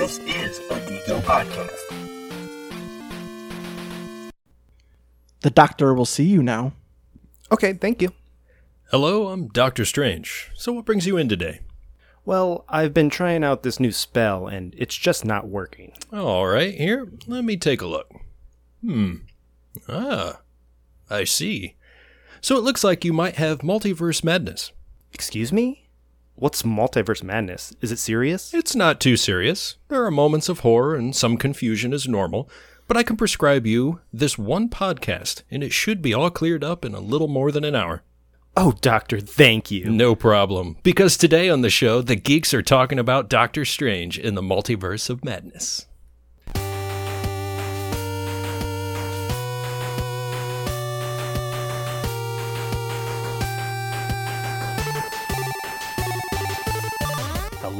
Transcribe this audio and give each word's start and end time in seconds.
This 0.00 0.18
is 0.20 0.58
a 0.70 0.80
Geeko 0.80 1.20
podcast. 1.20 1.78
The 5.42 5.50
doctor 5.50 5.92
will 5.92 6.06
see 6.06 6.24
you 6.24 6.42
now. 6.42 6.72
Okay, 7.52 7.74
thank 7.74 8.00
you. 8.00 8.08
Hello, 8.90 9.28
I'm 9.28 9.48
Doctor 9.48 9.84
Strange. 9.84 10.52
So, 10.54 10.72
what 10.72 10.86
brings 10.86 11.06
you 11.06 11.18
in 11.18 11.28
today? 11.28 11.60
Well, 12.24 12.64
I've 12.66 12.94
been 12.94 13.10
trying 13.10 13.44
out 13.44 13.62
this 13.62 13.78
new 13.78 13.92
spell 13.92 14.46
and 14.46 14.74
it's 14.78 14.96
just 14.96 15.26
not 15.26 15.48
working. 15.48 15.92
All 16.10 16.46
right, 16.46 16.72
here, 16.72 17.06
let 17.26 17.44
me 17.44 17.58
take 17.58 17.82
a 17.82 17.86
look. 17.86 18.10
Hmm. 18.80 19.16
Ah, 19.86 20.40
I 21.10 21.24
see. 21.24 21.76
So, 22.40 22.56
it 22.56 22.64
looks 22.64 22.82
like 22.82 23.04
you 23.04 23.12
might 23.12 23.34
have 23.34 23.58
multiverse 23.58 24.24
madness. 24.24 24.72
Excuse 25.12 25.52
me? 25.52 25.89
What's 26.40 26.62
multiverse 26.62 27.22
madness? 27.22 27.76
Is 27.82 27.92
it 27.92 27.98
serious? 27.98 28.54
It's 28.54 28.74
not 28.74 28.98
too 28.98 29.18
serious. 29.18 29.76
There 29.88 30.02
are 30.06 30.10
moments 30.10 30.48
of 30.48 30.60
horror 30.60 30.94
and 30.94 31.14
some 31.14 31.36
confusion 31.36 31.92
is 31.92 32.08
normal, 32.08 32.48
but 32.88 32.96
I 32.96 33.02
can 33.02 33.18
prescribe 33.18 33.66
you 33.66 34.00
this 34.10 34.38
one 34.38 34.70
podcast, 34.70 35.42
and 35.50 35.62
it 35.62 35.74
should 35.74 36.00
be 36.00 36.14
all 36.14 36.30
cleared 36.30 36.64
up 36.64 36.82
in 36.82 36.94
a 36.94 37.00
little 37.00 37.28
more 37.28 37.52
than 37.52 37.62
an 37.62 37.74
hour. 37.74 38.04
Oh, 38.56 38.72
doctor, 38.80 39.20
thank 39.20 39.70
you. 39.70 39.90
No 39.90 40.14
problem. 40.14 40.78
Because 40.82 41.18
today 41.18 41.50
on 41.50 41.60
the 41.60 41.68
show, 41.68 42.00
the 42.00 42.16
geeks 42.16 42.54
are 42.54 42.62
talking 42.62 42.98
about 42.98 43.28
Doctor 43.28 43.66
Strange 43.66 44.18
in 44.18 44.34
the 44.34 44.40
multiverse 44.40 45.10
of 45.10 45.22
madness. 45.22 45.88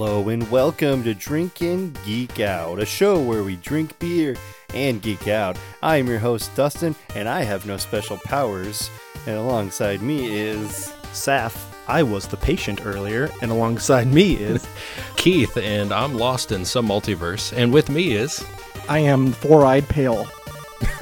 Hello 0.03 0.31
and 0.31 0.51
welcome 0.51 1.05
to 1.05 1.13
Drink 1.13 1.61
and 1.61 1.95
Geek 2.07 2.41
Out, 2.41 2.81
a 2.81 2.87
show 2.87 3.21
where 3.21 3.45
we 3.45 3.57
drink 3.57 3.99
beer 3.99 4.35
and 4.73 5.03
geek 5.03 5.29
out. 5.29 5.59
I 5.83 5.99
am 5.99 6.07
your 6.07 6.19
host, 6.19 6.57
Dustin, 6.57 6.97
and 7.15 7.29
I 7.29 7.43
have 7.43 7.67
no 7.67 7.77
special 7.77 8.17
powers. 8.17 8.89
And 9.27 9.37
alongside 9.37 10.01
me 10.01 10.39
is. 10.39 10.95
Saf, 11.13 11.55
I 11.87 12.03
was 12.03 12.27
the 12.27 12.39
patient 12.39 12.87
earlier, 12.87 13.29
and 13.43 13.51
alongside 13.51 14.07
me 14.07 14.37
is. 14.37 14.67
Keith, 15.19 15.55
and 15.59 15.93
I'm 15.93 16.15
lost 16.15 16.51
in 16.51 16.65
some 16.65 16.89
multiverse, 16.89 17.53
and 17.55 17.71
with 17.71 17.91
me 17.91 18.13
is. 18.13 18.43
I 18.89 19.01
am 19.01 19.33
four 19.33 19.67
eyed 19.67 19.87
pale. 19.87 20.27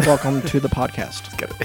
Welcome 0.00 0.42
to 0.42 0.58
the 0.58 0.68
podcast. 0.68 1.22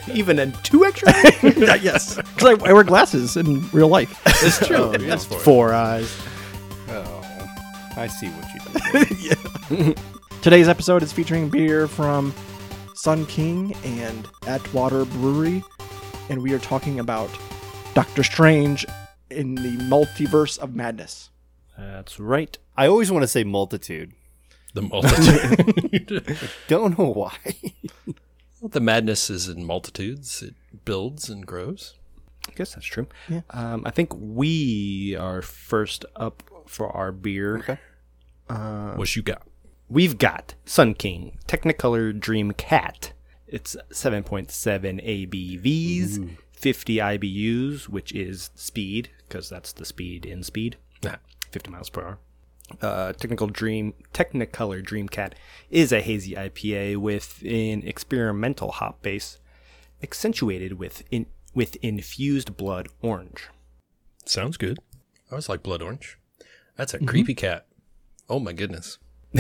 even 0.16 0.38
in 0.38 0.52
two 0.62 0.86
extra? 0.86 1.12
yes, 1.82 2.16
because 2.16 2.62
I, 2.62 2.70
I 2.70 2.74
wear 2.74 2.84
glasses 2.84 3.38
in 3.38 3.68
real 3.72 3.88
life. 3.88 4.22
It's 4.24 4.68
true. 4.68 4.78
Oh, 4.78 4.96
yes, 5.00 5.28
yeah. 5.32 5.38
Four 5.40 5.74
eyes. 5.74 6.16
I 7.96 8.08
see 8.08 8.28
what 8.30 8.48
you 9.70 9.86
did. 9.86 10.00
Today's 10.42 10.68
episode 10.68 11.04
is 11.04 11.14
featuring 11.14 11.50
beer 11.50 11.88
from 11.88 12.34
Sun 12.96 13.28
King 13.28 13.76
and 13.84 14.28
Atwater 14.48 15.06
Brewery, 15.06 15.64
and 16.30 16.42
we 16.42 16.54
are 16.54 16.60
talking 16.60 17.00
about 17.00 17.30
Doctor 17.94 18.24
Strange 18.24 18.86
in 19.30 19.56
the 19.56 19.78
multiverse 19.84 20.58
of 20.58 20.74
madness. 20.74 21.30
That's 21.78 22.20
right. 22.20 22.58
I 22.76 22.88
always 22.88 23.12
want 23.12 23.24
to 23.24 23.28
say 23.28 23.44
multitude. 23.44 24.14
The 24.74 24.82
multitude. 24.82 26.38
Don't 26.68 26.98
know 26.98 27.12
why. 27.12 27.38
the 28.62 28.80
madness 28.80 29.30
is 29.30 29.48
in 29.48 29.66
multitudes. 29.66 30.42
It 30.42 30.56
builds 30.84 31.30
and 31.30 31.46
grows. 31.46 31.94
I 32.50 32.54
guess 32.54 32.74
that's 32.74 32.86
true. 32.88 33.08
Yeah. 33.30 33.42
Um, 33.52 33.84
I 33.86 33.92
think 33.92 34.12
we 34.16 35.16
are 35.16 35.42
first 35.42 36.06
up 36.16 36.44
for 36.74 36.90
our 36.90 37.12
beer. 37.12 37.58
Okay. 37.58 37.78
what 38.96 39.16
you 39.16 39.22
got? 39.22 39.44
We've 39.90 40.18
got 40.18 40.56
Sun 40.66 40.96
King 40.96 41.38
Technicolor 41.48 42.18
Dream 42.20 42.52
Cat. 42.54 43.14
It's 43.48 43.76
7.7 43.92 44.50
ABVs, 45.32 46.36
50 46.52 46.96
IBUs, 46.98 47.88
which 47.88 48.12
is 48.12 48.50
speed, 48.56 49.10
because 49.28 49.50
that's 49.50 49.72
the 49.74 49.86
speed 49.86 50.26
in 50.26 50.42
speed, 50.42 50.78
Nah. 51.04 51.18
50 51.52 51.70
miles 51.70 51.90
per 51.90 52.02
hour. 52.02 52.18
Uh, 52.82 53.14
Technical 53.14 53.48
Dream 53.48 53.94
Technicolor 54.14 54.84
Dream 54.84 55.08
Cat 55.08 55.36
is 55.70 55.92
a 55.92 56.02
hazy 56.02 56.34
IPA 56.34 56.98
with 56.98 57.44
an 57.44 57.84
experimental 57.86 58.72
hop 58.72 59.02
base, 59.04 59.38
accentuated 60.02 60.74
with 60.80 61.04
in, 61.12 61.28
with 61.54 61.76
infused 61.84 62.58
blood 62.58 62.88
orange. 63.04 63.50
Sounds 64.26 64.58
good. 64.58 64.80
I 65.30 65.34
always 65.34 65.50
like 65.50 65.62
blood 65.62 65.82
orange. 65.84 66.18
That's 66.76 66.94
a 66.94 67.00
creepy 67.00 67.36
cat. 67.36 67.66
Oh 68.30 68.40
my 68.40 68.54
goodness. 68.54 68.98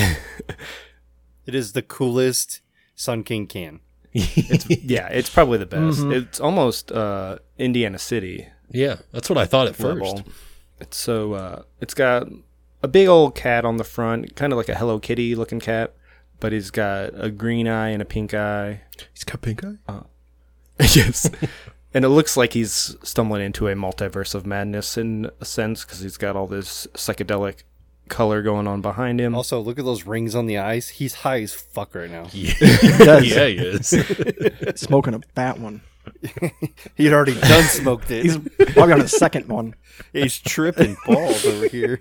It 1.45 1.55
is 1.55 1.73
the 1.73 1.81
coolest 1.81 2.61
Sun 2.95 3.23
King 3.23 3.47
can. 3.47 3.79
yeah, 4.13 5.07
it's 5.07 5.29
probably 5.29 5.57
the 5.57 5.65
best. 5.65 6.01
It's 6.03 6.39
almost 6.39 6.91
uh, 6.91 7.39
Indiana 7.57 7.97
City 7.97 8.47
Yeah, 8.69 8.97
that's 9.11 9.29
what 9.29 9.37
I 9.37 9.45
thought 9.45 9.67
at 9.67 9.75
first. 9.75 10.23
It's 10.79 10.97
so 10.97 11.33
uh, 11.33 11.63
it's 11.81 11.93
got 11.93 12.27
a 12.81 12.87
big 12.87 13.07
old 13.07 13.35
cat 13.35 13.65
on 13.65 13.77
the 13.77 13.83
front, 13.83 14.35
kind 14.35 14.53
of 14.53 14.57
like 14.57 14.69
a 14.69 14.75
Hello 14.75 14.99
Kitty 14.99 15.35
looking 15.35 15.59
cat, 15.59 15.93
but 16.39 16.51
he's 16.51 16.69
got 16.71 17.11
a 17.13 17.31
green 17.31 17.67
eye 17.67 17.89
and 17.89 18.01
a 18.01 18.05
pink 18.05 18.33
eye. 18.33 18.81
He's 19.13 19.23
got 19.23 19.41
pink 19.41 19.63
eye. 19.63 20.01
yes. 20.79 21.29
And 21.93 22.03
it 22.03 22.09
looks 22.09 22.35
like 22.35 22.53
he's 22.53 22.95
stumbling 23.03 23.43
into 23.43 23.67
a 23.67 23.75
multiverse 23.75 24.33
of 24.33 24.45
madness 24.45 24.97
in 24.97 25.29
a 25.39 25.45
sense 25.45 25.85
because 25.85 25.99
he's 25.99 26.17
got 26.17 26.35
all 26.35 26.47
this 26.47 26.87
psychedelic 26.93 27.63
color 28.09 28.41
going 28.41 28.67
on 28.67 28.81
behind 28.81 29.19
him. 29.19 29.35
Also, 29.35 29.59
look 29.59 29.79
at 29.79 29.85
those 29.85 30.05
rings 30.05 30.35
on 30.35 30.45
the 30.45 30.57
eyes. 30.57 30.89
He's 30.89 31.13
high 31.15 31.41
as 31.41 31.53
fuck 31.53 31.95
right 31.95 32.09
now. 32.09 32.27
Yeah, 32.31 32.53
does. 32.97 33.27
yeah, 33.27 33.47
he 33.47 33.57
is. 33.57 33.87
Smoking 34.75 35.13
a 35.13 35.21
fat 35.35 35.59
one. 35.59 35.81
He 36.95 37.05
had 37.05 37.13
already 37.13 37.39
done 37.39 37.63
smoked 37.63 38.11
it. 38.11 38.23
He's 38.23 38.35
He's, 38.35 38.73
probably 38.73 38.93
on 38.93 38.99
his 38.99 39.11
second 39.11 39.47
one. 39.47 39.75
He's 40.11 40.37
tripping 40.37 40.97
balls 41.05 41.45
over 41.45 41.67
here. 41.67 41.97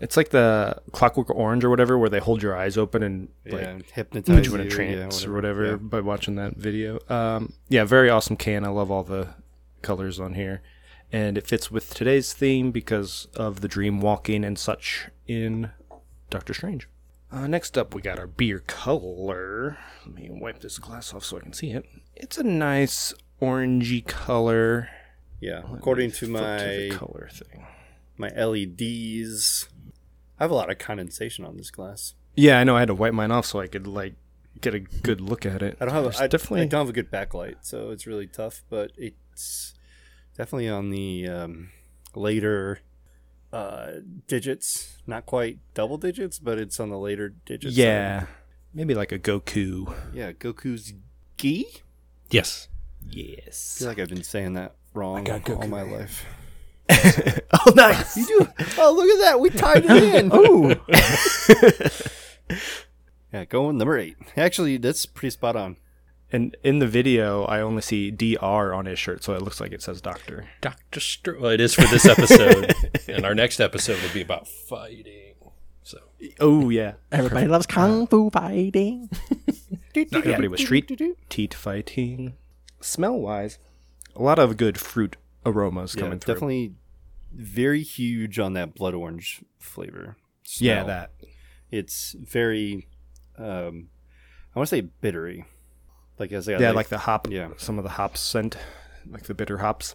It's 0.00 0.16
like 0.16 0.28
the 0.28 0.80
Clockwork 0.92 1.30
Orange 1.30 1.64
or 1.64 1.70
whatever, 1.70 1.96
where 1.96 2.10
they 2.10 2.18
hold 2.18 2.42
your 2.42 2.56
eyes 2.56 2.76
open 2.76 3.02
and 3.02 3.28
like 3.46 3.62
yeah, 3.62 3.78
hypnotize 3.94 4.46
you 4.46 4.54
in 4.54 4.60
a 4.60 4.64
yeah, 4.64 4.70
trance 4.70 5.24
or 5.24 5.32
whatever 5.32 5.66
Yeah. 5.66 5.76
by 5.76 6.00
watching 6.00 6.34
that 6.36 6.56
video. 6.56 6.98
Um, 7.08 7.54
yeah, 7.68 7.84
very 7.84 8.10
awesome 8.10 8.36
can. 8.36 8.64
I 8.64 8.68
love 8.68 8.90
all 8.90 9.02
the 9.02 9.28
colors 9.82 10.20
on 10.20 10.34
here, 10.34 10.60
and 11.10 11.38
it 11.38 11.46
fits 11.46 11.70
with 11.70 11.94
today's 11.94 12.32
theme 12.34 12.72
because 12.72 13.26
of 13.36 13.62
the 13.62 13.68
dream 13.68 14.00
walking 14.00 14.44
and 14.44 14.58
such 14.58 15.08
in 15.26 15.70
Doctor 16.28 16.52
Strange. 16.52 16.88
Uh, 17.32 17.46
next 17.46 17.76
up, 17.78 17.94
we 17.94 18.02
got 18.02 18.18
our 18.18 18.26
beer 18.26 18.60
color. 18.66 19.78
Let 20.04 20.14
me 20.14 20.28
wipe 20.30 20.60
this 20.60 20.78
glass 20.78 21.12
off 21.14 21.24
so 21.24 21.38
I 21.38 21.40
can 21.40 21.52
see 21.54 21.70
it. 21.72 21.84
It's 22.14 22.36
a 22.38 22.42
nice 22.44 23.14
orangey 23.40 24.06
color. 24.06 24.88
Yeah, 25.40 25.62
according 25.72 26.12
to 26.12 26.28
my 26.28 26.88
color 26.92 27.28
thing. 27.32 27.66
my 28.16 28.28
LEDs, 28.30 29.68
I 30.38 30.44
have 30.44 30.50
a 30.50 30.54
lot 30.54 30.70
of 30.70 30.78
condensation 30.78 31.44
on 31.44 31.56
this 31.56 31.70
glass. 31.70 32.14
Yeah, 32.34 32.58
I 32.58 32.64
know. 32.64 32.76
I 32.76 32.80
had 32.80 32.88
to 32.88 32.94
wipe 32.94 33.14
mine 33.14 33.30
off 33.30 33.46
so 33.46 33.60
I 33.60 33.66
could 33.66 33.86
like 33.86 34.14
get 34.60 34.74
a 34.74 34.80
good 34.80 35.20
look 35.20 35.46
at 35.46 35.62
it. 35.62 35.76
I 35.80 35.84
don't 35.86 35.94
have 35.94 36.04
There's 36.04 36.20
a, 36.20 36.24
I, 36.24 36.26
definitely 36.26 36.62
I 36.62 36.66
don't 36.66 36.80
have 36.80 36.88
a 36.88 36.92
good 36.92 37.10
backlight, 37.10 37.56
so 37.62 37.90
it's 37.90 38.06
really 38.06 38.26
tough. 38.26 38.62
But 38.68 38.92
it's 38.96 39.74
definitely 40.36 40.68
on 40.68 40.90
the 40.90 41.26
um, 41.28 41.70
later 42.14 42.80
uh, 43.52 43.92
digits, 44.26 44.98
not 45.06 45.24
quite 45.26 45.58
double 45.74 45.96
digits, 45.96 46.38
but 46.38 46.58
it's 46.58 46.78
on 46.80 46.90
the 46.90 46.98
later 46.98 47.30
digits. 47.46 47.74
yeah, 47.76 48.26
maybe 48.74 48.94
like 48.94 49.12
a 49.12 49.18
Goku. 49.18 49.94
yeah. 50.12 50.32
Goku's 50.32 50.92
gi. 51.38 51.66
yes. 52.30 52.68
Yes. 52.68 52.68
I 52.68 53.08
Yes. 53.46 53.76
feel 53.78 53.88
like 53.88 53.98
I've 54.00 54.08
been 54.08 54.24
saying 54.24 54.54
that 54.54 54.74
wrong 54.92 55.22
got 55.24 55.48
all 55.48 55.56
Goku. 55.58 55.68
my 55.68 55.82
life. 55.82 56.26
oh, 57.52 57.72
nice. 57.74 58.16
You 58.16 58.26
do. 58.26 58.48
oh, 58.78 58.92
look 58.92 59.08
at 59.08 59.20
that. 59.22 59.40
We 59.40 59.50
tied 59.50 59.84
it 59.86 60.14
in. 60.14 60.32
Ooh. 60.34 60.76
Yeah, 63.32 63.44
going 63.44 63.76
number 63.76 63.98
eight. 63.98 64.16
Actually, 64.36 64.78
that's 64.78 65.04
pretty 65.04 65.30
spot 65.30 65.56
on. 65.56 65.76
And 66.32 66.56
in 66.62 66.78
the 66.78 66.86
video, 66.86 67.44
I 67.44 67.60
only 67.60 67.82
see 67.82 68.10
DR 68.10 68.72
on 68.74 68.86
his 68.86 68.98
shirt, 68.98 69.22
so 69.22 69.34
it 69.34 69.42
looks 69.42 69.60
like 69.60 69.72
it 69.72 69.82
says 69.82 70.00
Doctor. 70.00 70.46
Doctor 70.60 71.00
Strange. 71.00 71.40
Well, 71.40 71.50
it 71.50 71.60
is 71.60 71.74
for 71.74 71.82
this 71.82 72.06
episode, 72.06 72.72
and 73.08 73.26
our 73.26 73.34
next 73.34 73.60
episode 73.60 74.00
will 74.00 74.12
be 74.14 74.22
about 74.22 74.48
fighting. 74.48 75.34
So 75.82 75.98
Oh 76.40 76.70
yeah. 76.70 76.94
Everybody 77.12 77.46
loves 77.46 77.66
kung 77.66 78.06
fu 78.06 78.30
fighting. 78.30 79.10
Not 79.94 80.14
everybody 80.14 80.48
was 80.48 80.60
street 80.60 80.90
teat 81.28 81.52
fighting. 81.52 82.34
Smell 82.80 83.18
wise, 83.18 83.58
a 84.14 84.22
lot 84.22 84.38
of 84.38 84.56
good 84.56 84.78
fruit 84.78 85.16
aromas 85.46 85.94
Yeah, 85.94 86.02
coming 86.02 86.18
through. 86.18 86.34
definitely 86.34 86.72
very 87.32 87.82
huge 87.82 88.38
on 88.38 88.52
that 88.54 88.74
blood 88.74 88.94
orange 88.94 89.42
flavor. 89.58 90.16
Yeah, 90.58 90.84
that. 90.84 91.12
It's 91.70 92.14
very, 92.18 92.86
um, 93.38 93.88
I 94.54 94.58
want 94.58 94.68
to 94.68 94.76
say 94.76 94.80
bittery. 94.82 95.44
Like 96.18 96.32
as 96.32 96.48
I 96.48 96.52
Yeah, 96.58 96.70
like 96.70 96.88
the 96.88 96.98
hop. 96.98 97.28
Yeah. 97.30 97.50
Some 97.56 97.78
of 97.78 97.84
the 97.84 97.90
hops 97.90 98.20
scent, 98.20 98.56
like 99.08 99.24
the 99.24 99.34
bitter 99.34 99.58
hops. 99.58 99.94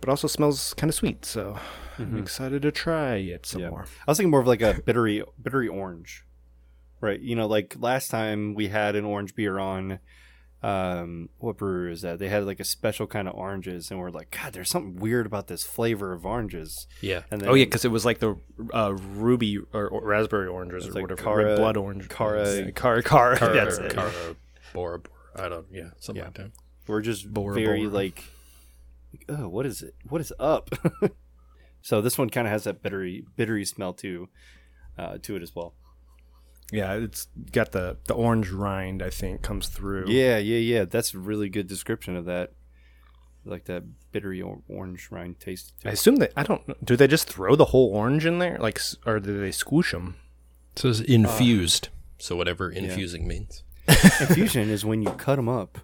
but 0.00 0.08
also 0.08 0.26
smells 0.28 0.72
kind 0.74 0.88
of 0.88 0.94
sweet. 0.94 1.26
So 1.26 1.58
I'm 1.98 2.12
Mhm. 2.12 2.20
excited 2.22 2.62
to 2.62 2.70
try 2.72 3.16
it 3.16 3.44
some 3.44 3.60
Yeah. 3.60 3.68
more. 3.70 3.84
I 4.06 4.10
was 4.10 4.16
thinking 4.16 4.30
more 4.30 4.40
of 4.40 4.46
like 4.46 4.62
a 4.62 4.80
bittery, 4.86 5.22
bittery 5.42 5.68
orange, 5.68 6.24
right? 7.02 7.20
You 7.20 7.36
know, 7.36 7.46
like 7.46 7.76
last 7.78 8.08
time 8.10 8.54
we 8.54 8.68
had 8.68 8.96
an 8.96 9.04
orange 9.04 9.34
beer 9.34 9.58
on. 9.58 9.98
Um, 10.62 11.30
what 11.38 11.56
brewery 11.56 11.90
is 11.92 12.02
that? 12.02 12.18
They 12.18 12.28
had 12.28 12.44
like 12.44 12.60
a 12.60 12.64
special 12.64 13.06
kind 13.06 13.26
of 13.26 13.34
oranges, 13.34 13.90
and 13.90 13.98
we're 13.98 14.10
like, 14.10 14.30
God, 14.30 14.52
there's 14.52 14.68
something 14.68 14.96
weird 14.96 15.24
about 15.24 15.46
this 15.46 15.62
flavor 15.62 16.12
of 16.12 16.26
oranges. 16.26 16.86
Yeah. 17.00 17.22
And 17.30 17.40
then, 17.40 17.48
Oh 17.48 17.54
yeah, 17.54 17.64
because 17.64 17.84
it 17.86 17.90
was 17.90 18.04
like 18.04 18.18
the 18.18 18.36
uh, 18.74 18.94
ruby 19.14 19.58
or, 19.72 19.88
or 19.88 20.06
raspberry 20.06 20.48
oranges 20.48 20.86
or 20.86 20.92
like 20.92 21.02
whatever, 21.02 21.22
Cara- 21.22 21.44
red 21.44 21.56
blood 21.56 21.76
orange, 21.78 22.08
Cara- 22.10 22.72
Cara, 22.72 23.02
Cara, 23.02 23.36
Cara, 23.38 23.54
that's 23.54 23.78
it. 23.78 23.92
Cara, 23.94 24.12
Bora, 24.74 24.98
Bora. 24.98 25.46
I 25.46 25.48
don't. 25.48 25.66
Yeah, 25.72 25.90
something 25.98 26.20
Yeah. 26.20 26.26
like 26.26 26.34
that. 26.34 26.50
we're 26.86 27.00
just 27.00 27.32
Bora 27.32 27.54
very 27.54 27.84
Bora. 27.84 27.94
like, 27.94 28.24
oh, 29.30 29.48
what 29.48 29.64
is 29.64 29.80
it? 29.80 29.94
What 30.08 30.20
is 30.20 30.30
up? 30.38 30.68
so 31.82 32.02
this 32.02 32.18
one 32.18 32.28
kind 32.28 32.46
of 32.46 32.52
has 32.52 32.64
that 32.64 32.82
bittery, 32.82 33.24
bittery 33.36 33.64
smell 33.64 33.94
too, 33.94 34.28
uh, 34.98 35.16
to 35.22 35.36
it 35.36 35.42
as 35.42 35.54
well. 35.54 35.72
Yeah, 36.72 36.94
it's 36.94 37.26
got 37.52 37.72
the 37.72 37.96
the 38.06 38.14
orange 38.14 38.50
rind. 38.50 39.02
I 39.02 39.10
think 39.10 39.42
comes 39.42 39.68
through. 39.68 40.04
Yeah, 40.08 40.38
yeah, 40.38 40.58
yeah. 40.58 40.84
That's 40.84 41.14
a 41.14 41.18
really 41.18 41.48
good 41.48 41.66
description 41.66 42.16
of 42.16 42.24
that. 42.26 42.52
Like 43.44 43.64
that 43.64 43.84
bittery 44.12 44.42
or- 44.42 44.62
orange 44.68 45.08
rind 45.10 45.40
taste. 45.40 45.72
to 45.80 45.88
I 45.88 45.92
assume 45.92 46.16
that 46.16 46.32
I 46.36 46.42
don't. 46.42 46.84
Do 46.84 46.94
they 46.96 47.06
just 47.06 47.26
throw 47.28 47.56
the 47.56 47.66
whole 47.66 47.88
orange 47.94 48.26
in 48.26 48.38
there, 48.38 48.58
like, 48.60 48.78
s- 48.78 48.96
or 49.06 49.18
do 49.18 49.40
they 49.40 49.50
squish 49.50 49.92
them? 49.92 50.16
It 50.74 50.80
says 50.80 51.00
infused. 51.00 51.88
so 52.18 52.36
whatever 52.36 52.70
infusing 52.70 53.26
means. 53.26 53.64
Infusion 54.20 54.68
is 54.68 54.84
when 54.84 55.02
you 55.02 55.10
cut 55.12 55.36
them 55.36 55.48
up 55.48 55.78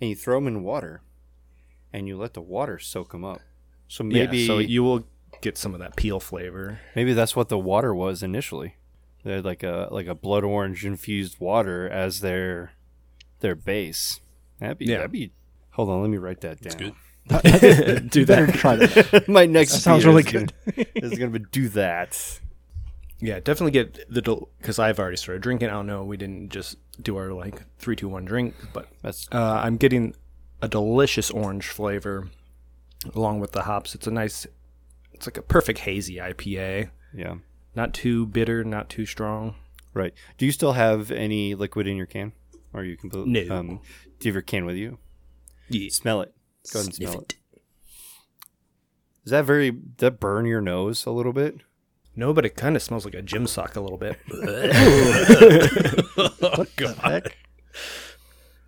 and 0.00 0.08
you 0.10 0.16
throw 0.16 0.38
them 0.38 0.48
in 0.48 0.62
water, 0.64 1.02
and 1.92 2.08
you 2.08 2.16
let 2.16 2.32
the 2.34 2.40
water 2.40 2.78
soak 2.78 3.12
them 3.12 3.24
up. 3.24 3.40
So 3.88 4.02
maybe 4.02 4.38
yeah, 4.38 4.46
so 4.46 4.58
you 4.58 4.82
will 4.82 5.06
get 5.42 5.56
some 5.58 5.74
of 5.74 5.80
that 5.80 5.96
peel 5.96 6.18
flavor. 6.18 6.80
maybe 6.96 7.12
that's 7.12 7.36
what 7.36 7.50
the 7.50 7.58
water 7.58 7.94
was 7.94 8.22
initially. 8.22 8.76
They 9.26 9.32
had 9.32 9.44
like 9.44 9.64
a 9.64 9.88
like 9.90 10.06
a 10.06 10.14
blood 10.14 10.44
orange 10.44 10.86
infused 10.86 11.40
water 11.40 11.88
as 11.88 12.20
their 12.20 12.70
their 13.40 13.56
base. 13.56 14.20
That'd 14.60 14.78
be 14.78 14.84
Yeah. 14.86 14.98
that'd 14.98 15.10
be. 15.10 15.32
Hold 15.70 15.90
on, 15.90 16.00
let 16.00 16.10
me 16.10 16.16
write 16.16 16.42
that 16.42 16.60
down. 16.60 16.76
good. 16.78 16.94
do 18.10 18.24
better 18.24 18.46
try 18.52 18.76
that. 18.76 19.24
My 19.28 19.44
next 19.46 19.72
That 19.72 19.80
sounds 19.80 20.06
really 20.06 20.22
is 20.22 20.30
gonna- 20.32 20.46
is 20.94 21.18
gonna 21.18 21.32
be 21.32 21.40
do 21.50 21.68
that. 21.70 22.40
Yeah, 23.18 23.40
definitely 23.40 23.72
get 23.72 23.98
the 24.08 24.22
because 24.58 24.78
I've 24.78 25.00
already 25.00 25.16
started 25.16 25.42
drinking. 25.42 25.70
I 25.70 25.72
don't 25.72 25.88
know. 25.88 26.04
We 26.04 26.16
didn't 26.16 26.50
just 26.50 26.76
do 27.02 27.16
our 27.16 27.32
like 27.32 27.62
three, 27.78 27.96
two, 27.96 28.08
one 28.08 28.26
drink, 28.26 28.54
but 28.72 28.86
That's 29.02 29.26
uh, 29.32 29.60
I'm 29.64 29.76
getting 29.76 30.14
a 30.62 30.68
delicious 30.68 31.32
orange 31.32 31.66
flavor 31.68 32.28
along 33.12 33.40
with 33.40 33.50
the 33.50 33.62
hops. 33.62 33.96
It's 33.96 34.06
a 34.06 34.10
nice. 34.12 34.46
It's 35.14 35.26
like 35.26 35.36
a 35.36 35.42
perfect 35.42 35.80
hazy 35.80 36.16
IPA. 36.16 36.90
yeah. 37.12 37.34
Not 37.76 37.94
too 37.94 38.26
bitter, 38.26 38.64
not 38.64 38.88
too 38.88 39.06
strong. 39.06 39.54
Right. 39.94 40.14
Do 40.38 40.46
you 40.46 40.52
still 40.52 40.72
have 40.72 41.10
any 41.10 41.54
liquid 41.54 41.86
in 41.86 41.96
your 41.96 42.06
can? 42.06 42.32
Or 42.72 42.80
are 42.80 42.84
you 42.84 42.96
completely? 42.96 43.46
No. 43.46 43.54
Um, 43.54 43.80
do 44.18 44.26
you 44.26 44.30
have 44.30 44.34
your 44.34 44.42
can 44.42 44.64
with 44.64 44.76
you? 44.76 44.98
Yeah. 45.68 45.90
Smell 45.90 46.22
it. 46.22 46.34
Go 46.72 46.80
ahead 46.80 46.86
and 46.86 46.94
smell 46.94 47.20
it. 47.20 47.34
Does 49.24 49.30
that 49.30 49.44
very 49.44 49.70
does 49.70 49.80
that 49.98 50.20
burn 50.20 50.46
your 50.46 50.60
nose 50.60 51.06
a 51.06 51.10
little 51.10 51.32
bit? 51.32 51.60
No, 52.14 52.32
but 52.32 52.46
it 52.46 52.56
kind 52.56 52.76
of 52.76 52.82
smells 52.82 53.04
like 53.04 53.14
a 53.14 53.22
gym 53.22 53.46
sock 53.46 53.76
a 53.76 53.80
little 53.80 53.98
bit. 53.98 54.18
oh 54.32 55.46
God. 56.76 57.32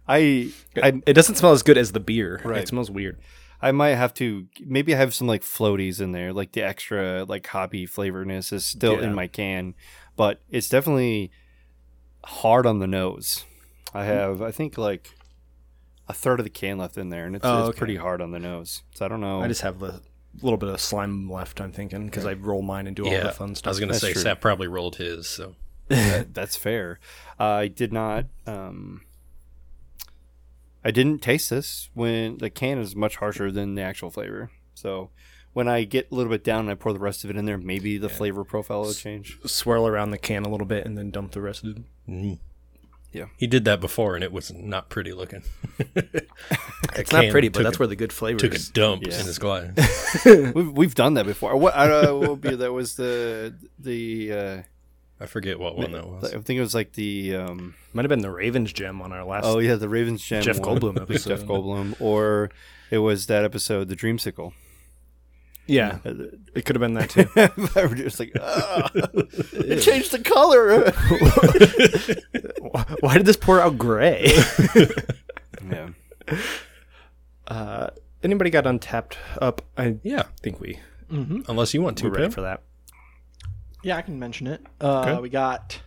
I 0.06 0.50
I 0.82 1.00
it 1.06 1.14
doesn't 1.14 1.36
smell 1.36 1.52
as 1.52 1.62
good 1.62 1.78
as 1.78 1.92
the 1.92 2.00
beer. 2.00 2.40
Right. 2.44 2.62
It 2.62 2.68
smells 2.68 2.90
weird. 2.90 3.18
I 3.60 3.72
might 3.72 3.94
have 3.96 4.14
to 4.14 4.46
maybe 4.64 4.94
I 4.94 4.98
have 4.98 5.14
some 5.14 5.26
like 5.26 5.42
floaties 5.42 6.00
in 6.00 6.12
there, 6.12 6.32
like 6.32 6.52
the 6.52 6.62
extra 6.62 7.24
like 7.24 7.46
hoppy 7.46 7.86
flavorness 7.86 8.52
is 8.52 8.64
still 8.64 8.94
Yeah. 9.00 9.06
in 9.06 9.14
my 9.14 9.26
can, 9.26 9.74
but 10.16 10.40
it's 10.50 10.68
definitely 10.68 11.30
hard 12.24 12.66
on 12.66 12.78
the 12.78 12.86
nose. 12.86 13.44
I 13.94 14.04
have 14.04 14.42
I 14.42 14.50
think 14.50 14.78
like 14.78 15.10
a 16.08 16.12
third 16.14 16.40
of 16.40 16.44
the 16.44 16.50
can 16.50 16.78
left 16.78 16.96
in 16.96 17.10
there, 17.10 17.26
and 17.26 17.36
it's, 17.36 17.44
Oh, 17.44 17.60
it's 17.60 17.68
okay. 17.70 17.78
pretty 17.78 17.96
hard 17.96 18.20
on 18.22 18.30
the 18.30 18.38
nose. 18.38 18.82
So 18.94 19.04
I 19.04 19.08
don't 19.08 19.20
know. 19.20 19.42
I 19.42 19.48
just 19.48 19.60
have 19.62 19.78
the 19.78 20.00
little 20.40 20.56
bit 20.56 20.68
of 20.68 20.80
slime 20.80 21.30
left. 21.30 21.60
I'm 21.60 21.72
thinking 21.72 22.06
because 22.06 22.24
I 22.26 22.34
roll 22.34 22.62
mine 22.62 22.86
and 22.86 22.94
do 22.96 23.04
all 23.06 23.12
Yeah, 23.12 23.24
the 23.24 23.32
fun 23.32 23.54
stuff. 23.54 23.68
I 23.68 23.70
was 23.72 23.80
gonna 23.80 23.92
That's 23.92 24.02
say 24.02 24.12
true. 24.12 24.22
Sap 24.22 24.40
probably 24.40 24.68
rolled 24.68 24.96
his. 24.96 25.26
So 25.26 25.56
that, 25.88 26.32
that's 26.32 26.54
fair. 26.56 26.98
I 27.38 27.66
did 27.68 27.92
not. 27.92 28.26
Um, 28.46 29.02
I 30.84 30.90
didn't 30.90 31.20
taste 31.22 31.50
this 31.50 31.90
when 31.94 32.38
the 32.38 32.50
can 32.50 32.78
is 32.78 32.94
much 32.96 33.16
harsher 33.16 33.50
than 33.50 33.74
the 33.74 33.82
actual 33.82 34.10
flavor. 34.10 34.50
So 34.74 35.10
when 35.52 35.66
I 35.68 35.84
get 35.84 36.10
a 36.10 36.14
little 36.14 36.30
bit 36.30 36.44
down 36.44 36.60
and 36.60 36.70
I 36.70 36.74
pour 36.74 36.92
the 36.92 36.98
rest 36.98 37.24
of 37.24 37.30
it 37.30 37.36
in 37.36 37.44
there, 37.46 37.58
maybe 37.58 37.98
the 37.98 38.08
flavor 38.08 38.44
profile 38.44 38.82
will 38.82 38.94
change. 38.94 39.38
swirl 39.44 39.86
around 39.86 40.12
the 40.12 40.18
can 40.18 40.44
a 40.44 40.48
little 40.48 40.66
bit 40.66 40.86
and 40.86 40.96
then 40.96 41.10
dump 41.10 41.32
the 41.32 41.40
rest 41.40 41.64
of 41.64 41.76
it. 41.76 41.82
mm. 42.08 42.38
Yeah. 43.10 43.24
he 43.38 43.46
did 43.46 43.64
that 43.64 43.80
before, 43.80 44.14
and 44.16 44.22
it 44.22 44.32
was 44.32 44.52
not 44.52 44.90
pretty 44.90 45.12
looking. 45.14 45.42
It's 46.96 47.12
not 47.12 47.30
pretty, 47.30 47.48
but 47.48 47.62
that's 47.62 47.78
where 47.78 47.86
the 47.88 47.96
good 47.96 48.12
flavor 48.12 48.36
is. 48.36 48.42
took 48.42 48.54
a 48.54 48.72
dump 48.72 49.02
Yeah. 49.06 49.18
in 49.20 49.26
his 49.26 49.38
glass. 49.38 50.24
we've, 50.24 50.72
we've 50.72 50.94
done 50.94 51.14
that 51.14 51.26
before. 51.26 51.56
What, 51.56 51.74
uh, 51.74 52.12
what 52.12 52.40
beer 52.40 52.56
that 52.56 52.72
was 52.72 52.96
the 52.96 53.54
the 53.78 54.32
uh, 54.32 54.62
I 55.20 55.26
forget 55.26 55.58
what 55.58 55.76
one 55.76 55.92
that 55.92 56.06
was. 56.08 56.24
I 56.32 56.38
think 56.38 56.58
it 56.58 56.60
was 56.60 56.74
like 56.74 56.92
the 56.92 57.34
um, 57.36 57.74
Might 57.92 58.02
have 58.04 58.08
been 58.08 58.20
the 58.20 58.30
Ravens 58.30 58.72
gem 58.72 59.02
on 59.02 59.12
our 59.12 59.24
last. 59.24 59.44
oh 59.46 59.58
yeah 59.58 59.74
the 59.74 59.88
Ravens 59.88 60.22
Gem 60.24 60.42
Jeff 60.42 60.58
one. 60.60 60.78
Goldblum 60.80 60.96
episode. 61.02 61.30
Jeff 61.36 61.46
Goldblum 61.46 62.00
or 62.00 62.50
it 62.90 62.98
was 62.98 63.26
that 63.26 63.44
episode 63.44 63.88
the 63.88 63.96
Dreamsicle. 63.96 64.52
yeah, 65.66 65.98
Uh, 66.04 66.14
it 66.54 66.64
could 66.64 66.76
have 66.76 66.80
been 66.80 66.94
that 66.94 67.10
too. 67.10 67.28
I 67.78 67.84
was 67.86 67.98
just 67.98 68.18
like, 68.20 68.32
"Ah, 68.40 68.88
it 68.94 69.80
changed 69.82 70.12
the 70.12 70.20
color. 70.20 70.90
Why 73.00 73.16
did 73.18 73.26
this 73.26 73.36
pour 73.36 73.60
out 73.60 73.76
gray? 73.76 74.32
yeah. 75.70 75.88
uh, 77.48 77.90
anybody 78.22 78.50
got 78.50 78.64
Untappd 78.64 79.16
up? 79.40 79.62
I 79.76 79.96
Yeah, 80.02 80.20
I 80.20 80.40
think 80.42 80.60
we 80.60 80.78
Mm-hmm. 81.12 81.50
unless 81.50 81.72
you 81.72 81.80
want 81.80 81.96
to, 81.98 82.04
we're 82.10 82.18
ready 82.18 82.30
for 82.32 82.42
that. 82.42 82.62
Yeah, 83.82 83.96
I 83.96 84.02
can 84.02 84.18
mention 84.18 84.46
it. 84.46 84.64
Uh, 84.80 85.00
Okay. 85.06 85.20
We 85.20 85.28
got 85.28 85.80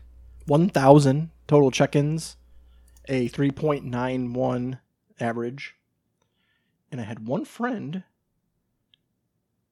1,000 0.48 1.30
total 1.48 1.72
check-ins, 1.72 2.38
a 3.08 3.30
3.91 3.30 4.80
average, 5.20 5.76
and 6.92 7.02
I 7.02 7.04
had 7.04 7.28
one 7.28 7.46
friend, 7.46 8.04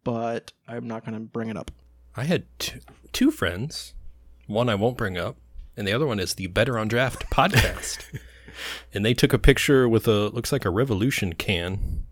but 0.03 0.51
I'm 0.67 0.87
not 0.87 1.05
going 1.05 1.13
to 1.15 1.19
bring 1.21 1.49
it 1.49 1.57
up. 1.57 1.71
I 2.15 2.23
had 2.25 2.45
two, 2.59 2.79
two 3.13 3.31
friends. 3.31 3.93
One 4.47 4.67
I 4.69 4.75
won't 4.75 4.97
bring 4.97 5.17
up, 5.17 5.37
and 5.77 5.87
the 5.87 5.93
other 5.93 6.07
one 6.07 6.19
is 6.19 6.33
the 6.33 6.47
Better 6.47 6.77
on 6.77 6.87
Draft 6.87 7.29
podcast. 7.31 8.03
and 8.93 9.05
they 9.05 9.13
took 9.13 9.31
a 9.33 9.39
picture 9.39 9.87
with 9.87 10.07
a 10.07 10.29
looks 10.29 10.51
like 10.51 10.65
a 10.65 10.69
Revolution 10.69 11.33
can. 11.33 12.03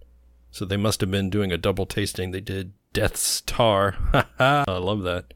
So 0.52 0.66
they 0.66 0.78
must 0.78 1.02
have 1.02 1.12
been 1.12 1.30
doing 1.30 1.52
a 1.52 1.58
double 1.58 1.86
tasting. 1.86 2.32
They 2.32 2.42
did 2.42 2.74
Deth's 2.94 3.42
Tar. 3.42 3.96
I 4.40 4.64
love 4.68 5.04
that. 5.04 5.34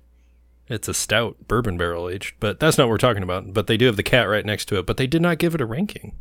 It's 0.72 0.88
a 0.88 0.94
stout 0.94 1.48
bourbon 1.48 1.78
barrel 1.78 2.08
aged, 2.10 2.36
but 2.40 2.60
that's 2.60 2.78
not 2.78 2.86
what 2.86 2.92
we're 2.92 2.98
talking 2.98 3.24
about. 3.24 3.54
But 3.54 3.68
they 3.68 3.76
do 3.78 3.88
have 3.88 3.98
the 3.98 4.04
cat 4.04 4.30
right 4.30 4.46
next 4.46 4.66
to 4.70 4.80
it, 4.80 4.86
but 4.86 4.98
they 4.98 5.08
did 5.08 5.22
not 5.22 5.38
give 5.38 5.54
it 5.54 5.62
a 5.62 5.66
ranking, 5.66 6.16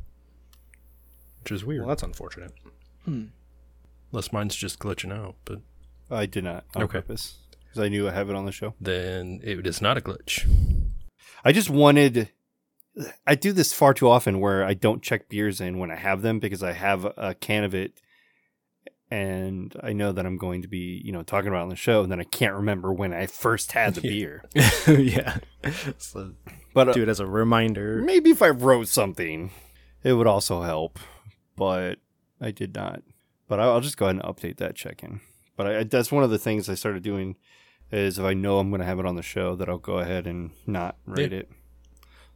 which 1.43 1.53
is 1.53 1.65
weird. 1.65 1.83
Well, 1.83 1.89
that's 1.91 2.03
unfortunate. 2.03 2.53
Hmm. 3.05 3.27
Unless 4.13 4.33
mine's 4.33 4.57
just 4.57 4.79
glitching 4.81 5.13
out, 5.13 5.37
but 5.45 5.61
I 6.11 6.27
did 6.27 6.45
not 6.45 6.65
on 6.75 6.83
Okay. 6.83 6.95
purpose 7.01 7.39
because 7.61 7.81
I 7.85 7.89
knew 7.89 8.09
I 8.09 8.11
have 8.11 8.29
it 8.29 8.35
on 8.37 8.45
the 8.45 8.53
show. 8.53 8.75
then 8.81 9.41
it 9.45 9.65
is 9.67 9.81
not 9.81 9.97
a 9.97 10.01
glitch. 10.01 10.49
I 11.45 11.53
just 11.53 11.71
wanted. 11.71 12.31
I 13.27 13.37
do 13.37 13.53
this 13.53 13.73
far 13.73 13.95
too 13.95 14.09
often 14.09 14.41
where 14.41 14.65
I 14.65 14.75
don't 14.75 15.01
check 15.01 15.29
beers 15.29 15.61
in 15.61 15.79
when 15.79 15.93
I 15.93 15.97
have 15.97 16.23
them 16.23 16.41
because 16.41 16.63
I 16.63 16.73
have 16.73 17.05
a 17.05 17.35
can 17.39 17.63
of 17.63 17.73
it 17.73 18.01
and 19.11 19.75
I 19.83 19.93
know 19.93 20.13
that 20.13 20.25
I'm 20.25 20.37
going 20.39 20.63
to 20.63 20.69
be, 20.69 21.03
you 21.05 21.13
know, 21.13 21.23
talking 21.23 21.49
about 21.49 21.61
it 21.61 21.63
on 21.65 21.69
the 21.69 21.77
show 21.77 22.03
and 22.03 22.13
then 22.13 22.21
I 22.21 22.25
can't 22.25 22.55
remember 22.55 22.93
when 22.93 23.13
I 23.13 23.27
first 23.27 23.73
had 23.73 23.95
the 23.95 24.01
beer. 24.03 24.45
yeah, 24.87 25.39
so 25.99 26.33
But 26.75 26.91
uh, 26.91 26.93
do 26.93 27.03
it 27.03 27.09
as 27.09 27.21
a 27.21 27.27
reminder. 27.27 28.03
maybe 28.03 28.31
if 28.31 28.43
I 28.43 28.51
wrote 28.51 28.89
something, 28.89 29.51
it 30.05 30.13
would 30.13 30.27
also 30.27 30.63
help. 30.63 30.99
But 31.57 31.99
I 32.41 32.51
did 32.53 32.75
not. 32.75 33.03
But 33.49 33.59
I'll 33.61 33.81
just 33.81 33.97
go 33.97 34.07
ahead 34.07 34.17
and 34.17 34.25
update 34.25 34.59
that 34.59 34.77
check 34.77 35.03
in. 35.03 35.21
But 35.57 35.67
I, 35.67 35.85
that's 35.85 36.13
one 36.13 36.23
of 36.25 36.31
the 36.31 36.39
things 36.39 36.69
I 36.69 36.75
started 36.75 37.03
doing 37.03 37.37
is 37.91 38.19
if 38.19 38.25
I 38.25 38.33
know 38.35 38.59
I'm 38.61 38.71
going 38.71 38.81
to 38.81 38.87
have 38.87 39.01
it 39.01 39.07
on 39.07 39.17
the 39.17 39.23
show, 39.23 39.57
that 39.57 39.69
I'll 39.69 39.77
go 39.79 39.99
ahead 39.99 40.27
and 40.27 40.53
not 40.67 40.97
rate 41.05 41.33
it. 41.33 41.51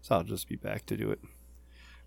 So 0.02 0.16
I'll 0.16 0.24
just 0.24 0.48
be 0.48 0.56
back 0.56 0.84
to 0.86 0.96
do 0.96 1.10
it. 1.12 1.20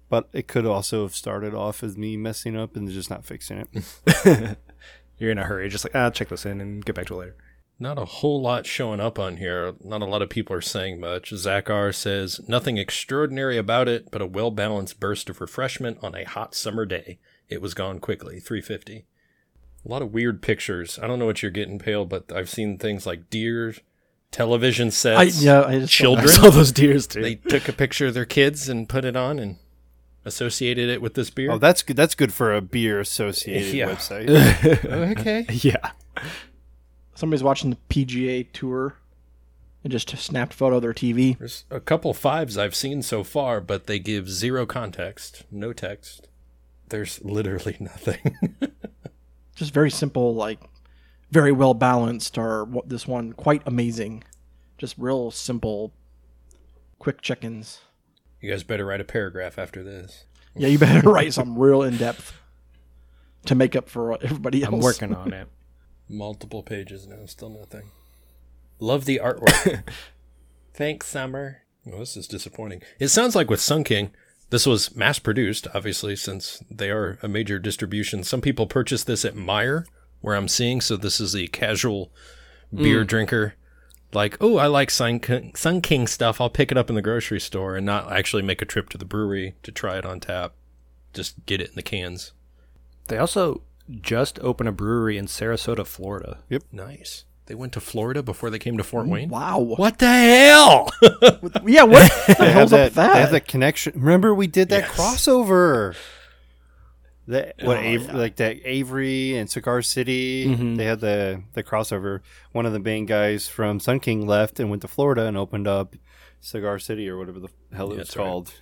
But 0.10 0.30
it 0.32 0.48
could 0.48 0.66
also 0.66 1.04
have 1.04 1.16
started 1.16 1.54
off 1.54 1.84
as 1.84 1.98
me 1.98 2.16
messing 2.16 2.56
up 2.56 2.76
and 2.76 2.90
just 2.90 3.10
not 3.10 3.26
fixing 3.26 3.68
it. 3.74 4.58
You're 5.18 5.32
in 5.32 5.38
a 5.38 5.44
hurry, 5.44 5.68
just 5.70 5.84
like 5.84 5.96
ah, 5.96 6.10
check 6.10 6.30
this 6.30 6.46
in 6.46 6.62
and 6.62 6.86
get 6.86 6.96
back 6.96 7.08
to 7.08 7.16
it 7.16 7.18
later. 7.18 7.36
Not 7.80 8.00
a 8.00 8.06
whole 8.06 8.42
lot 8.42 8.66
showing 8.66 9.00
up 9.00 9.20
on 9.20 9.38
here. 9.38 9.76
Not 9.84 10.02
a 10.02 10.06
lot 10.06 10.22
of 10.24 10.30
people 10.30 10.56
are 10.56 10.62
saying 10.62 11.00
much. 11.00 11.30
Zach 11.30 11.70
R 11.70 11.92
says, 11.92 12.40
nothing 12.48 12.78
extraordinary 12.78 13.58
about 13.58 13.88
it, 13.88 14.10
but 14.10 14.22
a 14.22 14.26
well 14.26 14.50
balanced 14.50 15.00
burst 15.00 15.30
of 15.30 15.42
refreshment 15.42 16.00
on 16.02 16.16
a 16.16 16.24
hot 16.24 16.56
summer 16.56 16.86
day. 16.86 17.20
It 17.50 17.62
was 17.62 17.74
gone 17.76 18.00
quickly. 18.00 18.40
350. 18.40 19.06
A 19.86 19.90
lot 19.90 20.02
of 20.02 20.12
weird 20.12 20.42
pictures. 20.42 20.98
I 21.02 21.08
don't 21.08 21.20
know 21.20 21.28
what 21.28 21.42
you're 21.42 21.52
getting, 21.52 21.78
Pale, 21.78 22.06
but 22.06 22.32
I've 22.34 22.50
seen 22.50 22.78
things 22.78 23.06
like 23.06 23.30
deer, 23.30 23.76
television 24.32 24.90
sets, 24.90 25.20
I, 25.20 25.26
sets. 25.26 25.44
yeah, 25.44 25.64
I 25.64 25.80
just 25.80 25.94
children. 25.94 26.28
I 26.30 26.32
saw 26.32 26.50
those 26.50 26.72
deers 26.72 27.06
too. 27.06 27.22
They 27.22 27.36
took 27.36 27.70
a 27.70 27.74
picture 27.74 28.08
of 28.08 28.16
their 28.16 28.26
kids 28.26 28.68
and 28.68 28.90
put 28.90 29.06
it 29.06 29.16
on 29.16 29.38
and 29.38 29.58
associated 30.28 30.90
it 30.90 31.02
with 31.02 31.14
this 31.16 31.30
beer. 31.30 31.52
Oh, 31.52 31.58
that's 31.58 31.82
good. 31.82 31.96
That's 31.96 32.14
good 32.16 32.34
for 32.34 32.54
a 32.54 32.62
beer 32.62 33.00
associated 33.00 33.74
Yeah. 33.74 33.88
website. 33.90 34.30
okay. 35.20 35.46
yeah. 35.52 35.92
Somebody's 37.16 37.44
watching 37.44 37.72
the 37.72 37.78
PGA 37.90 38.46
tour 38.54 38.96
and 39.84 39.92
just 39.92 40.10
snapped 40.18 40.54
a 40.54 40.58
photo 40.58 40.76
of 40.76 40.82
their 40.82 40.94
TV. 40.94 41.38
There's 41.38 41.64
a 41.72 41.80
couple 41.80 42.14
fives 42.14 42.58
I've 42.58 42.76
seen 42.76 43.02
so 43.02 43.24
far, 43.24 43.62
but 43.62 43.88
they 43.88 43.98
give 44.00 44.30
zero 44.30 44.66
context, 44.66 45.46
no 45.50 45.74
text. 45.74 46.28
There's 46.90 47.24
literally 47.24 47.78
nothing. 47.80 48.36
Just 49.56 49.74
very 49.74 49.90
simple, 49.90 50.36
like 50.36 50.60
very 51.32 51.52
well 51.52 51.74
balanced. 51.74 52.38
Or 52.38 52.64
what 52.66 52.90
this 52.90 53.08
one 53.08 53.34
quite 53.34 53.62
amazing. 53.66 54.24
Just 54.78 54.96
real 54.98 55.32
simple, 55.32 55.92
quick 57.00 57.22
check-ins. 57.22 57.80
You 58.42 58.52
guys 58.52 58.64
better 58.64 58.86
write 58.86 59.02
a 59.02 59.06
paragraph 59.06 59.58
after 59.58 59.84
this. 59.84 60.26
Yeah, 60.56 60.68
you 60.68 60.78
better 60.78 61.10
write 61.12 61.34
something 61.34 61.58
real 61.58 61.84
in 61.84 61.98
depth 61.98 62.34
to 63.46 63.56
make 63.56 63.76
up 63.76 63.90
for 63.90 64.22
everybody 64.22 64.64
else. 64.64 64.74
I'm 64.74 64.80
working 64.80 65.16
on 65.16 65.34
it. 65.34 65.48
Multiple 66.10 66.64
pages 66.64 67.08
now, 67.08 67.26
still 67.26 67.50
nothing. 67.50 67.92
Love 68.80 69.06
the 69.06 69.20
artwork. 69.24 69.84
Thanks, 70.74 71.08
Summer. 71.08 71.64
Well, 71.86 72.00
this 72.00 72.16
is 72.16 72.28
disappointing. 72.28 72.82
It 73.00 73.08
sounds 73.08 73.36
like 73.36 73.50
with 73.50 73.60
Sun 73.60 73.84
King, 73.86 74.12
this 74.50 74.66
was 74.66 74.96
mass 74.96 75.20
produced, 75.20 75.68
obviously, 75.74 76.16
since 76.16 76.64
they 76.72 76.90
are 76.90 77.18
a 77.22 77.28
major 77.28 77.60
distribution. 77.60 78.24
Some 78.24 78.42
people 78.42 78.68
purchase 78.68 79.04
this 79.04 79.26
at 79.26 79.36
Meijer, 79.36 79.86
where 80.22 80.36
I'm 80.36 80.48
seeing, 80.48 80.80
so 80.80 80.96
this 80.96 81.20
is 81.20 81.34
the 81.34 81.48
casual 81.48 82.12
beer 82.74 83.04
mm. 83.04 83.08
drinker. 83.08 83.56
Like, 84.14 84.38
oh, 84.40 84.58
I 84.58 84.68
like 84.68 84.90
Sun 84.90 85.20
King, 85.20 85.54
Sun 85.56 85.82
King 85.82 86.08
stuff. 86.08 86.40
I'll 86.40 86.50
pick 86.50 86.72
it 86.72 86.78
up 86.78 86.90
in 86.90 86.96
the 86.96 87.02
grocery 87.02 87.40
store 87.40 87.76
and 87.76 87.86
not 87.86 88.12
actually 88.12 88.42
make 88.44 88.62
a 88.62 88.66
trip 88.66 88.90
to 88.90 88.98
the 88.98 89.06
brewery 89.06 89.56
to 89.64 89.72
try 89.72 89.98
it 89.98 90.06
on 90.06 90.20
tap. 90.20 90.54
Just 91.14 91.46
get 91.46 91.60
it 91.62 91.70
in 91.70 91.76
the 91.76 91.82
cans. 91.84 92.32
They 93.08 93.18
also 93.18 93.64
just 94.02 94.40
opened 94.40 94.70
a 94.70 94.72
brewery 94.72 95.18
in 95.18 95.26
Sarasota, 95.26 95.86
Florida. 95.86 96.40
Yep. 96.50 96.64
Nice. 96.72 97.26
They 97.48 97.56
went 97.56 97.72
to 97.74 97.80
Florida 97.80 98.22
before 98.22 98.50
they 98.50 98.60
came 98.60 98.76
to 98.78 98.84
Fort 98.84 99.08
Wayne. 99.08 99.30
Wow. 99.30 99.60
What 99.60 100.00
the 100.00 100.08
hell? 100.10 100.90
Yeah, 101.66 101.84
what 101.84 102.12
the 102.28 102.36
They 102.40 102.46
have 102.46 102.54
hell's 102.54 102.74
up 102.74 102.78
that, 102.80 102.84
with 102.86 102.94
that? 102.96 103.14
They 103.14 103.20
have 103.22 103.32
that 103.32 103.48
connection. 103.48 103.94
Remember, 103.96 104.34
we 104.36 104.48
did 104.48 104.68
that 104.70 104.82
Yes. 104.84 104.98
crossover. 104.98 105.96
That 107.28 107.56
what 107.62 107.78
Oh, 107.78 107.80
Av- 107.82 108.04
yeah. 108.08 108.16
like 108.16 108.38
that 108.38 108.58
Avery 108.64 109.36
and 109.38 109.50
Cigar 109.50 109.82
City. 109.82 110.48
Mhm. 110.48 110.78
They 110.78 110.86
had 110.86 111.02
the 111.02 111.44
the 111.54 111.64
crossover. 111.64 112.22
One 112.54 112.66
of 112.66 112.72
the 112.74 112.80
main 112.80 113.06
guys 113.06 113.48
from 113.50 113.80
Sun 113.82 114.00
King 114.00 114.26
left 114.26 114.60
and 114.60 114.70
went 114.70 114.82
to 114.84 114.88
Florida 114.88 115.26
and 115.26 115.36
opened 115.38 115.68
up 115.68 115.96
Cigar 116.40 116.80
City 116.80 117.10
or 117.10 117.18
whatever 117.18 117.40
the 117.40 117.50
hell 117.76 117.88
it 117.88 117.96
Yeah, 117.96 117.98
was 118.00 118.08
that's 118.08 118.18
right. 118.18 118.24
called. 118.26 118.54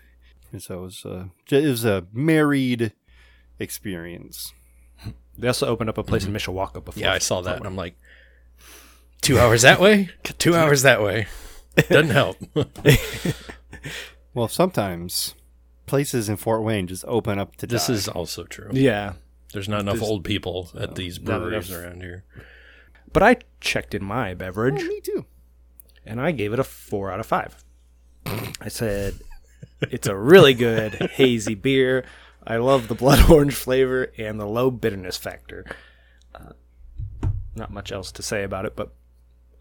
And 0.51 0.63
so 0.63 0.79
it 0.79 0.81
was 0.81 1.05
uh, 1.05 1.25
it 1.51 1.67
was 1.67 1.86
a 1.86 2.07
married 2.12 2.93
experience. 3.60 4.53
They 5.38 5.48
also 5.50 5.67
opened 5.67 5.89
up 5.89 5.98
a 5.98 6.03
place 6.03 6.25
in 6.25 6.31
Mishawaka 6.31 6.84
before. 6.86 7.01
yeah, 7.01 7.12
I 7.12 7.17
saw 7.17 7.41
that, 7.41 7.57
and 7.57 7.65
I'm 7.67 7.75
like, 7.75 7.98
two 9.22 9.38
hours 9.38 9.63
that 9.63 9.81
way, 9.81 10.07
two 10.38 10.55
hours 10.55 10.84
that 10.84 11.01
way. 11.03 11.27
Doesn't 11.89 12.12
help. 12.12 12.38
Well, 14.34 14.48
sometimes 14.48 15.36
places 15.85 16.29
in 16.29 16.37
Fort 16.37 16.63
Wayne 16.63 16.87
just 16.87 17.05
open 17.07 17.39
up 17.39 17.55
to 17.57 17.67
this 17.67 17.87
die. 17.87 17.93
is 17.93 18.07
also 18.07 18.43
true. 18.43 18.69
Yeah. 18.73 19.13
There's 19.53 19.69
not 19.69 19.81
enough 19.81 19.95
There's- 19.95 20.09
old 20.09 20.23
people 20.23 20.69
at 20.77 20.95
these 20.95 21.19
not 21.19 21.39
breweries 21.41 21.69
enough. 21.69 21.83
around 21.83 22.01
here. 22.01 22.23
But 23.13 23.23
I 23.23 23.37
checked 23.61 23.93
in 23.95 24.03
my 24.03 24.31
Oh, 24.31 24.35
beverage 24.35 24.83
me 24.83 24.99
too. 25.01 25.25
and 26.05 26.19
I 26.19 26.31
gave 26.31 26.51
it 26.53 26.59
a 26.59 26.63
four 26.63 27.11
out 27.11 27.19
of 27.19 27.25
five. 27.25 27.63
I 28.59 28.67
said 28.67 29.13
it's 29.81 30.07
a 30.07 30.15
really 30.15 30.53
good 30.53 30.93
hazy 31.13 31.55
beer. 31.55 32.03
I 32.45 32.57
love 32.57 32.87
the 32.89 32.95
blood 32.95 33.29
orange 33.31 33.53
flavor 33.55 34.11
and 34.17 34.39
the 34.39 34.45
low 34.47 34.69
bitterness 34.71 35.17
factor. 35.17 35.65
Uh, 36.33 36.53
not 37.55 37.71
much 37.71 37.91
else 37.91 38.11
to 38.13 38.21
say 38.23 38.43
about 38.43 38.65
it, 38.65 38.75
but 38.75 38.93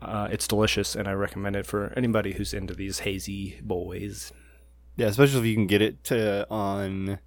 uh, 0.03 0.29
it's 0.31 0.49
delicious, 0.49 0.95
and 0.97 1.07
I 1.09 1.13
recommend 1.13 1.57
it 1.57 1.65
for 1.67 1.93
anybody 1.97 2.33
who's 2.33 2.53
into 2.53 2.75
these 2.75 3.01
hazy 3.01 3.59
boys. 3.63 4.33
Yeah, 4.97 5.07
especially 5.07 5.41
if 5.41 5.47
you 5.47 5.55
can 5.55 5.67
get 5.67 5.83
it 5.83 6.05
to 6.05 6.47
on 6.51 7.19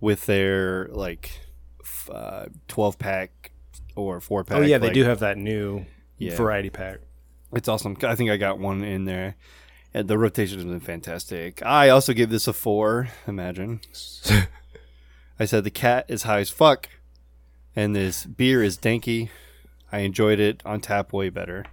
with 0.00 0.26
their 0.26 0.88
like 0.88 1.40
f- 1.82 2.08
uh, 2.12 2.46
twelve 2.68 2.98
pack 2.98 3.52
or 3.94 4.20
four 4.20 4.44
pack. 4.44 4.58
oh 4.58 4.62
yeah, 4.62 4.78
they 4.78 4.90
do 4.90 5.04
have 5.04 5.18
that 5.20 5.36
new 5.36 5.84
Yeah. 6.18 6.34
variety 6.36 6.70
pack. 6.70 6.98
It's 7.52 7.68
awesome. 7.68 7.96
I 8.02 8.14
think 8.14 8.30
I 8.30 8.36
got 8.38 8.58
one 8.58 8.82
in 8.82 9.04
there. 9.04 9.36
And 9.94 10.08
the 10.08 10.16
rotation 10.16 10.56
has 10.58 10.64
been 10.64 10.80
fantastic. 10.80 11.62
I 11.62 11.90
also 11.90 12.14
give 12.14 12.30
this 12.30 12.48
a 12.48 12.54
four. 12.54 13.08
Imagine. 13.26 13.80
I 15.38 15.44
said 15.44 15.64
the 15.64 15.70
cat 15.70 16.06
is 16.08 16.22
high 16.22 16.40
as 16.40 16.48
fuck, 16.50 16.88
and 17.76 17.94
this 17.94 18.24
beer 18.24 18.62
is 18.62 18.78
danky. 18.78 19.28
I 19.90 19.98
enjoyed 19.98 20.40
it 20.40 20.62
on 20.64 20.80
tap 20.80 21.12
way 21.12 21.28
better. 21.28 21.66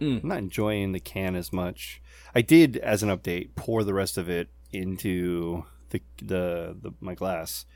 Mm. 0.00 0.22
I'm 0.22 0.28
not 0.28 0.38
enjoying 0.38 0.92
the 0.92 1.00
can 1.00 1.36
as 1.36 1.52
much. 1.52 1.99
I 2.34 2.42
did, 2.42 2.76
as 2.78 3.02
an 3.02 3.08
update, 3.08 3.50
pour 3.56 3.82
the 3.84 3.94
rest 3.94 4.16
of 4.18 4.28
it 4.28 4.48
into 4.72 5.64
the 5.90 6.00
the, 6.22 6.76
the 6.80 6.92
my 7.00 7.14
glass. 7.14 7.66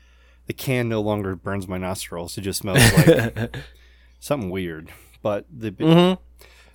The 0.47 0.53
can 0.53 0.87
no 0.87 1.01
longer 1.01 1.35
burns 1.35 1.67
my 1.67 1.77
nostrils. 1.77 2.37
It 2.37 2.41
just 2.41 2.59
smells 2.59 2.79
like 2.93 3.57
something 4.19 4.49
weird. 4.49 4.91
But 5.21 5.45
the 5.51 5.71
Mhm. 5.71 6.19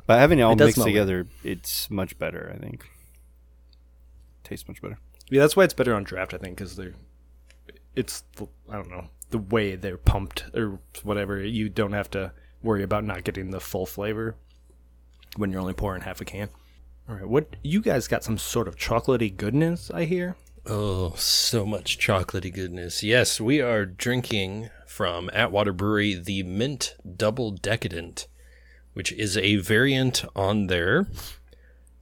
by 0.07 0.17
having 0.19 0.41
it 0.41 0.43
all 0.43 0.53
It 0.53 0.59
mixed 0.59 0.75
smell 0.75 0.87
weird. 0.87 0.95
together, 0.95 1.27
it's 1.45 1.89
much 1.91 2.19
better. 2.19 2.53
I 2.55 2.59
think. 2.59 2.85
Tastes 4.45 4.67
much 4.69 4.83
better. 4.83 4.99
Yeah, 5.31 5.41
that's 5.43 5.55
why 5.57 5.65
it's 5.65 5.75
better 5.75 5.95
on 5.95 6.03
draft, 6.03 6.35
I 6.35 6.39
think, 6.39 6.57
because 6.57 6.77
they're 6.77 6.95
it's 7.95 8.25
I 8.69 8.75
don't 8.75 8.91
know 8.91 9.09
the 9.31 9.39
way 9.39 9.77
they're 9.77 9.97
pumped 9.97 10.45
or 10.55 10.81
whatever. 11.05 11.41
You 11.45 11.69
don't 11.69 11.93
have 11.93 12.11
to 12.11 12.33
worry 12.63 12.83
about 12.83 13.05
not 13.05 13.23
getting 13.25 13.51
the 13.53 13.61
full 13.61 13.87
flavor 13.87 14.35
when 15.37 15.51
you're 15.53 15.61
only 15.61 15.73
pouring 15.75 16.03
half 16.03 16.21
a 16.21 16.25
can. 16.25 16.49
All 17.09 17.17
right, 17.17 17.29
what 17.29 17.57
you 17.63 17.81
guys 17.81 18.07
got 18.09 18.23
some 18.25 18.39
sort 18.39 18.69
of 18.69 18.77
chocolatey 18.77 19.37
goodness? 19.37 19.91
I 19.93 20.05
hear. 20.05 20.37
Oh, 20.67 21.15
so 21.17 21.65
much 21.67 21.99
chocolatey 21.99 22.53
goodness. 22.53 23.03
Yes, 23.03 23.41
we 23.41 23.61
are 23.61 23.85
drinking 23.87 24.71
from 24.87 25.31
Atwater 25.33 25.73
Brewery 25.73 26.15
the 26.15 26.43
Mint 26.43 26.97
Double 27.17 27.51
Decadent, 27.51 28.29
which 28.93 29.13
is 29.13 29.37
a 29.37 29.57
variant 29.57 30.25
on 30.37 30.67
their 30.67 31.07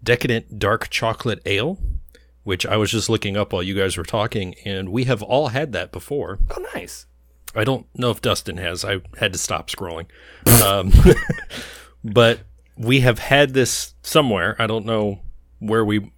Decadent 0.02 0.58
Dark 0.58 0.90
Chocolate 0.90 1.40
Ale, 1.46 1.78
which 2.42 2.66
I 2.66 2.76
was 2.76 2.90
just 2.90 3.08
looking 3.08 3.36
up 3.36 3.52
while 3.52 3.62
you 3.62 3.74
guys 3.74 3.96
were 3.96 4.04
talking, 4.04 4.54
and 4.64 4.90
we 4.90 5.04
have 5.04 5.22
all 5.22 5.48
had 5.48 5.72
that 5.72 5.92
before. 5.92 6.38
Oh, 6.50 6.64
nice. 6.74 7.06
I 7.54 7.64
don't 7.64 7.86
know 7.94 8.10
if 8.10 8.20
Dustin 8.20 8.58
has. 8.58 8.84
I 8.84 9.00
had 9.18 9.32
to 9.32 9.38
stop 9.38 9.70
scrolling. 9.70 10.06
Um, 10.62 10.92
but 12.04 12.40
we 12.78 13.00
have 13.00 13.18
had 13.18 13.54
this 13.54 13.94
somewhere. 14.02 14.56
I 14.58 14.66
don't 14.66 14.86
know 14.86 15.20
where 15.58 15.84
we 15.84 16.12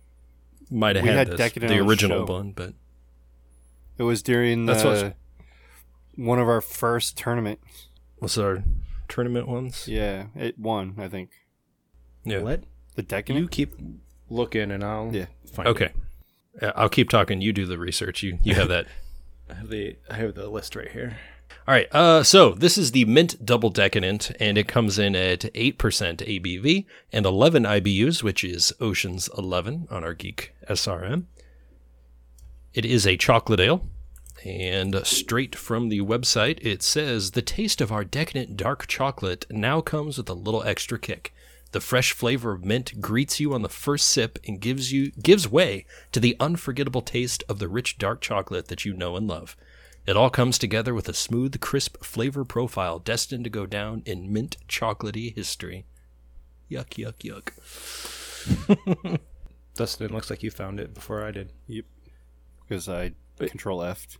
might 0.70 0.96
have 0.96 1.02
We 1.04 1.08
had, 1.08 1.16
had 1.18 1.28
this, 1.28 1.38
Decadent 1.38 1.70
the 1.70 1.78
on 1.78 1.86
the 1.86 1.90
original 1.90 2.26
show. 2.26 2.32
one, 2.32 2.52
but 2.52 2.74
It 3.98 4.02
was 4.04 4.22
during 4.22 4.66
That's 4.66 4.82
the, 4.82 4.88
what's- 4.88 5.14
one 6.16 6.38
of 6.38 6.48
our 6.48 6.60
first 6.60 7.16
tournaments. 7.16 7.88
what's 8.18 8.36
our 8.38 8.62
tournament 9.08 9.48
ones? 9.48 9.88
Yeah, 9.88 10.26
it 10.36 10.58
won. 10.58 10.94
I 10.98 11.08
think 11.08 11.30
Yeah. 12.24 12.38
Let 12.38 12.64
the 12.94 13.02
decadent. 13.02 13.42
you 13.42 13.48
keep 13.48 13.74
looking, 14.28 14.70
and 14.70 14.84
I'll 14.84 15.10
Yeah. 15.14 15.26
find 15.52 15.68
Okay. 15.68 15.92
it. 16.54 16.62
Uh, 16.64 16.72
I'll 16.76 16.88
keep 16.90 17.08
talking. 17.08 17.40
You 17.40 17.52
do 17.52 17.64
the 17.66 17.78
research. 17.78 18.22
You 18.22 18.38
you 18.42 18.54
have 18.54 18.68
that. 18.68 18.86
I 19.50 19.54
have 19.54 19.68
the 19.70 19.96
I 20.10 20.14
have 20.16 20.34
the 20.34 20.48
list 20.48 20.76
right 20.76 20.90
here. 20.90 21.16
All 21.68 21.74
right. 21.74 21.88
Uh, 21.94 22.22
so 22.22 22.50
this 22.50 22.76
is 22.76 22.92
the 22.92 23.04
Mint 23.04 23.44
Double 23.44 23.70
Decadent, 23.70 24.32
and 24.40 24.58
it 24.58 24.68
comes 24.68 24.98
in 24.98 25.14
at 25.14 25.40
8% 25.54 25.76
ABV 25.76 26.86
and 27.12 27.26
11 27.26 27.64
IBUs, 27.64 28.22
which 28.22 28.42
is 28.42 28.72
Ocean's 28.80 29.28
11 29.36 29.88
on 29.90 30.02
our 30.02 30.14
Geek 30.14 30.54
SRM. 30.68 31.24
It 32.72 32.84
is 32.84 33.06
a 33.06 33.16
chocolate 33.16 33.60
ale, 33.60 33.86
and 34.44 35.00
straight 35.04 35.54
from 35.54 35.88
the 35.88 36.00
website, 36.00 36.58
it 36.62 36.82
says 36.82 37.32
the 37.32 37.42
taste 37.42 37.80
of 37.80 37.92
our 37.92 38.04
decadent 38.04 38.56
dark 38.56 38.86
chocolate 38.86 39.44
now 39.50 39.80
comes 39.80 40.18
with 40.18 40.28
a 40.30 40.34
little 40.34 40.62
extra 40.62 40.98
kick. 40.98 41.34
The 41.72 41.80
fresh 41.80 42.12
flavor 42.12 42.52
of 42.52 42.64
mint 42.64 43.00
greets 43.00 43.38
you 43.38 43.52
on 43.54 43.62
the 43.62 43.68
first 43.68 44.08
sip 44.08 44.38
and 44.46 44.60
gives 44.60 44.92
you 44.92 45.12
gives 45.12 45.48
way 45.48 45.84
to 46.10 46.18
the 46.18 46.36
unforgettable 46.40 47.02
taste 47.02 47.44
of 47.48 47.58
the 47.60 47.68
rich 47.68 47.96
dark 47.96 48.20
chocolate 48.20 48.68
that 48.68 48.84
you 48.84 48.92
know 48.92 49.16
and 49.16 49.28
love. 49.28 49.56
It 50.06 50.16
all 50.16 50.30
comes 50.30 50.58
together 50.58 50.94
with 50.94 51.08
a 51.08 51.14
smooth, 51.14 51.60
crisp 51.60 52.02
flavor 52.02 52.44
profile 52.44 52.98
destined 52.98 53.44
to 53.44 53.50
go 53.50 53.66
down 53.66 54.02
in 54.06 54.32
mint 54.32 54.56
chocolatey 54.68 55.34
history. 55.34 55.84
Yuck, 56.70 56.96
yuck, 56.96 57.18
yuck. 57.22 59.20
Dustin, 59.74 60.12
looks 60.12 60.30
like 60.30 60.42
you 60.42 60.50
found 60.50 60.80
it 60.80 60.94
before 60.94 61.24
I 61.24 61.30
did. 61.30 61.52
Yep. 61.68 61.84
Because 62.68 62.88
I 62.88 63.12
control 63.38 63.82
F. 63.82 64.18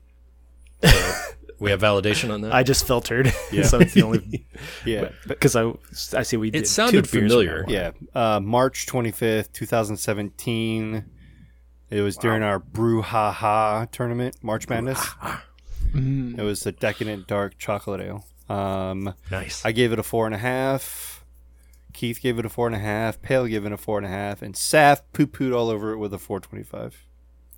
We 1.61 1.71
have 1.73 1.81
validation 1.83 2.33
on 2.33 2.41
that. 2.41 2.55
I 2.55 2.63
just 2.63 2.87
filtered, 2.87 3.31
Yeah. 3.53 3.63
so 3.67 3.81
it's 3.81 3.93
the 3.93 4.01
only 4.01 4.47
Yeah. 4.87 5.11
because 5.29 5.55
I 5.55 5.71
I 6.17 6.23
see 6.23 6.39
we 6.39 6.51
did 6.51 6.63
it 6.63 6.67
sounded 6.67 7.05
two 7.05 7.21
familiar. 7.21 7.65
from 7.65 7.73
Yeah. 7.75 7.91
Uh, 8.15 8.41
March 8.41 8.87
25th, 8.87 9.53
2017. 9.53 11.05
It 11.91 12.01
was 12.01 12.17
during 12.17 12.43
our 12.43 12.59
Brew 12.61 13.03
Ha 13.03 13.31
Ha 13.31 13.85
tournament, 13.93 14.37
March 14.43 14.71
Madness. 14.71 15.07
Mm. 15.93 16.39
It 16.39 16.43
was 16.43 16.61
the 16.63 16.73
Decadent 16.73 17.27
Dark 17.27 17.59
Chocolate 17.59 18.01
Ale. 18.01 18.25
Um, 18.49 19.15
nice. 19.31 19.65
I 19.65 19.73
gave 19.73 19.93
it 19.93 19.99
a 19.99 20.03
four 20.03 20.27
and 20.27 20.35
a 20.35 20.39
half. 20.39 21.25
Keith 21.93 22.21
gave 22.21 22.39
it 22.39 22.47
a 22.47 22.49
four 22.49 22.67
and 22.67 22.77
a 22.77 22.81
half. 22.81 23.21
Pale 23.23 23.47
gave 23.49 23.65
it 23.67 23.73
a 23.73 23.77
four 23.77 23.99
and 23.99 24.07
a 24.07 24.11
half. 24.11 24.43
And 24.43 24.55
Saf 24.55 25.03
poo 25.13 25.27
pooed 25.27 25.55
all 25.55 25.69
over 25.71 25.93
it 25.93 25.99
with 25.99 26.13
a 26.15 26.19
425. 26.19 27.05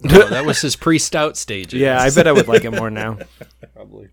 Oh, 0.10 0.28
that 0.30 0.44
was 0.44 0.60
his 0.60 0.74
pre-stout 0.74 1.36
stage. 1.36 1.72
Yeah, 1.72 2.00
I 2.02 2.10
bet 2.10 2.26
I 2.26 2.32
would 2.32 2.48
like 2.48 2.64
it 2.64 2.72
more 2.72 2.90
now. 2.90 3.18
Probably. 3.74 4.08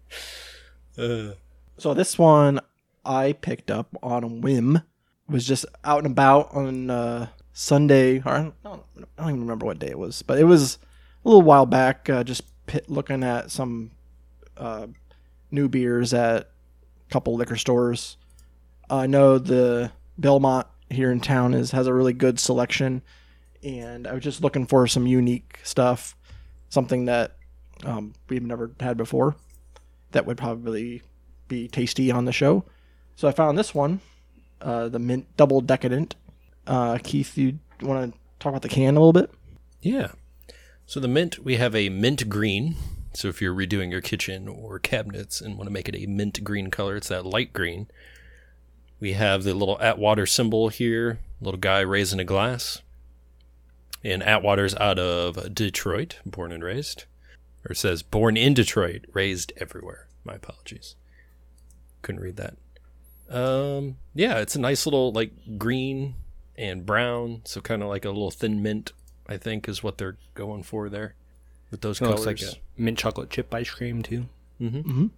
Uh, 0.96 1.32
So 1.80 1.96
this 1.96 2.16
one 2.20 2.60
I 3.04 3.34
picked 3.34 3.72
up 3.72 3.88
on 4.04 4.24
a 4.24 4.28
whim. 4.28 4.82
Was 5.28 5.48
just 5.48 5.66
out 5.84 6.00
and 6.04 6.08
about 6.12 6.54
on 6.54 6.90
uh, 6.92 7.28
Sunday, 7.54 8.20
or 8.20 8.30
I 8.32 8.42
don't, 8.44 8.54
I 8.66 8.76
don't 9.24 9.30
even 9.30 9.42
remember 9.42 9.66
what 9.66 9.80
day 9.80 9.88
it 9.90 9.98
was, 9.98 10.22
but 10.22 10.38
it 10.40 10.44
was 10.44 10.78
a 11.26 11.28
little 11.30 11.42
while 11.42 11.66
back. 11.66 12.08
Uh, 12.10 12.24
just 12.24 12.44
pit, 12.68 12.90
looking 12.90 13.24
at 13.24 13.50
some 13.52 13.92
uh, 14.60 14.88
new 15.52 15.68
beers 15.68 16.14
at 16.14 16.42
a 16.42 17.12
couple 17.12 17.36
liquor 17.36 17.56
stores. 17.56 18.18
I 18.90 19.08
know 19.08 19.38
the 19.38 19.92
Belmont 20.18 20.68
here 20.90 21.12
in 21.12 21.20
town 21.20 21.54
is 21.54 21.72
has 21.72 21.88
a 21.88 21.94
really 21.94 22.14
good 22.14 22.40
selection, 22.40 23.02
and 23.64 24.08
I 24.08 24.14
was 24.14 24.24
just 24.24 24.42
looking 24.42 24.66
for 24.66 24.88
some 24.88 25.08
unique 25.08 25.60
stuff, 25.64 26.16
something 26.70 27.06
that 27.06 27.38
um, 27.86 28.14
we've 28.28 28.44
never 28.44 28.72
had 28.80 28.98
before 28.98 29.36
that 30.12 30.26
would 30.26 30.38
probably 30.38 31.02
be 31.48 31.68
tasty 31.68 32.12
on 32.12 32.26
the 32.26 32.32
show. 32.32 32.66
So 33.16 33.28
I 33.28 33.32
found 33.32 33.58
this 33.58 33.74
one, 33.76 34.02
uh, 34.62 34.90
the 34.90 35.00
mint 35.00 35.28
double 35.38 35.62
decadent. 35.62 36.16
Uh, 36.66 36.98
Keith, 37.04 37.38
you 37.38 37.60
want 37.82 38.14
to 38.14 38.20
talk 38.40 38.52
about 38.52 38.62
the 38.62 38.70
can 38.70 38.96
a 38.96 39.00
little 39.00 39.14
bit? 39.14 39.32
yeah. 39.82 40.12
So 40.86 41.00
the 41.00 41.08
mint, 41.08 41.38
we 41.46 41.58
have 41.58 41.76
a 41.76 41.90
mint 41.90 42.28
green. 42.30 42.76
So 43.14 43.28
if 43.28 43.42
you're 43.42 43.54
redoing 43.54 43.92
your 43.92 44.02
kitchen 44.02 44.48
or 44.48 44.80
cabinets 44.80 45.42
and 45.42 45.58
want 45.58 45.68
to 45.68 45.74
make 45.74 45.90
it 45.90 45.96
a 45.96 46.06
mint 46.06 46.44
green 46.44 46.70
color, 46.70 46.96
it's 46.96 47.08
that 47.08 47.26
light 47.26 47.54
green. 47.54 47.88
We 49.00 49.14
have 49.14 49.44
the 49.44 49.54
little 49.54 49.80
Atwater 49.82 50.26
symbol 50.26 50.70
here, 50.70 51.20
little 51.42 51.60
guy 51.60 51.80
raising 51.80 52.20
a 52.20 52.26
glass. 52.26 52.82
And 54.04 54.22
Atwater's 54.24 54.76
out 54.76 55.00
of 55.00 55.54
Detroit, 55.54 56.18
born 56.26 56.52
and 56.52 56.64
raised. 56.64 57.06
Or 57.68 57.74
says 57.74 58.04
born 58.04 58.38
in 58.38 58.54
Detroit, 58.54 59.06
raised 59.12 59.52
everywhere. 59.58 60.08
My 60.24 60.36
apologies. 60.36 60.96
Couldn't 62.02 62.22
read 62.22 62.38
that. 62.38 62.58
Um, 63.30 63.98
yeah, 64.14 64.38
it's 64.40 64.56
a 64.56 64.60
nice 64.60 64.86
little 64.86 65.12
like 65.12 65.32
green 65.58 66.16
and 66.58 66.86
brown, 66.86 67.42
so 67.46 67.62
kind 67.62 67.82
of 67.82 67.90
like 67.90 68.06
a 68.06 68.10
little 68.10 68.32
thin 68.32 68.62
mint. 68.62 68.94
I 69.28 69.38
think 69.38 69.68
is 69.68 69.84
what 69.84 69.98
they're 69.98 70.18
going 70.34 70.64
for 70.64 70.90
there 70.90 71.16
with 71.72 71.82
those 71.82 72.02
It 72.02 72.06
looks 72.06 72.24
colors. 72.24 72.26
like 72.26 72.42
a 72.42 72.82
mint 72.82 72.98
chocolate 72.98 73.30
chip 73.30 73.54
ice 73.54 73.70
cream 73.70 74.02
too. 74.04 74.28
Mhm. 74.60 74.84
Mhm. 74.84 75.10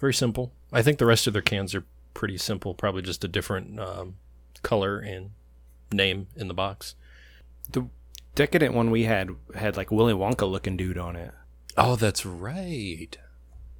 Very 0.00 0.14
simple. 0.14 0.52
I 0.72 0.82
think 0.82 0.98
the 0.98 1.06
rest 1.06 1.26
of 1.26 1.32
their 1.32 1.42
cans 1.42 1.74
are 1.74 1.84
pretty 2.14 2.36
simple. 2.38 2.74
Probably 2.74 3.02
just 3.02 3.24
a 3.24 3.28
different 3.28 3.78
um, 3.80 4.16
color 4.62 4.98
and 4.98 5.30
name 5.92 6.26
in 6.36 6.48
the 6.48 6.54
box. 6.54 6.94
The 7.70 7.88
decadent 8.34 8.74
one 8.74 8.90
we 8.90 9.04
had 9.04 9.30
had 9.54 9.76
like 9.76 9.90
Willy 9.90 10.12
Wonka 10.12 10.50
looking 10.50 10.76
dude 10.76 10.98
on 10.98 11.16
it. 11.16 11.32
Oh, 11.76 11.96
that's 11.96 12.26
right. 12.26 13.16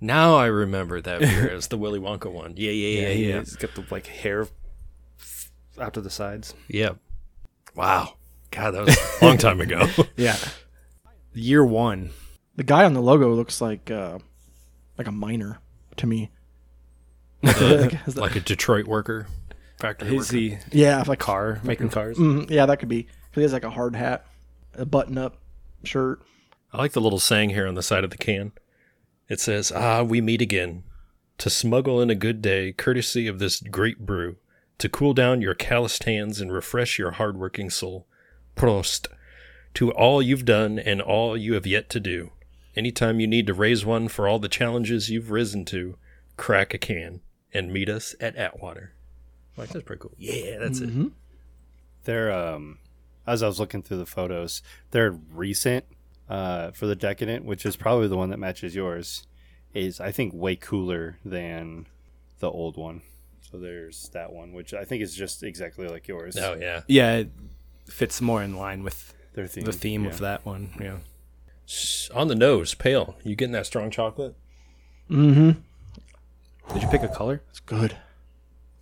Now 0.01 0.37
I 0.37 0.47
remember 0.47 1.01
that 1.01 1.21
beer 1.21 1.51
as 1.55 1.69
the 1.69 1.77
Willy 1.79 1.99
Wonka 2.01 2.31
one. 2.31 2.55
Yeah, 2.57 2.71
yeah, 2.71 3.01
yeah, 3.01 3.13
yeah. 3.13 3.39
He's 3.41 3.57
got 3.57 3.75
the 3.75 3.85
like 3.91 4.07
hair 4.07 4.49
out 5.79 5.95
to 5.95 6.01
the 6.01 6.11
sides. 6.11 6.55
Yeah. 6.69 6.93
Wow. 7.75 8.15
God, 8.51 8.71
that 8.73 8.85
was 8.87 8.97
a 9.21 9.25
long 9.25 9.37
time 9.39 9.61
ago. 9.61 9.89
Yeah. 10.17 10.37
Year 11.35 11.65
one. 11.65 12.11
The 12.57 12.63
guy 12.65 12.85
on 12.85 12.95
the 12.95 13.03
logo 13.03 13.33
looks 13.35 13.61
like 13.61 13.91
uh, 13.91 14.19
like 14.97 15.07
a 15.09 15.13
miner 15.13 15.59
to 15.97 16.07
me. 16.07 16.31
Like, 17.43 17.57
that- 17.59 18.17
like 18.17 18.37
a 18.37 18.41
Detroit 18.41 18.87
worker, 18.87 19.27
factory 19.79 20.09
Is 20.17 20.29
worker. 20.33 20.37
he 20.37 20.59
yeah, 20.73 21.03
like 21.07 21.19
car 21.19 21.61
making 21.63 21.91
cars? 21.91 22.17
mm, 22.17 22.49
yeah, 22.51 22.67
that 22.67 22.79
could 22.79 22.89
be. 22.89 23.07
he 23.33 23.43
has 23.43 23.53
like 23.53 23.65
a 23.65 23.71
hard 23.71 23.97
hat, 23.97 24.25
a 24.75 24.87
button-up 24.87 25.39
shirt. 25.83 26.23
I 26.73 26.79
like 26.79 26.93
the 26.93 27.01
little 27.01 27.19
saying 27.21 27.51
here 27.51 27.67
on 27.67 27.75
the 27.75 27.83
side 27.83 28.05
of 28.05 28.11
the 28.11 28.17
can. 28.17 28.53
It 29.29 29.41
says, 29.41 29.71
Ah, 29.75 30.03
we 30.03 30.21
meet 30.21 30.41
again. 30.43 30.85
To 31.39 31.51
smuggle 31.51 32.01
in 32.01 32.11
a 32.11 32.15
good 32.15 32.41
day, 32.43 32.73
courtesy 32.73 33.27
of 33.27 33.39
this 33.39 33.61
great 33.61 34.07
brew. 34.07 34.37
To 34.79 34.89
cool 34.89 35.15
down 35.15 35.41
your 35.41 35.55
calloused 35.55 36.05
hands 36.05 36.41
and 36.41 36.53
refresh 36.53 36.99
your 36.99 37.13
hard-working 37.13 37.71
soul. 37.71 38.07
Prost. 38.57 39.07
To 39.75 39.91
all 39.93 40.23
you've 40.23 40.45
done 40.45 40.79
and 40.79 41.03
all 41.03 41.37
you 41.37 41.55
have 41.55 41.67
yet 41.67 41.89
to 41.91 42.01
do. 42.01 42.31
Anytime 42.77 43.21
you 43.21 43.27
need 43.27 43.47
to 43.49 43.55
raise 43.55 43.85
one 43.85 44.09
for 44.09 44.29
all 44.29 44.39
the 44.39 44.49
challenges 44.49 45.11
you've 45.11 45.31
risen 45.31 45.65
to, 45.67 45.97
crack 46.37 46.75
a 46.75 46.79
can 46.79 47.21
and 47.53 47.73
meet 47.73 47.89
us 47.89 48.15
at 48.21 48.37
Atwater. 48.37 48.95
Like, 49.57 49.69
that's 49.69 49.85
pretty 49.85 50.01
cool. 50.01 50.15
Yeah, 50.19 50.59
that's 50.59 50.81
it. 50.81 51.13
They're 52.05 52.33
um 52.33 52.79
as 53.27 53.43
I 53.43 53.47
was 53.47 53.59
looking 53.59 53.83
through 53.83 53.99
the 53.99 54.07
photos, 54.07 54.63
they're 54.91 55.13
recent 55.13 55.85
uh 56.29 56.73
for 56.73 56.87
the 56.87 56.97
Decadent, 56.97 57.45
which 57.45 57.65
is 57.65 57.77
probably 57.77 58.09
the 58.09 58.17
one 58.17 58.31
that 58.31 58.39
matches 58.39 58.75
yours, 58.75 59.27
is 59.73 60.01
I 60.01 60.13
think 60.13 60.35
way 60.35 60.57
cooler 60.57 61.19
than 61.25 61.87
the 62.41 62.51
old 62.51 62.77
one. 62.77 63.03
So 63.51 63.59
there's 63.59 64.09
that 64.11 64.33
one, 64.33 64.53
which 64.53 64.75
I 64.75 64.85
think 64.85 65.03
is 65.03 65.15
just 65.15 65.43
exactly 65.43 65.87
like 65.87 66.09
yours. 66.09 66.37
Oh, 66.37 66.55
yeah. 66.61 66.83
Yeah, 66.89 67.17
it 67.19 67.31
fits 67.87 68.21
more 68.21 68.43
in 68.43 68.57
line 68.57 68.83
with 68.83 69.14
Their 69.35 69.47
theme. 69.47 69.65
the 69.65 69.73
theme 69.73 70.05
yeah. 70.05 70.11
of 70.11 70.19
that 70.21 70.47
one. 70.47 70.71
Yeah. 70.81 70.99
On 72.15 72.29
the 72.29 72.35
nose, 72.35 72.75
pale. 72.75 73.17
You 73.23 73.35
getting 73.35 73.53
that 73.53 73.67
strong 73.67 73.91
chocolate? 73.91 74.37
Mm-hmm. 75.11 75.61
Did 76.73 76.83
you 76.83 76.89
pick 76.89 77.03
a 77.03 77.09
color? 77.09 77.43
It's 77.51 77.61
good. 77.61 77.97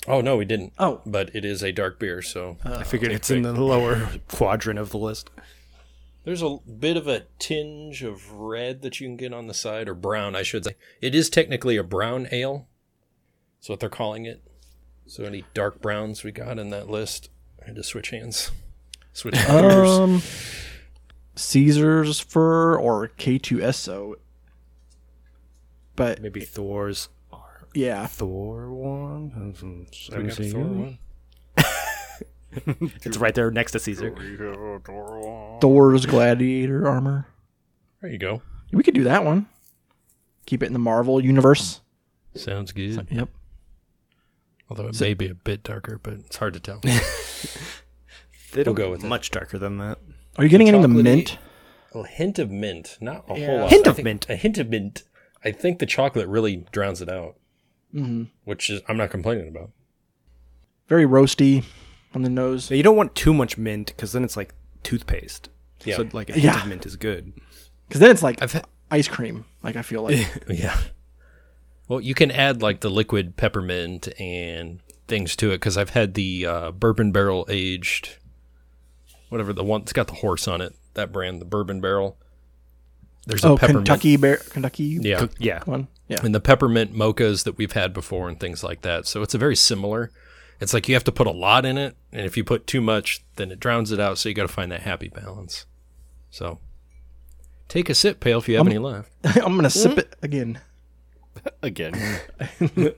Oh, 0.07 0.21
no, 0.21 0.37
we 0.37 0.45
didn't. 0.45 0.73
Oh, 0.79 1.01
but 1.07 1.35
it 1.35 1.45
is 1.45 1.63
a 1.63 1.73
dark 1.73 1.99
beer, 1.99 2.23
so 2.23 2.57
I 2.65 2.83
figured 2.83 3.13
it's 3.13 3.31
in 3.31 3.43
the 3.43 3.53
lower 3.53 4.09
quadrant 4.29 4.79
of 4.79 4.91
the 4.91 4.99
list. 4.99 5.31
there's 6.25 6.43
a 6.43 6.59
bit 6.79 6.97
of 6.97 7.07
a 7.07 7.25
tinge 7.39 8.03
of 8.03 8.33
red 8.33 8.83
that 8.83 9.01
you 9.01 9.07
can 9.07 9.17
get 9.17 9.33
on 9.33 9.47
the 9.47 9.55
side, 9.55 9.89
or 9.89 9.95
brown, 9.95 10.35
I 10.35 10.43
should 10.43 10.65
say. 10.65 10.75
It 11.01 11.15
is 11.15 11.31
technically 11.31 11.77
a 11.77 11.85
brown 11.85 12.29
ale. 12.33 12.69
That's 13.59 13.69
what 13.69 13.81
they're 13.81 13.89
calling 13.89 14.27
it. 14.27 14.43
So 15.07 15.25
any 15.25 15.45
dark 15.55 15.81
browns 15.81 16.25
we 16.25 16.33
got 16.33 16.59
in 16.59 16.71
that 16.71 16.91
list, 16.91 17.31
I 17.63 17.67
had 17.67 17.77
to 17.77 17.85
switch 17.85 18.11
hands. 18.11 18.51
Switch 19.13 19.35
beers. 19.35 19.89
um, 19.89 20.23
Caesar's 21.35 22.21
fur 22.21 22.77
or 22.77 23.09
K2SO. 23.09 24.15
But 25.95 26.23
Maybe 26.23 26.41
Thor's 26.41 27.09
yeah, 27.75 28.07
Thor 28.07 28.71
one. 28.71 29.55
We 30.11 30.25
got 30.25 30.37
the 30.37 30.51
Thor 30.51 30.65
one. 30.65 30.99
It's 33.03 33.17
right 33.17 33.35
there 33.35 33.51
next 33.51 33.73
to 33.73 33.79
Caesar. 33.79 34.15
Thor's 35.63 36.05
gladiator 36.05 36.87
armor. 36.87 37.27
There 38.03 38.11
you 38.11 38.19
go. 38.19 38.43
We 38.73 38.83
could 38.83 38.93
do 38.95 39.05
that 39.05 39.25
one. 39.25 39.47
Keep 40.45 40.63
it 40.63 40.67
in 40.67 40.75
the 40.75 40.79
Marvel 40.79 41.25
universe. 41.25 41.81
Sounds 42.35 42.73
good. 42.73 43.07
Yep. 43.11 43.31
Although 44.69 44.89
it 44.89 45.01
may 45.01 45.15
be 45.15 45.29
a 45.29 45.35
bit 45.35 45.63
darker, 45.63 45.99
but 46.03 46.13
it's 46.15 46.37
hard 46.37 46.53
to 46.53 46.61
tell. 46.61 46.83
They 48.53 48.63
don't 48.65 48.75
go 48.75 48.85
go 48.87 48.91
with 48.93 49.05
it. 49.05 49.09
much 49.09 49.31
darker 49.31 49.59
than 49.59 49.79
that. 49.79 49.99
Are 50.37 50.45
you 50.45 50.51
getting 50.51 50.69
any 50.69 50.77
of 50.77 50.83
the 50.83 50.89
mint? 50.89 51.39
a 51.95 52.07
hint 52.07 52.39
of 52.39 52.51
mint, 52.51 52.97
not 53.03 53.25
a 53.29 53.39
Yeah. 53.39 53.47
whole 53.47 53.59
lot. 53.61 53.71
Hint 53.71 53.87
of 53.87 54.03
mint. 54.03 54.27
A 54.31 54.37
hint 54.37 54.57
of 54.59 54.71
mint. 54.71 55.03
I 55.45 55.51
think 55.53 55.79
the 55.79 55.85
chocolate 55.87 56.27
really 56.29 56.65
drowns 56.73 57.03
it 57.03 57.09
out, 57.11 57.35
Mm-hmm. 57.95 58.25
which 58.45 58.71
is 58.71 58.81
I'm 58.89 58.97
not 58.97 59.11
complaining 59.11 59.49
about. 59.49 59.71
Very 60.89 61.05
roasty 61.05 61.65
on 62.15 62.23
the 62.23 62.31
nose. 62.31 62.65
So 62.65 62.75
you 62.75 62.83
don't 62.83 62.97
want 62.97 63.15
too 63.15 63.35
much 63.35 63.59
mint 63.59 63.89
because 63.89 64.13
then 64.13 64.25
it's 64.25 64.37
like 64.37 64.55
toothpaste. 64.83 65.49
Yeah. 65.85 65.97
So 65.97 66.09
like 66.13 66.31
a 66.31 66.33
hint 66.35 66.45
Yeah. 66.45 66.63
of 66.63 66.69
mint 66.69 66.87
is 66.87 66.97
good. 66.97 67.33
Because 67.89 68.01
then 68.01 68.11
it's 68.11 68.23
like 68.23 68.41
I've 68.43 68.53
had, 68.53 68.65
ice 68.91 69.09
cream. 69.09 69.45
Like 69.63 69.77
I 69.77 69.83
feel 69.83 70.03
like. 70.03 70.45
yeah. 70.49 70.79
Well, 71.89 72.01
you 72.01 72.15
can 72.15 72.31
add 72.31 72.63
like 72.63 72.81
the 72.81 72.89
liquid 72.91 73.37
peppermint 73.37 74.09
and 74.19 74.81
things 75.09 75.37
to 75.37 75.51
it 75.51 75.57
because 75.57 75.77
I've 75.77 75.91
had 75.91 76.15
the 76.15 76.47
uh, 76.47 76.71
bourbon 76.71 77.13
barrel 77.13 77.45
aged, 77.51 78.17
whatever 79.33 79.53
the 79.53 79.65
one. 79.65 79.81
It's 79.83 79.93
got 79.93 80.07
the 80.07 80.15
horse 80.15 80.47
on 80.47 80.61
it. 80.61 80.75
That 80.95 81.11
brand, 81.11 81.41
the 81.41 81.45
bourbon 81.47 81.81
barrel. 81.81 82.17
There's 83.27 83.43
a 83.45 83.49
oh, 83.49 83.57
peppermint. 83.57 83.87
Kentucky 83.87 84.17
bear, 84.17 84.37
Kentucky 84.37 84.99
Yeah. 85.01 85.19
Cook- 85.21 85.35
yeah. 85.39 85.63
one. 85.65 85.89
Yeah. 86.09 86.21
and 86.23 86.35
the 86.35 86.41
peppermint 86.41 86.93
mochas 86.95 87.45
that 87.45 87.57
we've 87.57 87.73
had 87.73 87.95
before 87.95 88.29
and 88.29 88.39
things 88.39 88.63
like 88.63 88.83
that. 88.83 89.07
So 89.07 89.23
it's 89.23 89.33
a 89.35 89.39
very 89.39 89.57
similar. 89.57 90.11
It's 90.61 90.75
like 90.75 90.87
you 90.89 90.95
have 90.95 91.05
to 91.05 91.13
put 91.13 91.27
a 91.27 91.31
lot 91.33 91.65
in 91.65 91.79
it, 91.79 91.97
and 92.13 92.27
if 92.27 92.37
you 92.37 92.45
put 92.45 92.67
too 92.67 92.81
much, 92.83 93.25
then 93.37 93.51
it 93.51 93.59
drowns 93.59 93.91
it 93.91 93.99
out. 93.99 94.19
So 94.19 94.29
you 94.29 94.35
got 94.35 94.43
to 94.43 94.49
find 94.53 94.71
that 94.71 94.83
happy 94.83 95.09
balance. 95.09 95.65
So 96.31 96.59
take 97.69 97.89
a 97.89 97.95
sip, 97.95 98.21
Pale, 98.21 98.39
if 98.39 98.49
you 98.49 98.57
have 98.57 98.67
Um, 98.67 98.69
any 98.69 98.79
left. 98.79 99.11
I'm 99.25 99.57
gonna 99.57 99.71
sip 99.71 99.97
it 99.99 100.15
again. 100.23 100.61
Again. 101.63 101.95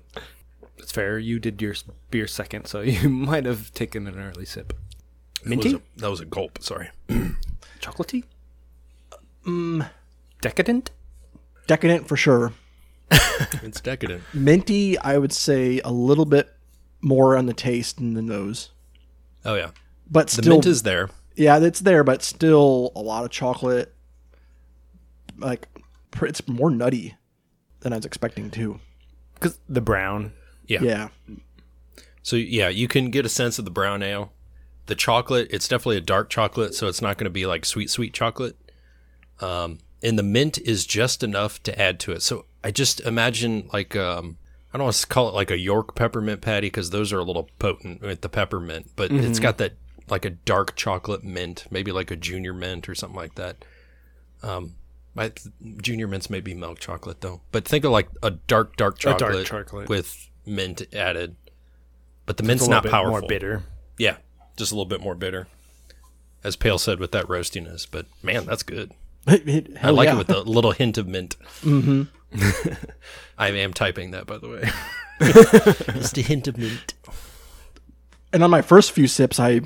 It's 0.76 0.92
fair. 0.92 1.18
You 1.18 1.38
did 1.38 1.62
your 1.62 1.74
beer 2.10 2.26
second, 2.26 2.66
so 2.66 2.80
you 2.82 3.08
might 3.08 3.46
have 3.46 3.72
taken 3.72 4.06
an 4.06 4.18
early 4.18 4.44
sip. 4.44 4.74
That 5.44 5.56
was 5.56 5.64
Minty? 5.64 5.74
a- 5.76 6.00
that 6.00 6.10
was 6.10 6.20
a 6.20 6.24
gulp. 6.24 6.62
Sorry. 6.62 6.90
Chocolatey? 7.80 8.24
Mm. 9.46 9.88
Decadent? 10.40 10.90
Decadent 11.66 12.08
for 12.08 12.16
sure. 12.16 12.52
It's 13.62 13.80
decadent. 13.80 14.22
Minty, 14.32 14.96
I 14.98 15.18
would 15.18 15.32
say 15.32 15.80
a 15.84 15.90
little 15.90 16.24
bit 16.24 16.50
more 17.00 17.36
on 17.36 17.46
the 17.46 17.52
taste 17.52 17.96
than 17.96 18.14
the 18.14 18.22
nose, 18.22 18.70
Oh 19.44 19.54
yeah, 19.56 19.70
but 20.10 20.28
the 20.28 20.42
still, 20.42 20.54
mint 20.54 20.66
is 20.66 20.82
there. 20.84 21.10
yeah, 21.34 21.58
it's 21.58 21.80
there, 21.80 22.04
but 22.04 22.22
still 22.22 22.92
a 22.94 23.00
lot 23.00 23.24
of 23.24 23.30
chocolate. 23.30 23.92
Like, 25.36 25.66
it's 26.22 26.46
more 26.46 26.70
nutty 26.70 27.16
than 27.80 27.92
I 27.92 27.96
was 27.96 28.04
expecting 28.06 28.50
too. 28.50 28.78
Because 29.34 29.58
the 29.68 29.80
brown. 29.80 30.32
Yeah. 30.66 30.82
Yeah, 30.82 31.08
So 32.22 32.36
yeah, 32.36 32.68
you 32.68 32.86
can 32.88 33.10
get 33.10 33.26
a 33.26 33.28
sense 33.28 33.58
of 33.58 33.64
the 33.64 33.70
brown 33.72 34.02
ale. 34.02 34.32
The 34.86 34.94
chocolate, 34.94 35.48
it's 35.50 35.66
definitely 35.66 35.96
a 35.96 36.02
dark 36.02 36.28
chocolate, 36.28 36.74
so 36.74 36.88
it's 36.88 37.00
not 37.00 37.16
going 37.16 37.24
to 37.24 37.30
be 37.30 37.46
like 37.46 37.64
sweet, 37.64 37.88
sweet 37.90 38.12
chocolate. 38.12 38.56
Um, 39.40 39.78
and 40.02 40.18
the 40.18 40.22
mint 40.22 40.58
is 40.58 40.84
just 40.86 41.22
enough 41.22 41.62
to 41.62 41.80
add 41.80 41.98
to 42.00 42.12
it. 42.12 42.22
So 42.22 42.44
I 42.62 42.70
just 42.70 43.00
imagine 43.00 43.68
like 43.72 43.96
um, 43.96 44.36
I 44.72 44.76
don't 44.78 44.84
want 44.84 44.96
to 44.96 45.06
call 45.06 45.28
it 45.28 45.34
like 45.34 45.50
a 45.50 45.58
York 45.58 45.94
peppermint 45.94 46.42
patty 46.42 46.66
because 46.66 46.90
those 46.90 47.12
are 47.12 47.18
a 47.18 47.24
little 47.24 47.48
potent 47.58 48.02
with 48.02 48.20
the 48.20 48.28
peppermint, 48.28 48.90
but 48.96 49.10
it's 49.10 49.38
got 49.38 49.58
that 49.58 49.72
like 50.10 50.24
a 50.26 50.30
dark 50.30 50.76
chocolate 50.76 51.24
mint, 51.24 51.64
maybe 51.70 51.90
like 51.92 52.10
a 52.10 52.16
junior 52.16 52.52
mint 52.52 52.88
or 52.88 52.94
something 52.94 53.16
like 53.16 53.36
that. 53.36 53.64
Um, 54.42 54.74
I, 55.16 55.32
junior 55.80 56.06
mints 56.06 56.28
may 56.28 56.40
be 56.40 56.52
milk 56.54 56.78
chocolate 56.80 57.20
though, 57.22 57.40
but 57.52 57.64
think 57.64 57.84
of 57.84 57.92
like 57.92 58.08
a 58.22 58.32
dark, 58.32 58.76
dark 58.76 58.98
dark 58.98 59.18
chocolate, 59.18 59.46
chocolate. 59.46 59.88
with 59.88 60.28
mint 60.44 60.82
added. 60.94 61.36
But 62.26 62.36
the 62.36 62.42
It's 62.42 62.48
mint's 62.48 62.68
not 62.68 62.84
powerful. 62.84 63.10
more 63.20 63.22
bitter. 63.22 63.62
Yeah, 63.96 64.16
just 64.56 64.72
a 64.72 64.74
little 64.74 64.88
bit 64.88 65.00
more 65.00 65.14
bitter. 65.14 65.46
As 66.42 66.56
Pale 66.56 66.78
said 66.78 67.00
with 67.00 67.12
that 67.12 67.26
roastiness, 67.26 67.86
but 67.90 68.06
man, 68.22 68.44
that's 68.44 68.62
good. 68.62 68.92
I 69.26 69.90
like 69.90 70.06
yeah. 70.06 70.14
it 70.14 70.18
with 70.18 70.30
a 70.30 70.40
little 70.40 70.72
hint 70.72 70.98
of 70.98 71.06
mint. 71.06 71.36
Mm-hmm. 71.62 72.02
I 73.38 73.48
am 73.48 73.72
typing 73.72 74.10
that, 74.10 74.26
by 74.26 74.38
the 74.38 74.48
way. 74.48 74.70
just 75.94 76.18
a 76.18 76.20
hint 76.20 76.48
of 76.48 76.58
mint. 76.58 76.94
and 78.32 78.42
on 78.42 78.50
my 78.50 78.60
first 78.60 78.92
few 78.92 79.06
sips, 79.06 79.40
I 79.40 79.62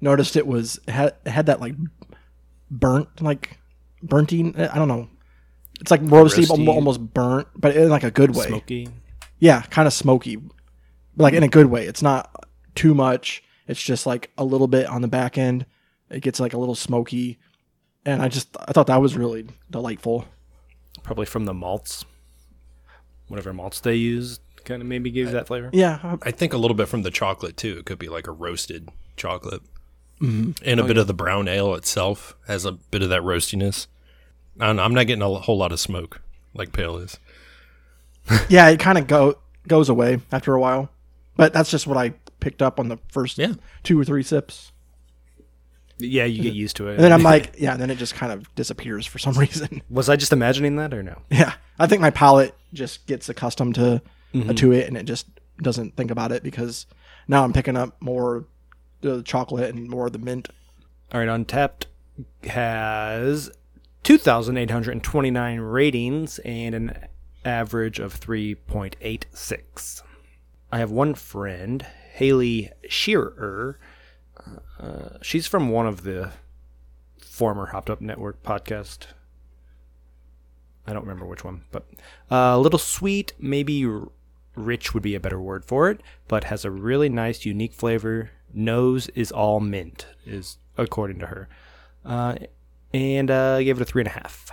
noticed 0.00 0.36
it 0.36 0.46
was 0.46 0.78
had 0.86 1.14
had 1.26 1.46
that 1.46 1.60
like 1.60 1.74
burnt, 2.70 3.20
like 3.20 3.58
burnting. 4.02 4.58
I 4.58 4.76
don't 4.76 4.88
know. 4.88 5.08
It's 5.80 5.90
like 5.90 6.02
roasty, 6.02 6.46
Roasty. 6.46 6.68
almost 6.68 7.00
burnt, 7.00 7.48
but 7.56 7.76
in 7.76 7.88
like 7.88 8.04
a 8.04 8.10
good 8.10 8.36
way. 8.36 8.46
Smoky. 8.46 8.88
Yeah, 9.40 9.62
kind 9.62 9.86
of 9.86 9.92
smoky, 9.92 10.38
like 11.16 11.34
in 11.34 11.42
a 11.42 11.48
good 11.48 11.66
way. 11.66 11.86
It's 11.86 12.02
not 12.02 12.46
too 12.74 12.94
much. 12.94 13.42
It's 13.66 13.82
just 13.82 14.06
like 14.06 14.30
a 14.36 14.44
little 14.44 14.66
bit 14.66 14.86
on 14.86 15.02
the 15.02 15.08
back 15.08 15.38
end. 15.38 15.66
It 16.10 16.20
gets 16.20 16.38
like 16.40 16.52
a 16.52 16.58
little 16.58 16.74
smoky, 16.74 17.38
and 18.04 18.22
I 18.22 18.28
just 18.28 18.56
I 18.60 18.72
thought 18.72 18.86
that 18.88 19.00
was 19.00 19.16
really 19.16 19.46
delightful. 19.70 20.26
Probably 21.02 21.26
from 21.26 21.44
the 21.44 21.54
malts. 21.54 22.04
Whatever 23.28 23.52
malts 23.54 23.80
they 23.80 23.94
use 23.94 24.38
kind 24.64 24.82
of 24.82 24.88
maybe 24.88 25.10
gives 25.10 25.32
that 25.32 25.46
flavor. 25.46 25.70
Yeah, 25.72 26.16
I 26.22 26.30
think 26.30 26.52
a 26.52 26.56
little 26.56 26.76
bit 26.76 26.88
from 26.88 27.02
the 27.02 27.10
chocolate 27.10 27.56
too. 27.56 27.78
It 27.78 27.86
could 27.86 27.98
be 27.98 28.08
like 28.08 28.26
a 28.26 28.32
roasted 28.32 28.88
chocolate. 29.16 29.62
Mm-hmm. 30.20 30.52
And 30.64 30.80
a 30.80 30.84
oh, 30.84 30.86
bit 30.86 30.96
of 30.96 31.06
the 31.06 31.14
brown 31.14 31.48
ale 31.48 31.74
itself 31.74 32.34
has 32.46 32.64
a 32.64 32.72
bit 32.72 33.02
of 33.02 33.08
that 33.10 33.22
roastiness. 33.22 33.86
I 34.58 34.66
don't 34.66 34.76
know, 34.76 34.82
I'm 34.82 34.94
not 34.94 35.06
getting 35.06 35.22
a 35.22 35.28
whole 35.28 35.58
lot 35.58 35.72
of 35.72 35.80
smoke 35.80 36.20
like 36.54 36.72
Pale 36.72 36.98
is. 36.98 37.18
yeah. 38.48 38.68
It 38.68 38.80
kind 38.80 38.96
of 38.98 39.06
go 39.06 39.38
goes 39.66 39.88
away 39.88 40.20
after 40.32 40.54
a 40.54 40.60
while, 40.60 40.88
but 41.36 41.52
that's 41.52 41.70
just 41.70 41.86
what 41.86 41.96
I 41.96 42.14
picked 42.44 42.60
up 42.60 42.78
on 42.78 42.88
the 42.88 42.98
first 43.08 43.38
Yeah. 43.38 43.54
two 43.82 43.98
or 43.98 44.04
three 44.04 44.22
sips. 44.22 44.70
Yeah, 45.96 46.24
you 46.24 46.42
get 46.42 46.52
used 46.52 46.76
to 46.76 46.88
it. 46.88 46.96
And 46.96 47.04
then 47.04 47.12
I'm 47.12 47.22
like, 47.32 47.54
yeah, 47.58 47.76
then 47.78 47.90
it 47.90 47.96
just 47.96 48.14
kind 48.14 48.32
of 48.32 48.54
disappears 48.54 49.06
for 49.06 49.18
some 49.18 49.32
reason. 49.38 49.80
was 49.88 50.10
I 50.10 50.16
just 50.16 50.32
imagining 50.32 50.76
that 50.76 50.92
or 50.92 51.02
no? 51.02 51.22
Yeah, 51.30 51.54
I 51.78 51.86
think 51.86 52.02
my 52.02 52.10
palate 52.10 52.54
just 52.74 53.06
gets 53.06 53.30
accustomed 53.30 53.76
to 53.76 54.02
mm-hmm. 54.34 54.52
to 54.52 54.72
it, 54.72 54.86
and 54.88 54.96
it 54.96 55.04
just 55.04 55.26
doesn't 55.62 55.96
think 55.96 56.10
about 56.10 56.32
it 56.32 56.42
because 56.42 56.84
now 57.28 57.44
I'm 57.44 57.54
picking 57.54 57.76
up 57.78 57.96
more 58.02 58.44
the 59.00 59.22
chocolate 59.22 59.74
and 59.74 59.88
more 59.88 60.06
of 60.06 60.12
the 60.12 60.18
mint. 60.18 60.48
All 61.12 61.20
right, 61.20 61.28
Untappd 61.28 61.86
has 62.44 63.50
2,829 64.02 65.60
ratings 65.60 66.38
and 66.40 66.74
an 66.74 67.06
average 67.44 67.98
of 67.98 68.18
3.86. 68.20 70.02
I 70.72 70.78
have 70.78 70.90
one 70.90 71.14
friend, 71.14 71.86
Haley 72.14 72.70
Shearer. 72.88 73.76
Uh, 74.78 75.18
she's 75.20 75.48
from 75.48 75.68
one 75.68 75.88
of 75.88 76.04
the 76.04 76.30
former 77.18 77.66
Hopped 77.66 77.90
Up 77.90 78.00
Network 78.00 78.40
podcast. 78.44 79.06
I 80.86 80.92
don't 80.92 81.02
remember 81.02 81.26
which 81.26 81.42
one, 81.42 81.64
but 81.72 81.88
uh, 82.30 82.54
a 82.54 82.58
little 82.58 82.78
sweet, 82.78 83.32
maybe 83.40 83.84
rich 84.54 84.94
would 84.94 85.02
be 85.02 85.16
a 85.16 85.20
better 85.20 85.40
word 85.40 85.64
for 85.64 85.90
it, 85.90 86.02
but 86.28 86.44
has 86.44 86.64
a 86.64 86.70
really 86.70 87.08
nice, 87.08 87.44
unique 87.44 87.72
flavor. 87.72 88.30
Nose 88.52 89.08
is 89.16 89.32
all 89.32 89.58
mint, 89.58 90.06
is 90.24 90.58
according 90.78 91.18
to 91.18 91.26
her, 91.26 91.48
uh, 92.04 92.36
and 92.92 93.28
uh, 93.28 93.58
gave 93.58 93.80
it 93.80 93.82
a 93.82 93.84
three 93.84 94.02
and 94.02 94.08
a 94.08 94.12
half. 94.12 94.52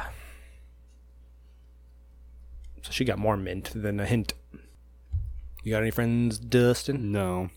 So 2.81 2.89
she 2.91 3.05
got 3.05 3.19
more 3.19 3.37
mint 3.37 3.69
than 3.75 3.99
a 3.99 4.05
hint. 4.07 4.33
You 5.63 5.71
got 5.71 5.81
any 5.81 5.91
friends, 5.91 6.37
Dustin? 6.39 7.11
No. 7.11 7.49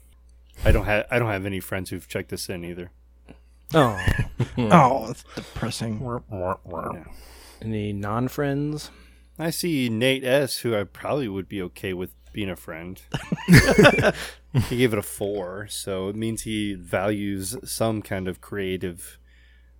I 0.65 0.73
don't 0.73 0.85
have 0.85 1.07
I 1.11 1.19
don't 1.19 1.31
have 1.31 1.47
any 1.47 1.61
friends 1.61 1.91
who've 1.91 2.07
checked 2.07 2.31
this 2.31 2.49
in 2.49 2.65
either. 2.65 2.91
Oh, 3.73 3.99
Oh, 4.59 5.07
that's 5.09 5.25
depressing. 5.35 6.01
Yeah. 6.95 7.05
any 7.63 7.93
non-friends? 7.93 8.91
I 9.39 9.51
see 9.51 9.89
Nate 9.89 10.23
S, 10.25 10.59
who 10.59 10.77
I 10.77 10.85
probably 10.85 11.29
would 11.29 11.49
be 11.49 11.61
okay 11.63 11.93
with 11.93 12.11
being 12.33 12.51
a 12.51 12.57
friend. 12.57 13.01
he 14.69 14.77
gave 14.77 14.93
it 14.93 14.99
a 14.99 15.03
four, 15.03 15.67
so 15.69 16.09
it 16.09 16.15
means 16.15 16.43
he 16.43 16.75
values 16.75 17.57
some 17.65 18.01
kind 18.03 18.29
of 18.29 18.41
creative 18.41 19.19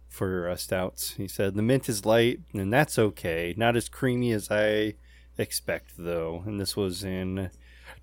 for 0.09 0.49
uh, 0.49 0.57
stouts. 0.57 1.13
He 1.13 1.29
said 1.29 1.55
the 1.55 1.63
mint 1.63 1.89
is 1.89 2.05
light, 2.05 2.41
and 2.53 2.73
that's 2.73 2.99
okay. 2.99 3.55
Not 3.57 3.77
as 3.77 3.89
creamy 3.89 4.33
as 4.33 4.51
I 4.51 4.95
expect, 5.39 5.93
though. 5.99 6.43
And 6.47 6.61
this 6.61 6.77
was 6.77 7.05
in 7.05 7.51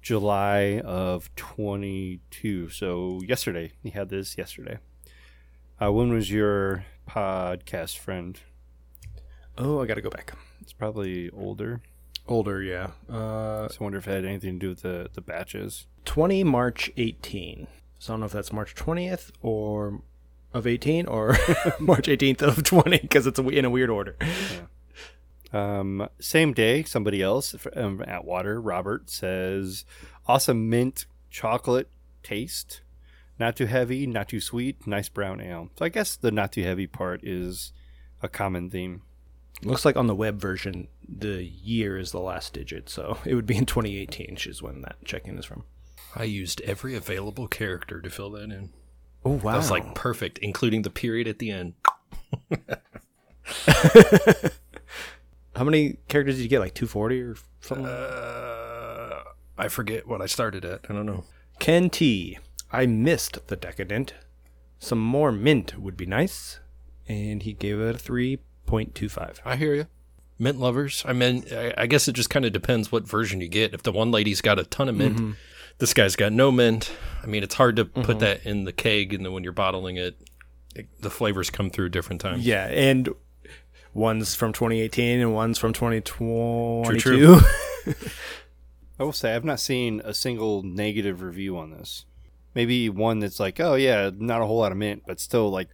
July 0.01 0.79
of 0.83 1.33
22, 1.35 2.69
so 2.69 3.21
yesterday. 3.25 3.71
He 3.83 3.91
had 3.91 4.09
this 4.09 4.37
yesterday. 4.37 4.79
Uh, 5.81 5.91
when 5.91 6.11
was 6.11 6.31
your 6.31 6.85
podcast 7.07 7.97
friend? 7.97 8.39
Oh, 9.57 9.81
I 9.81 9.85
got 9.85 9.95
to 9.95 10.01
go 10.01 10.09
back. 10.09 10.33
It's 10.61 10.73
probably 10.73 11.29
older. 11.29 11.81
Older, 12.27 12.61
yeah. 12.61 12.91
Uh, 13.09 13.67
So 13.69 13.77
I 13.79 13.83
wonder 13.83 13.97
if 13.97 14.07
it 14.07 14.11
had 14.11 14.25
anything 14.25 14.53
to 14.53 14.59
do 14.59 14.69
with 14.69 14.81
the, 14.81 15.09
the 15.13 15.21
batches. 15.21 15.87
20 16.05 16.43
March 16.43 16.91
18. 16.97 17.67
So 17.99 18.11
I 18.11 18.13
don't 18.13 18.19
know 18.21 18.25
if 18.27 18.31
that's 18.31 18.51
March 18.53 18.73
20th 18.75 19.31
or 19.41 20.01
of 20.53 20.65
18 20.67 21.05
or 21.07 21.29
March 21.79 22.07
18th 22.07 22.41
of 22.41 22.63
20 22.63 22.99
because 22.99 23.27
it's 23.27 23.39
a, 23.39 23.47
in 23.49 23.65
a 23.65 23.69
weird 23.69 23.89
order. 23.89 24.15
Um, 25.53 26.07
same 26.19 26.53
day, 26.53 26.83
somebody 26.83 27.21
else 27.21 27.55
um, 27.75 28.03
at 28.07 28.25
Water, 28.25 28.61
Robert, 28.61 29.09
says, 29.09 29.85
awesome 30.27 30.69
mint 30.69 31.05
chocolate 31.29 31.89
taste. 32.23 32.81
Not 33.39 33.55
too 33.55 33.65
heavy, 33.65 34.05
not 34.05 34.29
too 34.29 34.39
sweet, 34.39 34.85
nice 34.85 35.09
brown 35.09 35.41
ale. 35.41 35.69
So 35.77 35.85
I 35.85 35.89
guess 35.89 36.15
the 36.15 36.31
not 36.31 36.51
too 36.51 36.63
heavy 36.63 36.87
part 36.87 37.21
is 37.23 37.73
a 38.21 38.29
common 38.29 38.69
theme. 38.69 39.01
Looks 39.63 39.85
like 39.85 39.95
on 39.95 40.07
the 40.07 40.15
web 40.15 40.39
version, 40.39 40.87
the 41.07 41.43
year 41.43 41.97
is 41.97 42.11
the 42.11 42.19
last 42.19 42.53
digit. 42.53 42.89
So 42.89 43.17
it 43.25 43.35
would 43.35 43.45
be 43.45 43.57
in 43.57 43.65
2018, 43.65 44.27
which 44.31 44.47
is 44.47 44.61
when 44.61 44.81
that 44.81 45.03
check-in 45.05 45.37
is 45.37 45.45
from. 45.45 45.63
I 46.15 46.23
used 46.23 46.61
every 46.61 46.95
available 46.95 47.47
character 47.47 48.01
to 48.01 48.09
fill 48.09 48.31
that 48.31 48.51
in. 48.51 48.71
Oh, 49.23 49.31
wow. 49.31 49.51
That 49.51 49.57
was 49.57 49.71
like 49.71 49.95
perfect, 49.95 50.39
including 50.39 50.81
the 50.81 50.89
period 50.89 51.27
at 51.27 51.39
the 51.39 51.51
end. 51.51 51.73
How 55.61 55.65
many 55.65 55.97
characters 56.07 56.37
did 56.37 56.41
you 56.41 56.49
get? 56.49 56.59
Like 56.59 56.73
240 56.73 57.21
or 57.21 57.35
something? 57.59 57.85
Uh, 57.85 59.21
I 59.59 59.67
forget 59.67 60.07
what 60.07 60.19
I 60.19 60.25
started 60.25 60.65
at. 60.65 60.87
I 60.89 60.93
don't 60.93 61.05
know. 61.05 61.23
Ken 61.59 61.91
T. 61.91 62.39
I 62.71 62.87
missed 62.87 63.45
the 63.45 63.55
Decadent. 63.55 64.15
Some 64.79 64.97
more 64.97 65.31
mint 65.31 65.79
would 65.79 65.95
be 65.95 66.07
nice. 66.07 66.61
And 67.07 67.43
he 67.43 67.53
gave 67.53 67.79
it 67.79 67.95
a 67.95 67.99
3.25. 67.99 69.37
I 69.45 69.55
hear 69.55 69.75
you. 69.75 69.85
Mint 70.39 70.59
lovers. 70.59 71.03
I 71.07 71.13
mean, 71.13 71.45
I, 71.51 71.75
I 71.77 71.85
guess 71.85 72.07
it 72.07 72.13
just 72.13 72.31
kind 72.31 72.43
of 72.43 72.53
depends 72.53 72.91
what 72.91 73.07
version 73.07 73.39
you 73.39 73.47
get. 73.47 73.75
If 73.75 73.83
the 73.83 73.91
one 73.91 74.09
lady's 74.09 74.41
got 74.41 74.57
a 74.57 74.63
ton 74.63 74.89
of 74.89 74.95
mint, 74.95 75.35
this 75.77 75.93
guy's 75.93 76.15
got 76.15 76.33
no 76.33 76.51
mint. 76.51 76.91
I 77.21 77.27
mean, 77.27 77.43
it's 77.43 77.53
hard 77.53 77.75
to 77.75 77.85
put 77.85 78.17
that 78.17 78.47
in 78.47 78.63
the 78.63 78.73
keg, 78.73 79.13
and 79.13 79.23
then 79.23 79.31
when 79.31 79.43
you're 79.43 79.53
bottling 79.53 79.97
it, 79.97 80.17
it 80.75 80.87
the 81.01 81.11
flavors 81.11 81.51
come 81.51 81.69
through 81.69 81.89
different 81.89 82.19
times. 82.19 82.43
Yeah, 82.43 82.65
and 82.65 83.09
one's 83.93 84.35
from 84.35 84.53
2018 84.53 85.19
and 85.19 85.33
one's 85.33 85.57
from 85.57 85.73
2022. 85.73 86.99
True, 86.99 87.39
true. 87.85 87.93
I 88.99 89.03
will 89.03 89.13
say 89.13 89.33
I've 89.35 89.45
not 89.45 89.59
seen 89.59 90.01
a 90.05 90.13
single 90.13 90.61
negative 90.63 91.21
review 91.21 91.57
on 91.57 91.71
this. 91.71 92.05
Maybe 92.53 92.89
one 92.89 93.19
that's 93.19 93.39
like, 93.39 93.59
oh 93.59 93.75
yeah, 93.75 94.11
not 94.15 94.41
a 94.41 94.45
whole 94.45 94.57
lot 94.59 94.71
of 94.71 94.77
mint, 94.77 95.03
but 95.07 95.19
still 95.19 95.49
like 95.49 95.69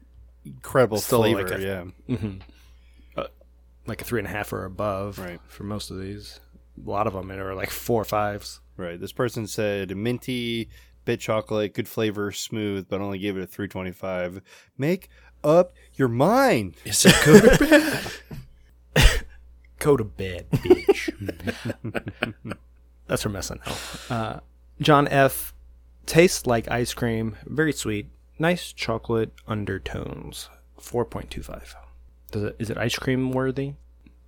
incredible 0.45 0.97
Still 0.99 1.21
flavor. 1.23 1.43
like 1.47 1.60
a- 1.60 1.62
yeah, 1.62 1.84
Mm-hmm. 2.15 2.38
Uh, 3.17 3.27
like 3.86 4.01
a 4.01 4.06
three 4.06 4.19
and 4.19 4.27
a 4.27 4.32
half 4.32 4.53
or 4.53 4.63
above 4.65 5.19
Right. 5.19 5.39
for 5.47 5.63
most 5.63 5.91
of 5.91 5.99
these. 5.99 6.39
A 6.86 6.89
lot 6.89 7.08
of 7.08 7.13
them 7.13 7.32
are 7.32 7.56
like 7.56 7.71
four 7.71 8.01
or 8.01 8.06
fives. 8.06 8.62
right. 8.77 8.99
This 8.99 9.12
person 9.12 9.47
said 9.47 9.95
minty, 9.97 10.69
bit 11.06 11.19
chocolate, 11.19 11.73
good 11.73 11.88
flavor, 11.88 12.32
smooth, 12.32 12.88
but 12.88 13.01
only 13.01 13.17
gave 13.17 13.36
it 13.36 13.41
a 13.41 13.47
three 13.47 13.67
twenty 13.67 13.91
five. 13.91 14.41
Make 14.77 15.10
up 15.43 15.73
your 15.97 16.07
mind. 16.07 16.75
Is 16.86 17.05
it 17.05 17.15
good 17.25 17.43
or 17.45 17.57
bad? 17.57 19.23
Go 19.79 19.95
to 19.97 20.03
bed, 20.03 20.47
bitch. 20.51 21.10
That's 23.07 23.21
from 23.21 23.33
SNL. 23.33 24.12
Uh, 24.12 24.39
John 24.81 25.07
F. 25.07 25.53
Tastes 26.05 26.47
like 26.47 26.71
ice 26.71 26.93
cream, 26.93 27.36
very 27.45 27.73
sweet, 27.73 28.07
nice 28.39 28.71
chocolate 28.71 29.33
undertones. 29.45 30.49
Four 30.79 31.03
point 31.03 31.29
two 31.29 31.43
five. 31.43 31.75
Does 32.31 32.43
it 32.43 32.55
is 32.60 32.69
it 32.69 32.77
ice 32.77 32.95
cream 32.97 33.31
worthy? 33.31 33.73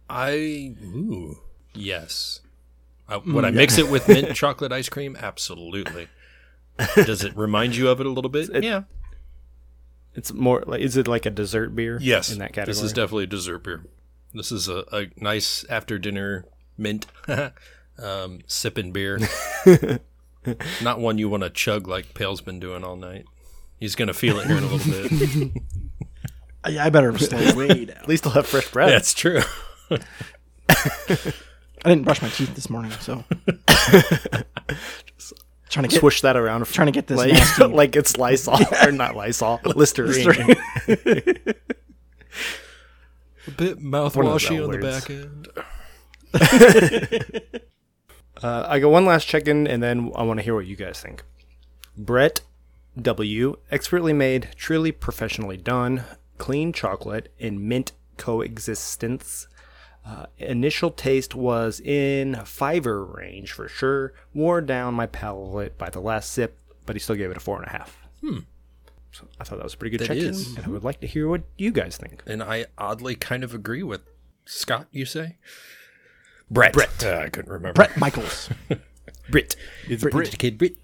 I 0.10 0.76
ooh 0.84 1.38
yes. 1.74 2.42
I, 3.08 3.18
would 3.18 3.46
I 3.46 3.52
mix 3.52 3.78
it 3.78 3.90
with 3.90 4.08
mint 4.10 4.36
chocolate 4.36 4.72
ice 4.74 4.90
cream? 4.90 5.16
Absolutely. 5.20 6.10
Does 6.96 7.24
it 7.24 7.36
remind 7.36 7.76
you 7.78 7.88
of 7.90 8.00
it 8.02 8.06
a 8.06 8.10
little 8.10 8.30
bit? 8.30 8.50
It- 8.50 8.64
yeah. 8.64 8.84
It's 10.16 10.34
more 10.34 10.64
like 10.66 10.82
is 10.82 10.98
it 10.98 11.08
like 11.08 11.26
a 11.26 11.30
dessert 11.30 11.76
beer? 11.76 11.98
Yes. 12.02 12.32
in 12.32 12.40
that 12.40 12.54
category. 12.54 12.74
This 12.74 12.84
is 12.84 12.94
definitely 12.94 13.26
a 13.26 13.28
dessert 13.28 13.60
beer. 13.60 13.84
This 14.34 14.52
is 14.52 14.68
a, 14.68 14.84
a 14.92 15.08
nice 15.18 15.66
after 15.70 15.98
dinner 15.98 16.46
mint 16.78 17.08
um, 18.02 18.40
sipping 18.48 18.92
beer. 18.92 19.20
Not 20.82 21.00
one 21.00 21.18
you 21.18 21.30
want 21.30 21.44
to 21.44 21.50
chug 21.50 21.88
like 21.88 22.14
Pale's 22.14 22.42
been 22.42 22.60
doing 22.60 22.84
all 22.84 22.96
night. 22.96 23.26
He's 23.80 23.96
gonna 23.96 24.14
feel 24.14 24.40
it 24.40 24.48
here 24.48 24.58
in 24.58 24.64
a 24.64 24.68
little 24.68 24.92
bit. 24.92 25.52
I, 26.64 26.88
I 26.88 26.90
better 26.90 27.18
slow 27.18 27.56
way 27.56 27.86
down. 27.86 27.98
At 27.98 28.10
least 28.10 28.26
I'll 28.26 28.34
have 28.34 28.48
fresh 28.48 28.70
breath. 28.70 28.90
That's 28.90 29.14
true. 29.14 29.42
I 29.90 29.98
didn't 31.84 32.04
brush 32.04 32.22
my 32.22 32.30
teeth 32.30 32.54
this 32.56 32.70
morning, 32.70 32.92
so 33.00 33.24
trying 35.70 35.84
to 35.84 35.90
get 35.90 36.00
Swish 36.00 36.22
that 36.22 36.36
around. 36.36 36.66
trying 36.66 36.88
to 36.88 36.92
get 36.92 37.08
this 37.08 37.18
like, 37.18 37.34
nasty. 37.34 37.64
like 37.68 37.96
it's 37.96 38.18
Lysol 38.18 38.60
or 38.84 38.92
not 38.92 39.16
Lysol, 39.16 39.60
Listerine. 39.76 40.56
A 43.48 43.52
bit 43.56 43.82
One 43.82 43.96
of 43.96 44.14
those 44.14 44.44
mouthwashy 44.44 44.58
L 44.58 44.66
on 44.66 44.72
the 44.72 44.78
back 44.80 45.10
end. 45.10 45.48
Uh, 48.42 48.66
I 48.70 48.80
got 48.80 48.90
one 48.90 49.06
last 49.06 49.28
check 49.28 49.48
in, 49.48 49.68
and 49.68 49.84
then 49.84 50.12
I 50.16 50.24
want 50.24 50.40
to 50.40 50.44
hear 50.44 50.56
what 50.56 50.66
you 50.66 50.76
guys 50.76 51.02
think. 51.02 51.24
Brett 51.98 52.42
W. 53.00 53.58
Expertly 53.70 54.14
made, 54.14 54.50
truly 54.56 54.92
professionally 54.92 55.58
done, 55.58 56.04
clean 56.38 56.72
chocolate 56.72 57.34
in 57.38 57.68
mint 57.68 57.92
coexistence. 58.18 59.48
Uh, 60.06 60.26
initial 60.38 60.90
taste 60.92 61.36
was 61.36 61.80
in 61.80 62.36
fiver 62.46 63.06
range 63.06 63.52
for 63.52 63.68
sure. 63.68 64.14
Wore 64.34 64.62
down 64.62 64.94
my 64.96 65.06
palate 65.06 65.78
by 65.78 65.90
the 65.90 66.00
last 66.00 66.32
sip, 66.32 66.58
but 66.86 66.96
he 66.96 67.00
still 67.00 67.16
gave 67.16 67.30
it 67.30 67.38
a 67.38 67.40
four 67.40 67.58
and 67.58 67.68
a 67.68 67.70
half. 67.72 67.98
Hmm. 68.22 68.40
So 69.12 69.28
I 69.40 69.44
thought 69.44 69.58
that 69.58 69.64
was 69.64 69.74
a 69.74 69.78
pretty 69.78 69.98
good 69.98 70.08
That 70.08 70.14
check 70.16 70.24
in, 70.24 70.36
and 70.58 70.66
I 70.66 70.70
would 70.70 70.84
like 70.84 71.00
to 71.02 71.08
hear 71.08 71.28
what 71.28 71.44
you 71.58 71.72
guys 71.72 71.98
think. 71.98 72.24
And 72.26 72.42
I 72.42 72.66
oddly 72.78 73.16
kind 73.16 73.44
of 73.44 73.54
agree 73.54 73.84
with 73.84 74.02
Scott, 74.46 74.88
you 74.92 75.06
say? 75.06 75.38
Brett. 76.50 76.74
Brett. 76.74 77.04
Uh, 77.04 77.18
I 77.26 77.30
couldn't 77.30 77.52
remember. 77.52 77.74
Bret 77.74 77.98
Michaels. 77.98 78.50
Brit. 79.30 79.56
It's 79.88 80.04
Brit. 80.04 80.38
Kid 80.40 80.58
Brit. 80.58 80.78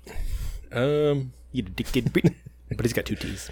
Um, 0.71 1.34
You 1.51 1.63
kid 1.63 2.13
Brit. 2.13 2.34
But 2.75 2.84
he's 2.84 2.93
got 2.93 3.06
two 3.06 3.15
T's. 3.15 3.51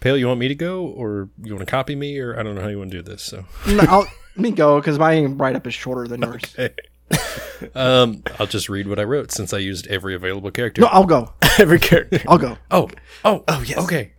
Pale, 0.00 0.16
you 0.16 0.26
want 0.26 0.40
me 0.40 0.48
to 0.48 0.54
go, 0.54 0.86
or 0.86 1.28
you 1.42 1.54
want 1.54 1.66
to 1.66 1.70
copy 1.70 1.94
me, 1.94 2.18
or 2.18 2.38
I 2.38 2.42
don't 2.42 2.54
know 2.54 2.62
how 2.62 2.68
you 2.68 2.78
want 2.78 2.90
to 2.90 2.96
do 2.96 3.02
this. 3.02 3.22
So, 3.22 3.44
No, 3.66 3.84
I'll, 3.86 4.06
let 4.36 4.42
me 4.42 4.50
go 4.50 4.80
because 4.80 4.98
my 4.98 5.24
write 5.24 5.56
up 5.56 5.66
is 5.66 5.74
shorter 5.74 6.08
than 6.08 6.22
yours. 6.22 6.42
um, 7.74 8.22
I'll 8.38 8.46
just 8.46 8.68
read 8.68 8.88
what 8.88 8.98
I 8.98 9.04
wrote 9.04 9.30
since 9.30 9.52
I 9.52 9.58
used 9.58 9.86
every 9.86 10.14
available 10.14 10.50
character. 10.50 10.82
No, 10.82 10.88
I'll 10.88 11.04
go. 11.04 11.32
Every 11.58 11.78
character. 11.78 12.20
I'll 12.26 12.38
go. 12.38 12.58
oh, 12.72 12.90
oh, 13.24 13.44
oh, 13.46 13.62
yes. 13.64 13.78
Okay, 13.78 14.12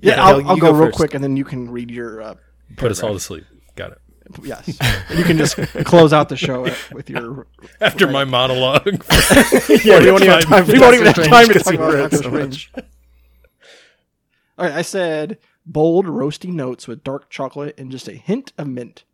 Yeah, 0.00 0.16
Yeah, 0.16 0.24
I'll, 0.24 0.40
Hal, 0.40 0.50
I'll 0.50 0.56
go, 0.56 0.72
go 0.72 0.78
real 0.78 0.86
first. 0.88 0.96
quick, 0.96 1.14
and 1.14 1.22
then 1.22 1.36
you 1.36 1.44
can 1.44 1.70
read 1.70 1.88
your. 1.88 2.20
Uh, 2.20 2.34
put 2.76 2.90
us 2.90 3.00
all 3.00 3.12
to 3.12 3.20
sleep. 3.20 3.44
Got 3.76 3.92
it. 3.92 3.98
yes, 4.42 4.66
you 5.16 5.22
can 5.22 5.38
just 5.38 5.56
close 5.84 6.12
out 6.12 6.28
the 6.28 6.36
show 6.36 6.62
with 6.92 7.08
your. 7.08 7.46
After 7.80 8.08
my 8.08 8.24
monologue, 8.24 9.04
yeah, 9.84 10.00
we 10.00 10.10
won't 10.10 10.24
even 10.24 10.28
have 10.30 10.44
time. 10.46 10.66
We 10.66 10.80
won't 10.80 10.94
even 10.94 11.06
have 11.06 11.14
time 11.14 11.46
to 11.48 11.58
talk 11.60 11.74
about 11.74 11.92
read 11.92 12.10
Doctor 12.10 12.16
so 12.16 12.30
much. 12.30 12.72
All 14.58 14.66
right, 14.66 14.74
I 14.74 14.82
said 14.82 15.38
bold, 15.64 16.06
roasty 16.06 16.52
notes 16.52 16.88
with 16.88 17.04
dark 17.04 17.30
chocolate 17.30 17.78
and 17.78 17.90
just 17.92 18.08
a 18.08 18.12
hint 18.12 18.52
of 18.58 18.66
mint. 18.66 19.04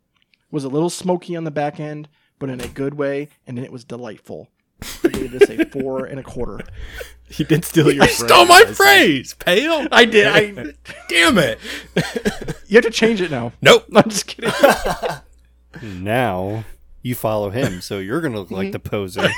Was 0.57 0.65
a 0.65 0.71
little 0.71 0.89
smoky 0.89 1.37
on 1.37 1.45
the 1.45 1.51
back 1.51 1.79
end, 1.79 2.09
but 2.39 2.49
in 2.49 2.63
a 2.63 2.67
good 2.67 2.95
way, 2.95 3.29
and 3.47 3.59
it 3.59 3.71
was 3.71 3.85
delightful. 3.85 4.49
I 5.05 5.09
gave 5.09 5.31
this 5.31 5.51
a 5.51 5.67
four 5.71 6.07
and 6.07 6.19
a 6.19 6.23
quarter. 6.23 6.61
He 7.29 7.45
did 7.45 7.63
steal 7.63 7.93
your 7.93 8.05
I 8.05 8.07
stole 8.07 8.47
my 8.47 8.65
phrase. 8.65 9.35
Pale. 9.35 9.89
I 9.93 10.07
did. 10.07 10.27
I. 10.27 10.73
Damn 11.11 11.37
it. 11.37 11.59
You 12.69 12.77
have 12.77 12.85
to 12.85 12.91
change 12.91 13.21
it 13.21 13.31
now. 13.31 13.53
Nope. 13.61 13.85
I'm 13.95 14.09
just 14.09 14.29
kidding. 14.29 14.51
Now 15.83 16.65
you 17.03 17.15
follow 17.15 17.51
him, 17.51 17.83
so 17.83 17.99
you're 17.99 18.23
gonna 18.23 18.39
look 18.39 18.51
like 18.51 18.73
the 18.73 18.81
mm-hmm. 18.81 18.89
poser. 18.89 19.29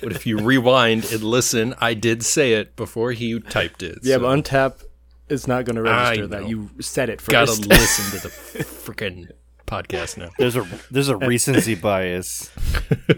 But 0.00 0.12
if 0.12 0.26
you 0.26 0.38
rewind 0.38 1.04
and 1.12 1.22
listen, 1.22 1.74
I 1.78 1.92
did 1.92 2.22
say 2.22 2.54
it 2.54 2.74
before 2.74 3.12
he 3.12 3.38
typed 3.38 3.82
it. 3.82 3.98
Yeah, 4.02 4.16
so 4.16 4.20
but 4.22 4.38
untap 4.38 4.82
is 5.28 5.46
not 5.46 5.66
going 5.66 5.76
to 5.76 5.82
register 5.82 6.26
that 6.28 6.48
you 6.48 6.70
said 6.80 7.10
it 7.10 7.20
first. 7.20 7.30
gotta 7.30 7.52
listen 7.52 8.18
to 8.18 8.28
the 8.28 8.34
freaking 8.64 9.30
podcast 9.72 10.18
now. 10.18 10.28
There's 10.38 10.56
a 10.56 10.66
there's 10.90 11.08
a 11.08 11.16
recency 11.16 11.74
bias. 11.88 12.50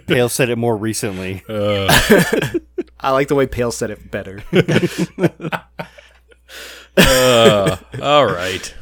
Pale 0.06 0.28
said 0.28 0.50
it 0.50 0.56
more 0.56 0.76
recently. 0.76 1.42
I 1.48 3.10
like 3.10 3.28
the 3.28 3.34
way 3.34 3.46
Pale 3.46 3.72
said 3.72 3.90
it 3.90 4.10
better. 4.10 4.42
Uh, 6.96 7.76
all 8.00 8.24
right. 8.24 8.72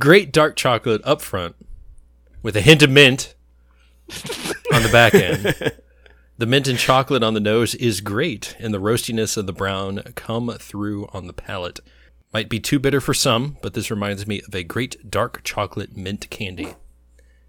Great 0.00 0.32
dark 0.32 0.56
chocolate 0.56 1.00
up 1.04 1.22
front 1.22 1.54
with 2.42 2.56
a 2.56 2.60
hint 2.60 2.82
of 2.82 2.90
mint 2.90 3.36
on 4.74 4.82
the 4.82 4.88
back 4.90 5.14
end. 5.14 5.54
The 6.38 6.46
mint 6.46 6.66
and 6.66 6.76
chocolate 6.76 7.22
on 7.22 7.34
the 7.34 7.40
nose 7.40 7.76
is 7.76 8.00
great, 8.00 8.56
and 8.58 8.74
the 8.74 8.80
roastiness 8.80 9.36
of 9.36 9.46
the 9.46 9.52
brown 9.52 10.02
come 10.16 10.56
through 10.58 11.06
on 11.12 11.28
the 11.28 11.32
palate. 11.32 11.78
Might 12.34 12.48
be 12.48 12.58
too 12.58 12.80
bitter 12.80 13.00
for 13.00 13.14
some, 13.14 13.58
but 13.62 13.74
this 13.74 13.92
reminds 13.92 14.26
me 14.26 14.42
of 14.42 14.52
a 14.52 14.64
great 14.64 15.08
dark 15.08 15.42
chocolate 15.44 15.96
mint 15.96 16.28
candy. 16.30 16.74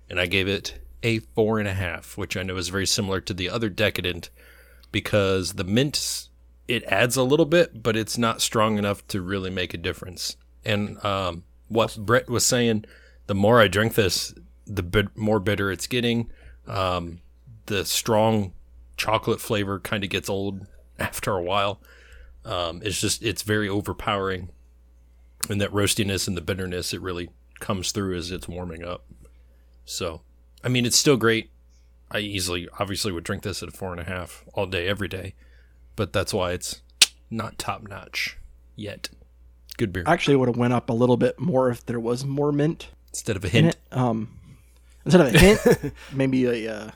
And 0.10 0.20
I 0.20 0.26
gave 0.26 0.48
it 0.48 0.80
a 1.04 1.20
four 1.20 1.60
and 1.60 1.68
a 1.68 1.74
half, 1.74 2.18
which 2.18 2.36
I 2.38 2.44
know 2.44 2.58
is 2.58 2.70
very 2.70 2.88
similar 2.88 3.22
to 3.22 3.34
the 3.34 3.50
other 3.50 3.70
decadent 3.70 4.30
because 4.92 5.54
the 5.54 5.64
mint 5.64 6.30
it 6.68 6.84
adds 6.86 7.16
a 7.16 7.24
little 7.24 7.46
bit, 7.46 7.82
but 7.82 7.96
it's 7.96 8.18
not 8.18 8.42
strong 8.42 8.78
enough 8.78 9.08
to 9.08 9.22
really 9.22 9.50
make 9.50 9.74
a 9.74 9.78
difference. 9.78 10.36
And 10.66 11.04
um, 11.04 11.44
what 11.70 11.98
Brett 11.98 12.30
was 12.30 12.46
saying, 12.46 12.86
the 13.28 13.36
more 13.36 13.62
I 13.62 13.68
drink 13.68 13.96
this, 13.96 14.34
the 14.66 14.84
bit 14.84 15.16
more 15.16 15.40
bitter 15.40 15.72
it's 15.72 15.88
getting. 15.88 16.30
Um, 16.68 17.20
the 17.68 17.86
strong 17.86 18.54
chocolate 18.98 19.40
flavor 19.40 19.80
kind 19.80 20.04
of 20.04 20.10
gets 20.10 20.30
old 20.30 20.68
after 21.00 21.32
a 21.32 21.44
while. 21.44 21.80
Um, 22.44 22.82
it's 22.84 23.00
just 23.00 23.24
it's 23.24 23.42
very 23.42 23.68
overpowering, 23.68 24.50
and 25.50 25.60
that 25.60 25.72
roastiness 25.72 26.28
and 26.28 26.38
the 26.38 26.42
bitterness 26.42 26.94
it 26.94 27.02
really 27.02 27.30
comes 27.60 27.92
through 27.92 28.16
as 28.16 28.32
it's 28.32 28.48
warming 28.48 28.86
up. 28.86 29.04
So, 29.88 30.22
I 30.64 30.70
mean, 30.70 30.86
it's 30.86 30.98
still 30.98 31.18
great. 31.18 31.50
I 32.12 32.20
easily, 32.20 32.70
obviously, 32.80 33.12
would 33.12 33.24
drink 33.24 33.42
this 33.42 33.64
at 33.64 33.70
a 33.70 33.72
four 33.72 33.92
and 33.92 34.00
a 34.00 34.04
half 34.04 34.44
all 34.54 34.68
day, 34.68 34.88
every 34.88 35.08
day 35.08 35.34
but 35.98 36.14
that's 36.14 36.34
why 36.34 36.54
it's 36.54 36.82
not 37.30 37.58
top 37.58 37.86
notch 37.90 38.38
yet. 38.78 39.10
Good 39.78 39.92
beer. 39.92 40.06
Actually, 40.08 40.36
it 40.36 40.38
would 40.38 40.48
have 40.48 40.56
went 40.56 40.72
up 40.72 40.90
a 40.90 40.94
little 40.94 41.18
bit 41.18 41.38
more 41.40 41.70
if 41.70 41.86
there 41.86 42.00
was 42.00 42.24
more 42.24 42.54
mint 42.54 42.88
Instead 43.10 43.36
of 43.36 43.44
a 43.44 43.48
in 43.48 43.66
hint. 43.66 43.76
it. 43.76 43.98
Um, 43.98 44.40
instead 45.04 45.22
of 45.22 45.36
a 45.36 45.38
hint, 45.38 45.94
maybe 46.14 46.46
a 46.46 46.74
uh, 46.74 46.92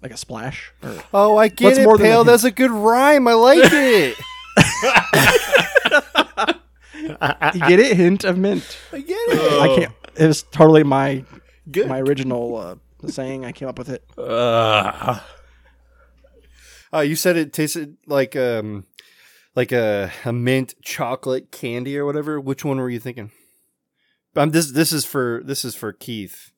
like 0.00 0.12
a 0.12 0.16
splash. 0.16 0.72
Or, 0.82 1.02
Oh, 1.12 1.36
I 1.36 1.48
get 1.48 1.66
What's 1.66 1.78
it, 1.78 1.84
more 1.84 1.98
Pale. 1.98 2.24
That's 2.24 2.44
a 2.44 2.50
good 2.50 2.70
rhyme. 2.70 3.28
I 3.28 3.34
like 3.34 3.58
it. 3.62 4.16
you 7.54 7.60
get 7.68 7.80
it? 7.80 7.96
Hint 7.96 8.24
of 8.24 8.38
mint. 8.38 8.78
I 8.92 9.00
get 9.00 9.16
it. 9.16 9.60
I 9.60 9.76
can't. 9.76 9.92
It 10.16 10.26
was 10.26 10.42
totally 10.44 10.84
my 10.84 11.24
Good. 11.72 11.88
my 11.88 12.00
original 12.00 12.56
uh, 12.56 13.08
saying. 13.08 13.44
I 13.44 13.52
came 13.52 13.68
up 13.68 13.78
with 13.78 13.88
it. 13.88 14.04
Uh, 14.18 15.20
Uh, 16.94 17.00
you 17.00 17.16
said 17.16 17.36
it 17.36 17.52
tasted 17.52 17.96
like 18.06 18.36
um 18.36 18.84
like 19.56 19.72
a, 19.72 20.10
a 20.24 20.32
mint 20.32 20.74
chocolate 20.82 21.50
candy 21.50 21.96
or 21.96 22.04
whatever. 22.04 22.38
Which 22.40 22.64
one 22.64 22.78
were 22.78 22.90
you 22.90 23.00
thinking? 23.00 23.30
Um, 24.36 24.50
this 24.50 24.72
this 24.72 24.92
is 24.92 25.04
for 25.04 25.42
this 25.44 25.64
is 25.64 25.74
for 25.74 25.92
Keith, 25.92 26.52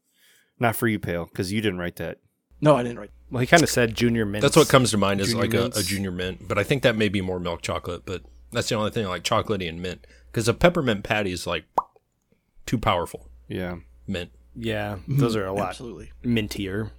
not 0.58 0.76
for 0.76 0.88
you, 0.88 0.98
Pale, 0.98 1.26
because 1.26 1.52
you 1.52 1.60
didn't 1.60 1.78
write 1.78 1.96
that. 1.96 2.18
No, 2.60 2.76
I 2.76 2.82
didn't 2.82 2.98
write. 2.98 3.10
Well, 3.30 3.40
he 3.40 3.46
kind 3.46 3.62
of 3.62 3.68
said 3.68 3.94
junior 3.94 4.24
mint. 4.24 4.42
That's 4.42 4.56
what 4.56 4.68
comes 4.68 4.90
to 4.92 4.96
mind 4.98 5.20
is 5.20 5.28
Junior 5.32 5.42
like 5.42 5.54
a, 5.54 5.78
a 5.78 5.82
junior 5.82 6.10
mint, 6.10 6.46
but 6.46 6.58
I 6.58 6.62
think 6.62 6.82
that 6.82 6.96
may 6.96 7.08
be 7.08 7.20
more 7.20 7.40
milk 7.40 7.62
chocolate. 7.62 8.02
But 8.04 8.22
that's 8.52 8.68
the 8.68 8.74
only 8.76 8.90
thing 8.90 9.06
I 9.06 9.08
like 9.08 9.22
chocolatey 9.24 9.68
and 9.68 9.80
mint 9.80 10.06
because 10.26 10.48
a 10.48 10.54
peppermint 10.54 11.04
patty 11.04 11.32
is 11.32 11.46
like 11.46 11.64
too 12.66 12.78
powerful. 12.78 13.28
Yeah. 13.48 13.76
Mint. 14.06 14.30
Yeah, 14.56 14.98
those 15.08 15.36
are 15.36 15.44
a 15.46 15.52
lot 15.52 15.70
Absolutely. 15.70 16.12
mintier. 16.24 16.90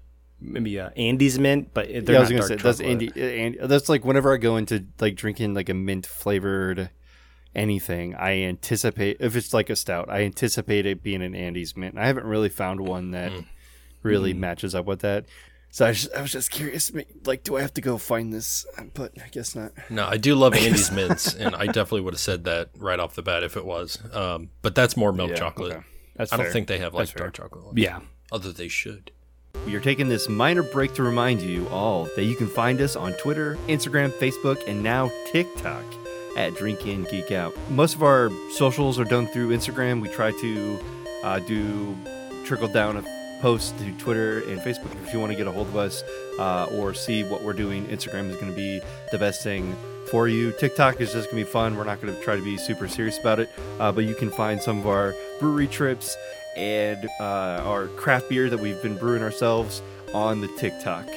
Maybe 0.42 0.80
uh, 0.80 0.90
Andes 0.98 1.40
mint, 1.40 1.70
but 1.74 1.88
they're 1.88 2.02
yeah, 2.12 2.18
I 2.18 2.20
was 2.22 2.30
gonna 2.30 2.44
say 2.44 2.56
that's. 2.56 2.82
Andy, 2.82 3.10
uh, 3.16 3.20
Andy. 3.20 3.58
That's 3.64 3.88
like 3.90 4.04
whenever 4.04 4.34
I 4.34 4.38
go 4.38 4.58
into 4.58 4.86
like 5.00 5.16
drinking 5.16 5.54
like 5.54 5.70
a 5.70 5.74
mint 5.74 6.06
flavored 6.06 6.90
anything, 7.56 8.16
I 8.16 8.42
anticipate 8.42 9.18
if 9.22 9.36
it's 9.36 9.54
like 9.54 9.70
a 9.70 9.76
stout, 9.76 10.10
I 10.10 10.24
anticipate 10.24 10.86
it 10.86 11.02
being 11.02 11.22
an 11.22 11.34
Andes 11.36 11.76
mint. 11.78 11.98
I 11.98 12.06
haven't 12.08 12.26
really 12.26 12.50
found 12.50 12.82
one 12.82 13.12
that 13.12 13.32
really 14.04 14.34
matches 14.34 14.76
up 14.76 14.86
with 14.86 15.00
that. 15.00 15.26
So 15.72 15.86
I, 15.86 15.92
just, 15.92 16.14
I 16.16 16.22
was 16.22 16.32
just 16.32 16.52
curious, 16.52 16.90
like, 17.26 17.44
do 17.44 17.58
I 17.58 17.62
have 17.62 17.74
to 17.74 17.82
go 17.82 17.98
find 17.98 18.32
this? 18.32 18.66
But 18.94 19.12
I 19.22 19.28
guess 19.28 19.56
not. 19.56 19.74
No, 19.90 20.06
I 20.06 20.16
do 20.16 20.34
love 20.36 20.54
Andes 20.56 20.90
mints, 20.90 21.34
and 21.34 21.54
I 21.54 21.66
definitely 21.66 22.02
would 22.02 22.14
have 22.14 22.22
said 22.22 22.46
that 22.46 22.70
right 22.78 22.98
off 23.00 23.16
the 23.16 23.22
bat 23.22 23.44
if 23.44 23.58
it 23.58 23.66
was. 23.66 24.00
Um, 24.14 24.52
but 24.62 24.74
that's 24.74 24.96
more 24.96 25.12
milk 25.12 25.32
Yeah, 25.32 25.36
chocolate. 25.38 25.74
okay. 25.74 25.86
That's 26.16 26.32
I 26.34 26.38
don't 26.38 26.52
think 26.52 26.68
they 26.68 26.78
have 26.80 26.94
like 26.94 27.04
That's 27.08 27.12
fair. 27.12 27.20
dark 27.28 27.34
chocolate. 27.36 27.66
ones. 27.66 27.78
Yeah, 27.78 28.00
Although 28.32 28.52
they 28.52 28.68
should. 28.68 29.12
We 29.66 29.74
are 29.76 29.80
taking 29.80 30.10
this 30.10 30.28
minor 30.28 30.64
break 30.64 30.94
to 30.96 31.04
remind 31.04 31.42
you 31.42 31.68
all 31.70 32.06
that 32.16 32.24
you 32.26 32.36
can 32.36 32.48
find 32.48 32.82
us 32.82 32.96
on 32.96 33.14
Twitter, 33.14 33.56
Instagram, 33.68 34.12
Facebook, 34.12 34.62
and 34.68 34.84
now 34.84 35.10
TikTok 35.32 35.84
at 36.38 36.56
Drink 36.56 36.86
In 36.86 37.04
Geek 37.06 37.32
Out. 37.32 37.54
Most 37.70 37.96
of 37.96 38.04
our 38.04 38.30
socials 38.52 39.00
are 39.00 39.06
done 39.06 39.28
through 39.28 39.50
Instagram. 39.56 40.02
We 40.02 40.10
try 40.10 40.32
to 40.32 40.80
uh, 41.24 41.40
do 41.40 41.96
trickle 42.44 42.68
down 42.68 42.98
of 42.98 43.08
posts 43.42 43.72
to 43.80 43.92
Twitter 43.98 44.40
and 44.50 44.60
Facebook. 44.60 44.92
If 45.06 45.14
you 45.14 45.20
want 45.20 45.32
to 45.32 45.38
get 45.38 45.48
a 45.48 45.52
hold 45.52 45.68
of 45.68 45.78
us 45.78 46.04
uh, 46.38 46.66
or 46.72 46.94
see 46.94 47.24
what 47.24 47.42
we're 47.42 47.54
doing, 47.54 47.86
Instagram 47.88 48.30
is 48.30 48.36
going 48.36 48.52
to 48.52 48.56
be 48.56 48.82
the 49.12 49.18
best 49.18 49.42
thing 49.42 49.76
for 50.10 50.28
you. 50.28 50.52
TikTok 50.52 51.02
is 51.02 51.14
just 51.14 51.32
going 51.32 51.44
to 51.44 51.46
be 51.46 51.52
fun. 51.52 51.76
We're 51.76 51.84
not 51.84 52.02
going 52.02 52.16
to 52.16 52.22
try 52.22 52.36
to 52.36 52.44
be 52.44 52.58
super 52.58 52.88
serious 52.88 53.20
about 53.20 53.40
it, 53.40 53.50
uh, 53.80 53.92
but 53.92 54.06
you 54.06 54.16
can 54.16 54.32
find 54.32 54.62
some 54.62 54.80
of 54.80 54.88
our 54.88 55.14
brewery 55.40 55.68
trips 55.68 56.16
and 56.56 57.08
uh, 57.20 57.62
our 57.64 57.88
craft 57.88 58.30
beer 58.30 58.50
that 58.50 58.60
we've 58.60 58.82
been 58.82 58.98
brewing 58.98 59.22
ourselves 59.22 59.82
on 60.14 60.42
the 60.42 60.48
TikTok. 60.58 61.08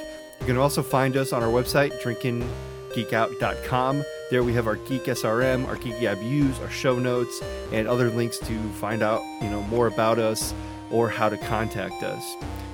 You 0.41 0.47
can 0.47 0.57
also 0.57 0.83
find 0.83 1.17
us 1.17 1.33
on 1.33 1.43
our 1.43 1.49
website, 1.49 1.99
drinkinggeekout.com. 2.01 4.05
There 4.31 4.43
we 4.43 4.53
have 4.53 4.67
our 4.67 4.77
Geek 4.77 5.05
SRM, 5.05 5.67
our 5.67 5.77
Geeky 5.77 6.01
IBUs, 6.01 6.61
our 6.61 6.71
show 6.71 6.99
notes, 6.99 7.41
and 7.73 7.89
other 7.89 8.11
links 8.11 8.39
to 8.41 8.59
find 8.73 9.03
out, 9.03 9.23
you 9.43 9.49
know, 9.49 9.63
more 9.65 9.87
about 9.87 10.19
us 10.19 10.55
or 10.91 11.09
how 11.09 11.29
to 11.29 11.37
contact 11.37 12.03
us. 12.03 12.25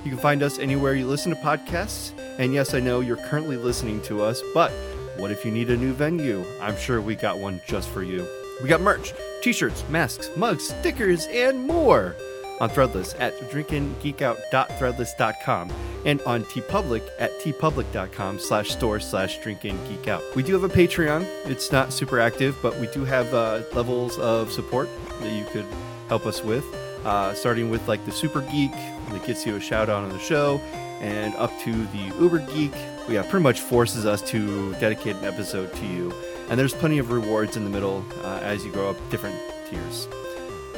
You 0.03 0.11
can 0.11 0.19
find 0.19 0.43
us 0.43 0.59
anywhere 0.59 0.93
you 0.93 1.07
listen 1.07 1.35
to 1.35 1.41
podcasts. 1.41 2.11
And 2.37 2.53
yes, 2.53 2.73
I 2.73 2.79
know 2.79 2.99
you're 2.99 3.17
currently 3.17 3.57
listening 3.57 4.01
to 4.03 4.21
us, 4.21 4.41
but 4.53 4.71
what 5.17 5.31
if 5.31 5.45
you 5.45 5.51
need 5.51 5.69
a 5.69 5.77
new 5.77 5.93
venue? 5.93 6.43
I'm 6.61 6.77
sure 6.77 7.01
we 7.01 7.15
got 7.15 7.39
one 7.39 7.61
just 7.67 7.89
for 7.89 8.03
you. 8.03 8.27
We 8.61 8.69
got 8.69 8.81
merch, 8.81 9.13
t-shirts, 9.41 9.83
masks, 9.89 10.29
mugs, 10.37 10.69
stickers, 10.69 11.27
and 11.27 11.67
more 11.67 12.15
on 12.59 12.69
Threadless 12.69 13.15
at 13.19 13.37
drinkinggeekout.threadless.com 13.51 15.71
and 16.05 16.21
on 16.21 16.43
TeePublic 16.45 17.03
at 17.19 17.31
teepublic.com 17.41 18.39
slash 18.39 18.69
store 18.69 18.99
slash 18.99 19.39
drinkinggeekout. 19.39 20.35
We 20.35 20.43
do 20.43 20.53
have 20.53 20.63
a 20.63 20.69
Patreon. 20.69 21.25
It's 21.45 21.71
not 21.71 21.91
super 21.91 22.19
active, 22.19 22.55
but 22.61 22.77
we 22.77 22.87
do 22.87 23.03
have 23.05 23.33
uh, 23.33 23.61
levels 23.73 24.17
of 24.19 24.51
support 24.51 24.87
that 25.19 25.33
you 25.33 25.45
could 25.45 25.65
help 26.07 26.25
us 26.25 26.43
with, 26.43 26.65
uh, 27.03 27.33
starting 27.33 27.69
with 27.69 27.87
like 27.87 28.05
the 28.05 28.11
Super 28.11 28.41
Geek 28.41 28.71
that 28.71 29.23
gets 29.25 29.45
you 29.45 29.55
a 29.55 29.59
shout 29.59 29.89
out 29.89 30.03
on 30.03 30.09
the 30.09 30.19
show 30.19 30.59
and 31.01 31.35
up 31.35 31.51
to 31.61 31.71
the 31.71 32.13
Uber 32.19 32.39
Geek. 32.53 32.73
Yeah, 33.07 33.21
pretty 33.23 33.43
much 33.43 33.59
forces 33.61 34.05
us 34.05 34.21
to 34.31 34.73
dedicate 34.73 35.15
an 35.17 35.25
episode 35.25 35.73
to 35.75 35.85
you. 35.85 36.13
And 36.49 36.59
there's 36.59 36.73
plenty 36.73 36.97
of 36.97 37.11
rewards 37.11 37.55
in 37.55 37.63
the 37.63 37.69
middle 37.69 38.03
uh, 38.23 38.39
as 38.41 38.65
you 38.65 38.71
grow 38.71 38.89
up 38.89 38.97
different 39.09 39.35
tiers. 39.69 40.07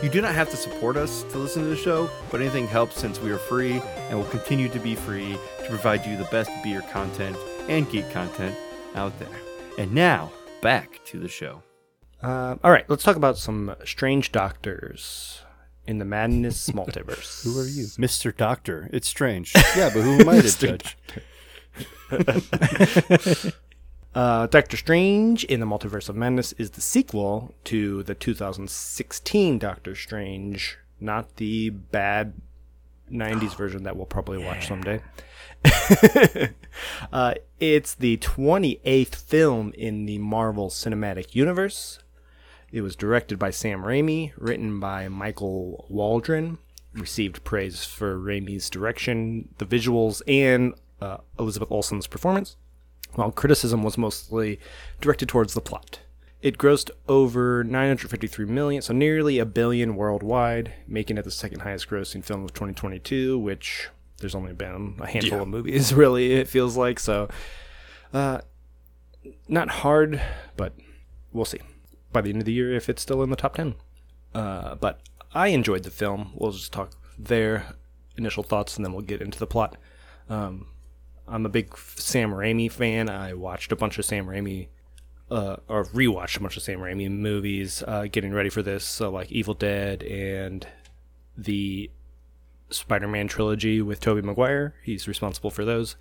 You 0.03 0.09
do 0.09 0.21
not 0.21 0.35
have 0.35 0.49
to 0.51 0.57
support 0.57 0.95
us 0.97 1.23
to 1.23 1.37
listen 1.37 1.63
to 1.63 1.69
the 1.69 1.75
show, 1.75 2.09
but 2.29 2.39
anything 2.41 2.67
helps 2.67 2.99
since 2.99 3.19
we 3.19 3.31
are 3.31 3.37
free 3.37 3.81
and 4.09 4.17
will 4.17 4.25
continue 4.25 4.69
to 4.69 4.79
be 4.79 4.93
free 4.93 5.37
to 5.63 5.69
provide 5.69 6.05
you 6.05 6.17
the 6.17 6.25
best 6.25 6.51
beer 6.63 6.81
content 6.91 7.35
and 7.67 7.89
geek 7.89 8.09
content 8.11 8.55
out 8.95 9.17
there. 9.19 9.39
And 9.79 9.93
now, 9.93 10.31
back 10.61 11.03
to 11.05 11.19
the 11.19 11.27
show. 11.27 11.63
Uh, 12.21 12.57
all 12.63 12.71
right, 12.71 12.87
let's 12.89 13.03
talk 13.03 13.15
about 13.15 13.37
some 13.37 13.75
strange 13.85 14.31
doctors 14.31 15.41
in 15.85 15.97
the 15.97 16.05
madness 16.05 16.69
multiverse. 16.71 17.43
Who 17.43 17.59
are 17.59 17.65
you? 17.65 17.85
Mr. 17.85 18.35
Doctor. 18.35 18.89
It's 18.93 19.07
strange. 19.07 19.53
Yeah, 19.75 19.89
but 19.93 20.01
who 20.01 20.19
am 20.19 20.29
I 20.29 20.41
to 20.41 20.57
judge? 20.59 20.97
Uh, 24.15 24.48
Doctor 24.48 24.78
Strange 24.78 25.43
in 25.43 25.60
the 25.60 25.67
Multiverse 25.67 26.10
of 26.10 26.15
Madness 26.15 26.52
is 26.54 26.72
the 26.72 26.82
sequel 26.82 27.54
to 27.65 28.02
the 28.02 28.15
2016 28.15 29.60
Doctor 29.60 29.93
Strange, 29.93 30.80
not 31.00 31.36
the 31.36 31.70
bad 31.70 32.34
90s 33.12 33.56
version 33.56 33.84
that 33.84 33.96
we'll 33.96 34.08
probably 34.08 34.43
watch 34.43 34.67
someday. 34.67 35.02
uh, 37.13 37.36
it's 37.60 37.93
the 37.93 38.17
28th 38.17 39.15
film 39.15 39.72
in 39.78 40.08
the 40.08 40.17
Marvel 40.17 40.70
Cinematic 40.70 41.36
Universe. 41.36 42.00
It 42.72 42.82
was 42.82 42.96
directed 42.96 43.38
by 43.38 43.52
Sam 43.52 43.84
Raimi, 43.84 44.34
written 44.36 44.80
by 44.80 45.08
Michael 45.10 45.86
Waldron, 45.89 46.58
received 46.93 47.43
praise 47.43 47.86
for 47.86 48.17
Raimi's 48.17 48.70
direction, 48.72 49.50
the 49.60 49.65
visuals, 49.65 50.24
and 50.28 50.74
uh, 51.01 51.17
Elizabeth 51.39 51.71
Olsen's 51.71 52.07
performance 52.07 52.55
while 53.13 53.31
criticism 53.31 53.83
was 53.83 53.97
mostly 53.97 54.60
directed 55.01 55.29
towards 55.29 55.53
the 55.53 55.62
plot. 55.62 55.99
It 56.41 56.57
grossed 56.57 56.91
over 57.07 57.63
953 57.63 58.45
million, 58.45 58.81
so 58.81 58.93
nearly 58.93 59.39
a 59.39 59.45
billion 59.45 59.95
worldwide, 59.95 60.73
making 60.88 61.17
it 61.17 61.23
the 61.23 61.31
second 61.31 61.62
highest 61.62 61.89
grossing 61.89 62.23
film 62.23 62.43
of 62.43 62.53
2022, 62.53 63.39
which 63.39 63.89
there's 64.19 64.36
only 64.36 64.53
been 64.53 64.95
a 64.99 65.07
handful 65.07 65.38
Yeah. 65.38 65.41
of 65.43 65.47
movies, 65.47 65.93
really, 65.95 66.33
it 66.33 66.47
feels 66.47 66.77
like. 66.77 66.99
So, 66.99 67.27
uh, 68.13 68.41
not 69.47 69.69
hard, 69.69 70.21
but 70.55 70.73
we'll 71.33 71.45
see 71.45 71.60
by 72.12 72.21
the 72.21 72.29
end 72.29 72.39
of 72.41 72.45
the 72.45 72.53
year 72.53 72.73
if 72.75 72.88
it's 72.88 73.01
still 73.01 73.23
in 73.23 73.29
the 73.29 73.36
top 73.36 73.55
10. 73.55 73.73
Uh, 74.36 74.75
but 74.75 75.01
I 75.33 75.47
enjoyed 75.47 75.83
the 75.83 75.91
film. 75.91 76.31
We'll 76.36 76.51
just 76.51 76.71
talk 76.71 76.91
their 77.17 77.65
initial 78.15 78.43
thoughts 78.43 78.75
and 78.75 78.86
then 78.86 78.93
we'll 78.93 79.01
get 79.01 79.21
into 79.21 79.39
the 79.39 79.47
plot. 79.47 79.75
Um, 80.29 80.67
I'm 81.27 81.45
a 81.45 81.49
big 81.49 81.77
Sam 81.77 82.31
Raimi 82.31 82.71
fan. 82.71 83.09
I 83.09 83.33
watched 83.33 83.71
a 83.71 83.75
bunch 83.75 83.97
of 83.97 84.05
Sam 84.05 84.27
Raimi, 84.27 84.67
uh, 85.29 85.57
or 85.67 85.85
rewatched 85.85 86.37
a 86.37 86.39
bunch 86.39 86.57
of 86.57 86.63
Sam 86.63 86.79
Raimi 86.79 87.09
movies, 87.11 87.83
uh, 87.85 88.07
getting 88.11 88.33
ready 88.33 88.49
for 88.49 88.61
this. 88.61 88.85
So 88.85 89.09
like 89.09 89.31
Evil 89.31 89.53
Dead 89.53 90.03
and 90.03 90.65
the 91.37 91.91
Spider-Man 92.69 93.27
trilogy 93.27 93.81
with 93.81 93.99
Tobey 93.99 94.21
Maguire. 94.21 94.75
He's 94.83 95.07
responsible 95.07 95.51
for 95.51 95.65
those, 95.65 95.95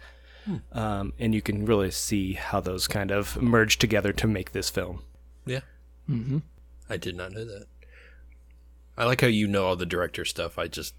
um, 0.72 1.12
and 1.18 1.34
you 1.34 1.42
can 1.42 1.64
really 1.64 1.90
see 1.90 2.34
how 2.34 2.60
those 2.60 2.88
kind 2.88 3.10
of 3.10 3.40
merge 3.40 3.78
together 3.78 4.12
to 4.12 4.26
make 4.26 4.52
this 4.52 4.70
film. 4.70 5.02
Yeah. 5.44 5.60
Mm-hmm. 6.08 6.38
I 6.88 6.96
did 6.96 7.16
not 7.16 7.32
know 7.32 7.44
that. 7.44 7.66
I 8.96 9.04
like 9.04 9.20
how 9.20 9.26
you 9.26 9.46
know 9.46 9.66
all 9.66 9.76
the 9.76 9.86
director 9.86 10.24
stuff. 10.24 10.58
I 10.58 10.68
just 10.68 10.94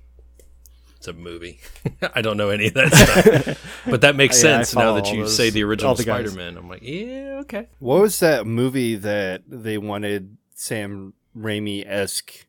it's 0.97 1.07
a 1.07 1.13
movie. 1.13 1.60
I 2.13 2.21
don't 2.21 2.38
know 2.38 2.49
any 2.49 2.67
of 2.67 2.73
that 2.75 2.93
stuff. 2.93 3.81
but 3.89 4.01
that 4.01 4.15
makes 4.15 4.38
Yeah, 4.38 4.57
sense 4.63 4.75
now 4.75 4.93
that 4.95 5.12
you 5.13 5.21
those- 5.23 5.36
say 5.36 5.49
the 5.49 5.63
original 5.63 5.95
the. 5.95 6.03
Spider-Man. 6.03 6.57
I'm 6.57 6.67
like, 6.69 6.81
yeah, 6.83 7.39
okay. 7.41 7.67
What 7.79 8.01
was 8.01 8.19
that 8.19 8.45
movie 8.45 8.95
that 8.95 9.43
they 9.47 9.77
wanted 9.77 10.38
Sam 10.55 11.13
Raimi 11.38 11.86
esque 11.88 12.45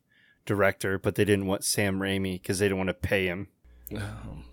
director, 0.47 0.99
but 0.99 1.15
they 1.15 1.25
didn't 1.25 1.47
want 1.47 1.63
Sam 1.65 2.01
Raimi 2.01 2.35
because 2.41 2.59
they 2.59 2.67
didn't 2.67 2.79
want 2.79 2.89
to 2.89 2.95
pay 2.95 3.27
him? 3.27 3.49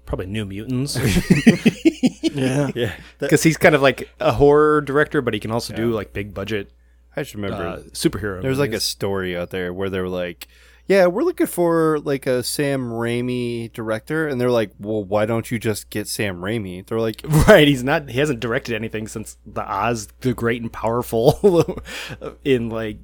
Probably 0.05 0.27
New 0.27 0.45
Mutants, 0.45 0.95
Yeah. 2.23 2.69
Yeah, 2.75 2.93
because 3.19 3.43
he's 3.43 3.57
kind 3.57 3.75
of 3.75 3.81
like 3.81 4.09
a 4.19 4.33
horror 4.33 4.81
director, 4.81 5.21
but 5.21 5.33
he 5.33 5.39
can 5.39 5.51
also 5.51 5.73
do 5.73 5.91
like 5.91 6.13
big 6.13 6.33
budget 6.33 6.71
I 7.17 7.21
just 7.23 7.33
remember 7.33 7.65
uh, 7.65 7.77
superhero. 7.91 8.41
there 8.41 8.49
was 8.49 8.59
like 8.59 8.73
a 8.73 8.79
story 8.79 9.37
out 9.37 9.49
there 9.49 9.73
where 9.73 9.89
they 9.89 9.99
were 10.01 10.09
like, 10.09 10.47
"Yeah, 10.87 11.07
we're 11.07 11.23
looking 11.23 11.47
for 11.47 11.99
like 11.99 12.27
a 12.27 12.43
Sam 12.43 12.89
Raimi 12.89 13.71
director," 13.73 14.27
and 14.27 14.39
they're 14.39 14.51
like, 14.51 14.71
"Well, 14.79 15.03
why 15.03 15.25
don't 15.25 15.49
you 15.49 15.59
just 15.59 15.89
get 15.89 16.07
Sam 16.07 16.41
Raimi?" 16.41 16.85
They're 16.85 16.99
like, 16.99 17.21
Right, 17.47 17.67
he's 17.67 17.83
not. 17.83 18.09
He 18.09 18.19
hasn't 18.19 18.39
directed 18.39 18.75
anything 18.75 19.07
since 19.07 19.37
the 19.45 19.63
Oz, 19.63 20.07
the 20.21 20.33
Great 20.33 20.61
and 20.61 20.71
Powerful, 20.71 21.79
in 22.43 22.69
like 22.69 22.99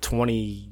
twenty 0.00 0.70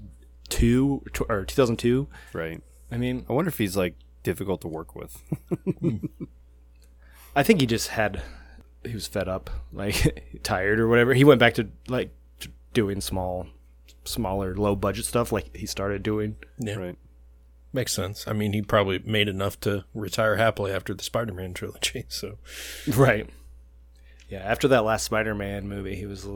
two 0.48 1.02
or 1.28 1.44
two 1.44 1.54
thousand 1.54 1.76
two. 1.78 2.08
"Right." 2.32 2.62
I 2.90 2.98
mean, 2.98 3.26
I 3.28 3.32
wonder 3.32 3.48
if 3.48 3.58
he's 3.58 3.76
like 3.76 3.94
difficult 4.22 4.60
to 4.60 4.68
work 4.68 4.94
with. 4.94 5.22
I 7.36 7.42
think 7.42 7.60
he 7.60 7.66
just 7.66 7.88
had 7.88 8.22
he 8.84 8.94
was 8.94 9.06
fed 9.06 9.28
up, 9.28 9.50
like 9.72 10.40
tired 10.42 10.80
or 10.80 10.88
whatever. 10.88 11.14
He 11.14 11.24
went 11.24 11.40
back 11.40 11.54
to 11.54 11.68
like 11.88 12.10
doing 12.72 13.00
small, 13.00 13.46
smaller, 14.06 14.54
low 14.56 14.76
budget 14.76 15.04
stuff, 15.04 15.32
like 15.32 15.54
he 15.56 15.66
started 15.66 16.02
doing. 16.02 16.36
Yeah. 16.58 16.74
right. 16.76 16.98
Makes 17.72 17.92
sense. 17.92 18.26
I 18.26 18.32
mean, 18.32 18.52
he 18.52 18.62
probably 18.62 19.00
made 19.00 19.28
enough 19.28 19.60
to 19.60 19.84
retire 19.92 20.36
happily 20.36 20.72
after 20.72 20.94
the 20.94 21.04
Spider-Man 21.04 21.52
trilogy. 21.52 22.06
So 22.08 22.38
Right. 22.86 23.28
Yeah, 24.28 24.38
after 24.38 24.66
that 24.68 24.84
last 24.84 25.04
Spider-Man 25.04 25.68
movie, 25.68 25.94
he 25.94 26.06
was 26.06 26.26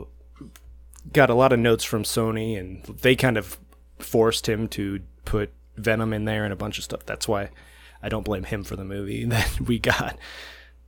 got 1.11 1.29
a 1.29 1.33
lot 1.33 1.51
of 1.51 1.59
notes 1.59 1.83
from 1.83 2.03
Sony, 2.03 2.57
and 2.57 2.83
they 2.83 3.15
kind 3.15 3.37
of 3.37 3.57
forced 3.99 4.47
him 4.47 4.67
to 4.69 5.01
put 5.25 5.51
Venom 5.77 6.13
in 6.13 6.25
there 6.25 6.43
and 6.43 6.53
a 6.53 6.57
bunch 6.57 6.77
of 6.77 6.83
stuff. 6.83 7.05
That's 7.05 7.27
why 7.27 7.49
I 8.01 8.09
don't 8.09 8.25
blame 8.25 8.43
him 8.43 8.63
for 8.63 8.75
the 8.75 8.85
movie 8.85 9.25
that 9.25 9.61
we 9.61 9.79
got, 9.79 10.17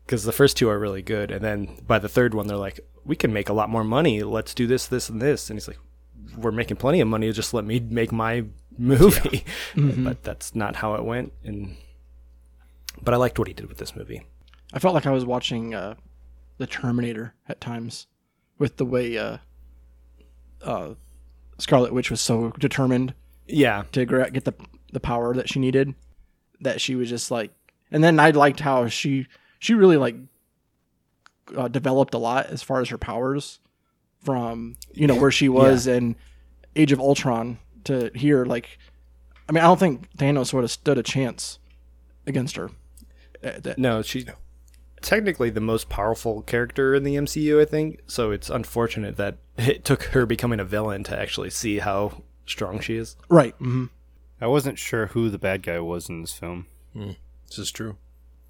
because 0.05 0.23
the 0.23 0.31
first 0.31 0.57
two 0.57 0.69
are 0.69 0.79
really 0.79 1.01
good, 1.01 1.31
and 1.31 1.43
then 1.43 1.77
by 1.85 1.99
the 1.99 2.09
third 2.09 2.33
one, 2.33 2.47
they're 2.47 2.57
like, 2.57 2.79
"We 3.03 3.15
can 3.15 3.33
make 3.33 3.49
a 3.49 3.53
lot 3.53 3.69
more 3.69 3.83
money. 3.83 4.23
Let's 4.23 4.53
do 4.53 4.67
this, 4.67 4.87
this, 4.87 5.09
and 5.09 5.21
this." 5.21 5.49
And 5.49 5.57
he's 5.57 5.67
like, 5.67 5.79
"We're 6.37 6.51
making 6.51 6.77
plenty 6.77 7.01
of 7.01 7.07
money. 7.07 7.31
Just 7.31 7.53
let 7.53 7.65
me 7.65 7.79
make 7.79 8.11
my 8.11 8.45
movie." 8.77 9.45
but 9.75 10.23
that's 10.23 10.55
not 10.55 10.77
how 10.77 10.95
it 10.95 11.03
went, 11.03 11.33
and 11.43 11.75
but 13.01 13.13
I 13.13 13.17
liked 13.17 13.39
what 13.39 13.47
he 13.47 13.53
did 13.53 13.67
with 13.67 13.77
this 13.77 13.95
movie. 13.95 14.23
I 14.73 14.79
felt 14.79 14.93
like 14.93 15.05
I 15.05 15.11
was 15.11 15.25
watching 15.25 15.75
uh, 15.75 15.95
the 16.57 16.67
Terminator 16.67 17.33
at 17.47 17.61
times, 17.61 18.07
with 18.57 18.77
the 18.77 18.85
way 18.85 19.17
uh, 19.17 19.37
uh, 20.63 20.93
Scarlet 21.59 21.93
Witch 21.93 22.09
was 22.09 22.21
so 22.21 22.51
determined 22.59 23.13
Yeah, 23.47 23.83
to 23.91 24.05
get 24.05 24.45
the 24.45 24.53
the 24.91 24.99
power 24.99 25.33
that 25.33 25.49
she 25.49 25.59
needed, 25.59 25.93
that 26.61 26.81
she 26.81 26.95
was 26.95 27.09
just 27.09 27.31
like. 27.31 27.51
And 27.91 28.03
then 28.03 28.19
I 28.19 28.31
liked 28.31 28.59
how 28.61 28.87
she 28.87 29.27
she 29.59 29.73
really 29.75 29.97
like 29.97 30.15
uh, 31.55 31.67
developed 31.67 32.13
a 32.13 32.17
lot 32.17 32.47
as 32.47 32.63
far 32.63 32.81
as 32.81 32.89
her 32.89 32.97
powers 32.97 33.59
from 34.23 34.75
you 34.93 35.07
know 35.07 35.15
where 35.15 35.31
she 35.31 35.49
was 35.49 35.87
in 35.87 36.15
Age 36.75 36.91
of 36.91 36.99
Ultron 36.99 37.59
to 37.85 38.11
here. 38.15 38.45
Like, 38.45 38.77
I 39.47 39.51
mean, 39.51 39.63
I 39.63 39.67
don't 39.67 39.79
think 39.79 40.09
Thanos 40.17 40.53
would 40.53 40.63
have 40.63 40.71
stood 40.71 40.97
a 40.97 41.03
chance 41.03 41.59
against 42.25 42.55
her. 42.55 42.69
Uh, 43.43 43.59
that- 43.61 43.77
No, 43.77 44.01
she's 44.01 44.25
technically 45.01 45.49
the 45.49 45.59
most 45.59 45.89
powerful 45.89 46.41
character 46.43 46.95
in 46.95 47.03
the 47.03 47.15
MCU, 47.15 47.61
I 47.61 47.65
think. 47.65 47.99
So 48.07 48.31
it's 48.31 48.49
unfortunate 48.49 49.17
that 49.17 49.37
it 49.57 49.83
took 49.83 50.03
her 50.03 50.25
becoming 50.25 50.59
a 50.61 50.65
villain 50.65 51.03
to 51.05 51.19
actually 51.19 51.49
see 51.49 51.79
how 51.79 52.21
strong 52.45 52.79
she 52.79 52.95
is. 52.95 53.15
Right. 53.29 53.53
hmm 53.55 53.85
I 54.41 54.47
wasn't 54.47 54.77
sure 54.79 55.07
who 55.07 55.29
the 55.29 55.37
bad 55.37 55.61
guy 55.63 55.79
was 55.79 56.09
in 56.09 56.21
this 56.21 56.33
film 56.33 56.67
this 56.95 57.57
is 57.57 57.71
true. 57.71 57.97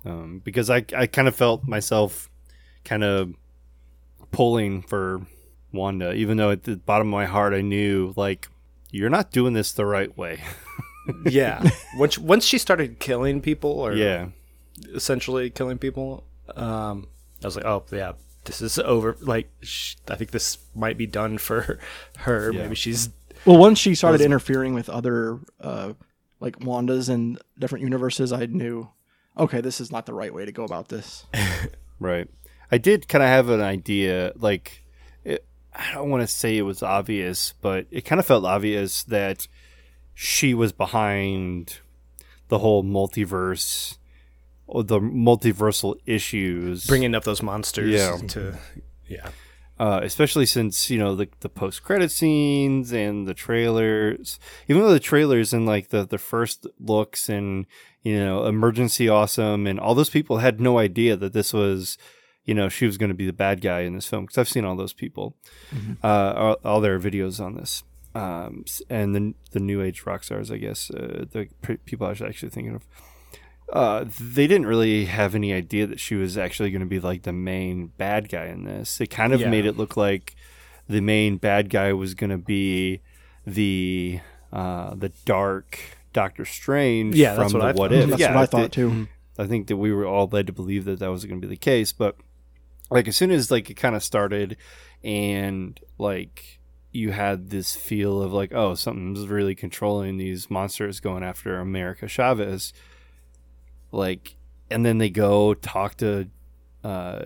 um, 0.05 0.41
because 0.43 0.69
I 0.69 0.85
I 0.95 1.07
kind 1.07 1.27
of 1.27 1.35
felt 1.35 1.67
myself 1.67 2.29
kind 2.83 3.03
of 3.03 3.33
pulling 4.31 4.81
for 4.81 5.21
Wanda, 5.73 6.13
even 6.13 6.37
though 6.37 6.51
at 6.51 6.63
the 6.63 6.77
bottom 6.77 7.07
of 7.07 7.11
my 7.11 7.25
heart 7.25 7.53
I 7.53 7.61
knew 7.61 8.13
like 8.15 8.47
you're 8.91 9.09
not 9.09 9.31
doing 9.31 9.53
this 9.53 9.71
the 9.73 9.85
right 9.85 10.15
way. 10.17 10.41
Yeah. 11.25 11.69
once 11.97 12.17
once 12.17 12.45
she 12.45 12.57
started 12.57 12.97
killing 12.99 13.41
people, 13.41 13.71
or 13.71 13.91
yeah, 13.93 14.27
essentially 14.95 15.49
killing 15.49 15.77
people, 15.77 16.23
um, 16.55 17.07
I 17.43 17.47
was 17.47 17.57
like, 17.57 17.65
oh 17.65 17.83
yeah, 17.91 18.13
this 18.45 18.61
is 18.61 18.79
over. 18.79 19.17
Like, 19.19 19.49
sh- 19.61 19.95
I 20.07 20.15
think 20.15 20.31
this 20.31 20.57
might 20.75 20.97
be 20.97 21.05
done 21.05 21.37
for 21.37 21.79
her. 22.19 22.51
Yeah. 22.53 22.63
Maybe 22.63 22.75
she's 22.75 23.09
Well, 23.45 23.57
once 23.57 23.79
she 23.79 23.95
started 23.95 24.21
interfering 24.21 24.73
with 24.73 24.89
other, 24.89 25.39
uh, 25.59 25.93
like 26.39 26.59
Wandas 26.59 27.09
and 27.09 27.37
different 27.59 27.83
universes, 27.83 28.31
I 28.31 28.45
knew, 28.45 28.89
okay, 29.37 29.61
this 29.61 29.81
is 29.81 29.91
not 29.91 30.05
the 30.05 30.13
right 30.13 30.33
way 30.33 30.45
to 30.45 30.51
go 30.51 30.63
about 30.63 30.87
this. 30.87 31.25
right. 31.99 32.29
I 32.71 32.77
did 32.77 33.07
kind 33.07 33.23
of 33.23 33.29
have 33.29 33.49
an 33.49 33.61
idea, 33.61 34.31
like 34.37 34.71
it, 34.71 34.82
I 35.75 35.93
don't 35.93 36.09
want 36.09 36.21
to 36.21 36.27
say 36.27 36.57
it 36.57 36.63
was 36.63 36.83
obvious, 36.83 37.53
but 37.61 37.87
it 37.89 38.01
kind 38.01 38.19
of 38.19 38.25
felt 38.25 38.45
obvious 38.45 39.03
that 39.03 39.47
she 40.13 40.53
was 40.53 40.71
behind 40.71 41.79
the 42.49 42.59
whole 42.59 42.83
multiverse 42.83 43.97
or 44.67 44.83
the 44.83 44.99
multiversal 44.99 45.95
issues. 46.05 46.85
bringing 46.85 47.15
up 47.15 47.23
those 47.23 47.41
monsters. 47.41 47.91
Yeah. 47.91 48.17
To 48.17 48.57
yeah. 49.07 49.29
uh, 49.79 49.99
especially 50.03 50.45
since 50.45 50.89
you 50.89 50.99
know 50.99 51.15
the 51.15 51.27
the 51.39 51.49
post 51.49 51.83
credit 51.83 52.11
scenes 52.11 52.91
and 52.91 53.27
the 53.27 53.33
trailers. 53.33 54.39
Even 54.67 54.83
though 54.83 54.93
the 54.93 54.99
trailers 54.99 55.53
and 55.53 55.65
like 55.65 55.89
the 55.89 56.05
the 56.05 56.17
first 56.17 56.67
looks 56.79 57.29
and 57.29 57.65
you 58.03 58.17
know 58.17 58.45
emergency 58.45 59.09
awesome 59.09 59.65
and 59.65 59.79
all 59.79 59.95
those 59.95 60.09
people 60.09 60.37
had 60.37 60.61
no 60.61 60.77
idea 60.77 61.15
that 61.15 61.33
this 61.33 61.53
was 61.53 61.97
you 62.45 62.53
know 62.53 62.69
she 62.69 62.85
was 62.85 62.97
going 62.97 63.09
to 63.09 63.15
be 63.15 63.25
the 63.25 63.33
bad 63.33 63.61
guy 63.61 63.81
in 63.81 63.93
this 63.93 64.07
film 64.07 64.25
because 64.25 64.37
I've 64.37 64.49
seen 64.49 64.65
all 64.65 64.75
those 64.75 64.93
people, 64.93 65.35
uh, 66.03 66.07
all, 66.35 66.57
all 66.65 66.81
their 66.81 66.99
videos 66.99 67.39
on 67.43 67.55
this. 67.55 67.83
Um, 68.15 68.65
and 68.89 69.15
the 69.15 69.33
the 69.51 69.59
new 69.59 69.81
age 69.81 70.05
rock 70.05 70.23
stars, 70.23 70.51
I 70.51 70.57
guess, 70.57 70.91
uh, 70.91 71.25
the 71.31 71.47
people 71.85 72.05
I 72.07 72.11
was 72.11 72.21
actually 72.21 72.49
thinking 72.49 72.75
of 72.75 72.85
uh, 73.71 74.05
they 74.19 74.45
didn't 74.45 74.67
really 74.67 75.05
have 75.05 75.33
any 75.33 75.51
idea 75.53 75.87
that 75.87 75.99
she 75.99 76.13
was 76.15 76.37
actually 76.37 76.69
going 76.69 76.81
to 76.81 76.85
be 76.85 76.99
like 76.99 77.23
the 77.23 77.33
main 77.33 77.87
bad 77.97 78.29
guy 78.29 78.45
in 78.45 78.65
this. 78.65 78.97
They 78.97 79.07
kind 79.07 79.33
of 79.33 79.41
Yeah. 79.41 79.49
made 79.49 79.65
it 79.65 79.77
look 79.77 79.97
like 79.97 80.35
the 80.87 81.01
main 81.01 81.37
bad 81.37 81.69
guy 81.71 81.91
was 81.93 82.13
going 82.13 82.29
to 82.29 82.37
be 82.37 83.01
the 83.47 84.19
uh, 84.51 84.93
the 84.95 85.09
dark 85.25 85.79
Doctor 86.11 86.45
Strange 86.45 87.15
Yeah, 87.15 87.33
from 87.33 87.43
that's 87.45 87.53
what 87.53 87.59
the 87.61 87.65
I 87.65 87.71
What 87.71 87.91
thought. 87.91 87.97
If. 87.97 88.09
That's 88.11 88.19
yeah, 88.21 88.35
what 88.35 88.43
I 88.43 88.45
thought 88.45 88.71
too. 88.71 89.07
I 89.39 89.47
think 89.47 89.67
that 89.67 89.77
we 89.77 89.91
were 89.91 90.05
all 90.05 90.27
led 90.31 90.45
to 90.47 90.53
believe 90.53 90.85
that 90.85 90.99
that 90.99 91.07
was 91.09 91.25
going 91.25 91.41
to 91.41 91.47
be 91.47 91.49
the 91.49 91.57
case, 91.57 91.91
but 91.91 92.15
like 92.89 93.07
as 93.07 93.15
soon 93.15 93.31
as 93.31 93.51
like 93.51 93.69
it 93.69 93.75
kind 93.75 93.95
of 93.95 94.03
started, 94.03 94.57
and 95.03 95.79
like 95.97 96.59
you 96.91 97.11
had 97.11 97.49
this 97.49 97.75
feel 97.75 98.21
of 98.21 98.31
like, 98.31 98.53
oh, 98.53 98.75
something's 98.75 99.27
really 99.27 99.55
controlling 99.55 100.17
these 100.17 100.49
monsters 100.49 100.99
going 100.99 101.23
after 101.23 101.59
America 101.59 102.07
Chavez, 102.07 102.71
like, 103.91 104.35
and 104.69 104.85
then 104.85 104.99
they 104.99 105.09
go 105.09 105.53
talk 105.55 105.97
to 105.97 106.29
uh, 106.83 107.25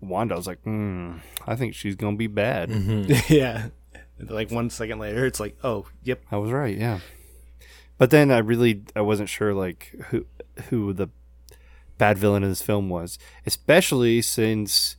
Wanda. 0.00 0.34
I 0.34 0.36
was 0.38 0.46
like, 0.46 0.62
hmm, 0.62 1.16
I 1.46 1.56
think 1.56 1.74
she's 1.74 1.96
gonna 1.96 2.16
be 2.16 2.28
bad. 2.28 2.70
mm-hmm. 2.70 3.12
yeah. 3.32 3.68
Like 4.20 4.50
one 4.50 4.68
second 4.70 4.98
later, 4.98 5.26
it's 5.26 5.38
like, 5.38 5.56
oh, 5.62 5.86
yep. 6.02 6.22
I 6.30 6.38
was 6.38 6.50
right, 6.50 6.76
yeah. 6.76 7.00
But 7.98 8.10
then 8.10 8.30
I 8.30 8.38
really 8.38 8.82
I 8.94 9.00
wasn't 9.00 9.28
sure 9.28 9.52
like 9.54 9.94
who 10.08 10.26
who 10.68 10.92
the 10.92 11.08
bad 11.98 12.16
villain 12.18 12.42
in 12.42 12.48
this 12.48 12.62
film 12.62 12.88
was, 12.88 13.18
especially 13.46 14.22
since 14.22 14.96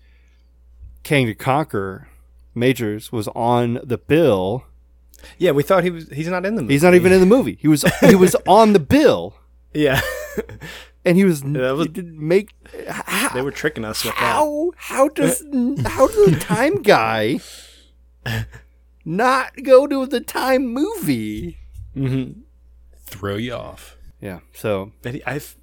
Kang 1.04 1.26
the 1.26 1.34
Conqueror 1.34 2.08
Majors 2.54 3.12
was 3.12 3.28
on 3.30 3.80
the 3.84 3.98
bill. 3.98 4.66
Yeah, 5.38 5.52
we 5.52 5.64
thought 5.64 5.84
he 5.84 5.90
was. 5.90 6.10
He's 6.10 6.28
not 6.28 6.46
in 6.46 6.56
the 6.56 6.62
movie. 6.62 6.74
He's 6.74 6.84
not 6.84 6.94
even 6.96 7.12
in 7.12 7.20
the 7.20 7.26
movie. 7.26 7.58
He 7.62 7.68
was 7.68 7.84
he 8.02 8.16
was 8.16 8.36
on 8.48 8.74
the 8.74 8.80
bill, 8.80 9.36
Yeah. 9.74 10.00
and 11.06 11.18
he 11.18 11.26
was, 11.26 11.42
that 11.44 11.76
was- 11.76 11.88
he 11.88 11.92
didn't 11.94 12.20
make 12.20 12.52
how, 12.88 13.30
they 13.34 13.42
were 13.42 13.52
tricking 13.52 13.84
us 13.86 14.04
with 14.06 14.14
that. 14.16 14.20
how 14.22 14.72
how 14.78 15.10
does 15.10 15.42
how 15.86 16.08
does 16.08 16.26
the 16.32 16.38
time 16.40 16.82
guy 16.84 17.40
not 19.06 19.52
go 19.64 19.88
to 19.88 20.06
the 20.06 20.22
time 20.22 20.68
movie? 20.68 21.58
Mm-hmm. 21.96 22.42
Throw 23.06 23.36
you 23.36 23.54
off. 23.54 23.98
Yeah, 24.22 24.40
so 24.54 24.92
But 25.02 25.16
I've 25.26 25.56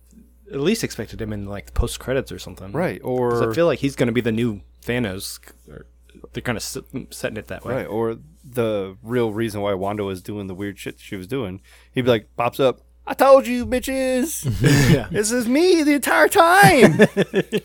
at 0.53 0.61
least 0.61 0.85
expected 0.85 1.21
him 1.21 1.33
in 1.33 1.47
like 1.47 1.67
the 1.67 1.73
post 1.73 1.99
credits 2.01 2.31
or 2.33 2.39
something. 2.39 2.73
right? 2.73 3.01
or 3.03 3.51
I 3.51 3.55
feel 3.55 3.67
like 3.67 3.81
he's 3.81 3.97
going 3.97 4.07
to 4.09 4.13
be 4.13 4.21
the 4.21 4.33
new 4.33 4.61
Thanos. 4.85 5.41
Or 5.69 5.87
they're 6.33 6.43
kind 6.43 6.57
of 6.57 6.63
setting 6.63 7.37
it 7.37 7.49
that 7.49 7.65
way. 7.65 7.75
Right, 7.75 7.87
or 7.87 8.19
the 8.45 8.97
real 9.03 9.33
reason 9.33 9.61
why 9.61 9.75
Wanda 9.75 10.05
was 10.05 10.23
doing 10.23 10.47
the 10.47 10.55
weird 10.55 10.79
shit 10.79 11.01
she 11.01 11.17
was 11.17 11.27
doing. 11.27 11.61
He'd 11.93 12.03
be 12.03 12.11
like, 12.11 12.29
pops 12.37 12.61
up, 12.61 12.81
I 13.07 13.15
told 13.15 13.47
you, 13.47 13.67
bitches. 13.67 14.45
Yeah. 14.93 15.09
this 15.11 15.31
is 15.31 15.49
me 15.49 15.83
the 15.83 15.95
entire 15.95 16.29
time. 16.29 17.01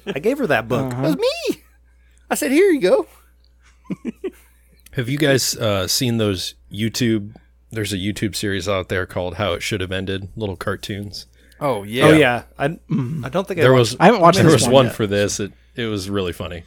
I 0.16 0.20
gave 0.20 0.38
her 0.40 0.48
that 0.48 0.68
book. 0.68 0.92
It 0.94 1.00
was 1.00 1.18
me. 1.18 1.64
I 2.30 2.36
said, 2.36 2.52
here 2.52 2.70
you 2.72 2.80
go. 2.82 3.08
Have 4.94 5.08
you 5.10 5.18
guys 5.18 5.56
uh, 5.56 5.88
seen 5.88 6.18
those 6.18 6.56
YouTube? 6.72 7.36
There's 7.72 7.94
a 7.94 7.98
YouTube 7.98 8.36
series 8.36 8.68
out 8.68 8.90
there 8.90 9.06
called 9.06 9.36
"How 9.36 9.54
It 9.54 9.64
Should 9.64 9.80
Have 9.82 9.92
Ended." 9.92 10.30
Little 10.36 10.58
cartoons. 10.58 11.28
Oh, 11.62 11.82
oh, 11.82 11.84
yeah. 11.84 12.06
Oh 12.06 12.12
yeah, 12.14 12.44
I 12.58 12.68
mm-hmm. 12.70 13.24
I 13.26 13.30
don't 13.30 13.48
think 13.48 13.60
I 13.60 13.64
There 13.64 13.72
watched- 13.74 13.92
was 13.92 13.98
I 14.00 14.06
haven't 14.06 14.22
watched 14.22 14.38
there 14.38 14.46
this 14.46 14.54
was 14.54 14.64
one 14.66 14.74
one 14.74 14.86
yet. 14.88 14.96
for 14.96 15.08
this. 15.08 15.40
It 15.40 15.54
it 15.76 15.86
was 15.86 16.10
really 16.10 16.34
funny 16.34 16.64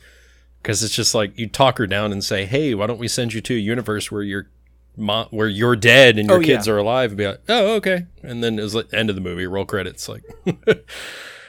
because 0.62 0.82
it's 0.82 0.94
just 0.94 1.14
like 1.14 1.38
you 1.38 1.48
talk 1.48 1.78
her 1.78 1.86
down 1.86 2.12
and 2.12 2.22
say, 2.24 2.44
"Hey, 2.46 2.74
why 2.74 2.86
don't 2.86 2.98
we 3.00 3.08
send 3.08 3.34
you 3.34 3.40
to 3.42 3.54
a 3.54 3.58
universe 3.58 4.10
where 4.12 4.22
you're 4.22 4.48
mo- 4.96 5.28
where 5.30 5.48
you're 5.48 5.76
dead 5.76 6.18
and 6.18 6.28
your 6.28 6.38
Oh, 6.38 6.42
kids 6.42 6.66
yeah. 6.66 6.72
are 6.74 6.78
alive?" 6.78 7.10
And 7.10 7.18
be 7.18 7.26
like, 7.26 7.40
"Oh, 7.48 7.74
okay." 7.76 8.06
And 8.22 8.42
then 8.42 8.58
it 8.58 8.62
was 8.62 8.74
like 8.74 8.86
end 8.94 9.10
of 9.10 9.16
the 9.16 9.20
movie, 9.22 9.46
roll 9.46 9.64
credits. 9.64 10.08
Like 10.08 10.22
It 10.46 10.86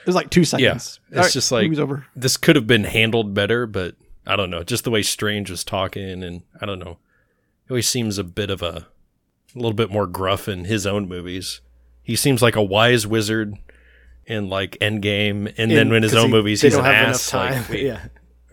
was 0.06 0.16
like 0.16 0.30
two 0.30 0.44
seconds. 0.46 1.00
it's 1.12 1.34
just 1.34 1.52
like- 1.52 1.64
movie's 1.64 1.80
over. 1.80 2.06
this 2.16 2.38
could 2.38 2.56
have 2.56 2.68
been 2.68 2.84
handled 2.84 3.34
better, 3.34 3.66
but 3.66 3.96
I 4.28 4.36
don't 4.36 4.50
know. 4.52 4.64
Just 4.64 4.84
the 4.84 4.92
way 4.92 5.02
Strange 5.02 5.50
was 5.50 5.64
talking, 5.64 6.24
and 6.24 6.44
I 6.62 6.66
don't 6.66 6.80
know. 6.80 6.98
He 7.68 7.72
always 7.72 7.88
seems 7.90 8.18
a 8.20 8.24
bit 8.24 8.50
of 8.52 8.62
a, 8.62 8.88
a 9.56 9.56
little 9.56 9.74
bit 9.74 9.90
more 9.92 10.06
gruff 10.08 10.48
in 10.48 10.66
his 10.66 10.86
own 10.86 11.08
movies. 11.08 11.62
He 12.06 12.16
seems 12.16 12.42
like 12.42 12.56
a 12.56 12.64
wise 12.64 13.06
wizard 13.06 13.56
in 14.26 14.48
like 14.48 14.78
Endgame, 14.80 15.54
and 15.58 15.70
then 15.72 15.92
in 15.92 16.04
his 16.04 16.16
own 16.16 16.28
he- 16.28 16.32
movies, 16.32 16.62
they 16.62 16.68
he's 16.70 16.78
an 16.78 16.86
have 16.86 16.94
ass. 17.10 17.34
enough 17.34 17.52
time. 17.52 17.62
Like, 17.64 17.70
wait, 17.70 17.84
yeah. 17.86 18.00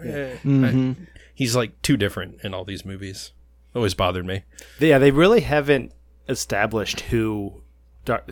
eh, 0.00 0.36
Mhm. 0.44 0.96
he's 1.34 1.54
like 1.54 1.80
too 1.82 1.96
different 1.96 2.40
in 2.42 2.52
all 2.54 2.64
these 2.64 2.84
movies. 2.84 3.32
Always 3.74 3.94
bothered 3.94 4.26
me. 4.26 4.42
Yeah, 4.80 4.98
they 4.98 5.10
really 5.12 5.40
haven't 5.42 5.92
established 6.28 7.00
who 7.00 7.62
Doc- 8.04 8.28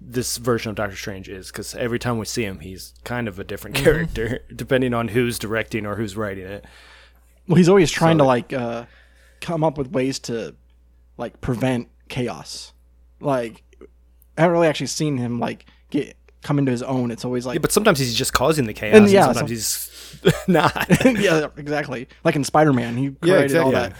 this 0.00 0.36
version 0.38 0.70
of 0.70 0.76
Doctor 0.76 0.96
Strange 0.96 1.28
is 1.28 1.50
because 1.52 1.74
every 1.76 1.98
time 1.98 2.18
we 2.18 2.24
see 2.24 2.44
him, 2.44 2.58
he's 2.60 2.92
kind 3.04 3.28
of 3.28 3.38
a 3.38 3.44
different 3.44 3.76
character 3.76 4.40
depending 4.56 4.92
on 4.94 5.08
who's 5.08 5.38
directing 5.38 5.86
or 5.86 5.94
who's 5.96 6.16
writing 6.16 6.44
it. 6.46 6.64
Well, 7.46 7.56
he's 7.56 7.68
always 7.68 7.90
trying 7.90 8.18
to 8.18 8.24
like 8.24 8.52
uh, 8.52 8.84
come 9.40 9.62
up 9.64 9.78
with 9.78 9.92
ways 9.92 10.18
to 10.20 10.54
like 11.16 11.40
prevent 11.40 11.88
chaos. 12.08 12.72
Like 13.20 13.62
I 14.36 14.42
haven't 14.42 14.52
really 14.54 14.68
actually 14.68 14.86
seen 14.86 15.16
him 15.18 15.38
like 15.40 15.66
get 15.90 16.16
come 16.42 16.58
into 16.58 16.72
his 16.72 16.82
own. 16.82 17.10
It's 17.10 17.24
always 17.24 17.46
like 17.46 17.54
Yeah, 17.56 17.60
but 17.60 17.72
sometimes 17.72 17.98
he's 17.98 18.14
just 18.14 18.32
causing 18.32 18.66
the 18.66 18.72
chaos, 18.72 18.96
And 18.96 19.04
and, 19.04 19.12
sometimes 19.12 19.38
some- 19.38 19.46
he's 19.48 19.88
not. 20.48 20.86
yeah, 21.20 21.48
exactly. 21.56 22.08
Like 22.24 22.36
in 22.36 22.44
Spider 22.44 22.72
Man, 22.72 22.96
he 22.96 23.10
created 23.10 23.56
all 23.56 23.70
exactly. 23.70 23.72
that 23.74 23.96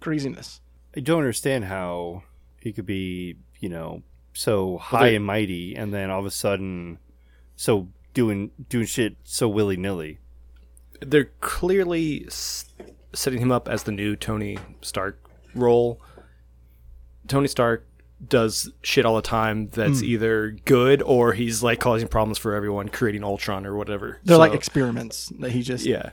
craziness. 0.00 0.60
I 0.96 1.00
don't 1.00 1.18
understand 1.18 1.64
how 1.64 2.22
he 2.60 2.72
could 2.72 2.86
be, 2.86 3.36
you 3.60 3.68
know, 3.68 4.02
so 4.32 4.78
high 4.78 5.10
they- 5.10 5.16
and 5.16 5.24
mighty, 5.24 5.74
and 5.76 5.92
then 5.92 6.10
all 6.10 6.20
of 6.20 6.26
a 6.26 6.30
sudden, 6.30 6.98
so 7.56 7.88
doing 8.14 8.50
doing 8.68 8.86
shit 8.86 9.16
so 9.24 9.48
willy 9.48 9.76
nilly. 9.76 10.18
They're 11.00 11.30
clearly 11.40 12.26
setting 13.12 13.40
him 13.40 13.50
up 13.52 13.68
as 13.68 13.82
the 13.82 13.92
new 13.92 14.16
Tony 14.16 14.58
Stark 14.80 15.20
role. 15.54 16.00
Tony 17.28 17.48
Stark 17.48 17.86
does 18.28 18.70
shit 18.82 19.04
all 19.04 19.16
the 19.16 19.22
time 19.22 19.68
that's 19.68 20.00
Hmm. 20.00 20.06
either 20.06 20.50
good 20.64 21.02
or 21.02 21.32
he's 21.32 21.62
like 21.62 21.80
causing 21.80 22.08
problems 22.08 22.38
for 22.38 22.54
everyone, 22.54 22.88
creating 22.88 23.24
Ultron 23.24 23.66
or 23.66 23.76
whatever. 23.76 24.20
They're 24.24 24.36
like 24.36 24.54
experiments 24.54 25.32
that 25.40 25.52
he 25.52 25.62
just 25.62 25.86
yeah. 25.86 26.10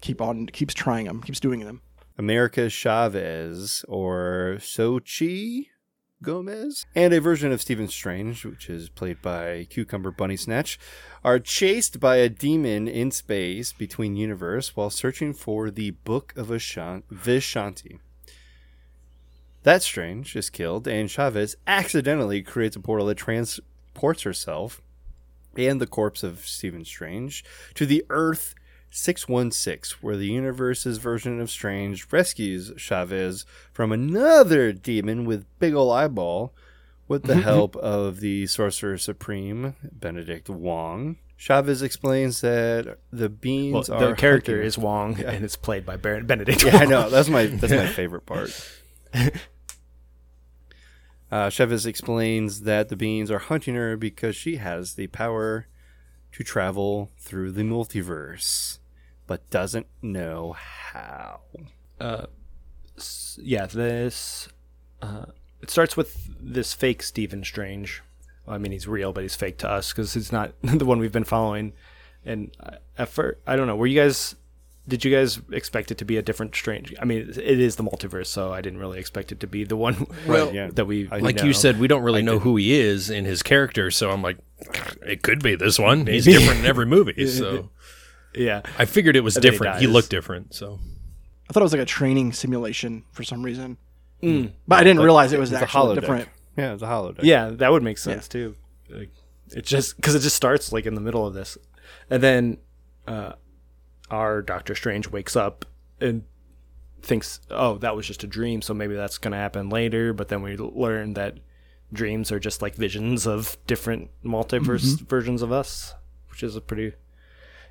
keep 0.00 0.20
on 0.20 0.46
keeps 0.46 0.74
trying 0.74 1.06
them, 1.06 1.22
keeps 1.22 1.40
doing 1.40 1.60
them. 1.60 1.82
America 2.18 2.68
Chavez 2.68 3.84
or 3.88 4.56
Xochitl 4.58 5.66
Gomez 6.22 6.86
and 6.94 7.12
a 7.12 7.20
version 7.20 7.50
of 7.50 7.60
Stephen 7.60 7.88
Strange, 7.88 8.44
which 8.44 8.70
is 8.70 8.88
played 8.88 9.20
by 9.20 9.66
Cucumber 9.70 10.12
Bunny 10.12 10.36
Snatch, 10.36 10.78
are 11.24 11.40
chased 11.40 11.98
by 11.98 12.16
a 12.16 12.28
demon 12.28 12.86
in 12.86 13.10
space 13.10 13.72
between 13.72 14.14
universe 14.14 14.76
while 14.76 14.88
searching 14.90 15.32
for 15.34 15.68
the 15.70 15.90
Book 15.90 16.32
of 16.36 16.48
Ashan- 16.48 17.02
Vishanti. 17.12 17.98
That 19.64 19.82
Strange 19.82 20.34
is 20.36 20.50
killed, 20.50 20.88
and 20.88 21.08
Chavez 21.10 21.56
accidentally 21.66 22.42
creates 22.42 22.76
a 22.76 22.80
portal 22.80 23.06
that 23.06 23.16
transports 23.16 24.22
herself 24.22 24.82
and 25.56 25.80
the 25.80 25.86
corpse 25.86 26.22
of 26.22 26.46
Stephen 26.46 26.84
Strange 26.84 27.44
to 27.74 27.86
the 27.86 28.04
Earth 28.10 28.54
616, 28.90 29.98
where 30.00 30.16
the 30.16 30.26
universe's 30.26 30.98
version 30.98 31.40
of 31.40 31.50
Strange 31.50 32.06
rescues 32.10 32.72
Chavez 32.76 33.44
from 33.72 33.92
another 33.92 34.72
demon 34.72 35.24
with 35.24 35.46
big 35.58 35.74
ol' 35.74 35.90
eyeball 35.92 36.52
with 37.08 37.24
the 37.24 37.36
help 37.42 37.76
of 37.76 38.20
the 38.20 38.46
Sorcerer 38.46 38.98
Supreme, 38.98 39.76
Benedict 39.92 40.48
Wong. 40.48 41.16
Chavez 41.36 41.82
explains 41.82 42.40
that 42.42 42.98
the 43.12 43.28
Well, 43.28 43.28
beings 43.28 43.86
the 43.88 43.94
are 43.96 44.14
character 44.14 44.52
hunting- 44.52 44.66
is 44.66 44.78
Wong, 44.78 45.20
and 45.20 45.44
it's 45.44 45.56
played 45.56 45.84
by 45.86 45.96
Benedict. 45.96 46.64
yeah, 46.64 46.78
I 46.78 46.84
know. 46.84 47.10
That's 47.10 47.28
my 47.28 47.46
that's 47.46 47.72
my 47.72 47.86
favorite 48.00 48.26
part. 48.26 48.50
Uh, 51.30 51.48
Chavez 51.48 51.86
explains 51.86 52.60
that 52.60 52.90
the 52.90 52.96
beings 52.96 53.30
are 53.30 53.38
hunting 53.38 53.74
her 53.74 53.96
because 53.96 54.36
she 54.36 54.56
has 54.56 54.94
the 54.96 55.06
power 55.06 55.66
to 56.32 56.44
travel 56.44 57.10
through 57.18 57.52
the 57.52 57.62
multiverse, 57.62 58.78
but 59.26 59.48
doesn't 59.48 59.86
know 60.02 60.52
how. 60.52 61.40
uh, 61.98 62.26
yeah, 63.38 63.64
this 63.64 64.50
uh, 65.00 65.24
it 65.62 65.70
starts 65.70 65.96
with 65.96 66.28
this 66.38 66.74
fake 66.74 67.02
Stephen 67.02 67.44
Strange. 67.44 68.02
Well, 68.44 68.56
I 68.56 68.58
mean, 68.58 68.72
he's 68.72 68.86
real, 68.86 69.14
but 69.14 69.22
he's 69.22 69.34
fake 69.34 69.56
to 69.58 69.70
us 69.70 69.90
because 69.90 70.12
he's 70.12 70.32
not 70.32 70.52
the 70.62 70.84
one 70.84 70.98
we've 70.98 71.12
been 71.12 71.24
following. 71.24 71.72
And 72.26 72.54
uh, 72.60 72.76
at 72.98 73.08
first, 73.08 73.38
I 73.46 73.56
don't 73.56 73.66
know. 73.66 73.76
Were 73.76 73.86
you 73.86 73.98
guys? 73.98 74.34
Did 74.88 75.04
you 75.04 75.12
guys 75.14 75.40
expect 75.52 75.92
it 75.92 75.98
to 75.98 76.04
be 76.04 76.16
a 76.16 76.22
different 76.22 76.56
Strange? 76.56 76.92
I 77.00 77.04
mean, 77.04 77.20
it 77.28 77.38
is 77.60 77.76
the 77.76 77.84
multiverse, 77.84 78.26
so 78.26 78.52
I 78.52 78.60
didn't 78.60 78.80
really 78.80 78.98
expect 78.98 79.30
it 79.30 79.38
to 79.40 79.46
be 79.46 79.62
the 79.62 79.76
one 79.76 80.06
Right, 80.26 80.52
yeah. 80.52 80.70
that 80.72 80.86
we 80.86 81.08
I- 81.10 81.18
Like 81.18 81.36
know. 81.36 81.44
you 81.44 81.52
said, 81.52 81.78
we 81.78 81.86
don't 81.86 82.02
really 82.02 82.22
know 82.22 82.40
who 82.40 82.56
he 82.56 82.72
is 82.74 83.08
in 83.08 83.24
his 83.24 83.42
character, 83.44 83.90
so 83.92 84.10
I'm 84.10 84.22
like, 84.22 84.38
it 85.06 85.22
could 85.22 85.40
be 85.42 85.54
this 85.54 85.78
one. 85.78 86.06
He's 86.08 86.24
different 86.24 86.60
in 86.60 86.66
every 86.66 86.86
movie, 86.86 87.26
so 87.28 87.70
Yeah, 88.34 88.62
I 88.76 88.84
figured 88.86 89.14
it 89.14 89.20
was 89.20 89.36
And 89.36 89.44
then 89.44 89.52
he 89.52 89.58
different. 89.58 89.80
He 89.80 89.86
looked 89.86 90.10
different, 90.10 90.52
so 90.54 90.80
I 91.48 91.52
thought 91.52 91.60
it 91.60 91.64
was 91.64 91.72
like 91.72 91.82
a 91.82 91.86
training 91.86 92.32
simulation 92.32 93.04
for 93.12 93.22
some 93.22 93.42
reason, 93.44 93.76
Mm. 94.22 94.52
but 94.66 94.80
I 94.80 94.84
didn't 94.84 94.98
But 94.98 95.04
realize 95.04 95.32
it 95.32 95.38
was 95.38 95.52
it's 95.52 95.60
a 95.60 95.64
actually 95.64 95.96
holodeck. 95.96 96.00
different. 96.00 96.28
Yeah, 96.56 96.72
it's 96.74 96.82
a 96.82 96.86
holodeck. 96.86 97.20
Yeah, 97.22 97.50
that 97.50 97.70
would 97.70 97.82
make 97.84 97.98
sense 97.98 98.26
too. 98.26 98.56
Like, 98.90 99.10
it 99.54 99.64
just 99.64 99.94
because 99.96 100.14
it 100.16 100.20
just 100.20 100.34
starts 100.36 100.72
like 100.72 100.86
in 100.86 100.94
the 100.96 101.00
middle 101.00 101.24
of 101.26 101.34
this, 101.34 101.56
and 102.10 102.20
then 102.22 102.58
uh, 103.06 103.32
our 104.12 104.42
Doctor 104.42 104.76
Strange 104.76 105.08
wakes 105.08 105.34
up 105.34 105.64
and 106.00 106.22
thinks, 107.00 107.40
"Oh, 107.50 107.78
that 107.78 107.96
was 107.96 108.06
just 108.06 108.22
a 108.22 108.28
dream, 108.28 108.62
so 108.62 108.72
maybe 108.74 108.94
that's 108.94 109.18
gonna 109.18 109.36
happen 109.36 109.68
later." 109.70 110.12
But 110.12 110.28
then 110.28 110.42
we 110.42 110.56
learn 110.56 111.14
that 111.14 111.38
dreams 111.92 112.30
are 112.30 112.38
just 112.38 112.62
like 112.62 112.74
visions 112.76 113.26
of 113.26 113.56
different 113.66 114.10
multiverse 114.24 115.00
versions 115.08 115.42
of 115.42 115.50
us, 115.50 115.94
which 116.30 116.42
is 116.42 116.54
a 116.54 116.60
pretty 116.60 116.92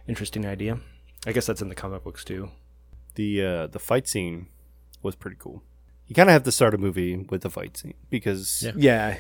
interesting 0.08 0.46
idea. 0.46 0.80
I 1.26 1.32
guess 1.32 1.46
that's 1.46 1.62
in 1.62 1.70
the 1.70 1.76
comic 1.76 2.04
books 2.04 2.24
too. 2.24 2.50
The 3.16 3.46
uh, 3.46 3.68
the 3.68 3.80
fight 3.80 4.08
scene 4.08 4.48
was 5.02 5.16
pretty 5.16 5.38
cool. 5.40 5.64
You 6.08 6.16
kind 6.16 6.30
of 6.30 6.34
have 6.34 6.44
to 6.44 6.52
start 6.52 6.74
a 6.74 6.78
movie 6.78 7.16
with 7.30 7.42
the 7.42 7.50
fight 7.50 7.78
scene 7.78 7.94
because 8.10 8.64
Yeah. 8.66 8.74
Yeah, 8.76 9.18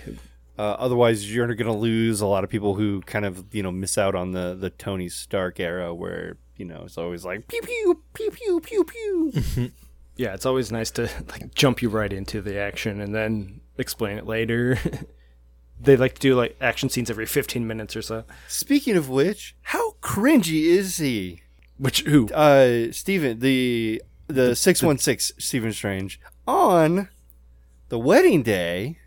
Uh, 0.60 0.76
otherwise, 0.78 1.34
you're 1.34 1.48
going 1.48 1.66
to 1.66 1.74
lose 1.74 2.20
a 2.22 2.28
lot 2.28 2.44
of 2.44 2.50
people 2.50 2.76
who 2.76 3.02
kind 3.02 3.24
of 3.26 3.54
you 3.56 3.64
know 3.64 3.72
miss 3.72 3.98
out 3.98 4.16
on 4.16 4.32
the 4.32 4.56
the 4.60 4.70
Tony 4.70 5.08
Stark 5.10 5.60
era 5.60 5.94
where 5.94 6.38
you 6.62 6.68
know 6.68 6.84
it's 6.86 7.00
always 7.00 7.26
like 7.26 7.48
pew 7.48 7.60
pew 7.64 8.04
pew 8.14 8.30
pew 8.30 8.60
pew 8.62 8.84
pew. 8.84 9.72
yeah, 10.16 10.36
it's 10.36 10.46
always 10.46 10.72
nice 10.72 10.92
to 10.92 11.10
like 11.32 11.56
jump 11.56 11.82
you 11.82 11.90
right 11.90 12.14
into 12.14 12.40
the 12.40 12.60
action 12.60 13.02
and 13.02 13.16
then 13.16 13.62
explain 13.80 14.20
it 14.20 14.28
later. 14.28 14.78
they 15.82 15.98
like 15.98 16.14
to 16.14 16.22
do 16.22 16.36
like 16.36 16.56
action 16.62 16.88
scenes 16.88 17.10
every 17.10 17.26
15 17.26 17.66
minutes 17.66 17.96
or 17.96 18.04
so. 18.04 18.26
Speaking 18.48 18.96
of 18.96 19.10
which, 19.10 19.56
how 19.64 19.94
cringy 20.04 20.66
is 20.66 20.98
he? 20.98 21.42
Which 21.80 22.02
who? 22.02 22.28
Uh, 22.28 22.92
Steven, 22.92 23.40
the 23.40 24.04
the 24.28 24.56
six 24.56 24.84
one 24.84 25.00
six 25.00 25.32
Stephen 25.40 25.74
Strange 25.74 26.20
on 26.48 27.10
the 27.90 27.98
wedding 27.98 28.44
day, 28.44 29.00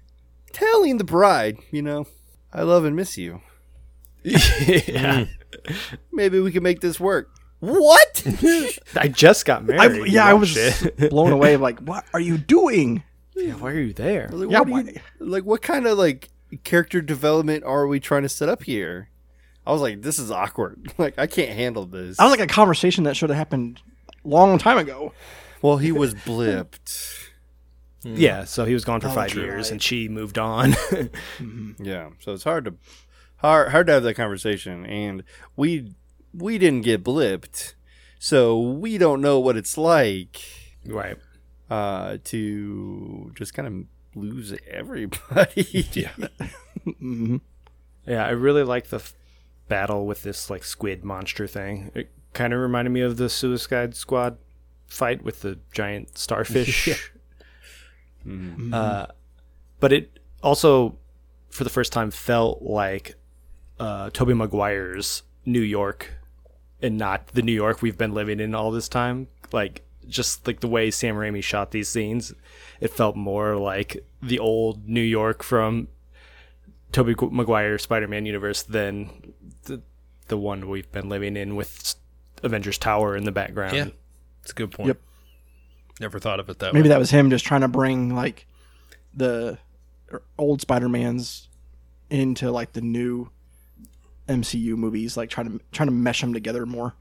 telling 0.52 0.98
the 0.98 1.04
bride, 1.04 1.58
you 1.70 1.82
know, 1.82 2.08
I 2.52 2.62
love 2.62 2.84
and 2.84 2.96
miss 2.96 3.16
you. 3.16 3.42
yeah. 4.24 5.26
Maybe 6.10 6.40
we 6.40 6.50
can 6.50 6.64
make 6.64 6.80
this 6.80 6.98
work. 6.98 7.33
What? 7.66 8.22
I 8.96 9.08
just 9.08 9.44
got 9.46 9.62
I, 9.62 9.88
married. 9.88 10.12
yeah, 10.12 10.24
I 10.26 10.34
was 10.34 10.56
blown 11.10 11.32
away. 11.32 11.56
Like, 11.56 11.80
what 11.80 12.04
are 12.12 12.20
you 12.20 12.38
doing? 12.38 13.02
yeah, 13.36 13.52
why 13.54 13.70
are 13.72 13.80
you 13.80 13.92
there? 13.92 14.28
Like, 14.32 14.50
Yeah, 14.50 14.60
what, 14.60 14.68
why- 14.68 14.80
you- 14.82 15.00
like 15.20 15.44
what 15.44 15.62
kind 15.62 15.86
of 15.86 15.98
like 15.98 16.28
character 16.64 17.00
development 17.00 17.64
are 17.64 17.86
we 17.86 17.98
trying 18.00 18.22
to 18.22 18.28
set 18.28 18.48
up 18.48 18.62
here? 18.64 19.08
I 19.66 19.72
was 19.72 19.80
like, 19.80 20.02
this 20.02 20.18
is 20.18 20.30
awkward. 20.30 20.92
Like, 20.98 21.18
I 21.18 21.26
can't 21.26 21.50
handle 21.50 21.86
this. 21.86 22.20
I 22.20 22.24
was 22.24 22.30
like 22.38 22.48
a 22.48 22.52
conversation 22.52 23.04
that 23.04 23.16
should 23.16 23.30
have 23.30 23.38
happened 23.38 23.80
a 24.24 24.28
long 24.28 24.58
time 24.58 24.78
ago. 24.78 25.12
well, 25.62 25.78
he 25.78 25.90
was 25.90 26.14
blipped. 26.14 27.20
Yeah, 28.02 28.44
so 28.44 28.66
he 28.66 28.74
was 28.74 28.84
gone 28.84 29.00
for 29.00 29.08
Oh, 29.08 29.12
five 29.12 29.30
true, 29.30 29.42
years 29.42 29.66
right. 29.66 29.72
and 29.72 29.82
she 29.82 30.08
moved 30.10 30.36
on. 30.38 30.72
Mm-hmm. 30.72 31.82
Yeah, 31.82 32.10
so 32.20 32.34
it's 32.34 32.44
hard 32.44 32.66
to 32.66 32.74
hard 33.36 33.70
hard 33.70 33.86
to 33.86 33.94
have 33.94 34.02
that 34.02 34.14
conversation, 34.14 34.84
and 34.84 35.24
we 35.56 35.94
we 36.36 36.58
didn't 36.58 36.82
get 36.82 37.04
blipped, 37.04 37.74
so 38.18 38.58
we 38.60 38.98
don't 38.98 39.20
know 39.20 39.38
what 39.38 39.56
it's 39.56 39.76
like 39.78 40.40
right. 40.86 41.16
uh, 41.70 42.18
to 42.24 43.32
just 43.36 43.54
kind 43.54 43.68
of 43.68 44.20
lose 44.20 44.54
everybody. 44.68 45.86
yeah, 45.92 46.10
hmm 46.84 47.36
Yeah, 48.06 48.24
I 48.26 48.30
really 48.30 48.62
like 48.64 48.88
the 48.88 48.96
f- 48.96 49.14
battle 49.68 50.06
with 50.06 50.22
this 50.22 50.50
like 50.50 50.64
squid 50.64 51.04
monster 51.04 51.46
thing. 51.46 51.90
It 51.94 52.10
kind 52.32 52.52
of 52.52 52.60
reminded 52.60 52.90
me 52.90 53.00
of 53.00 53.16
the 53.16 53.28
Suicide 53.28 53.94
Squad 53.94 54.36
fight 54.86 55.22
with 55.22 55.40
the 55.42 55.58
giant 55.72 56.18
starfish. 56.18 57.10
Uh, 58.72 59.06
but 59.80 59.92
it 59.92 60.18
also, 60.42 60.96
for 61.50 61.62
the 61.64 61.68
first 61.70 61.92
time, 61.92 62.10
felt 62.10 62.62
like 62.62 63.16
uh, 63.78 64.08
Tobey 64.14 64.32
Maguire's 64.34 65.22
New 65.44 65.60
York, 65.60 66.10
and 66.82 66.98
not 66.98 67.28
the 67.28 67.42
New 67.42 67.52
York 67.52 67.82
we've 67.82 67.98
been 67.98 68.14
living 68.14 68.40
in 68.40 68.54
all 68.54 68.70
this 68.70 68.88
time. 68.88 69.28
Like 69.52 69.82
just 70.08 70.46
like 70.46 70.60
the 70.60 70.68
way 70.68 70.90
Sam 70.90 71.16
Raimi 71.16 71.42
shot 71.42 71.70
these 71.70 71.88
scenes, 71.88 72.32
it 72.80 72.90
felt 72.90 73.16
more 73.16 73.56
like 73.56 74.04
the 74.22 74.38
old 74.38 74.88
New 74.88 75.00
York 75.00 75.42
from 75.42 75.88
Tobey 76.92 77.14
Maguire 77.30 77.78
Spider-Man 77.78 78.26
universe 78.26 78.62
than 78.62 79.34
the 79.64 79.82
the 80.28 80.38
one 80.38 80.68
we've 80.68 80.90
been 80.90 81.08
living 81.08 81.36
in 81.36 81.56
with 81.56 81.96
Avengers 82.42 82.78
Tower 82.78 83.16
in 83.16 83.24
the 83.24 83.32
background. 83.32 83.76
yeah, 83.76 83.88
it's 84.42 84.52
a 84.52 84.54
good 84.54 84.70
point. 84.70 84.88
Yep. 84.88 85.00
Never 86.00 86.18
thought 86.18 86.40
of 86.40 86.48
it 86.48 86.58
that 86.58 86.74
Maybe 86.74 86.84
way. 86.84 86.88
that 86.90 86.98
was 86.98 87.10
him 87.10 87.30
just 87.30 87.44
trying 87.44 87.60
to 87.60 87.68
bring 87.68 88.14
like 88.14 88.46
the 89.14 89.58
er, 90.12 90.22
old 90.38 90.60
Spider 90.60 90.88
Man's 90.88 91.48
into 92.10 92.50
like 92.50 92.72
the 92.72 92.80
new 92.80 93.30
MCU 94.28 94.76
movies, 94.76 95.16
like 95.16 95.28
trying 95.30 95.50
to 95.58 95.64
trying 95.72 95.88
to 95.88 95.92
mesh 95.94 96.20
them 96.20 96.32
together 96.32 96.64
more. 96.66 96.94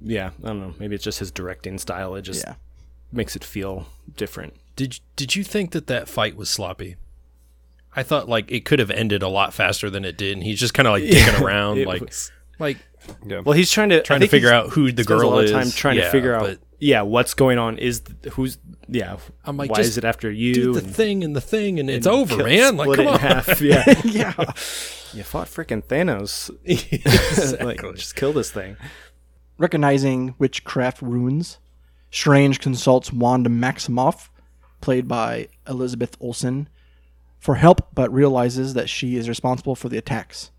Yeah, 0.00 0.30
I 0.42 0.48
don't 0.48 0.60
know. 0.60 0.74
Maybe 0.78 0.94
it's 0.94 1.04
just 1.04 1.18
his 1.18 1.30
directing 1.30 1.78
style. 1.78 2.14
It 2.14 2.22
just 2.22 2.44
Yeah. 2.44 2.54
makes 3.12 3.36
it 3.36 3.44
feel 3.44 3.86
different. 4.16 4.54
Did 4.76 4.98
did 5.16 5.36
you 5.36 5.44
think 5.44 5.72
that 5.72 5.86
that 5.88 6.08
fight 6.08 6.36
was 6.36 6.48
sloppy? 6.50 6.96
I 7.94 8.02
thought 8.02 8.28
like 8.28 8.50
it 8.50 8.64
could 8.64 8.78
have 8.78 8.90
ended 8.90 9.22
a 9.22 9.28
lot 9.28 9.52
faster 9.52 9.90
than 9.90 10.04
it 10.04 10.16
did, 10.16 10.34
and 10.36 10.42
he's 10.44 10.58
just 10.60 10.74
kind 10.74 10.86
of 10.86 10.92
like 10.92 11.02
digging 11.10 11.42
around, 11.42 11.84
like 11.84 12.02
was- 12.02 12.32
like 12.58 12.78
well, 13.26 13.52
he's 13.52 13.70
trying 13.70 13.88
to 13.90 14.02
trying 14.02 14.20
to 14.20 14.28
figure 14.28 14.52
out 14.52 14.70
who 14.70 14.92
the 14.92 15.02
spends 15.02 15.06
a 15.06 15.08
girl 15.08 15.30
lot 15.30 15.44
is. 15.44 15.50
of 15.50 15.56
time 15.56 15.70
trying 15.70 15.96
to 15.96 16.10
figure 16.10 16.34
out 16.34 16.42
but 16.42 16.58
yeah 16.80 17.02
what's 17.02 17.34
going 17.34 17.58
on 17.58 17.78
is 17.78 18.00
th- 18.00 18.32
who's 18.34 18.58
yeah 18.88 19.18
I'm 19.44 19.56
like, 19.56 19.70
why 19.70 19.76
just 19.76 19.90
is 19.90 19.98
it 19.98 20.04
after 20.04 20.30
you 20.30 20.54
do 20.54 20.72
the 20.72 20.80
and- 20.80 20.94
thing 20.96 21.22
and 21.22 21.36
the 21.36 21.40
thing, 21.40 21.78
and 21.78 21.88
it's 21.88 22.06
and 22.06 22.14
over, 22.16 22.36
kill- 22.36 22.46
man. 22.46 22.76
Like, 22.76 22.86
split 22.86 22.96
come 22.98 23.06
it 23.06 23.08
in 23.08 23.14
on. 23.14 23.20
half. 23.20 23.60
Yeah, 23.62 23.84
yeah. 24.04 24.34
you 25.14 25.22
fought 25.22 25.46
freaking 25.48 25.82
Thanos. 25.84 26.50
like, 27.64 27.80
just 27.96 28.16
kill 28.16 28.32
this 28.32 28.50
thing. 28.50 28.76
Recognizing 29.58 30.34
witchcraft 30.38 31.02
runes, 31.02 31.58
Strange 32.10 32.60
consults 32.60 33.12
Wanda 33.12 33.50
Maximoff, 33.50 34.28
played 34.80 35.06
by 35.06 35.48
Elizabeth 35.68 36.16
Olsen, 36.20 36.68
for 37.38 37.56
help 37.56 37.88
but 37.94 38.12
realizes 38.12 38.74
that 38.74 38.88
she 38.88 39.16
is 39.16 39.28
responsible 39.28 39.74
for 39.76 39.88
the 39.88 39.98
attacks. 39.98 40.50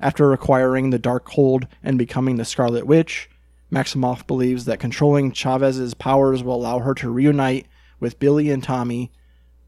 After 0.00 0.32
acquiring 0.32 0.90
the 0.90 0.98
Darkhold 0.98 1.68
and 1.82 1.96
becoming 1.98 2.36
the 2.36 2.44
Scarlet 2.44 2.86
Witch, 2.86 3.30
Maximoff 3.70 4.26
believes 4.26 4.64
that 4.64 4.80
controlling 4.80 5.32
Chavez's 5.32 5.94
powers 5.94 6.42
will 6.42 6.56
allow 6.56 6.80
her 6.80 6.94
to 6.94 7.10
reunite 7.10 7.66
with 8.00 8.18
Billy 8.18 8.50
and 8.50 8.62
Tommy, 8.62 9.12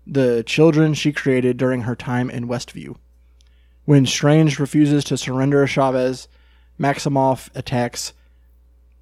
the 0.06 0.42
children 0.44 0.94
she 0.94 1.12
created 1.12 1.56
during 1.56 1.82
her 1.82 1.94
time 1.94 2.28
in 2.28 2.48
Westview. 2.48 2.96
When 3.84 4.06
Strange 4.06 4.58
refuses 4.58 5.04
to 5.04 5.16
surrender 5.16 5.66
Chavez, 5.66 6.28
Maximoff 6.80 7.50
attacks 7.54 8.12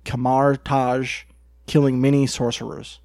Kamar 0.04 0.56
Taj, 0.56 1.24
killing 1.66 2.00
many 2.00 2.26
sorcerers. 2.26 3.00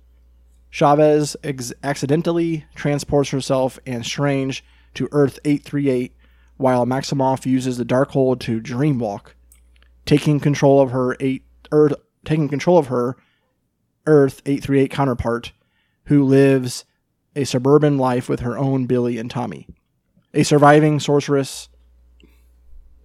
Chavez 0.69 1.37
ex- 1.43 1.73
accidentally 1.83 2.65
transports 2.75 3.29
herself 3.29 3.79
and 3.85 4.05
Strange 4.05 4.63
to 4.95 5.07
Earth 5.11 5.39
838, 5.45 6.13
while 6.57 6.85
Maximoff 6.85 7.45
uses 7.45 7.77
the 7.77 7.85
Darkhold 7.85 8.39
to 8.41 8.59
dreamwalk, 8.59 9.27
taking 10.05 10.39
control 10.39 10.81
of 10.81 10.91
her 10.91 11.15
eight 11.19 11.44
Earth, 11.75 11.93
taking 12.23 12.47
control 12.47 12.77
of 12.77 12.87
her 12.87 13.17
Earth 14.07 14.41
838 14.45 14.89
counterpart, 14.89 15.51
who 16.05 16.23
lives 16.23 16.85
a 17.35 17.43
suburban 17.43 17.97
life 17.97 18.29
with 18.29 18.39
her 18.39 18.57
own 18.57 18.85
Billy 18.85 19.17
and 19.17 19.29
Tommy. 19.29 19.67
A 20.33 20.43
surviving 20.43 20.99
sorceress 20.99 21.69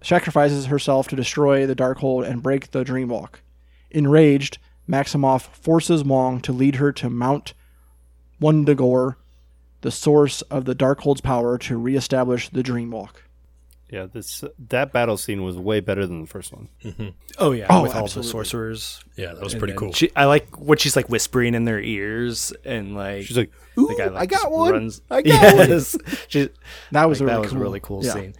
sacrifices 0.01 0.67
herself 0.67 1.07
to 1.09 1.15
destroy 1.15 1.65
the 1.65 1.75
Darkhold 1.75 2.25
and 2.27 2.41
break 2.41 2.71
the 2.71 2.83
Dreamwalk. 2.83 3.41
Enraged, 3.89 4.57
Maximoff 4.87 5.53
forces 5.53 6.03
Wong 6.03 6.39
to 6.41 6.53
lead 6.53 6.75
her 6.75 6.91
to 6.93 7.09
Mount 7.09 7.53
Wundagore, 8.41 9.15
the 9.81 9.91
source 9.91 10.41
of 10.43 10.65
the 10.65 10.75
Darkhold's 10.75 11.21
power, 11.21 11.57
to 11.57 11.77
reestablish 11.77 12.49
the 12.49 12.63
Dreamwalk. 12.63 13.15
Yeah, 13.91 14.07
this 14.11 14.43
that 14.69 14.93
battle 14.93 15.17
scene 15.17 15.43
was 15.43 15.57
way 15.57 15.81
better 15.81 16.07
than 16.07 16.21
the 16.21 16.27
first 16.27 16.53
one. 16.53 16.69
Mm-hmm. 16.83 17.09
Oh 17.37 17.51
yeah, 17.51 17.67
Oh, 17.69 17.83
with 17.83 17.93
all 17.93 18.07
the 18.07 18.23
sorcerers. 18.23 19.03
Yeah, 19.17 19.33
that 19.33 19.43
was 19.43 19.53
And 19.53 19.59
pretty 19.59 19.73
cool. 19.75 19.91
She, 19.91 20.09
I 20.15 20.25
like 20.25 20.57
what 20.59 20.79
she's 20.79 20.95
like 20.95 21.09
whispering 21.09 21.53
in 21.55 21.65
their 21.65 21.79
ears 21.81 22.53
and 22.63 22.95
like 22.95 23.25
She's 23.25 23.35
like, 23.37 23.51
the 23.75 23.81
"Ooh, 23.81 23.95
guy 23.97 24.07
like 24.07 24.21
I 24.21 24.25
got 24.27 24.49
one! 24.51 24.71
runs- 24.71 25.01
I 25.11 25.21
got 25.21 25.55
one!" 25.57 25.69
yes. 25.69 25.97
She- 26.29 26.49
That 26.93 27.09
was 27.09 27.19
like, 27.19 27.29
a 27.29 27.31
really 27.31 27.35
that 27.35 27.41
was 27.41 27.51
cool, 27.51 27.59
a 27.59 27.61
really 27.61 27.79
cool 27.81 28.05
yeah. 28.05 28.13
scene. 28.13 28.33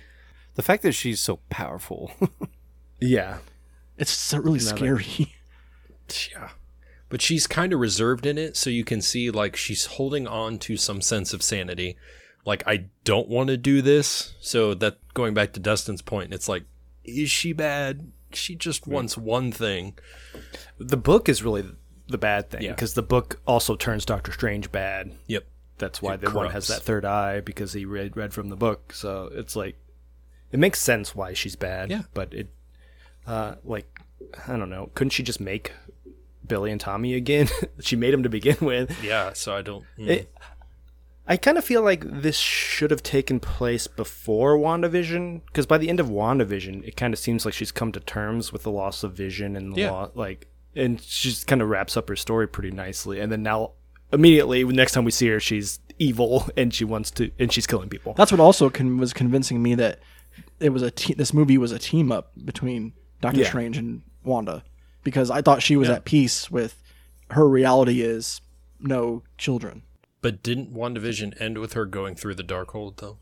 The 0.55 0.61
fact 0.63 0.83
that 0.83 0.93
she's 0.93 1.19
so 1.19 1.39
powerful. 1.49 2.11
Yeah, 3.03 3.39
It's 3.97 4.11
so 4.11 4.37
really 4.37 4.59
scary. 4.59 5.35
Yeah. 6.31 6.49
But 7.09 7.21
she's 7.21 7.47
kind 7.47 7.73
of 7.73 7.79
reserved 7.79 8.25
in 8.25 8.37
it, 8.37 8.55
so 8.55 8.69
you 8.69 8.83
can 8.85 9.01
see 9.01 9.29
like 9.31 9.55
she's 9.55 9.85
holding 9.87 10.27
on 10.27 10.59
to 10.59 10.77
some 10.77 11.01
sense 11.01 11.33
of 11.33 11.41
sanity. 11.43 11.97
Like 12.45 12.63
I 12.67 12.85
don't 13.03 13.27
want 13.27 13.49
to 13.49 13.57
do 13.57 13.81
this. 13.81 14.33
So 14.41 14.73
that 14.75 14.97
going 15.13 15.33
back 15.33 15.53
to 15.53 15.59
Dustin's 15.59 16.01
point, 16.01 16.33
it's 16.33 16.49
like, 16.49 16.63
is 17.03 17.29
she 17.29 17.53
bad? 17.53 18.11
She 18.33 18.55
just 18.55 18.87
wants 18.87 19.17
one 19.17 19.51
thing. 19.51 19.97
the 20.77 20.97
book 20.97 21.27
is 21.29 21.43
really 21.43 21.65
the 22.07 22.17
bad 22.17 22.49
thing 22.49 22.61
Yeah. 22.63 22.71
because 22.71 22.93
the 22.93 23.01
book 23.03 23.39
also 23.45 23.75
turns 23.75 24.05
Doctor 24.05 24.31
Strange 24.31 24.71
bad. 24.71 25.11
Yep. 25.27 25.45
That's 25.77 26.01
why 26.01 26.13
It 26.15 26.21
the 26.21 26.29
one 26.31 26.49
has 26.51 26.67
that 26.67 26.81
third 26.83 27.05
eye 27.05 27.39
because 27.41 27.73
he 27.73 27.85
read 27.85 28.15
read 28.17 28.33
from 28.33 28.49
the 28.49 28.55
book. 28.55 28.93
So 28.93 29.29
it's 29.33 29.55
like 29.55 29.77
it 30.51 30.59
makes 30.59 30.79
sense 30.81 31.15
why 31.15 31.33
she's 31.33 31.55
bad. 31.55 31.89
Yeah. 31.89 32.03
but 32.13 32.33
it 32.33 32.49
uh 33.27 33.55
like 33.63 33.99
I 34.47 34.55
don't 34.57 34.69
know. 34.69 34.91
Couldn't 34.95 35.11
she 35.11 35.23
just 35.23 35.39
make 35.41 35.73
Billy 36.47 36.71
and 36.71 36.79
Tommy 36.79 37.13
again? 37.15 37.47
she 37.81 37.95
made 37.95 38.13
him 38.13 38.23
to 38.23 38.29
begin 38.29 38.57
with. 38.61 39.03
Yeah. 39.03 39.33
So 39.33 39.55
I 39.55 39.61
don't. 39.61 39.83
mm. 39.97 40.07
It, 40.07 40.33
I 41.27 41.37
kind 41.37 41.57
of 41.57 41.63
feel 41.63 41.81
like 41.83 42.03
this 42.03 42.35
should 42.35 42.91
have 42.91 43.03
taken 43.03 43.39
place 43.39 43.87
before 43.87 44.57
WandaVision 44.57 45.41
because 45.45 45.65
by 45.65 45.77
the 45.77 45.87
end 45.89 45.99
of 45.99 46.07
WandaVision, 46.07 46.85
it 46.85 46.97
kind 46.97 47.13
of 47.13 47.19
seems 47.19 47.45
like 47.45 47.53
she's 47.53 47.71
come 47.71 47.91
to 47.91 47.99
terms 47.99 48.51
with 48.51 48.63
the 48.63 48.71
loss 48.71 49.03
of 49.03 49.13
vision 49.13 49.55
and 49.55 49.73
the 49.73 49.81
Yeah. 49.81 49.91
lo- 49.91 50.11
like, 50.15 50.47
and 50.75 50.99
she 51.01 51.29
just 51.29 51.47
kind 51.47 51.61
of 51.61 51.69
wraps 51.69 51.95
up 51.95 52.09
her 52.09 52.15
story 52.15 52.47
pretty 52.47 52.71
nicely. 52.71 53.19
And 53.19 53.31
then 53.31 53.43
now, 53.43 53.71
immediately, 54.11 54.63
next 54.63 54.93
time 54.93 55.05
we 55.05 55.11
see 55.11 55.27
her, 55.27 55.39
she's 55.39 55.79
evil 55.99 56.49
and 56.57 56.73
she 56.73 56.83
wants 56.83 57.11
to, 57.11 57.31
and 57.39 57.51
she's 57.53 57.67
killing 57.67 57.87
people. 57.89 58.13
That's 58.17 58.31
what 58.31 58.41
also 58.41 58.69
con- 58.69 58.97
was 58.97 59.13
convincing 59.13 59.61
me 59.61 59.75
that 59.75 59.99
it 60.59 60.69
was 60.69 60.81
a 60.81 60.91
te- 60.91 61.13
this 61.13 61.33
movie 61.33 61.57
was 61.57 61.71
a 61.71 61.79
team 61.79 62.11
up 62.11 62.31
between 62.43 62.93
Doctor 63.21 63.41
Yeah. 63.41 63.47
Strange 63.47 63.77
and 63.77 64.01
Wanda 64.23 64.63
because 65.03 65.29
I 65.29 65.41
thought 65.41 65.61
she 65.61 65.75
was 65.77 65.89
at 65.89 66.03
peace 66.05 66.49
with 66.49 66.81
her 67.31 67.47
reality 67.47 68.01
is 68.01 68.41
no 68.79 69.23
children. 69.37 69.83
But 70.21 70.41
didn't 70.43 70.73
WandaVision 70.73 71.39
end 71.41 71.57
with 71.57 71.73
her 71.73 71.85
going 71.85 72.15
through 72.15 72.35
the 72.35 72.43
Darkhold 72.43 72.97
though? 72.97 73.17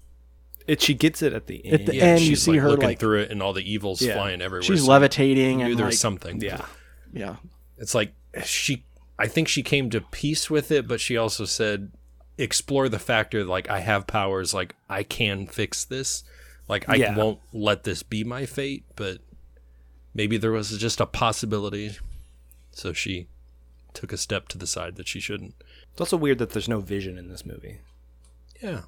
It 0.67 0.81
she 0.81 0.93
gets 0.93 1.21
it 1.21 1.33
at 1.33 1.47
the 1.47 1.65
end. 1.65 1.81
At 1.81 1.85
the 1.87 2.01
end, 2.01 2.21
you 2.21 2.35
see 2.35 2.51
like, 2.51 2.59
her 2.61 2.69
looking 2.69 2.85
like 2.85 2.99
through 2.99 3.21
it, 3.21 3.31
and 3.31 3.41
all 3.41 3.53
the 3.53 3.69
evils 3.69 4.01
Yeah. 4.01 4.13
flying 4.13 4.41
everywhere. 4.41 4.61
she's 4.63 4.83
so 4.83 4.89
levitating 4.91 5.59
you 5.61 5.65
knew 5.65 5.71
and 5.71 5.79
there 5.79 5.85
like 5.85 5.91
was 5.93 5.99
something. 5.99 6.41
yeah, 6.41 6.65
yeah. 7.11 7.37
It's 7.77 7.95
like 7.95 8.13
she 8.45 8.83
I 9.17 9.27
think 9.27 9.47
she 9.47 9.63
came 9.63 9.89
to 9.89 10.01
peace 10.01 10.49
with 10.49 10.71
it, 10.71 10.87
but 10.87 10.99
she 11.01 11.17
also 11.17 11.45
said 11.45 11.91
explore 12.37 12.87
the 12.87 12.99
factor 12.99 13.43
like 13.43 13.69
I 13.69 13.79
have 13.79 14.05
powers, 14.07 14.53
like 14.53 14.75
I 14.89 15.03
can 15.03 15.47
fix 15.47 15.83
this. 15.85 16.23
Like 16.67 16.87
I 16.87 16.95
Yeah. 16.95 17.15
won't 17.17 17.39
let 17.51 17.83
this 17.83 18.03
be 18.03 18.23
my 18.23 18.45
fate, 18.45 18.83
but 18.95 19.17
maybe 20.13 20.37
there 20.37 20.51
was 20.51 20.77
just 20.77 20.99
a 21.01 21.05
possibility. 21.05 21.97
So 22.71 22.93
she 22.93 23.27
took 23.93 24.13
a 24.13 24.17
step 24.17 24.47
to 24.49 24.57
the 24.57 24.67
side 24.67 24.95
that 24.97 25.07
she 25.07 25.19
shouldn't. 25.19 25.55
It's 25.99 26.13
also 26.13 26.17
weird 26.17 26.37
that 26.37 26.51
there's 26.51 26.69
no 26.69 26.79
vision 26.79 27.17
in 27.17 27.27
this 27.27 27.45
movie. 27.45 27.79
Yeah. 28.61 28.81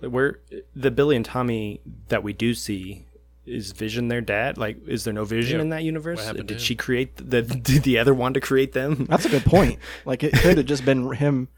where 0.00 0.40
the 0.76 0.90
Billy 0.90 1.16
and 1.16 1.24
Tommy 1.24 1.80
that 2.08 2.22
we 2.22 2.32
do 2.34 2.52
see 2.54 3.06
is 3.46 3.72
Vision 3.72 4.08
their 4.08 4.20
dad? 4.20 4.58
Like, 4.58 4.86
is 4.86 5.04
there 5.04 5.14
no 5.14 5.24
Vision 5.24 5.56
Yeah. 5.58 5.62
in 5.62 5.68
that 5.70 5.82
universe? 5.82 6.24
What 6.26 6.46
Did 6.46 6.60
she 6.60 6.74
create 6.76 7.16
the? 7.16 7.40
Did 7.70 7.82
the 7.84 7.98
other 7.98 8.12
one 8.14 8.34
to 8.34 8.40
create 8.40 8.72
them? 8.74 9.06
That's 9.08 9.24
a 9.24 9.30
good 9.30 9.44
point. 9.46 9.78
like 10.04 10.22
it 10.22 10.34
could 10.34 10.58
have 10.58 10.66
just 10.66 10.84
been 10.84 11.10
him, 11.12 11.48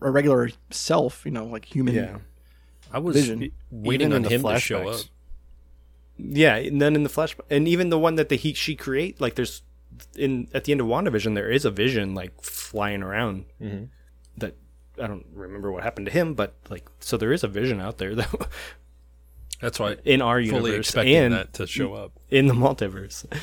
a 0.00 0.10
regular 0.10 0.50
self, 0.70 1.24
you 1.24 1.32
know, 1.32 1.46
like 1.46 1.64
human. 1.64 1.94
Yeah, 1.94 2.18
I 2.92 2.98
was 3.00 3.16
Vision. 3.16 3.50
waiting 3.72 4.12
on 4.12 4.18
in 4.18 4.22
the 4.22 4.28
him 4.30 4.42
to 4.44 4.58
show 4.60 4.88
up. 4.88 5.00
yeah. 6.16 6.54
And 6.56 6.80
then 6.80 6.94
in 6.94 7.02
the 7.02 7.08
flash, 7.08 7.36
and 7.50 7.66
even 7.66 7.88
the 7.90 7.98
one 7.98 8.14
that 8.14 8.28
the 8.28 8.36
he 8.36 8.52
she 8.54 8.76
create, 8.76 9.20
like 9.20 9.34
there's 9.34 9.62
in 10.16 10.48
at 10.54 10.64
the 10.64 10.72
end 10.72 10.80
of 10.80 10.86
WandaVision, 10.86 11.34
there 11.34 11.50
is 11.50 11.64
a 11.64 11.70
Vision 11.70 12.14
like 12.14 12.40
flying 12.40 13.02
around. 13.02 13.46
Mm-hmm. 13.60 13.84
That 14.96 15.04
I 15.04 15.06
don't 15.08 15.26
remember 15.34 15.72
what 15.72 15.82
happened 15.82 16.06
to 16.06 16.12
him, 16.12 16.34
but 16.34 16.54
like 16.70 16.88
so 17.00 17.16
there 17.16 17.32
is 17.32 17.42
a 17.44 17.48
Vision 17.48 17.80
out 17.80 17.98
there 17.98 18.14
that 18.14 18.48
That's 19.60 19.78
why 19.80 19.96
in 20.04 20.22
our 20.22 20.36
fully 20.36 20.46
universe 20.46 20.86
expecting 20.88 21.16
and 21.16 21.34
that 21.34 21.52
to 21.54 21.66
show 21.66 21.94
up. 21.94 22.12
in 22.30 22.46
the 22.46 22.54
multiverse. 22.54 23.24
I 23.32 23.38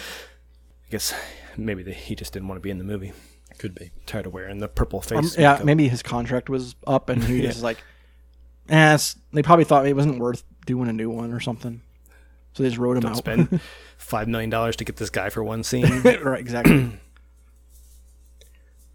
guess 0.89 1.14
maybe 1.58 1.84
the, 1.84 1.93
he 1.93 2.16
just 2.16 2.34
didn't 2.34 2.47
want 2.47 2.58
to 2.58 2.62
be 2.62 2.70
in 2.72 2.78
the 2.78 2.84
movie. 2.84 3.14
Could 3.58 3.76
be. 3.76 3.91
Tired 4.06 4.26
of 4.26 4.34
wearing 4.34 4.60
the 4.60 4.68
purple 4.68 5.02
face. 5.02 5.38
Um, 5.38 5.41
yeah, 5.41 5.52
makeup. 5.54 5.66
maybe 5.66 5.88
his 5.88 6.02
contract 6.04 6.49
was 6.49 6.76
up 6.88 7.10
and 7.10 7.24
he 7.24 7.41
just 7.43 7.62
like, 7.62 7.78
eh, 8.70 8.97
they 9.34 9.43
probably 9.43 9.66
thought 9.66 9.86
it 9.86 9.95
wasn't 9.95 10.20
worth 10.20 10.43
doing 10.66 10.89
a 10.89 10.93
new 10.93 11.10
one 11.10 11.32
or 11.32 11.39
something. 11.39 11.82
So 12.54 12.64
they 12.64 12.70
just 12.70 12.80
wrote 12.80 12.97
him 12.97 13.02
Don't 13.02 13.12
out. 13.12 13.18
spend 13.18 13.62
five 13.97 14.28
million 14.28 14.49
dollars 14.49 14.76
to 14.78 14.86
get 14.86 14.97
this 14.97 15.10
guy 15.10 15.30
for 15.30 15.43
one 15.43 15.64
scene. 15.64 16.02
right, 16.02 16.39
exactly. 16.39 16.91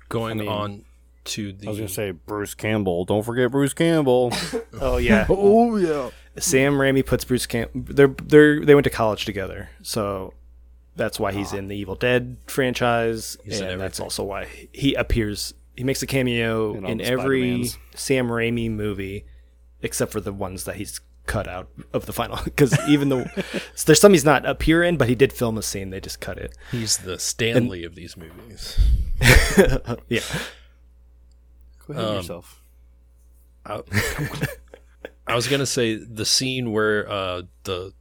Going 0.08 0.38
mean- 0.38 0.48
on 0.48 0.84
to 1.26 1.52
the 1.52 1.66
I 1.66 1.70
was 1.70 1.78
gonna 1.78 1.88
say 1.88 2.10
Bruce 2.10 2.54
Campbell. 2.54 3.04
Don't 3.04 3.22
forget 3.22 3.50
Bruce 3.50 3.74
Campbell. 3.74 4.32
oh 4.80 4.96
yeah, 4.98 5.26
oh 5.30 5.76
yeah. 5.76 6.10
Sam 6.38 6.74
Raimi 6.74 7.04
puts 7.04 7.24
Bruce 7.24 7.46
Camp. 7.46 7.70
They're 7.74 8.08
they're 8.08 8.64
they 8.64 8.74
went 8.74 8.84
to 8.84 8.90
college 8.90 9.24
together, 9.24 9.70
so 9.82 10.34
that's 10.96 11.20
why 11.20 11.32
he's 11.32 11.52
ah. 11.52 11.58
in 11.58 11.68
the 11.68 11.76
Evil 11.76 11.94
Dead 11.94 12.36
franchise, 12.46 13.36
He's 13.44 13.60
and 13.60 13.80
that's 13.80 14.00
also 14.00 14.24
why 14.24 14.46
he 14.72 14.94
appears. 14.94 15.54
He 15.76 15.84
makes 15.84 16.02
a 16.02 16.06
cameo 16.06 16.74
In 16.74 16.86
in 16.86 17.00
every 17.02 17.68
Sam 17.94 18.28
Raimi 18.28 18.70
movie, 18.70 19.26
except 19.82 20.10
for 20.10 20.20
the 20.20 20.32
ones 20.32 20.64
that 20.64 20.76
he's 20.76 21.00
cut 21.26 21.48
out 21.48 21.68
of 21.92 22.06
the 22.06 22.12
final 22.12 22.38
because 22.44 22.78
even 22.88 23.08
though 23.08 23.24
there's 23.84 24.00
some 24.00 24.12
he's 24.12 24.24
not 24.24 24.46
appear 24.46 24.82
in, 24.82 24.96
but 24.96 25.08
he 25.08 25.14
did 25.14 25.32
film 25.32 25.58
a 25.58 25.62
scene. 25.62 25.90
They 25.90 26.00
just 26.00 26.20
cut 26.20 26.38
it. 26.38 26.56
He's 26.70 26.98
the 26.98 27.18
Stanley 27.18 27.84
of 27.84 27.94
these 27.94 28.16
movies. 28.16 28.78
Yeah, 30.08 30.22
Go 31.86 31.92
ahead 31.94 32.04
Um, 32.04 32.16
yourself. 32.16 32.62
I, 33.64 33.82
I 35.26 35.34
was 35.34 35.48
gonna 35.48 35.66
say 35.66 35.96
the 35.96 36.24
scene 36.24 36.72
where 36.72 37.08
uh, 37.10 37.42
the 37.64 37.92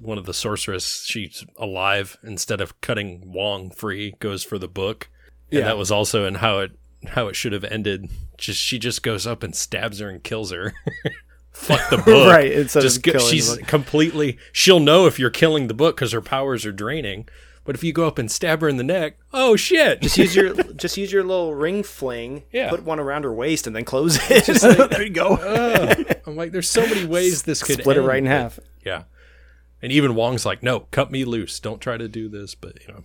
one 0.00 0.18
of 0.18 0.26
the 0.26 0.34
sorceress 0.34 1.04
she's 1.06 1.44
alive 1.56 2.16
instead 2.22 2.60
of 2.60 2.80
cutting 2.80 3.32
Wong 3.32 3.70
free 3.70 4.14
goes 4.20 4.44
for 4.44 4.58
the 4.58 4.68
book. 4.68 5.08
And 5.50 5.60
Yeah. 5.60 5.64
that 5.66 5.78
was 5.78 5.90
also 5.90 6.24
in 6.24 6.36
how 6.36 6.58
it 6.60 6.72
how 7.06 7.28
it 7.28 7.36
should 7.36 7.52
have 7.52 7.64
ended. 7.64 8.08
Just 8.36 8.60
she 8.60 8.78
just 8.78 9.02
goes 9.02 9.26
up 9.26 9.42
and 9.42 9.54
stabs 9.56 9.98
her 10.00 10.08
and 10.08 10.22
kills 10.22 10.50
her. 10.52 10.74
Fuck 11.52 11.90
the 11.90 11.96
book. 12.04 12.28
Right, 12.30 12.52
instead 12.52 12.80
of 12.80 12.84
just 12.84 13.02
go, 13.02 13.18
she's 13.18 13.56
completely. 13.66 14.38
She'll 14.52 14.78
know 14.80 15.06
if 15.06 15.18
you're 15.18 15.30
killing 15.30 15.66
the 15.68 15.74
book 15.74 15.96
because 15.96 16.12
her 16.12 16.20
powers 16.20 16.64
are 16.66 16.72
draining. 16.72 17.28
But 17.68 17.74
if 17.76 17.84
you 17.84 17.92
go 17.92 18.06
up 18.06 18.16
and 18.16 18.30
stab 18.30 18.62
her 18.62 18.68
in 18.70 18.78
the 18.78 18.82
neck, 18.82 19.18
oh 19.34 19.54
shit! 19.54 20.00
just 20.00 20.16
use 20.16 20.34
your 20.34 20.54
just 20.72 20.96
use 20.96 21.12
your 21.12 21.22
little 21.22 21.54
ring 21.54 21.82
fling. 21.82 22.44
Yeah. 22.50 22.70
put 22.70 22.82
one 22.82 22.98
around 22.98 23.24
her 23.24 23.32
waist 23.34 23.66
and 23.66 23.76
then 23.76 23.84
close 23.84 24.16
it. 24.30 24.44
Just 24.46 24.64
like, 24.78 24.88
there 24.88 25.02
you 25.02 25.10
go. 25.10 25.36
I'm 26.26 26.34
like, 26.34 26.52
there's 26.52 26.70
so 26.70 26.80
many 26.80 27.04
ways 27.04 27.42
this 27.42 27.62
could 27.62 27.80
Split 27.80 27.98
it 27.98 28.00
right 28.00 28.16
in 28.20 28.24
half. 28.24 28.58
Yeah. 28.86 29.02
And 29.82 29.92
even 29.92 30.14
Wong's 30.14 30.46
like, 30.46 30.62
no, 30.62 30.80
cut 30.92 31.10
me 31.10 31.26
loose. 31.26 31.60
Don't 31.60 31.78
try 31.78 31.98
to 31.98 32.08
do 32.08 32.30
this. 32.30 32.54
But, 32.54 32.78
you 32.88 32.94
know, 32.94 33.04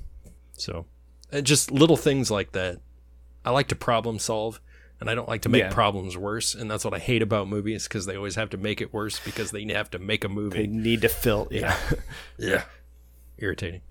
so 0.53 0.85
uh, 1.33 1.41
just 1.41 1.69
little 1.69 1.97
things 1.97 2.31
like 2.31 2.53
that. 2.53 2.79
I 3.43 3.49
like 3.49 3.67
to 3.67 3.75
problem 3.75 4.17
solve 4.17 4.61
and 5.01 5.09
I 5.09 5.13
don't 5.15 5.27
like 5.27 5.41
to 5.41 5.49
make 5.49 5.63
Yeah. 5.63 5.73
problems 5.73 6.15
worse. 6.15 6.55
And 6.55 6.71
that's 6.71 6.85
what 6.85 6.93
I 6.93 6.99
hate 6.99 7.21
about 7.21 7.49
movies 7.49 7.83
because 7.83 8.05
they 8.05 8.15
always 8.15 8.35
have 8.35 8.49
to 8.51 8.57
make 8.57 8.79
it 8.79 8.93
worse 8.93 9.19
because 9.19 9.51
they 9.51 9.65
have 9.73 9.91
to 9.91 9.99
make 9.99 10.23
a 10.23 10.29
movie. 10.29 10.59
They 10.61 10.67
need 10.67 11.01
to 11.01 11.09
fill. 11.09 11.49
Yeah, 11.51 11.77
Yeah. 12.37 12.63
Irritating. 13.37 13.81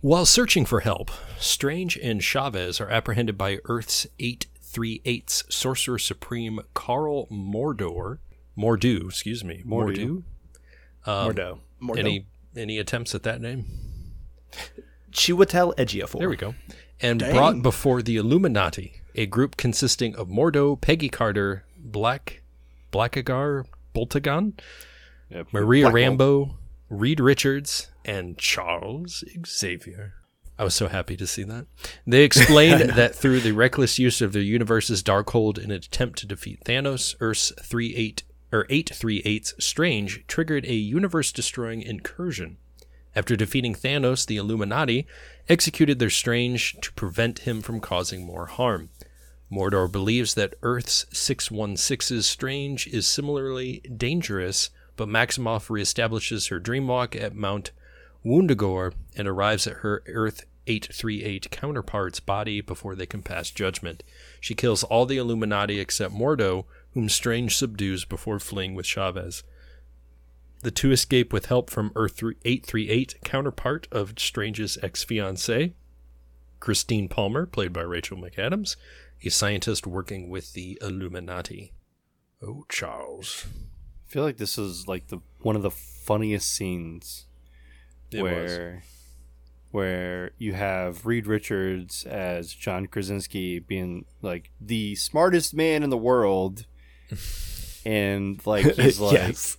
While 0.00 0.26
searching 0.26 0.64
for 0.64 0.80
help, 0.80 1.10
Strange 1.38 1.96
and 1.96 2.22
Chavez 2.22 2.80
are 2.80 2.88
apprehended 2.88 3.36
by 3.36 3.58
Earth's 3.64 4.06
838's 4.20 5.44
Sorcerer 5.48 5.98
Supreme 5.98 6.60
Carl 6.74 7.26
Mordor. 7.26 8.18
Mordu, 8.56 9.06
excuse 9.08 9.42
me. 9.44 9.62
Mordu. 9.66 10.22
Mordo. 11.06 11.58
Mordo. 11.82 11.90
Um, 11.90 11.98
Any 11.98 12.26
any 12.56 12.78
attempts 12.78 13.14
at 13.14 13.22
that 13.24 13.40
name? 13.40 13.64
Chiwetel 15.12 15.74
Ejiofor. 15.76 16.18
There 16.18 16.28
we 16.28 16.36
go. 16.36 16.54
And 17.00 17.20
Dang. 17.20 17.32
brought 17.34 17.62
before 17.62 18.02
the 18.02 18.16
Illuminati, 18.16 19.00
a 19.14 19.26
group 19.26 19.56
consisting 19.56 20.14
of 20.16 20.28
Mordo, 20.28 20.80
Peggy 20.80 21.08
Carter, 21.08 21.64
Black, 21.76 22.42
Blackagar, 22.92 23.64
Boltagon, 23.94 24.58
Yeah, 25.30 25.44
Maria 25.52 25.90
Black 25.90 26.18
Bolt. 26.18 26.18
Rambeau, 26.18 26.54
Reed 26.88 27.20
Richards, 27.20 27.88
and 28.08 28.38
Charles 28.38 29.22
Xavier. 29.46 30.14
I 30.58 30.64
was 30.64 30.74
so 30.74 30.88
happy 30.88 31.16
to 31.18 31.26
see 31.26 31.44
that. 31.44 31.66
They 32.06 32.24
explained 32.24 32.80
that 32.96 33.14
through 33.14 33.40
the 33.40 33.52
reckless 33.52 33.98
use 33.98 34.22
of 34.22 34.32
the 34.32 34.42
universe's 34.42 35.02
Darkhold 35.02 35.58
in 35.58 35.70
an 35.70 35.72
attempt 35.72 36.18
to 36.20 36.26
defeat 36.26 36.64
Thanos, 36.64 37.14
Earth's 37.20 37.52
38 37.60 38.24
or 38.50 38.64
838's 38.64 39.54
Strange 39.62 40.26
triggered 40.26 40.64
a 40.64 40.72
universe-destroying 40.72 41.82
incursion. 41.82 42.56
After 43.14 43.36
defeating 43.36 43.74
Thanos, 43.74 44.26
the 44.26 44.38
Illuminati 44.38 45.06
executed 45.50 45.98
their 45.98 46.08
Strange 46.08 46.78
to 46.80 46.92
prevent 46.94 47.40
him 47.40 47.60
from 47.60 47.78
causing 47.78 48.24
more 48.24 48.46
harm. 48.46 48.88
Mordor 49.52 49.90
believes 49.90 50.32
that 50.34 50.54
Earth's 50.62 51.04
616's 51.12 52.26
Strange 52.26 52.86
is 52.86 53.06
similarly 53.06 53.80
dangerous, 53.94 54.70
but 54.96 55.08
Maximoff 55.08 55.68
reestablishes 55.68 56.48
her 56.48 56.58
dreamwalk 56.58 57.20
at 57.20 57.34
Mount 57.34 57.70
Wundagore 58.24 58.92
and 59.16 59.28
arrives 59.28 59.66
at 59.66 59.78
her 59.78 60.02
Earth 60.06 60.44
838 60.66 61.50
counterpart's 61.50 62.20
body 62.20 62.60
before 62.60 62.94
they 62.94 63.06
can 63.06 63.22
pass 63.22 63.50
judgment. 63.50 64.02
She 64.40 64.54
kills 64.54 64.84
all 64.84 65.06
the 65.06 65.16
Illuminati 65.16 65.80
except 65.80 66.14
Mordo, 66.14 66.66
whom 66.92 67.08
Strange 67.08 67.56
subdues 67.56 68.04
before 68.04 68.38
fleeing 68.38 68.74
with 68.74 68.86
Chavez. 68.86 69.42
The 70.60 70.70
two 70.70 70.90
escape 70.90 71.32
with 71.32 71.46
help 71.46 71.70
from 71.70 71.92
Earth 71.94 72.22
838 72.22 73.16
counterpart 73.24 73.88
of 73.90 74.18
Strange's 74.18 74.76
ex 74.82 75.04
fiancee, 75.04 75.74
Christine 76.60 77.08
Palmer, 77.08 77.46
played 77.46 77.72
by 77.72 77.82
Rachel 77.82 78.18
McAdams, 78.18 78.76
a 79.24 79.30
scientist 79.30 79.86
working 79.86 80.28
with 80.28 80.52
the 80.52 80.78
Illuminati. 80.82 81.72
Oh, 82.42 82.64
Charles. 82.68 83.46
I 83.46 84.10
feel 84.10 84.24
like 84.24 84.38
this 84.38 84.58
is 84.58 84.88
like 84.88 85.08
the 85.08 85.20
one 85.40 85.54
of 85.56 85.62
the 85.62 85.70
funniest 85.70 86.52
scenes 86.52 87.26
It 88.10 88.22
was. 88.22 88.32
where 88.32 88.82
where 89.70 90.30
you 90.38 90.54
have 90.54 91.04
Reed 91.04 91.26
Richards 91.26 92.04
as 92.04 92.52
John 92.54 92.86
Krasinski 92.86 93.58
being 93.58 94.06
like 94.22 94.50
the 94.60 94.94
smartest 94.94 95.52
man 95.54 95.82
in 95.82 95.90
the 95.90 95.98
world 95.98 96.64
and 97.84 98.44
like 98.46 98.64
he's 98.76 98.98
like 99.00 99.12
yes. 99.12 99.56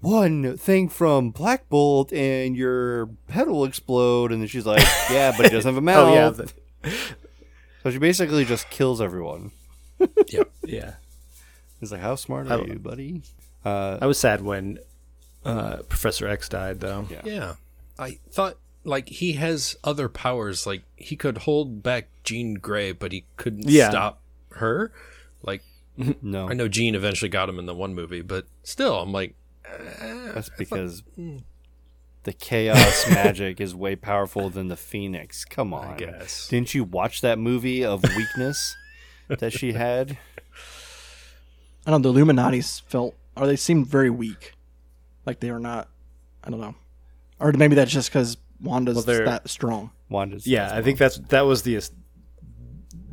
one 0.00 0.56
thing 0.56 0.88
from 0.88 1.30
Black 1.30 1.68
Bolt 1.68 2.12
and 2.12 2.56
your 2.56 3.10
head 3.28 3.48
will 3.48 3.64
explode 3.64 4.30
and 4.32 4.40
then 4.40 4.48
she's 4.48 4.66
like 4.66 4.82
yeah 5.10 5.32
but 5.36 5.46
it 5.46 5.52
doesn't 5.52 5.68
have 5.68 5.76
a 5.78 5.80
mouth 5.80 6.08
Oh 6.08 6.14
yeah. 6.14 6.28
the- 6.30 6.52
so 7.82 7.90
she 7.90 7.98
basically 7.98 8.44
just 8.44 8.70
kills 8.70 9.00
everyone 9.00 9.50
yeah. 10.28 10.44
Yeah. 10.64 10.94
He's 11.80 11.90
like 11.90 12.00
how 12.00 12.14
smart 12.14 12.46
are 12.50 12.60
I- 12.60 12.64
you 12.64 12.78
buddy 12.78 13.22
uh 13.64 13.98
I 14.00 14.06
was 14.06 14.18
sad 14.18 14.42
when 14.42 14.78
uh, 15.48 15.76
Professor 15.88 16.28
X 16.28 16.48
died, 16.48 16.80
though. 16.80 17.06
Yeah. 17.10 17.20
Yeah. 17.24 17.54
I 17.98 18.18
thought, 18.30 18.56
like, 18.84 19.08
he 19.08 19.32
has 19.34 19.76
other 19.82 20.08
powers. 20.08 20.66
Like, 20.66 20.82
he 20.96 21.16
could 21.16 21.38
hold 21.38 21.82
back 21.82 22.08
Jean 22.24 22.54
Grey, 22.54 22.92
but 22.92 23.12
he 23.12 23.24
couldn't 23.36 23.68
Yeah. 23.68 23.90
stop 23.90 24.20
her. 24.52 24.92
Like, 25.42 25.62
no 26.22 26.48
I 26.48 26.54
know 26.54 26.68
Jean 26.68 26.94
eventually 26.94 27.28
got 27.28 27.48
him 27.48 27.58
in 27.58 27.66
the 27.66 27.74
one 27.74 27.94
movie, 27.94 28.22
but 28.22 28.46
still, 28.62 29.00
I'm 29.00 29.12
like, 29.12 29.34
That's 30.34 30.50
because 30.50 31.02
the 32.24 32.32
chaos 32.32 33.08
magic 33.10 33.60
is 33.60 33.74
way 33.74 33.96
powerful 33.96 34.48
than 34.50 34.68
the 34.68 34.76
phoenix. 34.76 35.44
Come 35.44 35.72
on. 35.74 35.94
I 35.94 35.96
guess. 35.96 36.48
Didn't 36.48 36.74
you 36.74 36.84
watch 36.84 37.20
that 37.22 37.38
movie 37.38 37.84
of 37.84 38.02
weakness 38.16 38.76
that 39.28 39.52
she 39.52 39.72
had? 39.72 40.18
I 41.86 41.90
don't 41.90 42.02
know. 42.02 42.12
The 42.12 42.18
Illuminati's 42.18 42.80
felt, 42.80 43.14
or 43.36 43.46
they 43.46 43.56
seemed 43.56 43.86
very 43.86 44.10
weak. 44.10 44.52
Like 45.28 45.40
they 45.40 45.50
are 45.50 45.58
not. 45.60 45.90
I 46.42 46.48
don't 46.48 46.58
know. 46.58 46.74
Or 47.38 47.52
maybe 47.52 47.74
that's 47.74 47.92
just 47.92 48.08
because 48.08 48.38
Wanda's 48.62 49.06
Well, 49.06 49.24
that 49.26 49.50
strong. 49.50 49.90
Wanda's 50.08 50.46
Yeah, 50.46 50.74
I 50.74 50.80
think 50.80 50.98
that's 50.98 51.18
that 51.18 51.42
was 51.42 51.64
the 51.64 51.78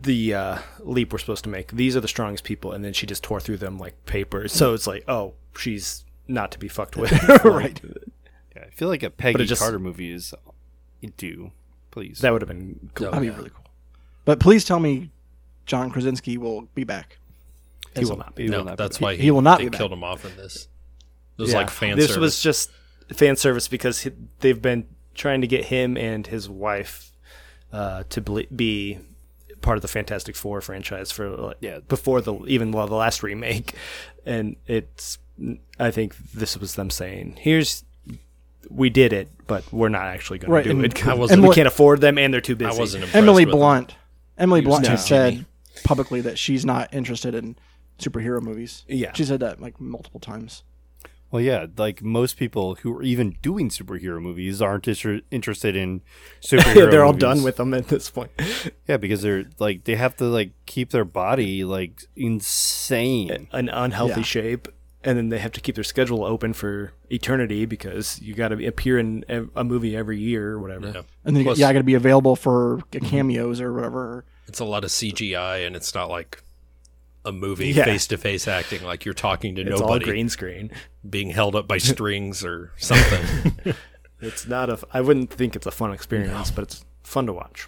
the 0.01 0.33
uh, 0.33 0.57
leap 0.79 1.11
we're 1.11 1.19
supposed 1.19 1.43
to 1.43 1.49
make. 1.49 1.73
These 1.73 1.97
are 1.97 1.99
the 1.99 2.07
strongest 2.07 2.45
people, 2.45 2.71
and 2.71 2.85
then 2.85 2.93
she 2.93 3.05
just 3.05 3.21
tore 3.21 3.41
through 3.41 3.57
them 3.57 3.77
like 3.77 4.05
paper. 4.05 4.47
So 4.47 4.73
it's 4.73 4.87
like, 4.87 5.03
oh, 5.09 5.33
she's 5.57 6.05
not 6.25 6.53
to 6.53 6.59
be 6.59 6.69
fucked 6.69 6.95
with, 6.95 7.11
right? 7.43 7.81
Yeah, 8.55 8.63
I 8.65 8.69
feel 8.69 8.87
like 8.87 9.03
a 9.03 9.09
Peggy 9.09 9.43
it 9.43 9.47
just- 9.47 9.61
Carter 9.61 9.77
movie 9.77 10.13
is 10.13 10.33
do 11.17 11.51
please. 11.91 12.19
That 12.19 12.31
would 12.31 12.41
have 12.43 12.47
been 12.47 12.91
cool. 12.93 13.11
That'd 13.11 13.25
yeah. 13.25 13.31
be 13.31 13.37
really 13.37 13.49
cool. 13.49 13.65
But 14.23 14.39
please 14.39 14.63
tell 14.63 14.79
me, 14.79 15.11
John 15.65 15.91
Krasinski 15.91 16.37
will 16.37 16.61
be 16.75 16.85
back. 16.85 17.19
He 17.93 18.05
will 18.05 18.15
not 18.15 18.35
be. 18.35 18.43
He 18.43 18.49
will 18.51 18.59
No, 18.59 18.63
not 18.69 18.77
that's 18.77 18.99
be- 18.99 19.03
why 19.03 19.15
he 19.17 19.31
will 19.31 19.41
not 19.41 19.57
they 19.57 19.65
be 19.65 19.69
back. 19.71 19.79
killed 19.79 19.91
him 19.91 20.03
off 20.05 20.23
in 20.23 20.33
this. 20.37 20.69
It 21.37 21.41
was 21.41 21.51
Yeah. 21.51 21.57
like 21.57 21.69
fan 21.69 21.97
This 21.97 22.07
service. 22.07 22.21
was 22.21 22.41
just 22.41 22.71
fan 23.13 23.35
service 23.35 23.67
because 23.67 24.01
he, 24.01 24.11
they've 24.39 24.61
been 24.61 24.87
trying 25.13 25.41
to 25.41 25.47
get 25.47 25.65
him 25.65 25.97
and 25.97 26.25
his 26.27 26.49
wife 26.49 27.11
uh, 27.73 28.03
to 28.09 28.21
ble- 28.21 28.43
be 28.55 28.99
part 29.61 29.77
of 29.77 29.81
the 29.81 29.87
Fantastic 29.87 30.35
Four 30.35 30.61
franchise 30.61 31.11
for 31.11 31.29
like, 31.29 31.57
Yeah. 31.61 31.79
before 31.87 32.21
the 32.21 32.35
even 32.45 32.71
well 32.71 32.87
the 32.87 32.95
last 32.95 33.21
remake, 33.23 33.73
and 34.25 34.55
it's 34.67 35.17
I 35.79 35.91
think 35.91 36.15
this 36.33 36.57
was 36.57 36.75
them 36.75 36.89
saying 36.89 37.37
here's 37.41 37.83
we 38.69 38.89
did 38.89 39.13
it, 39.13 39.27
but 39.45 39.63
we're 39.71 39.89
not 39.89 40.05
actually 40.05 40.39
going 40.39 40.51
Right, 40.51 40.63
to 40.63 40.69
do 40.69 40.79
it. 40.79 40.83
and- 40.83 40.85
it. 40.85 40.95
'cause 40.95 41.07
I 41.09 41.13
wasn't- 41.13 41.41
we 41.41 41.47
and 41.49 41.55
can't 41.55 41.67
afford 41.67 42.01
them, 42.01 42.17
and 42.17 42.33
they're 42.33 42.41
too 42.41 42.55
busy. 42.55 42.71
I 42.71 42.79
wasn't 42.79 43.03
impressed 43.03 43.15
Emily 43.17 43.45
with 43.45 43.53
him. 43.53 43.59
Blunt. 43.59 43.95
Emily 44.37 44.61
Blunt 44.61 44.83
not 44.83 44.91
has 44.91 45.05
said 45.05 45.45
publicly 45.83 46.21
that 46.21 46.39
she's 46.39 46.65
not 46.65 46.91
interested 46.93 47.35
in 47.35 47.55
superhero 47.99 48.41
movies. 48.41 48.83
Yeah. 48.87 49.11
she 49.13 49.23
said 49.25 49.39
that 49.41 49.61
like 49.61 49.79
multiple 49.79 50.19
times. 50.19 50.63
Well, 51.35 51.43
yeah, 51.43 51.65
like 51.77 52.01
most 52.01 52.37
people 52.37 52.75
who 52.75 52.95
are 52.97 53.03
even 53.03 53.35
doing 53.41 53.67
superhero 53.69 54.21
movies 54.21 54.61
aren't 54.61 54.87
inter- 54.87 55.19
interested 55.31 55.75
in 55.75 56.01
superhero. 56.41 56.89
they're 56.89 57.03
all 57.03 57.11
movies. 57.11 57.21
done 57.21 57.43
with 57.43 57.57
them 57.57 57.73
at 57.73 57.89
this 57.89 58.09
point. 58.09 58.31
Yeah, 58.87 58.97
because 58.97 59.21
they're 59.21 59.45
like 59.59 59.83
they 59.83 59.95
have 59.95 60.15
to 60.17 60.25
like 60.25 60.51
keep 60.65 60.91
their 60.91 61.03
body 61.05 61.63
like 61.65 62.03
insane. 62.15 63.47
an 63.51 63.67
unhealthy 63.69 64.21
Yeah. 64.21 64.25
shape 64.25 64.67
and 65.03 65.17
then 65.17 65.29
they 65.29 65.39
have 65.39 65.51
to 65.53 65.61
keep 65.61 65.75
their 65.75 65.83
schedule 65.83 66.23
open 66.23 66.53
for 66.53 66.93
eternity 67.11 67.65
because 67.65 68.19
you 68.21 68.33
got 68.33 68.47
to 68.49 68.65
appear 68.65 68.97
in 68.97 69.23
a 69.55 69.63
movie 69.63 69.95
every 69.95 70.19
year 70.19 70.53
or 70.53 70.59
whatever 70.59 70.87
Yeah. 70.87 71.01
And 71.25 71.35
then 71.35 71.43
Plus- 71.43 71.57
yeah, 71.59 71.67
I 71.67 71.73
got 71.73 71.79
to 71.79 71.83
be 71.83 71.93
available 71.95 72.35
for 72.35 72.79
cameos 72.91 73.59
or 73.61 73.73
whatever. 73.73 74.23
It's 74.47 74.59
a 74.59 74.65
lot 74.65 74.83
of 74.83 74.91
CGI, 74.91 75.65
and 75.65 75.75
it's 75.75 75.93
not 75.95 76.09
like 76.09 76.43
a 77.25 77.31
movie 77.31 77.73
face 77.73 78.07
to 78.07 78.17
face 78.17 78.47
acting 78.47 78.83
like 78.83 79.03
you're 79.03 79.13
talking 79.13 79.55
to 79.55 79.61
It's 79.63 79.81
all 79.81 79.87
nobody, 79.87 80.05
green 80.05 80.29
screen. 80.29 80.71
being 81.09 81.31
held 81.31 81.55
up 81.55 81.67
by 81.67 81.77
strings 81.79 82.45
or 82.45 82.71
something. 82.77 83.75
It's 84.21 84.47
not 84.47 84.69
a. 84.69 84.79
I 84.93 85.01
wouldn't 85.01 85.29
think 85.29 85.55
it's 85.57 85.65
a 85.65 85.71
fun 85.71 85.91
experience, 85.93 86.49
but 86.49 86.63
it's 86.63 86.85
fun 87.03 87.25
to 87.27 87.33
watch. 87.33 87.67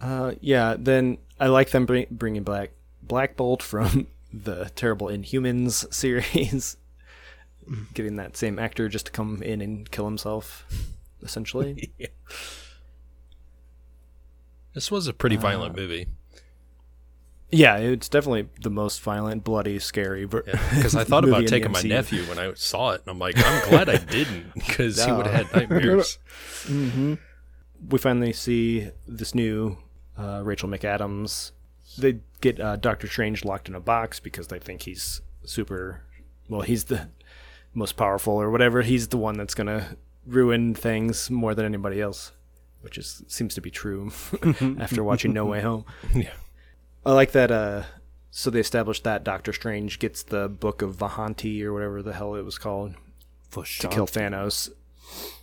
Uh, 0.00 0.32
yeah. 0.40 0.76
Then 0.78 1.18
I 1.40 1.48
like 1.48 1.70
them 1.70 1.84
bring, 1.84 2.06
bringing 2.10 2.44
back 2.44 2.70
Black 3.02 3.36
Bolt 3.36 3.60
from 3.62 4.06
the 4.32 4.70
terrible 4.76 5.08
Inhumans 5.08 5.92
series, 5.92 6.76
getting 7.92 8.16
that 8.16 8.36
same 8.36 8.58
actor 8.58 8.88
just 8.88 9.06
to 9.06 9.12
come 9.12 9.42
in 9.42 9.60
and 9.60 9.90
kill 9.90 10.04
himself, 10.04 10.64
essentially. 11.22 11.92
this 14.74 14.90
was 14.90 15.06
a 15.08 15.12
pretty 15.12 15.36
violent 15.36 15.76
movie 15.76 16.06
yeah, 17.50 17.76
it's 17.76 18.08
definitely 18.08 18.48
the 18.62 18.70
most 18.70 19.00
violent, 19.00 19.44
bloody, 19.44 19.78
scary. 19.78 20.26
because 20.26 20.94
I 20.96 21.04
thought 21.04 21.24
about 21.24 21.46
taking 21.46 21.70
my 21.72 21.82
nephew 21.82 22.22
when 22.24 22.38
I 22.38 22.54
saw 22.54 22.90
it, 22.92 23.02
and 23.02 23.10
I'm 23.10 23.18
like, 23.18 23.36
I'm 23.38 23.68
glad 23.68 23.88
I 23.88 23.96
didn't 23.98 24.54
because 24.54 25.04
he 25.04 25.12
would 25.12 25.26
have 25.26 25.50
had 25.52 25.54
nightmares. 25.70 26.18
we 26.68 27.98
finally 27.98 28.32
see 28.32 28.90
this 29.06 29.34
new 29.34 29.76
uh, 30.18 30.40
Rachel 30.44 30.68
McAdams. 30.68 31.52
They 31.98 32.18
get 32.40 32.58
uh, 32.58 32.76
Doctor 32.76 33.06
Strange 33.06 33.44
locked 33.44 33.68
in 33.68 33.74
a 33.74 33.80
box 33.80 34.18
because 34.20 34.48
they 34.48 34.58
think 34.58 34.82
he's 34.82 35.20
super. 35.44 36.02
Well, 36.48 36.62
he's 36.62 36.84
the 36.84 37.08
most 37.72 37.96
powerful 37.96 38.34
or 38.34 38.50
whatever. 38.50 38.82
He's 38.82 39.08
the 39.08 39.16
one 39.16 39.36
that's 39.36 39.54
gonna 39.54 39.96
ruin 40.26 40.74
things 40.74 41.30
more 41.30 41.54
than 41.54 41.64
anybody 41.64 42.00
else, 42.00 42.32
which 42.80 42.98
is 42.98 43.22
seems 43.28 43.54
to 43.54 43.60
be 43.60 43.70
true 43.70 44.10
after 44.80 45.04
watching 45.04 45.32
No 45.32 45.44
Way 45.46 45.60
Home. 45.60 45.84
Yeah. 46.14 46.30
I 47.06 47.12
like 47.12 47.32
that. 47.32 47.50
Uh, 47.50 47.82
so 48.30 48.50
they 48.50 48.60
established 48.60 49.04
that 49.04 49.24
Doctor 49.24 49.52
Strange 49.52 49.98
gets 49.98 50.22
the 50.22 50.48
Book 50.48 50.82
of 50.82 50.96
Vahanti 50.96 51.62
or 51.62 51.72
whatever 51.72 52.02
the 52.02 52.12
hell 52.12 52.34
it 52.34 52.44
was 52.44 52.58
called 52.58 52.94
to 53.50 53.88
kill 53.88 54.06
Thanos. 54.06 54.70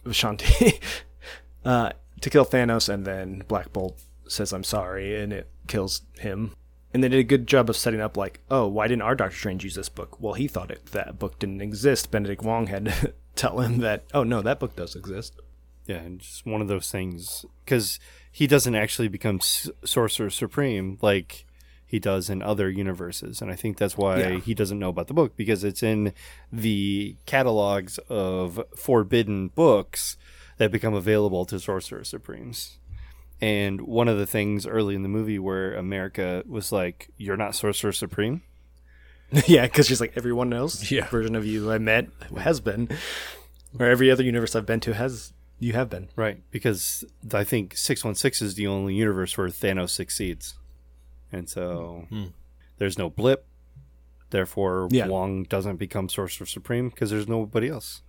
Shanti. 0.05 0.79
uh, 1.65 1.91
to 2.19 2.29
kill 2.29 2.45
Thanos, 2.45 2.89
and 2.89 3.05
then 3.05 3.43
Black 3.47 3.71
Bolt 3.71 3.99
says, 4.27 4.53
I'm 4.53 4.63
sorry, 4.63 5.21
and 5.21 5.31
it 5.31 5.49
kills 5.67 6.01
him. 6.19 6.53
And 6.93 7.03
they 7.03 7.09
did 7.09 7.19
a 7.19 7.23
good 7.23 7.47
job 7.47 7.69
of 7.69 7.77
setting 7.77 8.01
up, 8.01 8.17
like, 8.17 8.41
oh, 8.49 8.67
why 8.67 8.87
didn't 8.87 9.03
our 9.03 9.15
Doctor 9.15 9.35
Strange 9.35 9.63
use 9.63 9.75
this 9.75 9.89
book? 9.89 10.19
Well, 10.19 10.33
he 10.33 10.47
thought 10.47 10.71
it, 10.71 10.87
that 10.87 11.19
book 11.19 11.39
didn't 11.39 11.61
exist. 11.61 12.11
Benedict 12.11 12.43
Wong 12.43 12.67
had 12.67 12.85
to 12.85 13.13
tell 13.35 13.61
him 13.61 13.77
that, 13.79 14.03
oh, 14.13 14.23
no, 14.23 14.41
that 14.41 14.59
book 14.59 14.75
does 14.75 14.95
exist. 14.95 15.39
Yeah, 15.87 15.97
and 15.97 16.19
just 16.19 16.45
one 16.45 16.61
of 16.61 16.67
those 16.67 16.91
things 16.91 17.45
because 17.65 17.99
he 18.31 18.45
doesn't 18.45 18.75
actually 18.75 19.07
become 19.07 19.37
S- 19.37 19.69
Sorcerer 19.83 20.29
Supreme 20.29 20.99
like 21.01 21.45
he 21.91 21.99
does 21.99 22.29
in 22.29 22.41
other 22.41 22.69
universes, 22.69 23.41
and 23.41 23.51
I 23.51 23.55
think 23.55 23.77
that's 23.77 23.97
why 23.97 24.19
Yeah. 24.19 24.39
he 24.39 24.53
doesn't 24.53 24.79
know 24.79 24.89
about 24.89 25.07
the 25.07 25.13
book 25.13 25.35
because 25.35 25.63
it's 25.63 25.83
in 25.83 26.13
the 26.51 27.17
catalogs 27.25 27.97
of 28.09 28.63
forbidden 28.77 29.49
books 29.49 30.15
that 30.57 30.71
become 30.71 30.93
available 30.93 31.45
to 31.45 31.59
Sorcerer 31.59 32.03
Supremes. 32.05 32.77
And 33.41 33.81
one 33.81 34.07
of 34.07 34.17
the 34.17 34.25
things 34.27 34.65
early 34.65 34.95
in 34.95 35.03
the 35.03 35.09
movie 35.09 35.39
where 35.39 35.73
America 35.73 36.43
was 36.47 36.71
like, 36.71 37.09
"You're 37.17 37.37
not 37.37 37.55
Sorcerer 37.55 37.91
Supreme," 37.91 38.41
yeah, 39.47 39.65
because 39.65 39.87
she's 39.87 39.99
like, 39.99 40.13
everyone 40.15 40.53
else 40.53 40.89
Yeah. 40.95 41.07
version 41.09 41.35
of 41.35 41.45
you 41.45 41.71
I 41.71 41.77
met 41.77 42.07
has 42.37 42.59
been, 42.61 42.87
or 43.79 43.85
every 43.87 44.09
other 44.11 44.23
universe 44.23 44.55
I've 44.55 44.65
been 44.65 44.79
to 44.81 44.93
has, 44.93 45.33
you 45.59 45.73
have 45.73 45.89
been. 45.89 46.09
Right, 46.15 46.41
because 46.51 47.03
I 47.33 47.43
think 47.43 47.75
616 47.75 48.45
is 48.47 48.55
the 48.55 48.67
only 48.67 48.93
universe 48.95 49.37
where 49.37 49.47
Thanos 49.49 49.89
succeeds. 49.89 50.55
And 51.31 51.49
so 51.49 52.05
hmm. 52.09 52.23
Hmm. 52.23 52.27
there's 52.77 52.97
no 52.97 53.09
blip. 53.09 53.45
Therefore, 54.29 54.87
Yeah. 54.91 55.07
Wong 55.07 55.43
doesn't 55.43 55.75
become 55.75 56.07
Sorcerer 56.07 56.47
Supreme 56.47 56.89
because 56.89 57.09
there's 57.09 57.27
nobody 57.27 57.69
else. 57.69 58.01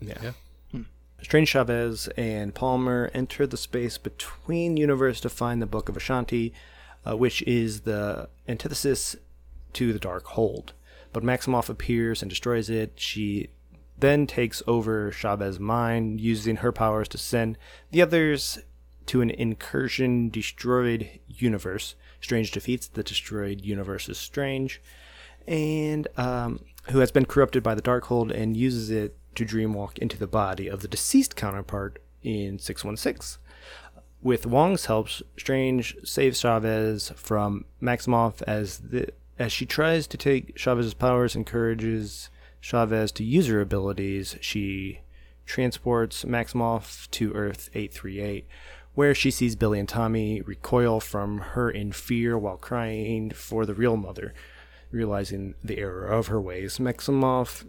Yeah. 0.00 0.32
Hmm. 0.72 0.82
Strange 1.22 1.48
Chavez 1.48 2.08
and 2.16 2.54
Palmer 2.54 3.10
enter 3.14 3.46
the 3.46 3.56
space 3.56 3.96
between 3.98 4.76
universe 4.76 5.20
to 5.20 5.28
find 5.28 5.62
the 5.62 5.66
Book 5.66 5.88
of 5.88 5.96
Ashanti, 5.96 6.52
uh, 7.08 7.16
which 7.16 7.42
is 7.42 7.82
the 7.82 8.28
antithesis 8.48 9.16
to 9.74 9.92
the 9.92 9.98
Dark 9.98 10.26
Hold. 10.28 10.72
But 11.12 11.22
Maximoff 11.22 11.68
appears 11.68 12.22
and 12.22 12.28
destroys 12.28 12.68
it. 12.68 12.94
She 12.96 13.50
then 13.98 14.26
takes 14.26 14.62
over 14.66 15.12
Chavez's 15.12 15.60
mind, 15.60 16.20
using 16.20 16.56
her 16.56 16.72
powers 16.72 17.06
to 17.08 17.18
send 17.18 17.56
the 17.92 18.02
others 18.02 18.58
to 19.06 19.20
an 19.20 19.30
incursion 19.30 20.28
destroyed 20.28 21.20
universe. 21.28 21.94
Strange 22.22 22.50
defeats 22.50 22.88
the 22.88 23.02
destroyed 23.02 23.60
universe's 23.60 24.16
Strange, 24.16 24.80
and 25.46 26.08
um, 26.16 26.60
who 26.90 27.00
has 27.00 27.10
been 27.10 27.26
corrupted 27.26 27.62
by 27.62 27.74
the 27.74 27.82
Darkhold 27.82 28.30
and 28.30 28.56
uses 28.56 28.90
it 28.90 29.16
to 29.34 29.44
dreamwalk 29.44 29.98
into 29.98 30.16
the 30.16 30.26
body 30.26 30.68
of 30.68 30.80
the 30.80 30.88
deceased 30.88 31.36
counterpart 31.36 31.98
in 32.22 32.58
616. 32.58 33.40
With 34.22 34.46
Wong's 34.46 34.86
help, 34.86 35.08
Strange 35.36 35.96
saves 36.04 36.40
Chavez 36.40 37.12
from 37.16 37.64
Maximoff 37.82 38.40
as 38.46 38.78
the 38.78 39.08
as 39.38 39.52
she 39.52 39.66
tries 39.66 40.06
to 40.06 40.16
take 40.16 40.54
Chavez's 40.54 40.94
powers, 40.94 41.34
encourages 41.34 42.30
Chavez 42.60 43.10
to 43.12 43.24
use 43.24 43.48
her 43.48 43.60
abilities. 43.60 44.36
She 44.40 45.00
transports 45.46 46.24
Maximoff 46.24 47.10
to 47.10 47.32
Earth 47.32 47.68
838, 47.74 48.46
where 48.94 49.14
she 49.14 49.30
sees 49.30 49.56
Billy 49.56 49.78
and 49.78 49.88
Tommy 49.88 50.42
recoil 50.42 51.00
from 51.00 51.38
her 51.38 51.70
in 51.70 51.92
fear 51.92 52.36
while 52.36 52.56
crying 52.56 53.30
for 53.30 53.64
the 53.64 53.74
real 53.74 53.96
mother. 53.96 54.34
Realizing 54.90 55.54
the 55.64 55.78
error 55.78 56.04
of 56.06 56.26
her 56.26 56.40
ways, 56.40 56.78
Maximoff 56.78 57.66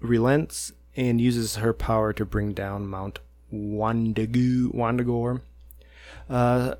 relents 0.00 0.72
and 0.96 1.20
uses 1.20 1.56
her 1.56 1.74
power 1.74 2.12
to 2.14 2.24
bring 2.24 2.52
down 2.52 2.86
Mount 2.86 3.18
Wundagore, 3.52 5.42
uh, 6.28 6.74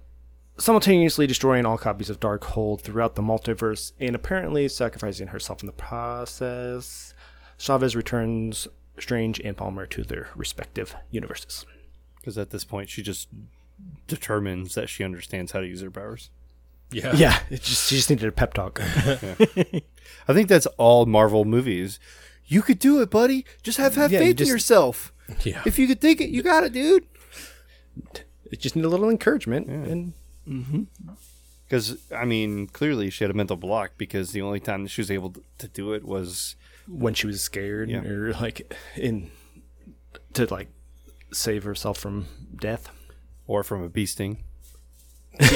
simultaneously 0.57 1.27
destroying 1.27 1.67
all 1.67 1.79
copies 1.79 2.11
of 2.11 2.21
Darkhold 2.21 2.81
throughout 2.81 3.17
the 3.17 3.23
multiverse 3.23 3.93
and 4.01 4.15
apparently 4.15 4.69
sacrificing 4.69 5.29
herself 5.29 5.63
in 5.63 5.67
the 5.67 5.73
process. 5.73 7.15
Chavez 7.59 7.95
returns 7.95 8.67
Strange 8.99 9.41
and 9.41 9.57
Palmer 9.57 9.87
to 9.87 10.05
their 10.05 10.29
respective 10.35 10.95
universes. 11.11 11.67
Because 12.21 12.37
at 12.39 12.51
this 12.51 12.64
point, 12.64 12.89
she 12.91 13.03
just 13.03 13.29
determines 14.07 14.75
that 14.75 14.89
she 14.89 15.03
understands 15.05 15.53
how 15.53 15.61
to 15.61 15.66
use 15.66 15.81
her 15.81 15.91
powers. 15.91 16.31
Yeah. 16.93 17.14
Yeah, 17.14 17.39
it 17.51 17.62
just, 17.62 17.89
she 17.89 17.97
just 17.97 18.11
needed 18.11 18.27
a 18.29 18.33
pep 18.33 18.53
talk. 18.53 18.81
I 18.83 20.33
think 20.35 20.49
that's 20.49 20.66
all 20.77 21.07
Marvel 21.07 21.45
movies. 21.45 21.99
You 22.47 22.62
could 22.62 22.79
do 22.81 23.01
it, 23.01 23.11
buddy. 23.11 23.45
Just 23.62 23.79
have, 23.79 23.95
have 23.95 24.11
Yeah, 24.12 24.21
you 24.21 24.25
faith 24.27 24.37
just- 24.37 24.49
in 24.51 24.55
yourself. 24.55 25.12
Yeah. 25.45 25.62
If 25.64 25.79
you 25.79 25.87
could 25.87 26.01
think 26.01 26.21
it, 26.21 26.31
you 26.31 26.43
got 26.43 26.64
it, 26.64 26.73
dude. 26.73 27.07
it 28.51 28.59
just 28.59 28.75
needed 28.75 28.89
a 28.89 28.91
little 28.91 29.09
encouragement. 29.09 29.68
And 29.68 30.12
mm-hmm. 30.49 30.83
Because, 31.64 31.99
I 32.12 32.25
mean, 32.25 32.66
clearly 32.66 33.11
she 33.11 33.23
had 33.23 33.31
a 33.31 33.35
mental 33.35 33.57
block 33.57 33.93
because 33.97 34.33
the 34.33 34.43
only 34.43 34.59
time 34.59 34.83
that 34.83 34.89
she 34.89 35.01
was 35.01 35.11
able 35.12 35.37
to 35.59 35.68
do 35.68 35.93
it 35.93 36.05
was 36.05 36.57
when 36.89 37.14
she 37.14 37.29
was 37.29 37.41
scared 37.41 37.89
Yeah. 37.89 38.03
or 38.03 38.33
like 38.33 38.75
in 38.97 39.31
to 40.33 40.47
like 40.53 40.68
save 41.33 41.64
herself 41.64 41.99
from 41.99 42.26
death. 42.57 42.91
or 43.47 43.62
from 43.64 43.83
a 43.83 43.89
bee 43.89 44.07
sting. 44.07 44.45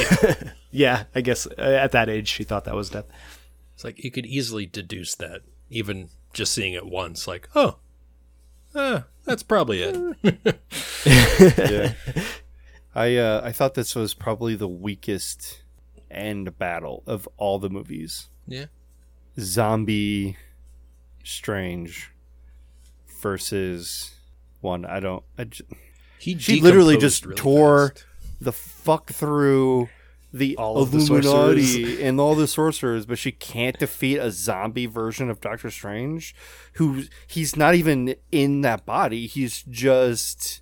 Yeah, 0.74 1.04
I 1.14 1.20
guess 1.20 1.46
uh, 1.46 1.60
at 1.60 1.92
that 1.92 2.08
age 2.08 2.26
she 2.26 2.42
thought 2.42 2.64
that 2.64 2.74
was 2.74 2.90
death. 2.90 3.04
It's 3.74 3.84
like 3.84 4.02
you 4.02 4.10
could 4.10 4.26
easily 4.26 4.66
deduce 4.66 5.14
that, 5.14 5.42
even 5.70 6.08
just 6.32 6.52
seeing 6.52 6.72
it 6.72 6.84
once. 6.84 7.28
Like, 7.28 7.48
oh, 7.54 7.78
uh, 8.74 9.02
that's 9.24 9.44
probably 9.44 9.82
it. 9.84 10.16
yeah. 11.06 11.92
I 12.92 13.16
uh, 13.16 13.40
I 13.44 13.52
thought 13.52 13.74
this 13.74 13.94
was 13.94 14.14
probably 14.14 14.56
the 14.56 14.66
weakest 14.66 15.62
end 16.10 16.58
battle 16.58 17.04
of 17.06 17.28
all 17.36 17.60
the 17.60 17.70
movies. 17.70 18.26
Yeah. 18.48 18.66
Zombie 19.38 20.36
Strange 21.22 22.10
versus 23.22 24.14
one. 24.64 24.84
I 24.84 24.98
don't. 24.98 25.22
I 25.38 25.44
j- 25.44 25.64
He 26.18 26.36
she 26.38 26.60
literally 26.60 26.96
just 26.96 27.24
really 27.24 27.36
tore 27.36 27.88
fast. 27.90 28.04
the 28.40 28.52
fuck 28.52 29.10
through 29.12 29.88
the 30.32 30.56
All 30.56 30.78
of 30.78 30.90
the 30.90 30.98
Illuminati 30.98 32.02
and 32.02 32.18
all 32.18 32.34
the 32.34 32.48
sorcerers, 32.48 33.06
but 33.06 33.18
she 33.18 33.30
can't 33.30 33.78
defeat 33.78 34.16
a 34.18 34.32
zombie 34.32 34.86
version 34.86 35.30
of 35.30 35.40
Doctor 35.40 35.70
Strange, 35.70 36.34
who 36.72 37.04
he's 37.28 37.54
not 37.54 37.76
even 37.76 38.16
in 38.32 38.62
that 38.62 38.84
body. 38.84 39.28
He's 39.28 39.62
just 39.62 40.60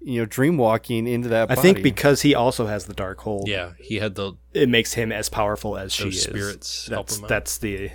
you 0.00 0.20
know 0.20 0.26
dreamwalking 0.26 1.08
into 1.08 1.28
that. 1.30 1.48
Body. 1.48 1.52
I 1.52 1.56
body. 1.56 1.72
think 1.74 1.82
because 1.82 2.22
he 2.22 2.36
also 2.36 2.66
has 2.66 2.84
the 2.84 2.94
dark 2.94 3.18
hold, 3.22 3.48
Yeah, 3.48 3.72
he 3.80 3.96
had 3.96 4.14
the 4.14 4.34
it 4.52 4.68
makes 4.68 4.92
him 4.92 5.10
as 5.10 5.28
powerful 5.28 5.76
as 5.76 5.92
she 5.92 6.04
Those 6.04 6.14
is. 6.16 6.22
spirits 6.22 6.86
help 6.88 7.06
That's 7.08 7.18
him 7.18 7.24
out. 7.24 7.28
that's 7.30 7.58
the 7.58 7.90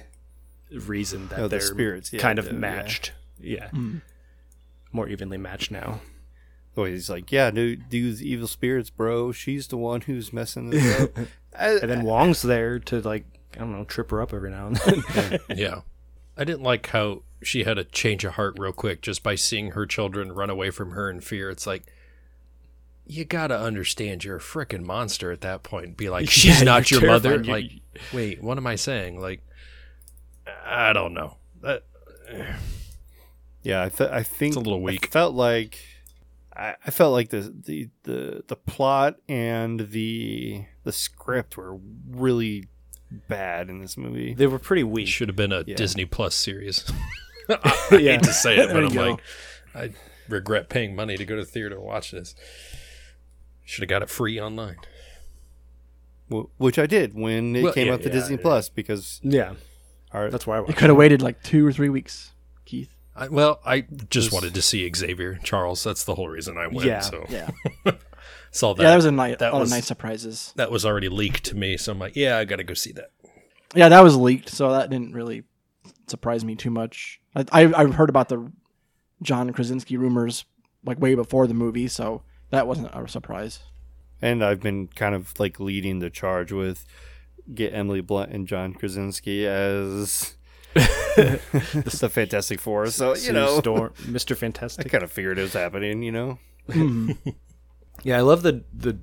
reason 0.71 1.27
that 1.29 1.39
Oh, 1.39 1.47
they're 1.47 1.61
spirits, 1.61 2.11
yeah, 2.11 2.19
kind 2.19 2.39
of 2.39 2.45
the- 2.45 2.51
yeah. 2.51 2.57
matched. 2.57 3.13
Yeah, 3.39 3.69
mm. 3.69 4.01
More 4.91 5.07
evenly 5.07 5.37
matched 5.37 5.71
now. 5.71 6.01
Oh, 6.77 6.85
he's 6.85 7.09
like, 7.09 7.31
yeah, 7.31 7.51
dude, 7.51 7.89
dude's 7.89 8.23
evil 8.23 8.47
spirits, 8.47 8.89
bro. 8.89 9.31
She's 9.31 9.67
the 9.67 9.77
one 9.77 10.01
who's 10.01 10.31
messing 10.31 10.69
this 10.69 11.01
up. 11.01 11.11
I- 11.59 11.71
And 11.81 11.89
then 11.91 12.03
Wong's 12.03 12.41
there 12.41 12.79
to 12.79 13.01
like 13.01 13.25
I 13.55 13.59
don't 13.59 13.71
know, 13.71 13.83
trip 13.83 14.11
her 14.11 14.21
up 14.21 14.33
every 14.33 14.51
now 14.51 14.67
and 14.67 14.75
then. 14.77 15.39
Yeah. 15.57 15.81
I 16.37 16.43
didn't 16.45 16.63
like 16.63 16.87
how 16.87 17.23
she 17.43 17.63
had 17.65 17.77
a 17.77 17.83
change 17.83 18.23
of 18.23 18.33
heart 18.33 18.55
real 18.57 18.71
quick 18.71 19.01
just 19.01 19.23
by 19.23 19.35
seeing 19.35 19.71
her 19.71 19.85
children 19.85 20.31
run 20.31 20.49
away 20.49 20.69
from 20.69 20.91
her 20.91 21.09
in 21.09 21.19
fear. 21.19 21.49
It's 21.49 21.67
like, 21.67 21.83
you 23.05 23.25
gotta 23.25 23.59
understand 23.59 24.23
you're 24.23 24.37
a 24.37 24.39
freaking 24.39 24.83
monster 24.83 25.31
at 25.31 25.41
that 25.41 25.63
point. 25.63 25.97
Be 25.97 26.09
like, 26.09 26.29
she's 26.29 26.59
Yeah, 26.59 26.65
not 26.65 26.91
your 26.91 27.05
mother. 27.05 27.31
terrified. 27.41 27.47
Like, 27.49 27.71
wait, 28.13 28.41
what 28.43 28.57
am 28.57 28.67
I 28.67 28.75
saying? 28.75 29.19
Like, 29.19 29.41
I 30.65 30.93
don't 30.93 31.13
know. 31.13 31.37
That, 31.61 31.83
Yeah, 33.63 33.83
I, 33.83 33.89
th- 33.89 34.09
I 34.09 34.23
think 34.23 34.49
It's 34.51 34.57
a 34.57 34.59
little 34.59 34.79
I 34.79 34.91
weak. 34.91 35.11
felt 35.11 35.35
like 35.35 35.79
I, 36.55 36.75
I 36.85 36.91
felt 36.91 37.13
like 37.13 37.29
the, 37.29 37.41
the 37.65 37.89
the 38.03 38.43
the 38.47 38.55
plot 38.55 39.15
and 39.27 39.89
the 39.91 40.65
the 40.83 40.91
script 40.91 41.57
were 41.57 41.77
really 42.09 42.67
bad 43.27 43.69
in 43.69 43.79
this 43.79 43.97
movie. 43.97 44.33
they 44.33 44.47
were 44.47 44.59
pretty 44.59 44.83
weak. 44.83 45.07
should 45.07 45.27
have 45.29 45.35
been 45.35 45.51
a 45.51 45.63
Yeah. 45.65 45.75
Disney 45.75 46.05
Plus 46.05 46.35
series. 46.35 46.89
I, 47.49 47.87
I 47.91 47.95
Yeah. 47.97 48.11
hate 48.13 48.23
to 48.23 48.33
say 48.33 48.57
it, 48.57 48.67
but 48.73 48.83
I'm 48.85 48.93
go. 48.93 49.09
like, 49.11 49.21
I 49.75 49.91
regret 50.29 50.69
paying 50.69 50.95
money 50.95 51.17
to 51.17 51.25
go 51.25 51.35
to 51.35 51.41
the 51.43 51.47
theater 51.51 51.71
to 51.71 51.81
watch 51.81 52.11
this. 52.11 52.35
Should 53.65 53.81
have 53.83 53.89
got 53.89 54.01
it 54.03 54.09
free 54.09 54.39
online. 54.39 54.77
Wh- 56.31 56.45
which 56.59 56.77
I 56.79 56.85
did 56.85 57.13
when 57.13 57.55
it 57.55 57.63
Well, 57.63 57.73
came 57.73 57.87
yeah, 57.87 57.93
out 57.93 58.01
to 58.03 58.07
yeah, 58.09 58.13
Disney 58.13 58.35
yeah. 58.35 58.41
Plus 58.43 58.69
because 58.69 59.19
Yeah, 59.23 59.55
our, 60.11 60.29
that's 60.29 60.45
why 60.47 60.55
I 60.55 60.59
You 60.59 60.65
watched. 60.65 60.77
could 60.77 60.89
have 60.89 60.97
waited 60.97 61.21
like 61.21 61.41
two 61.43 61.65
or 61.65 61.71
three 61.71 61.89
weeks, 61.89 62.31
Keith. 62.31 62.33
I, 63.19 63.27
well, 63.27 63.59
I 63.65 63.81
just 64.09 64.27
Was- 64.31 64.33
wanted 64.33 64.53
to 64.55 64.61
see 64.61 64.89
Xavier 64.95 65.39
Charles. 65.43 65.83
That's 65.83 66.03
the 66.05 66.15
whole 66.15 66.29
reason 66.29 66.57
I 66.57 66.67
went. 66.67 66.87
Yeah, 66.87 67.01
so 67.01 67.25
Yeah, 67.29 67.49
saw 68.51 68.73
that. 68.73 68.83
yeah, 68.83 68.89
that 68.89 68.95
was 68.95 69.05
a 69.05 69.11
nice, 69.11 69.37
that 69.37 69.53
a 69.53 69.57
was- 69.57 69.69
nice 69.71 69.85
surprises. 69.85 70.53
that 70.55 70.71
was 70.71 70.85
already 70.85 71.09
leaked 71.09 71.43
to 71.45 71.55
me, 71.55 71.77
so 71.77 71.91
I'm 71.91 71.99
like, 71.99 72.15
yeah, 72.15 72.37
I 72.37 72.45
got 72.45 72.57
to 72.57 72.63
go 72.63 72.73
see 72.73 72.91
that. 72.93 73.11
Yeah, 73.75 73.89
that 73.89 74.01
was 74.03 74.15
leaked, 74.15 74.49
so 74.49 74.71
that 74.71 74.89
didn't 74.89 75.13
really 75.13 75.43
surprise 76.07 76.43
me 76.43 76.55
too 76.55 76.71
much. 76.71 77.19
I 77.35 77.45
I, 77.51 77.83
I 77.83 77.85
heard 77.91 78.09
about 78.09 78.29
the 78.29 78.51
John 79.21 79.51
Krasinski 79.53 79.97
rumors 79.97 80.45
like 80.85 80.99
way 80.99 81.13
before 81.13 81.45
the 81.45 81.53
movie, 81.53 81.87
so 81.87 82.23
that 82.51 82.65
wasn't 82.67 82.89
a 82.93 83.07
surprise. 83.07 83.59
and 84.21 84.43
I've 84.43 84.59
been 84.61 84.87
kind 84.87 85.13
of 85.13 85.37
like 85.39 85.59
leading 85.59 85.99
the 85.99 86.09
charge 86.09 86.51
with 86.51 86.85
get 87.53 87.73
Emily 87.73 88.01
Blunt 88.01 88.31
and 88.31 88.47
John 88.47 88.73
Krasinski 88.73 89.45
as 89.45 90.35
the 90.73 92.09
Fantastic 92.11 92.59
Four. 92.59 92.87
So 92.87 93.09
you 93.11 93.15
Sue 93.17 93.33
know, 93.33 93.59
Storm, 93.59 93.93
Mr. 94.03 94.31
I 94.31 94.35
Fantastic. 94.35 94.91
kind 94.91 95.03
of 95.03 95.11
figured 95.11 95.39
it 95.39 95.43
was 95.43 95.53
happening. 95.53 96.03
You 96.03 96.11
know, 96.11 96.39
Mhm. 96.67 97.17
Yeah, 98.03 98.17
I 98.17 98.21
love 98.21 98.43
the 98.43 98.63
the. 98.73 98.99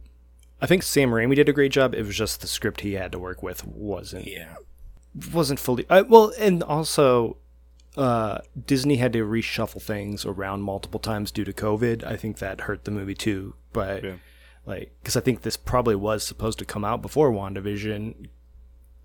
I 0.60 0.66
think 0.66 0.82
Sam 0.82 1.10
Raimi 1.10 1.34
did 1.36 1.48
a 1.50 1.52
great 1.52 1.72
job. 1.72 1.94
It 1.94 2.06
was 2.06 2.16
just 2.16 2.40
the 2.40 2.46
script 2.46 2.80
he 2.80 2.94
had 2.94 3.12
to 3.12 3.18
work 3.18 3.42
with 3.42 3.66
wasn't 3.66 4.26
Yeah. 4.26 4.54
wasn't 5.32 5.60
fully 5.60 5.84
uh, 5.90 6.04
well, 6.08 6.32
and 6.38 6.62
also 6.62 7.36
uh, 7.96 8.38
Disney 8.66 8.96
had 8.96 9.12
to 9.14 9.24
reshuffle 9.26 9.82
things 9.82 10.24
around 10.24 10.62
multiple 10.62 11.00
times 11.00 11.30
due 11.30 11.44
to 11.44 11.52
COVID. 11.52 12.04
I 12.04 12.16
think 12.16 12.38
that 12.38 12.62
hurt 12.62 12.84
the 12.84 12.90
movie 12.90 13.14
too. 13.14 13.54
But 13.72 14.02
Yeah. 14.04 14.14
like, 14.64 14.94
because 15.02 15.16
I 15.16 15.20
think 15.20 15.42
this 15.42 15.56
probably 15.58 15.94
was 15.94 16.22
supposed 16.24 16.58
to 16.60 16.64
come 16.64 16.84
out 16.84 17.02
before 17.02 17.30
WandaVision, 17.32 18.28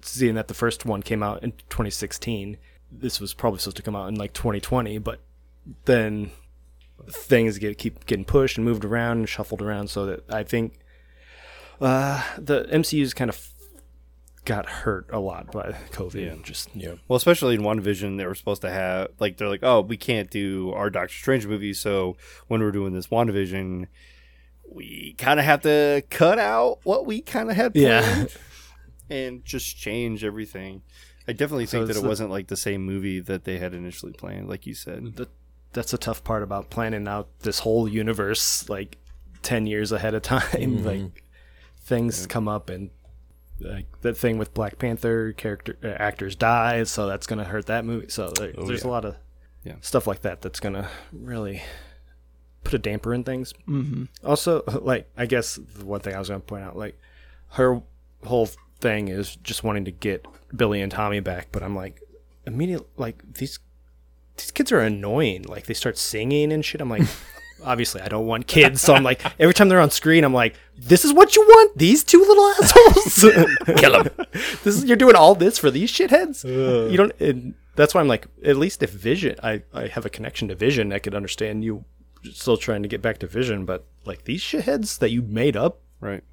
seeing 0.06 0.36
that 0.36 0.47
the 0.47 0.54
first 0.54 0.86
one 0.86 1.02
came 1.04 1.24
out 1.24 1.43
in 1.43 1.52
2016. 1.70 2.58
This 2.91 3.20
was 3.20 3.34
probably 3.34 3.60
supposed 3.60 3.78
to 3.78 3.84
come 3.84 3.95
out 3.95 4.10
in 4.10 4.16
like 4.16 4.34
2020, 4.34 4.97
but 4.99 5.20
then 5.86 6.32
things 7.10 7.58
get 7.58 7.78
keep 7.78 8.06
getting 8.06 8.26
pushed 8.26 8.58
and 8.58 8.66
moved 8.66 8.86
around 8.86 9.20
and 9.20 9.30
shuffled 9.30 9.62
around 9.62 9.89
so 9.89 10.06
that 10.06 10.30
I 10.30 10.43
think 10.43 10.80
uh, 11.80 12.24
the 12.38 12.64
MCU's 12.66 13.14
kind 13.14 13.30
of 13.30 13.49
got 14.45 14.66
hurt 14.66 15.08
a 15.12 15.20
lot 15.20 15.52
by 15.52 15.72
COVID. 15.91 16.26
Yeah. 16.26 16.36
Just 16.43 16.70
Yeah. 16.76 16.95
well, 17.08 17.18
especially 17.18 17.56
in 17.56 17.64
one 17.64 17.82
WandaVision, 17.82 18.18
they 18.18 18.26
were 18.26 18.36
supposed 18.36 18.62
to 18.64 18.70
have 18.70 19.10
like 19.20 19.38
they're 19.38 19.49
like, 19.49 19.64
oh, 19.64 19.82
we 19.82 19.97
can't 19.97 20.30
do 20.30 20.72
our 20.74 20.89
Doctor 20.89 21.14
Strange 21.14 21.45
movie, 21.47 21.74
so 21.74 22.18
when 22.47 22.62
we're 22.62 22.72
doing 22.72 22.93
this 22.93 23.08
WandaVision, 23.08 23.88
we 24.70 25.16
kind 25.18 25.39
of 25.39 25.45
have 25.45 25.62
to 25.62 26.04
cut 26.10 26.39
out 26.39 26.80
what 26.84 27.06
we 27.06 27.22
kind 27.22 27.49
of 27.49 27.56
had 27.56 27.76
Yeah. 27.76 28.26
planned 29.12 29.26
and 29.36 29.45
just 29.45 29.78
change 29.78 30.24
everything. 30.24 30.82
I 31.28 31.34
definitely 31.34 31.66
So 31.68 31.78
think 31.80 31.88
that 31.88 31.97
it 31.97 32.01
the- 32.01 32.07
wasn't 32.07 32.30
like 32.32 32.47
the 32.47 32.57
same 32.57 32.84
movie 32.86 33.20
that 33.20 33.43
they 33.43 33.57
had 33.59 33.74
initially 33.74 34.14
planned, 34.14 34.49
like 34.49 34.66
you 34.66 34.74
said. 34.74 35.16
that 35.18 35.30
that's 35.74 35.93
a 35.93 35.97
tough 35.97 36.24
part 36.26 36.43
about 36.43 36.70
planning 36.70 37.07
out 37.07 37.30
this 37.41 37.59
whole 37.59 37.88
universe 37.88 38.68
like 38.68 38.97
10 39.41 39.68
years 39.68 39.93
ahead 39.93 40.14
of 40.14 40.22
time 40.38 40.84
like 40.84 41.24
things 41.78 42.28
come 42.28 42.49
up 42.49 42.70
and 42.70 42.89
like 43.62 43.86
the 44.01 44.14
thing 44.14 44.38
with 44.38 44.53
black 44.53 44.78
panther 44.78 45.32
character 45.32 45.78
uh, 45.82 45.88
actors 45.88 46.36
die 46.36 46.84
so 46.84 47.07
that's 47.07 47.26
going 47.26 47.39
to 47.39 47.45
hurt 47.45 47.68
that 47.68 47.86
movie 47.86 48.09
so 48.09 48.32
there, 48.32 48.51
there's 48.66 48.84
a 48.84 48.89
lot 48.89 49.05
of 49.05 49.16
Yeah. 49.64 49.76
stuff 49.80 50.07
like 50.07 50.22
that 50.24 50.41
that's 50.41 50.59
going 50.59 50.74
to 50.76 50.89
really 51.14 51.62
put 52.66 52.74
a 52.74 52.78
damper 52.80 53.14
in 53.14 53.24
things 53.24 53.53
Mhm. 53.66 54.09
also 54.26 54.64
like 54.82 55.09
i 55.16 55.26
guess 55.26 55.55
the 55.78 55.86
one 55.86 56.01
thing 56.01 56.16
i 56.16 56.20
was 56.20 56.28
going 56.28 56.41
to 56.41 56.45
point 56.45 56.66
out 56.66 56.76
like 56.76 56.99
her 57.51 57.82
whole 58.26 58.49
thing 58.82 59.07
is 59.07 59.36
just 59.38 59.63
wanting 59.63 59.86
to 59.86 59.91
get 59.91 60.25
billy 60.55 60.82
and 60.82 60.91
tommy 60.91 61.19
back 61.19 61.47
but 61.51 61.63
i'm 61.63 61.75
like 61.75 62.01
immediately 62.45 62.88
like 62.97 63.21
these 63.36 63.59
these 64.38 64.51
kids 64.51 64.71
are 64.71 64.79
annoying. 64.79 65.43
Like 65.43 65.65
they 65.65 65.73
start 65.73 65.97
singing 65.97 66.51
and 66.51 66.63
shit. 66.65 66.82
I'm 66.82 66.89
like 66.89 67.03
obviously 67.63 68.01
i 68.01 68.07
don't 68.07 68.25
want 68.25 68.47
kids. 68.47 68.82
So 68.82 68.95
i'm 68.95 69.03
like 69.03 69.21
every 69.39 69.53
time 69.53 69.69
they're 69.69 69.79
on 69.79 69.91
screen 69.91 70.23
i'm 70.23 70.34
like 70.34 70.55
this 70.75 71.05
is 71.05 71.13
what 71.13 71.36
you 71.36 71.43
want? 71.43 71.77
These 71.77 72.03
two 72.03 72.19
little 72.19 72.47
assholes? 72.47 73.45
Kill 73.77 74.03
them 74.03 74.09
this 74.63 74.65
is 74.77 74.86
you're 74.86 74.97
doing 74.97 75.15
all 75.15 75.36
this 75.36 75.59
for 75.59 75.69
these 75.69 75.91
shitheads? 75.91 76.43
You 76.43 76.97
don't 76.97 77.11
and 77.21 77.53
that's 77.75 77.93
why 77.93 78.01
i'm 78.01 78.07
like 78.07 78.25
at 78.43 78.57
least 78.57 78.82
if 78.82 78.91
vision 78.91 79.36
i 79.43 79.61
i 79.73 79.88
have 79.88 80.05
a 80.05 80.09
connection 80.09 80.47
to 80.47 80.55
vision 80.55 80.91
i 80.91 80.97
could 80.97 81.13
understand 81.13 81.63
you 81.63 81.86
still 82.34 82.57
trying 82.57 82.82
to 82.82 82.89
get 82.89 83.01
back 83.01 83.19
to 83.19 83.27
vision 83.27 83.63
but 83.63 83.86
like 84.05 84.23
these 84.25 84.41
shitheads 84.41 84.97
that 84.97 85.11
you 85.11 85.21
made 85.21 85.55
up 85.55 85.82
Right. 86.01 86.23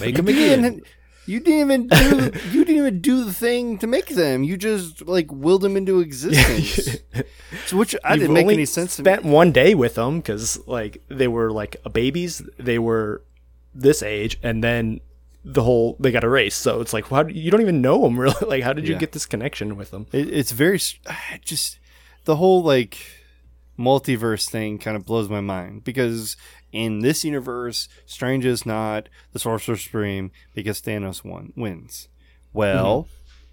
Make 0.00 0.14
them 0.16 0.28
again. 0.28 0.82
You 1.28 1.40
didn't 1.40 1.60
even 1.60 1.86
do 1.88 2.30
you 2.52 2.64
didn't 2.64 2.76
even 2.76 3.00
do 3.00 3.24
the 3.24 3.32
thing 3.32 3.78
to 3.78 3.86
make 3.86 4.08
them. 4.08 4.42
You 4.42 4.56
just 4.56 5.06
like 5.06 5.30
willed 5.30 5.62
them 5.62 5.76
into 5.76 6.00
existence. 6.00 6.96
so 7.66 7.76
which 7.76 7.94
I 8.02 8.14
You've 8.14 8.20
didn't 8.22 8.34
make 8.34 8.46
any 8.48 8.64
sense 8.64 8.96
to 8.96 9.02
me. 9.02 9.10
spent 9.10 9.24
one 9.24 9.52
day 9.52 9.74
with 9.74 9.94
them 9.94 10.18
because 10.18 10.58
like 10.66 11.02
they 11.08 11.28
were 11.28 11.50
like 11.52 11.76
babies 11.92 12.42
they 12.58 12.78
were 12.78 13.22
this 13.74 14.02
age 14.02 14.38
and 14.42 14.64
then 14.64 15.00
the 15.44 15.62
whole 15.62 15.96
they 16.00 16.10
got 16.10 16.24
erased 16.24 16.60
so 16.60 16.80
it's 16.80 16.92
like 16.92 17.06
how 17.08 17.22
do- 17.22 17.32
you 17.34 17.50
don't 17.50 17.60
even 17.60 17.80
know 17.80 18.02
them 18.02 18.18
really 18.24 18.34
like 18.46 18.62
how 18.64 18.72
did 18.72 18.86
you 18.88 18.94
Yeah. 18.94 19.00
get 19.00 19.12
this 19.12 19.24
connection 19.26 19.76
with 19.76 19.90
them 19.92 20.06
It, 20.12 20.28
it's 20.32 20.50
very 20.52 20.78
just 21.44 21.78
the 22.24 22.36
whole 22.36 22.62
like 22.62 22.98
multiverse 23.78 24.50
thing 24.50 24.78
kind 24.78 24.96
of 24.96 25.06
blows 25.06 25.28
my 25.28 25.40
mind 25.40 25.84
because 25.84 26.36
in 26.72 27.00
this 27.00 27.24
universe, 27.24 27.88
Strange 28.06 28.44
is 28.44 28.66
not 28.66 29.08
the 29.32 29.38
Sorcerer 29.38 29.76
Supreme 29.76 30.30
because 30.54 30.80
Thanos 30.80 31.24
won 31.24 31.52
wins. 31.56 32.08
Well, 32.52 33.08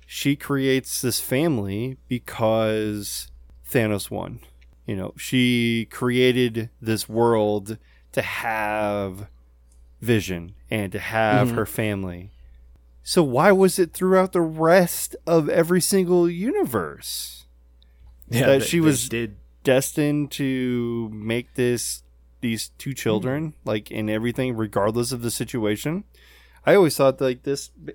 she 0.06 0.36
creates 0.36 1.02
this 1.02 1.20
family 1.20 1.98
because 2.08 3.30
Thanos 3.70 4.10
won. 4.12 4.40
You 4.86 4.96
know, 4.96 5.14
she 5.18 5.88
created 5.90 6.70
this 6.82 7.10
world 7.10 7.78
to 8.12 8.22
have 8.22 9.28
Vision 10.02 10.54
and 10.70 10.92
to 10.92 11.00
have 11.00 11.50
Mhm. 11.50 11.56
her 11.56 11.66
family. 11.66 12.32
So 13.02 13.24
why 13.24 13.52
was 13.52 13.80
it 13.80 13.94
throughout 13.94 14.34
the 14.34 14.42
rest 14.42 15.16
of 15.26 15.50
every 15.50 15.82
single 15.82 16.30
universe 16.30 17.46
yeah 18.30 18.46
That 18.48 18.60
they- 18.62 18.66
she 18.66 18.80
was- 18.80 19.08
did 19.10 19.38
destined 19.64 20.32
to 20.32 21.10
make 21.14 21.54
this 21.56 22.04
these 22.46 22.70
two 22.78 22.92
hmm. 22.92 22.96
children 22.96 23.54
like 23.66 23.92
in 23.92 24.10
everything 24.10 24.56
regardless 24.56 25.12
of 25.12 25.22
the 25.22 25.32
situation? 25.32 26.04
I 26.66 26.76
always 26.76 26.96
thought 26.96 27.22
like 27.22 27.44
this 27.44 27.70
b- 27.70 27.94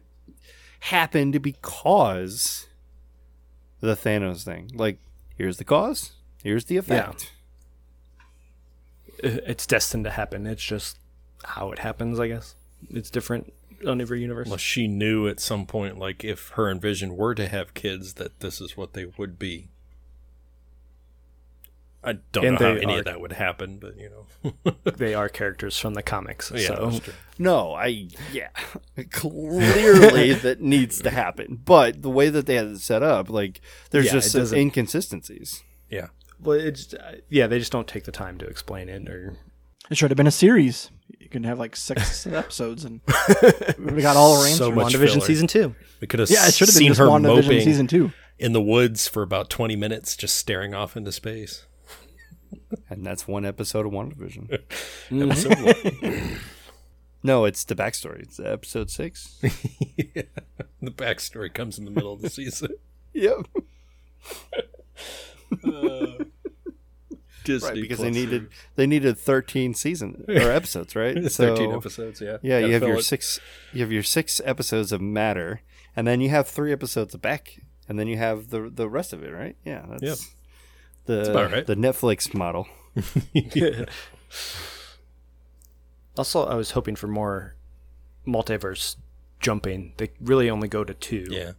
happened 0.80 1.40
because 1.42 2.68
the 3.80 3.96
Thanos 3.96 4.44
thing. 4.44 4.70
Like 4.74 4.98
here's 5.36 5.56
the 5.56 5.64
cause, 5.64 6.12
here's 6.42 6.66
the 6.66 6.76
effect. 6.76 7.32
it's 9.22 9.66
destined 9.66 10.04
to 10.04 10.10
happen 10.10 10.46
it's 10.46 10.64
just 10.64 10.98
how 11.44 11.70
it 11.72 11.78
happens 11.80 12.18
i 12.18 12.26
guess 12.26 12.54
it's 12.88 13.10
different 13.10 13.52
on 13.86 14.00
every 14.00 14.20
universe 14.20 14.46
Unless 14.46 14.60
she 14.60 14.86
knew 14.88 15.28
at 15.28 15.40
some 15.40 15.66
point, 15.66 15.98
like 15.98 16.24
if 16.24 16.50
her 16.50 16.68
and 16.68 16.80
Vision 16.80 17.16
were 17.16 17.34
to 17.34 17.48
have 17.48 17.74
kids, 17.74 18.14
that 18.14 18.40
this 18.40 18.60
is 18.60 18.76
what 18.76 18.92
they 18.92 19.06
would 19.16 19.38
be. 19.38 19.69
I 22.02 22.14
don't 22.32 22.44
And 22.46 22.58
know 22.60 22.66
how 22.74 22.80
any 22.80 22.94
are- 22.94 22.98
of 23.00 23.04
that 23.04 23.20
would 23.20 23.32
happen, 23.32 23.78
but 23.78 23.96
you 23.98 24.08
know, 24.10 24.72
they 24.96 25.12
are 25.14 25.28
characters 25.28 25.78
from 25.78 25.92
the 25.94 26.02
comics 26.02 26.50
yeah, 26.54 26.68
so 26.68 26.86
that's 26.90 27.00
true. 27.04 27.12
No, 27.38 27.72
I 27.74 28.08
yeah, 28.32 28.48
clearly 29.10 30.32
that 30.34 30.60
needs 30.60 31.00
to 31.02 31.10
happen. 31.10 31.60
But 31.64 32.02
the 32.02 32.10
way 32.10 32.28
that 32.30 32.46
they 32.46 32.54
had 32.56 32.66
it 32.66 32.80
set 32.80 33.02
up, 33.02 33.28
like 33.30 33.60
there's 33.90 34.06
Yeah, 34.06 34.12
just 34.12 34.32
some 34.32 34.54
inconsistencies. 34.54 35.62
yeah. 35.90 36.08
well 36.40 36.58
it's 36.58 36.94
uh, 36.94 37.16
yeah 37.28 37.46
they 37.46 37.58
just 37.58 37.72
don't 37.72 37.86
take 37.88 38.04
the 38.04 38.12
time 38.12 38.38
to 38.38 38.46
explain 38.46 38.88
it 38.88 39.08
or 39.08 39.36
It 39.90 39.96
should 39.96 40.10
have 40.10 40.16
been 40.16 40.26
a 40.26 40.30
series. 40.30 40.90
You 41.18 41.28
can 41.28 41.44
have 41.44 41.58
like 41.58 41.76
six 41.76 42.26
episodes, 42.26 42.84
and 42.84 43.00
we 43.78 44.00
got 44.02 44.16
all 44.16 44.36
our 44.38 44.44
answers. 44.46 44.58
So 44.58 44.70
much 44.72 44.94
WandaVision 44.94 45.12
filler. 45.14 45.26
season 45.26 45.46
two. 45.48 45.74
We 46.00 46.06
could 46.06 46.20
have 46.20 46.30
yeah, 46.30 46.46
it 46.48 46.54
should 46.54 46.68
have 46.68 46.74
been 46.74 46.78
seen 46.80 46.88
just 46.88 47.00
her 47.00 47.06
WandaVision 47.06 47.42
moping 47.42 47.60
season 47.60 47.86
two. 47.86 48.12
in 48.38 48.52
the 48.52 48.60
woods 48.62 49.06
for 49.08 49.22
about 49.22 49.50
20 49.50 49.76
minutes, 49.76 50.16
just 50.16 50.36
staring 50.36 50.72
off 50.74 50.96
into 50.96 51.12
space. 51.12 51.66
And 52.88 53.04
that's 53.06 53.26
one 53.28 53.44
episode 53.44 53.86
of 53.86 53.92
WandaVision. 53.92 54.52
Episode 55.12 55.58
one. 55.60 56.36
no, 57.22 57.44
it's 57.44 57.64
the 57.64 57.74
backstory. 57.74 58.20
It's 58.22 58.40
episode 58.40 58.90
six. 58.90 59.40
The 60.82 60.90
backstory 60.90 61.52
comes 61.52 61.78
in 61.78 61.84
the 61.84 61.90
middle 61.90 62.12
of 62.14 62.22
the 62.22 62.30
season. 62.30 62.70
yep. 63.12 63.46
Disney 67.44 67.68
Right, 67.70 67.80
because 67.82 67.98
they 68.00 68.10
needed 68.10 68.48
they 68.76 68.86
needed 68.86 69.16
thirteen 69.18 69.74
season 69.74 70.24
or 70.28 70.50
episodes, 70.50 70.94
right? 70.94 71.30
So- 71.30 71.54
13 71.56 71.72
episodes, 71.72 72.20
yeah. 72.20 72.36
Yeah, 72.42 72.60
Gotta 72.60 72.66
you 72.68 72.72
have 72.74 72.82
your 72.82 72.98
it. 72.98 73.04
six 73.04 73.40
you 73.72 73.80
have 73.80 73.90
your 73.92 74.02
six 74.02 74.40
episodes 74.44 74.92
of 74.92 75.00
Matter, 75.00 75.62
and 75.96 76.06
then 76.06 76.20
you 76.20 76.28
have 76.30 76.48
three 76.48 76.72
episodes 76.72 77.14
of 77.14 77.22
Beck, 77.22 77.60
and 77.88 77.98
then 77.98 78.08
you 78.08 78.16
have 78.18 78.50
the 78.50 78.70
the 78.72 78.88
rest 78.88 79.12
of 79.12 79.22
it, 79.22 79.30
right? 79.32 79.56
Yeah, 79.64 79.84
that's 79.88 80.02
Yep. 80.02 80.18
The 81.10 81.48
right. 81.52 81.66
the 81.66 81.76
Netflix 81.76 82.34
model. 82.34 82.66
Also, 86.16 86.44
I 86.44 86.54
was 86.54 86.72
hoping 86.72 86.96
for 86.96 87.06
more 87.06 87.54
multiverse 88.26 88.96
jumping. 89.40 89.94
They 89.96 90.10
really 90.20 90.50
only 90.50 90.68
go 90.68 90.84
to 90.84 90.92
two. 90.92 91.26
Yeah. 91.30 91.52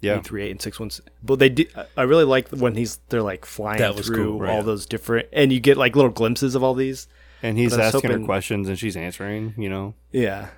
Yeah, 0.00 0.20
three, 0.20 0.42
eight, 0.42 0.50
and 0.50 0.60
six 0.60 0.78
ones. 0.78 1.00
But 1.22 1.38
they 1.38 1.48
do. 1.48 1.64
I 1.96 2.02
really 2.02 2.24
like 2.24 2.50
when 2.50 2.74
he's 2.74 2.98
they're 3.08 3.22
like 3.22 3.46
flying 3.46 3.78
That 3.78 3.96
was 3.96 4.06
through 4.06 4.32
cool, 4.32 4.40
right. 4.40 4.50
all 4.50 4.62
those 4.62 4.84
different, 4.84 5.28
and 5.32 5.50
you 5.50 5.60
get 5.60 5.78
like 5.78 5.96
little 5.96 6.10
glimpses 6.10 6.54
of 6.54 6.62
all 6.62 6.74
these. 6.74 7.08
and 7.42 7.56
he's 7.56 7.70
But 7.70 7.80
I 7.80 7.86
was 7.86 7.94
asking 7.94 8.10
her 8.10 8.24
questions 8.26 8.68
and 8.68 8.78
she's 8.78 8.98
answering. 8.98 9.54
You 9.56 9.70
know, 9.70 9.94
Yeah, 10.12 10.50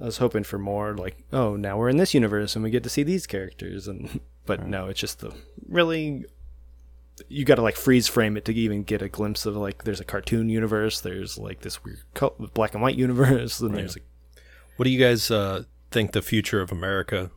I 0.00 0.04
was 0.04 0.16
hoping 0.16 0.42
for 0.42 0.58
more. 0.58 0.96
Like, 0.96 1.18
oh, 1.34 1.54
now 1.54 1.76
we're 1.76 1.90
in 1.90 1.98
this 1.98 2.14
universe 2.14 2.56
and 2.56 2.64
we 2.64 2.70
get 2.70 2.82
to 2.84 2.88
see 2.88 3.02
these 3.02 3.26
characters, 3.26 3.86
and 3.86 4.20
but 4.46 4.66
no, 4.66 4.86
it's 4.86 5.00
just 5.00 5.20
the 5.20 5.34
really. 5.68 6.24
You 7.28 7.44
got 7.44 7.56
to 7.56 7.62
like 7.62 7.76
freeze 7.76 8.08
frame 8.08 8.36
it 8.36 8.44
to 8.46 8.52
even 8.54 8.82
get 8.82 9.00
a 9.02 9.08
glimpse 9.08 9.46
of 9.46 9.56
like 9.56 9.84
there's 9.84 10.00
a 10.00 10.04
cartoon 10.04 10.48
universe, 10.48 11.00
there's 11.00 11.38
like 11.38 11.60
this 11.60 11.84
weird 11.84 12.00
col- 12.14 12.34
black 12.54 12.74
and 12.74 12.82
white 12.82 12.96
universe, 12.96 13.60
and 13.62 13.74
there's 13.74 13.96
like 13.96 14.04
What 14.76 14.84
do 14.84 14.90
you 14.90 14.98
guys 14.98 15.30
uh, 15.30 15.64
think 15.90 16.12
the 16.12 16.22
future 16.22 16.60
of 16.60 16.72
America, 16.72 17.30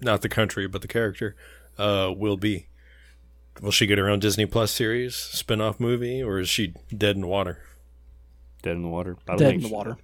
not 0.00 0.22
the 0.22 0.28
country, 0.28 0.68
but 0.68 0.80
the 0.82 0.88
character, 0.88 1.34
uh, 1.78 2.12
will 2.16 2.36
be? 2.36 2.68
Will 3.60 3.70
she 3.72 3.86
get 3.86 3.98
her 3.98 4.08
own 4.08 4.18
Disney 4.20 4.46
Plus 4.46 4.70
series, 4.72 5.14
spin 5.14 5.60
off 5.60 5.78
movie, 5.80 6.22
or 6.22 6.38
is 6.40 6.48
she 6.48 6.74
dead 6.96 7.16
in 7.16 7.22
the 7.22 7.28
water? 7.28 7.58
dead 8.62 8.76
in 8.76 8.82
the 8.82 8.88
water. 8.88 9.16
I 9.28 9.32
don't 9.32 9.38
Dead 9.40 9.50
think 9.50 9.62
in 9.64 9.68
the 9.68 9.74
water. 9.74 9.96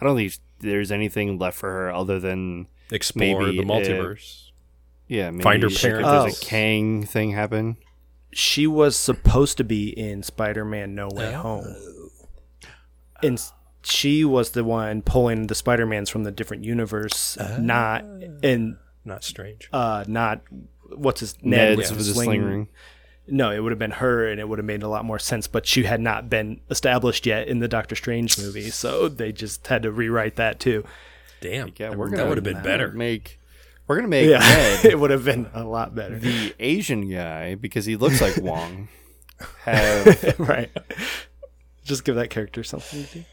I 0.00 0.04
don't 0.04 0.16
think 0.16 0.32
there's 0.60 0.90
anything 0.90 1.38
left 1.38 1.58
for 1.58 1.70
her 1.70 1.92
other 1.92 2.18
than 2.18 2.66
Explore 2.90 3.42
Maybe, 3.42 3.58
the 3.58 3.62
multiverse. 3.64 4.50
yeah, 5.06 5.30
maybe 5.30 5.42
Find 5.42 5.62
her 5.62 5.68
parents. 5.68 5.82
There's 5.82 6.04
Oh. 6.06 6.26
a 6.26 6.44
Kang 6.44 7.02
thing 7.04 7.32
happen. 7.32 7.76
She 8.36 8.66
was 8.66 8.96
supposed 8.96 9.56
to 9.56 9.64
be 9.64 9.88
in 9.88 10.22
Spider-Man: 10.22 10.94
No 10.94 11.08
Way 11.10 11.32
Home, 11.32 11.74
and 13.22 13.40
she 13.82 14.24
was 14.24 14.50
the 14.50 14.62
one 14.64 15.00
pulling 15.02 15.46
the 15.46 15.54
Spider-Mans 15.54 16.10
from 16.10 16.24
the 16.24 16.30
different 16.30 16.64
universe, 16.64 17.38
not 17.58 18.04
and 18.42 18.76
Not 19.04 19.24
strange. 19.24 19.68
uh, 19.72 20.04
not 20.06 20.42
what's 20.94 21.20
his 21.20 21.36
Ned 21.42 21.78
Ned's 21.78 21.90
with 21.90 21.98
with 21.98 22.06
the 22.06 22.12
the 22.12 22.24
sling 22.24 22.44
ring. 22.44 22.68
No, 23.28 23.50
it 23.50 23.58
would 23.60 23.72
have 23.72 23.78
been 23.78 23.90
her, 23.92 24.28
and 24.28 24.38
it 24.38 24.48
would 24.48 24.58
have 24.58 24.66
made 24.66 24.82
a 24.84 24.88
lot 24.88 25.04
more 25.04 25.18
sense. 25.18 25.48
But 25.48 25.66
she 25.66 25.82
had 25.84 26.00
not 26.00 26.28
been 26.30 26.60
established 26.70 27.26
yet 27.26 27.48
in 27.48 27.58
the 27.58 27.68
Doctor 27.68 27.96
Strange 27.96 28.38
movie, 28.38 28.70
so 28.70 29.08
they 29.08 29.32
just 29.32 29.66
had 29.66 29.82
to 29.82 29.90
rewrite 29.90 30.36
that 30.36 30.60
too. 30.60 30.84
Damn. 31.40 31.68
Yeah, 31.76 31.90
that 31.90 31.98
we're 31.98 32.10
that 32.10 32.28
would 32.28 32.36
have 32.36 32.44
been 32.44 32.62
better. 32.62 32.92
Make 32.92 33.40
we're 33.86 33.96
gonna 33.96 34.08
make 34.08 34.28
Yeah, 34.28 34.38
Ned 34.40 34.84
it 34.84 34.98
would 34.98 35.10
have 35.10 35.24
been 35.24 35.48
a 35.54 35.64
lot 35.64 35.94
better. 35.94 36.18
the 36.18 36.54
Asian 36.58 37.08
guy 37.10 37.54
because 37.54 37.84
he 37.86 37.96
looks 37.96 38.20
like 38.20 38.36
Wong. 38.42 38.88
Have 39.64 40.38
right? 40.40 40.70
Just 41.84 42.04
give 42.04 42.14
that 42.16 42.30
character 42.30 42.64
something 42.64 43.04
to 43.04 43.14
do. 43.18 43.24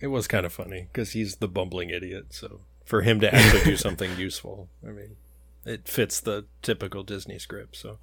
It 0.00 0.06
was 0.08 0.28
kind 0.28 0.46
of 0.46 0.52
funny 0.52 0.88
because 0.92 1.12
he's 1.12 1.36
the 1.36 1.48
bumbling 1.48 1.90
idiot. 1.90 2.26
So 2.30 2.60
for 2.84 3.02
him 3.02 3.18
to 3.20 3.34
actually 3.34 3.64
do 3.64 3.76
something 3.76 4.16
useful, 4.16 4.68
I 4.86 4.90
mean, 4.90 5.16
it 5.64 5.88
fits 5.88 6.20
the 6.20 6.44
typical 6.62 7.02
Disney 7.02 7.38
script. 7.38 7.76
So 7.76 7.98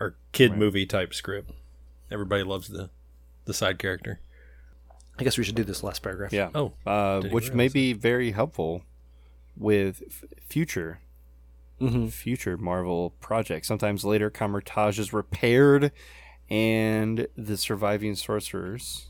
or 0.00 0.16
kid 0.32 0.56
movie 0.56 0.86
type 0.86 1.12
script. 1.12 1.50
Everybody 2.10 2.42
loves 2.42 2.68
the 2.68 2.88
the 3.44 3.52
side 3.54 3.78
character. 3.78 4.20
I 5.18 5.24
guess 5.24 5.36
we 5.36 5.44
should 5.44 5.56
do 5.56 5.64
this 5.64 5.82
last 5.82 6.02
paragraph. 6.02 6.32
yeah, 6.32 6.48
Oh, 6.54 6.72
uh, 6.86 7.20
which 7.20 7.52
may 7.52 7.68
be 7.68 7.92
very 7.92 8.30
helpful 8.30 8.82
with 9.60 10.02
f- 10.08 10.24
future 10.48 11.00
hmm 11.78 12.08
future 12.08 12.56
Marvel 12.56 13.10
projects. 13.20 13.68
Sometimes 13.68 14.04
later, 14.04 14.28
Kamar-Taj 14.30 14.98
is 14.98 15.12
repaired, 15.12 15.92
and 16.50 17.26
the 17.36 17.56
surviving 17.56 18.14
sorcerers, 18.14 19.06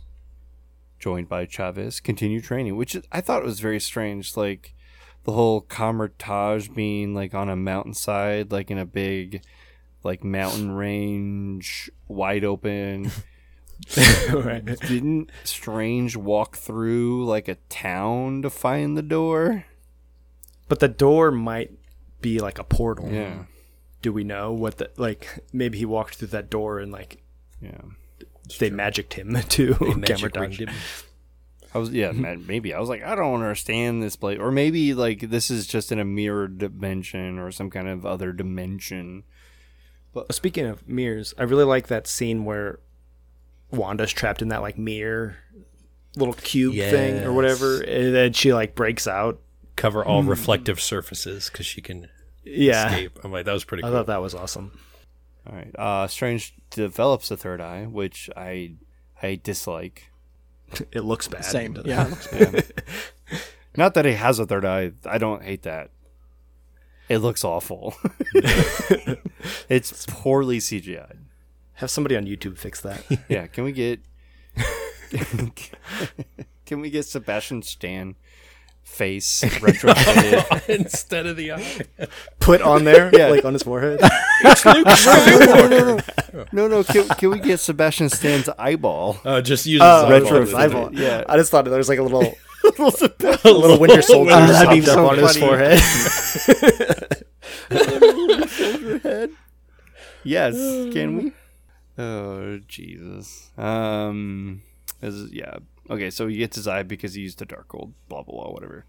joined 0.98 1.28
by 1.28 1.46
Chavez, 1.46 1.98
continue 2.00 2.40
training. 2.40 2.76
Which 2.76 2.96
I 3.10 3.20
thought 3.20 3.42
was 3.42 3.60
very 3.60 3.80
strange. 3.80 4.36
Like 4.36 4.74
the 5.24 5.32
whole 5.32 5.62
Kamar-Taj 5.62 6.68
being 6.68 7.14
like 7.14 7.34
on 7.34 7.48
a 7.48 7.56
mountainside, 7.56 8.52
like 8.52 8.70
in 8.70 8.78
a 8.78 8.86
big, 8.86 9.42
like 10.04 10.22
mountain 10.22 10.70
range, 10.70 11.90
wide 12.06 12.44
open. 12.44 13.10
right. 14.32 14.64
Didn't 14.80 15.30
Strange 15.42 16.16
walk 16.16 16.56
through 16.56 17.24
like 17.24 17.48
a 17.48 17.56
town 17.68 18.42
to 18.42 18.50
find 18.50 18.96
the 18.96 19.02
door? 19.02 19.64
But 20.70 20.78
the 20.78 20.86
door 20.86 21.32
might 21.32 21.72
be 22.20 22.38
like 22.38 22.60
a 22.60 22.64
portal. 22.64 23.10
Yeah, 23.10 23.46
Do 24.02 24.12
we 24.12 24.22
know 24.22 24.52
what 24.52 24.78
the 24.78 24.88
like? 24.96 25.44
Maybe 25.52 25.78
he 25.78 25.84
walked 25.84 26.14
through 26.14 26.28
that 26.28 26.48
door 26.48 26.78
and 26.78 26.92
like 26.92 27.24
yeah. 27.60 27.80
they 28.60 28.70
magicked 28.70 29.14
him 29.14 29.36
to 29.48 29.74
They 29.74 29.94
magic 29.94 30.32
Kamar-Taj. 30.32 30.60
him. 30.60 30.70
I 31.74 31.78
was 31.78 31.90
yeah, 31.90 32.12
man, 32.12 32.46
maybe 32.48 32.72
I 32.72 32.78
was 32.78 32.88
like, 32.88 33.02
I 33.02 33.16
don't 33.16 33.34
understand 33.34 34.00
this 34.00 34.14
place, 34.14 34.38
or 34.38 34.52
maybe 34.52 34.94
like 34.94 35.28
this 35.28 35.50
is 35.50 35.66
just 35.66 35.90
in 35.90 35.98
a 35.98 36.04
mirror 36.04 36.46
dimension 36.46 37.40
or 37.40 37.50
some 37.50 37.68
kind 37.68 37.88
of 37.88 38.06
other 38.06 38.32
dimension. 38.32 39.24
But 40.12 40.26
oh, 40.30 40.32
speaking 40.32 40.66
of 40.66 40.86
mirrors, 40.86 41.34
I 41.36 41.42
really 41.42 41.64
like 41.64 41.88
that 41.88 42.06
scene 42.06 42.44
where 42.44 42.78
Wanda's 43.72 44.12
trapped 44.12 44.40
in 44.40 44.48
that 44.50 44.62
like 44.62 44.78
mirror 44.78 45.36
little 46.14 46.34
cube 46.34 46.76
thing 46.76 47.24
or 47.24 47.32
whatever, 47.32 47.80
and 47.80 48.14
then 48.14 48.32
she 48.34 48.54
like 48.54 48.76
breaks 48.76 49.08
out. 49.08 49.40
Cover 49.76 50.04
all 50.04 50.22
reflective 50.22 50.80
surfaces 50.80 51.48
because 51.50 51.66
she 51.66 51.80
can 51.80 52.08
Yeah, 52.44 52.86
escape. 52.88 53.18
I'm 53.24 53.32
like, 53.32 53.44
that 53.46 53.52
was 53.52 53.64
pretty 53.64 53.82
cool. 53.82 53.88
I 53.88 53.92
cool. 53.92 53.98
thought 54.00 54.06
that 54.08 54.20
was 54.22 54.34
awesome. 54.34 54.78
All 55.46 55.54
right, 55.56 55.74
uh, 55.78 56.06
Strange 56.06 56.54
develops 56.70 57.30
a 57.30 57.36
third 57.36 57.60
eye, 57.60 57.84
which 57.86 58.28
I 58.36 58.74
I 59.22 59.40
dislike. 59.42 60.10
It 60.92 61.00
looks 61.00 61.26
bad. 61.28 61.44
Same. 61.44 61.72
doesn't 61.72 61.90
Yeah. 62.32 62.60
Not 63.76 63.94
that 63.94 64.04
he 64.04 64.12
has 64.12 64.38
a 64.38 64.46
third 64.46 64.64
eye. 64.64 64.92
I 65.04 65.18
don't 65.18 65.42
hate 65.42 65.62
that. 65.62 65.90
It 67.08 67.18
looks 67.18 67.42
awful. 67.44 67.94
it's 69.68 70.06
poorly 70.06 70.58
CGI. 70.58 71.16
Have 71.74 71.90
somebody 71.90 72.16
on 72.16 72.24
YouTube 72.26 72.56
fix 72.58 72.80
that. 72.82 73.02
Yeah, 73.28 73.46
can 73.48 73.64
we 73.64 73.72
get 73.72 74.00
Can 76.66 76.80
we 76.80 76.90
get 76.90 77.04
Sebastian 77.04 77.62
Stan 77.62 78.14
face 78.82 79.42
retrofitted? 79.44 80.68
Instead 80.78 81.26
of 81.26 81.36
the 81.36 81.52
eye. 81.52 81.82
Put 82.38 82.60
on 82.62 82.84
there, 82.84 83.10
Yeah. 83.12 83.28
like 83.28 83.44
on 83.44 83.52
his 83.52 83.62
forehead. 83.62 84.00
no, 84.64 84.82
no, 84.82 85.68
no, 85.68 85.68
no, 85.68 85.98
no, 86.52 86.68
no. 86.68 86.84
Can, 86.84 87.08
can 87.08 87.30
we 87.30 87.38
get 87.40 87.60
Sebastian 87.60 88.08
Stan's 88.08 88.48
eyeball? 88.58 89.18
Uh, 89.24 89.40
just 89.40 89.66
use 89.66 89.80
his 89.80 89.82
eyeball. 89.82 90.10
retro- 90.40 90.56
eyeball. 90.58 90.94
Yeah. 90.94 91.24
I 91.28 91.36
just 91.36 91.50
thought 91.50 91.64
there 91.64 91.76
was 91.78 91.88
like 91.88 91.98
a 91.98 92.02
little, 92.02 92.34
Sebastian 92.90 93.50
a 93.50 93.50
little 93.50 93.78
Winter 93.78 94.02
Soldier 94.02 94.32
Uh, 94.32 94.46
that'd 94.46 94.70
be 94.70 94.80
popped 94.86 94.88
up 94.88 94.94
so 94.94 95.08
on 95.08 95.18
his 95.18 95.36
funny. 95.36 95.46
forehead. 95.46 95.80
head. 99.02 99.30
Yes, 100.24 100.54
can 100.92 101.16
we? 101.16 101.32
Oh 101.98 102.58
Jesus. 102.68 103.50
Um, 103.58 104.62
is 105.02 105.32
yeah. 105.32 105.56
Okay, 105.90 106.10
so 106.10 106.28
he 106.28 106.36
gets 106.36 106.56
his 106.56 106.68
eye 106.68 106.84
because 106.84 107.14
he 107.14 107.22
used 107.22 107.38
the 107.40 107.44
dark 107.46 107.68
gold. 107.68 107.92
Blah 108.08 108.22
blah 108.22 108.44
blah. 108.44 108.52
Whatever. 108.52 108.86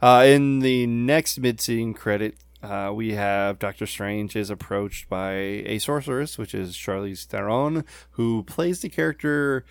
Uh, 0.00 0.24
in 0.26 0.60
the 0.60 0.86
next 0.86 1.38
mid-scene 1.38 1.92
credit, 1.92 2.36
uh, 2.62 2.92
we 2.94 3.14
have 3.14 3.58
Doctor 3.58 3.84
Strange 3.84 4.36
is 4.36 4.48
approached 4.48 5.08
by 5.08 5.32
a 5.32 5.78
sorceress, 5.78 6.38
which 6.38 6.54
is 6.54 6.76
Charlize 6.76 7.26
Theron, 7.26 7.84
who 8.12 8.44
plays 8.44 8.80
the 8.80 8.88
character 8.88 9.64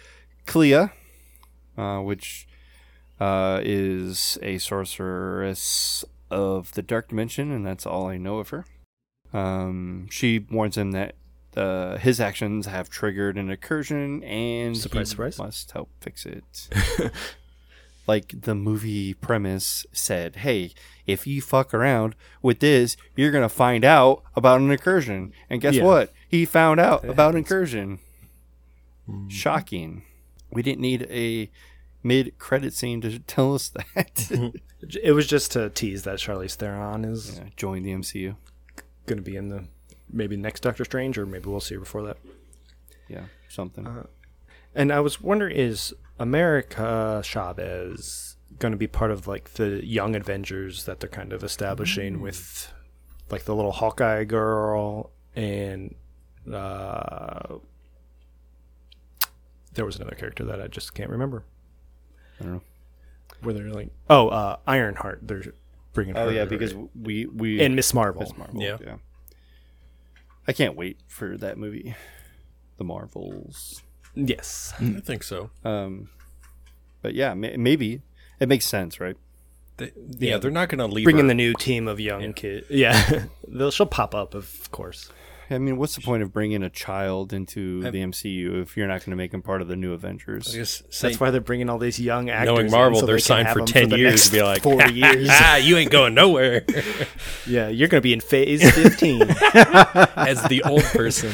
Clea, 0.45 0.90
uh, 1.78 1.99
which 1.99 2.48
uh, 3.20 3.62
is 3.64 4.38
a 4.41 4.58
sorceress 4.58 6.06
of 6.30 6.74
the 6.74 6.82
dark 6.82 7.10
dimension, 7.10 7.52
and 7.52 7.66
that's 7.66 7.86
all 7.86 8.08
I 8.08 8.18
know 8.18 8.40
of 8.40 8.49
her. 8.49 8.66
Um, 9.34 10.08
she 10.10 10.40
warns 10.40 10.78
him 10.78 10.91
that 10.91 11.16
uh, 11.57 11.97
his 11.97 12.19
actions 12.21 12.65
have 12.67 12.89
triggered 12.89 13.38
an 13.38 13.49
incursion, 13.49 14.23
and 14.23 14.77
Surprise, 14.77 15.09
he 15.09 15.11
surprise. 15.11 15.38
must 15.39 15.71
help 15.71 15.89
fix 15.99 16.25
it. 16.25 16.69
like 18.07 18.41
the 18.41 18.55
movie 18.55 19.13
premise 19.13 19.85
said, 19.91 20.38
"Hey, 20.38 20.71
if 21.05 21.25
you 21.27 21.41
fuck 21.41 21.73
around 21.73 22.15
with 22.41 22.59
this, 22.59 22.95
you're 23.15 23.31
gonna 23.31 23.49
find 23.49 23.84
out 23.84 24.23
about 24.35 24.61
an 24.61 24.71
incursion." 24.71 25.34
And 25.49 25.59
guess 25.61 25.75
Yeah. 25.75 25.84
what? 25.84 26.13
He 26.29 26.45
found 26.45 26.79
out 26.79 27.03
about 27.03 27.35
incursion. 27.35 27.99
Shocking. 29.29 30.03
We 30.51 30.61
didn't 30.61 30.81
need 30.81 31.03
a 31.09 31.49
mid-credit 32.03 32.73
scene 32.73 33.01
to 33.01 33.19
tell 33.19 33.53
us 33.55 33.69
that. 33.69 34.53
It 35.03 35.13
was 35.13 35.25
just 35.25 35.53
to 35.53 35.71
tease 35.71 36.03
that 36.03 36.19
Charlize 36.19 36.53
Theron 36.53 37.03
is 37.03 37.38
Yeah, 37.39 37.49
Join 37.55 37.81
the 37.81 37.93
MCU. 37.93 38.35
going 39.07 39.17
to 39.17 39.23
be 39.23 39.35
in 39.35 39.49
the 39.49 39.63
maybe 40.11 40.38
next 40.38 40.61
Doctor 40.61 40.85
Strange, 40.85 41.17
or 41.17 41.25
maybe 41.25 41.49
we'll 41.49 41.59
see 41.59 41.75
her 41.75 41.81
before 41.81 42.03
that. 42.03 42.17
Yeah, 43.07 43.25
something. 43.47 44.05
And 44.75 44.91
I 44.91 44.99
was 44.99 45.21
wondering, 45.21 45.55
is 45.55 45.93
America 46.19 47.21
Chavez 47.23 48.35
going 48.59 48.71
to 48.71 48.77
be 48.77 48.88
part 48.88 49.11
of 49.11 49.27
like 49.27 49.53
the 49.53 49.85
young 49.85 50.15
Avengers 50.15 50.85
that 50.85 50.99
they're 50.99 51.09
kind 51.09 51.34
of 51.34 51.43
establishing 51.43 52.21
with 52.21 52.73
like 53.29 53.43
the 53.45 53.55
little 53.55 53.71
Hawkeye 53.71 54.23
girl 54.23 55.11
and 55.35 55.93
uh, 56.51 57.57
there 59.73 59.85
was 59.85 59.97
another 59.97 60.15
character 60.15 60.43
that 60.45 60.61
I 60.61 60.67
just 60.67 60.93
can't 60.93 61.09
remember. 61.09 61.43
I 62.39 62.43
don't 62.43 62.53
know. 62.53 62.61
Where 63.41 63.53
they're 63.53 63.69
like, 63.69 63.89
oh, 64.09 64.29
uh, 64.29 64.57
Ironheart. 64.65 65.19
They're 65.21 65.43
bringing. 65.93 66.17
Oh 66.17 66.27
her 66.27 66.31
yeah, 66.31 66.45
because 66.45 66.73
we 66.99 67.27
we 67.27 67.61
and 67.61 67.75
Miss 67.75 67.93
Marvel. 67.93 68.23
Miss 68.23 68.35
Marvel. 68.35 68.61
Yeah. 68.61 68.77
yeah. 68.84 68.95
I 70.48 70.53
can't 70.53 70.76
wait 70.76 70.99
for 71.07 71.38
that 71.38 71.57
movie, 71.57 71.95
The 72.78 72.84
Marvels. 72.84 73.82
Yes. 74.15 74.74
I 74.80 74.99
think 75.02 75.24
so. 75.24 75.49
Um, 75.64 76.10
but 77.02 77.14
yeah, 77.14 77.34
may- 77.34 77.57
maybe 77.57 78.02
it 78.40 78.48
makes 78.49 78.65
sense, 78.65 78.99
right? 78.99 79.15
They, 79.78 79.91
yeah, 80.18 80.38
they're 80.38 80.49
not 80.49 80.69
going 80.69 80.80
to 80.80 80.88
leave 80.88 81.03
Bring 81.03 81.19
in 81.19 81.28
the 81.28 81.36
new 81.36 81.53
team 81.53 81.88
of 81.88 81.99
young 81.99 82.34
kids. 82.34 82.68
Yeah, 82.69 83.26
They'll, 83.48 83.69
she'll 83.72 83.86
pop 83.86 84.15
up, 84.15 84.34
of 84.34 84.72
course. 84.72 85.10
I 85.49 85.57
mean, 85.60 85.78
what's 85.78 85.95
the 85.95 86.02
point 86.02 86.24
of 86.24 86.34
bringing 86.34 86.61
a 86.64 86.69
child 86.69 87.32
into 87.32 87.82
the 87.82 87.99
MCU 87.99 88.61
if 88.61 88.76
you're 88.76 88.88
not 88.88 88.99
going 89.02 89.11
to 89.11 89.15
make 89.15 89.34
him 89.34 89.41
part 89.41 89.61
of 89.61 89.68
the 89.68 89.76
new 89.78 89.94
Avengers? 89.94 90.53
I 90.53 90.57
guess 90.57 90.84
That's 91.02 91.19
why 91.19 91.32
they're 91.32 91.40
bringing 91.41 91.69
all 91.69 91.78
these 91.78 91.99
young 91.99 92.30
actors. 92.30 92.48
knowing 92.53 92.65
in, 92.65 92.72
Marvel, 92.72 92.99
so 92.99 93.06
they're 93.06 93.15
they 93.15 93.22
signed 93.22 93.49
for 93.49 93.61
ten 93.61 93.90
the 93.90 93.98
years 93.98 94.11
next 94.14 94.26
to 94.28 94.32
be 94.34 94.41
like 94.44 94.61
forty 94.64 94.94
years. 94.95 95.28
ah, 95.32 95.56
you 95.56 95.78
ain't 95.78 95.91
going 95.91 96.14
nowhere. 96.14 96.65
yeah, 97.48 97.69
you're 97.69 97.88
gonna 97.88 98.02
be 98.02 98.14
in 98.14 98.19
Phase 98.19 98.61
15. 98.76 99.22
As 99.22 100.44
the 100.44 100.61
old 100.65 100.84
person, 100.84 101.32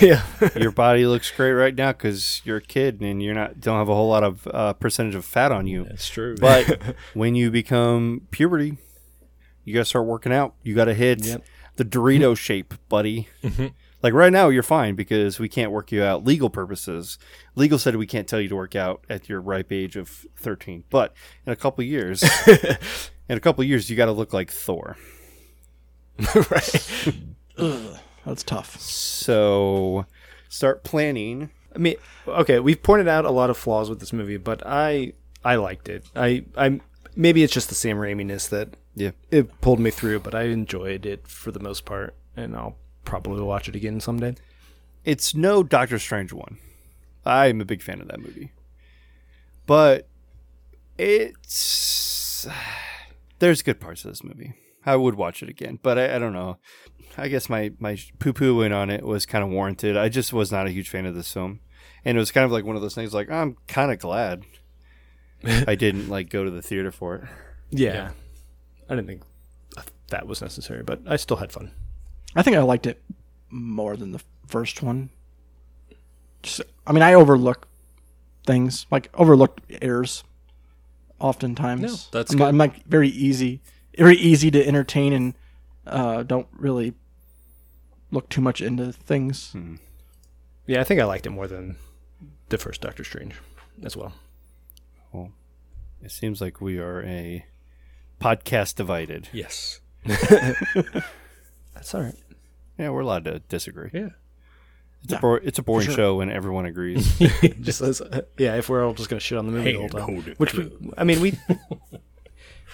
yeah, 0.00 0.22
Your 0.56 0.70
body 0.70 1.06
looks 1.06 1.30
great 1.32 1.50
right 1.52 1.74
now 1.74 1.90
because 1.90 2.40
you're 2.44 2.58
a 2.58 2.62
kid 2.62 3.00
and 3.00 3.20
you're 3.20 3.34
not 3.34 3.60
don't 3.60 3.78
have 3.78 3.88
a 3.88 3.94
whole 3.94 4.08
lot 4.08 4.22
of 4.22 4.46
uh, 4.52 4.72
percentage 4.74 5.16
of 5.16 5.24
fat 5.24 5.50
on 5.50 5.66
you. 5.66 5.84
that's 5.84 6.08
true. 6.08 6.36
But 6.40 6.94
when 7.14 7.34
you 7.34 7.50
become 7.50 8.28
puberty, 8.30 8.76
you 9.64 9.74
got 9.74 9.80
to 9.80 9.84
start 9.86 10.06
working 10.06 10.32
out. 10.32 10.54
You 10.62 10.76
got 10.76 10.84
to 10.84 10.94
hit 10.94 11.24
Yep. 11.26 11.44
The 11.76 11.84
Dorito 11.84 12.36
shape, 12.38 12.74
buddy. 12.88 13.28
Mm-hmm. 13.42 13.68
Like 14.02 14.12
right 14.12 14.32
now, 14.32 14.48
you're 14.50 14.62
fine 14.62 14.94
because 14.94 15.38
we 15.38 15.48
can't 15.48 15.72
work 15.72 15.90
you 15.90 16.02
out 16.02 16.24
legal 16.24 16.50
purposes. 16.50 17.18
Legal 17.54 17.78
said 17.78 17.96
we 17.96 18.06
can't 18.06 18.28
tell 18.28 18.40
you 18.40 18.48
to 18.48 18.56
work 18.56 18.76
out 18.76 19.04
at 19.08 19.28
your 19.28 19.40
ripe 19.40 19.72
age 19.72 19.96
of 19.96 20.26
13. 20.36 20.84
But 20.90 21.14
in 21.46 21.52
a 21.52 21.56
couple 21.56 21.82
years, 21.82 22.22
in 23.28 23.36
a 23.36 23.40
couple 23.40 23.64
years, 23.64 23.88
you 23.90 23.96
got 23.96 24.06
to 24.06 24.12
look 24.12 24.32
like 24.32 24.50
Thor. 24.50 24.96
right. 26.50 27.12
That's 28.24 28.42
tough. 28.42 28.78
So 28.80 30.06
start 30.48 30.84
planning. 30.84 31.50
I 31.74 31.78
mean, 31.78 31.96
okay, 32.26 32.60
we've 32.60 32.82
pointed 32.82 33.08
out 33.08 33.24
a 33.24 33.30
lot 33.30 33.50
of 33.50 33.56
flaws 33.56 33.88
with 33.88 34.00
this 34.00 34.12
movie, 34.12 34.36
but 34.36 34.62
I 34.66 35.12
I 35.44 35.56
liked 35.56 35.88
it. 35.88 36.04
I 36.14 36.44
I 36.56 36.80
maybe 37.14 37.42
it's 37.42 37.52
just 37.52 37.68
the 37.68 37.74
Sam 37.74 37.98
Raiminess 37.98 38.48
that 38.50 38.76
Yeah. 38.96 39.10
it 39.30 39.60
pulled 39.60 39.78
me 39.78 39.90
through, 39.90 40.20
but 40.20 40.34
I 40.34 40.44
enjoyed 40.44 41.04
it 41.04 41.28
for 41.28 41.52
the 41.52 41.60
most 41.60 41.84
part, 41.84 42.16
and 42.34 42.56
I'll 42.56 42.76
probably 43.04 43.42
watch 43.42 43.68
it 43.68 43.76
again 43.76 44.00
someday. 44.00 44.34
It's 45.04 45.34
no 45.34 45.62
Doctor 45.62 45.98
Strange 45.98 46.32
one. 46.32 46.58
I'm 47.24 47.60
a 47.60 47.64
big 47.64 47.82
fan 47.82 48.00
of 48.00 48.08
that 48.08 48.20
movie. 48.20 48.52
But 49.66 50.08
it's 50.96 52.46
there's 53.38 53.62
good 53.62 53.80
parts 53.80 54.04
of 54.04 54.10
this 54.10 54.24
movie. 54.24 54.54
I 54.84 54.96
would 54.96 55.16
watch 55.16 55.42
it 55.42 55.48
again, 55.48 55.78
but 55.82 55.98
I, 55.98 56.16
I 56.16 56.18
don't 56.18 56.32
know. 56.32 56.58
I 57.18 57.28
guess 57.28 57.48
my 57.48 57.72
my 57.78 57.98
poo 58.18 58.32
pooing 58.32 58.74
on 58.74 58.88
it 58.88 59.04
was 59.04 59.26
kind 59.26 59.44
of 59.44 59.50
warranted. 59.50 59.96
I 59.96 60.08
just 60.08 60.32
was 60.32 60.52
not 60.52 60.66
a 60.66 60.70
huge 60.70 60.88
fan 60.88 61.06
of 61.06 61.14
this 61.14 61.32
film, 61.32 61.60
and 62.04 62.16
it 62.16 62.20
was 62.20 62.30
kind 62.30 62.44
of 62.44 62.52
like 62.52 62.64
one 62.64 62.76
of 62.76 62.82
those 62.82 62.94
things. 62.94 63.12
Like 63.12 63.30
I'm 63.30 63.56
kind 63.68 63.90
of 63.90 63.98
glad 63.98 64.44
I 65.44 65.74
didn't 65.74 66.08
like 66.08 66.30
go 66.30 66.44
to 66.44 66.50
the 66.50 66.62
theater 66.62 66.90
for 66.92 67.16
it. 67.16 67.24
Yeah. 67.70 68.10
I 68.88 68.94
didn't 68.94 69.06
think 69.08 69.22
that 70.08 70.26
was 70.26 70.40
necessary, 70.40 70.82
but 70.82 71.00
I 71.06 71.16
still 71.16 71.38
had 71.38 71.50
fun. 71.52 71.72
I 72.34 72.42
think 72.42 72.56
I 72.56 72.60
liked 72.62 72.86
it 72.86 73.02
more 73.50 73.96
than 73.96 74.12
the 74.12 74.20
first 74.46 74.82
one. 74.82 75.10
Just, 76.42 76.60
I 76.86 76.92
mean, 76.92 77.02
I 77.02 77.14
overlook 77.14 77.66
things 78.46 78.86
like 78.90 79.10
overlooked 79.14 79.60
errors. 79.82 80.22
Oftentimes, 81.18 81.82
No, 81.82 81.96
that's 82.12 82.32
I'm, 82.32 82.38
good. 82.38 82.46
I'm 82.48 82.58
like 82.58 82.84
very 82.84 83.08
easy, 83.08 83.62
very 83.96 84.16
easy 84.16 84.50
to 84.50 84.66
entertain, 84.66 85.14
and 85.14 85.34
uh, 85.86 86.22
don't 86.24 86.46
really 86.52 86.92
look 88.10 88.28
too 88.28 88.42
much 88.42 88.60
into 88.60 88.92
things. 88.92 89.56
Yeah, 90.66 90.80
I 90.82 90.84
think 90.84 91.00
I 91.00 91.04
liked 91.04 91.26
it 91.26 91.30
more 91.30 91.46
than 91.46 91.76
the 92.50 92.58
first 92.58 92.82
Doctor 92.82 93.02
Strange 93.02 93.34
as 93.82 93.96
well. 93.96 94.12
well. 95.10 95.32
It 96.02 96.10
seems 96.10 96.42
like 96.42 96.60
we 96.60 96.78
are 96.78 97.02
a 97.02 97.46
podcast 98.20 98.74
divided. 98.76 99.28
yes, 99.32 99.80
That's 101.74 101.94
all 101.94 102.02
right. 102.02 102.14
Yeah, 102.78 102.90
we're 102.90 103.00
allowed 103.00 103.24
to 103.24 103.40
disagree. 103.40 103.90
yeah. 103.92 104.08
It's 105.04 105.12
a 105.12 105.18
bo- 105.18 105.34
it's 105.34 105.58
a 105.58 105.62
boring 105.62 105.86
sure. 105.86 105.94
show 105.94 106.16
when 106.16 106.30
everyone 106.30 106.66
agrees. 106.66 107.16
just 107.60 107.80
as 107.80 108.02
yeah, 108.38 108.56
if 108.56 108.68
we're 108.68 108.84
all 108.84 108.92
just 108.92 109.08
gonna 109.08 109.20
shit 109.20 109.38
on 109.38 109.46
the 109.46 109.52
movie 109.52 109.72
the 109.72 109.78
whole 109.78 109.88
time, 110.20 110.34
which 110.38 110.54
we, 110.54 110.72
I 110.98 111.04
mean 111.04 111.20
we 111.20 111.38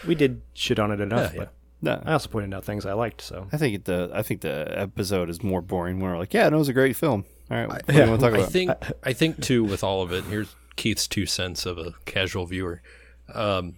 we 0.06 0.14
did 0.14 0.40
shit 0.54 0.78
on 0.78 0.90
it 0.92 1.00
enough, 1.00 1.34
Yeah, 1.34 1.38
but 1.40 1.52
no, 1.82 2.02
I 2.06 2.12
also 2.12 2.30
pointed 2.30 2.54
out 2.54 2.64
things 2.64 2.86
I 2.86 2.94
liked. 2.94 3.20
So 3.20 3.48
I 3.52 3.58
think 3.58 3.84
the 3.84 4.10
I 4.14 4.22
think 4.22 4.40
the 4.40 4.66
episode 4.74 5.28
is 5.28 5.42
more 5.42 5.60
boring. 5.60 6.00
When 6.00 6.10
we're 6.10 6.16
like, 6.18 6.32
yeah, 6.32 6.48
no, 6.48 6.56
it 6.56 6.58
was 6.60 6.68
a 6.68 6.72
great 6.72 6.96
film. 6.96 7.26
All 7.50 7.56
right, 7.58 7.68
what 7.68 7.86
do 7.86 7.92
you 7.92 8.00
want 8.08 8.20
to 8.20 8.26
talk 8.26 8.34
I 8.34 8.38
about? 8.38 8.52
think 8.52 8.70
I 9.02 9.12
think 9.12 9.42
too 9.42 9.62
with 9.64 9.84
all 9.84 10.00
of 10.00 10.10
it. 10.12 10.24
Here's 10.24 10.54
Keith's 10.76 11.06
two 11.06 11.26
cents 11.26 11.66
of 11.66 11.76
a 11.76 11.92
casual 12.06 12.46
viewer. 12.46 12.80
Um, 13.34 13.74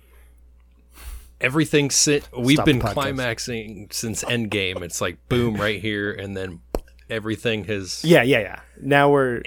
everything 1.45 1.91
sit 1.91 2.27
we've 2.37 2.57
Stop 2.57 2.67
been 2.67 2.81
climaxing 2.81 3.89
since 3.91 4.25
Endgame. 4.25 4.83
It's 4.83 5.01
like 5.01 5.29
boom 5.29 5.57
right 5.57 5.81
here, 5.81 6.11
and 6.13 6.37
then 6.37 6.61
everything 7.11 7.65
has. 7.65 8.05
yeah, 8.05 8.23
yeah, 8.23 8.41
yeah. 8.41 8.61
Now 8.81 9.11
we're 9.11 9.43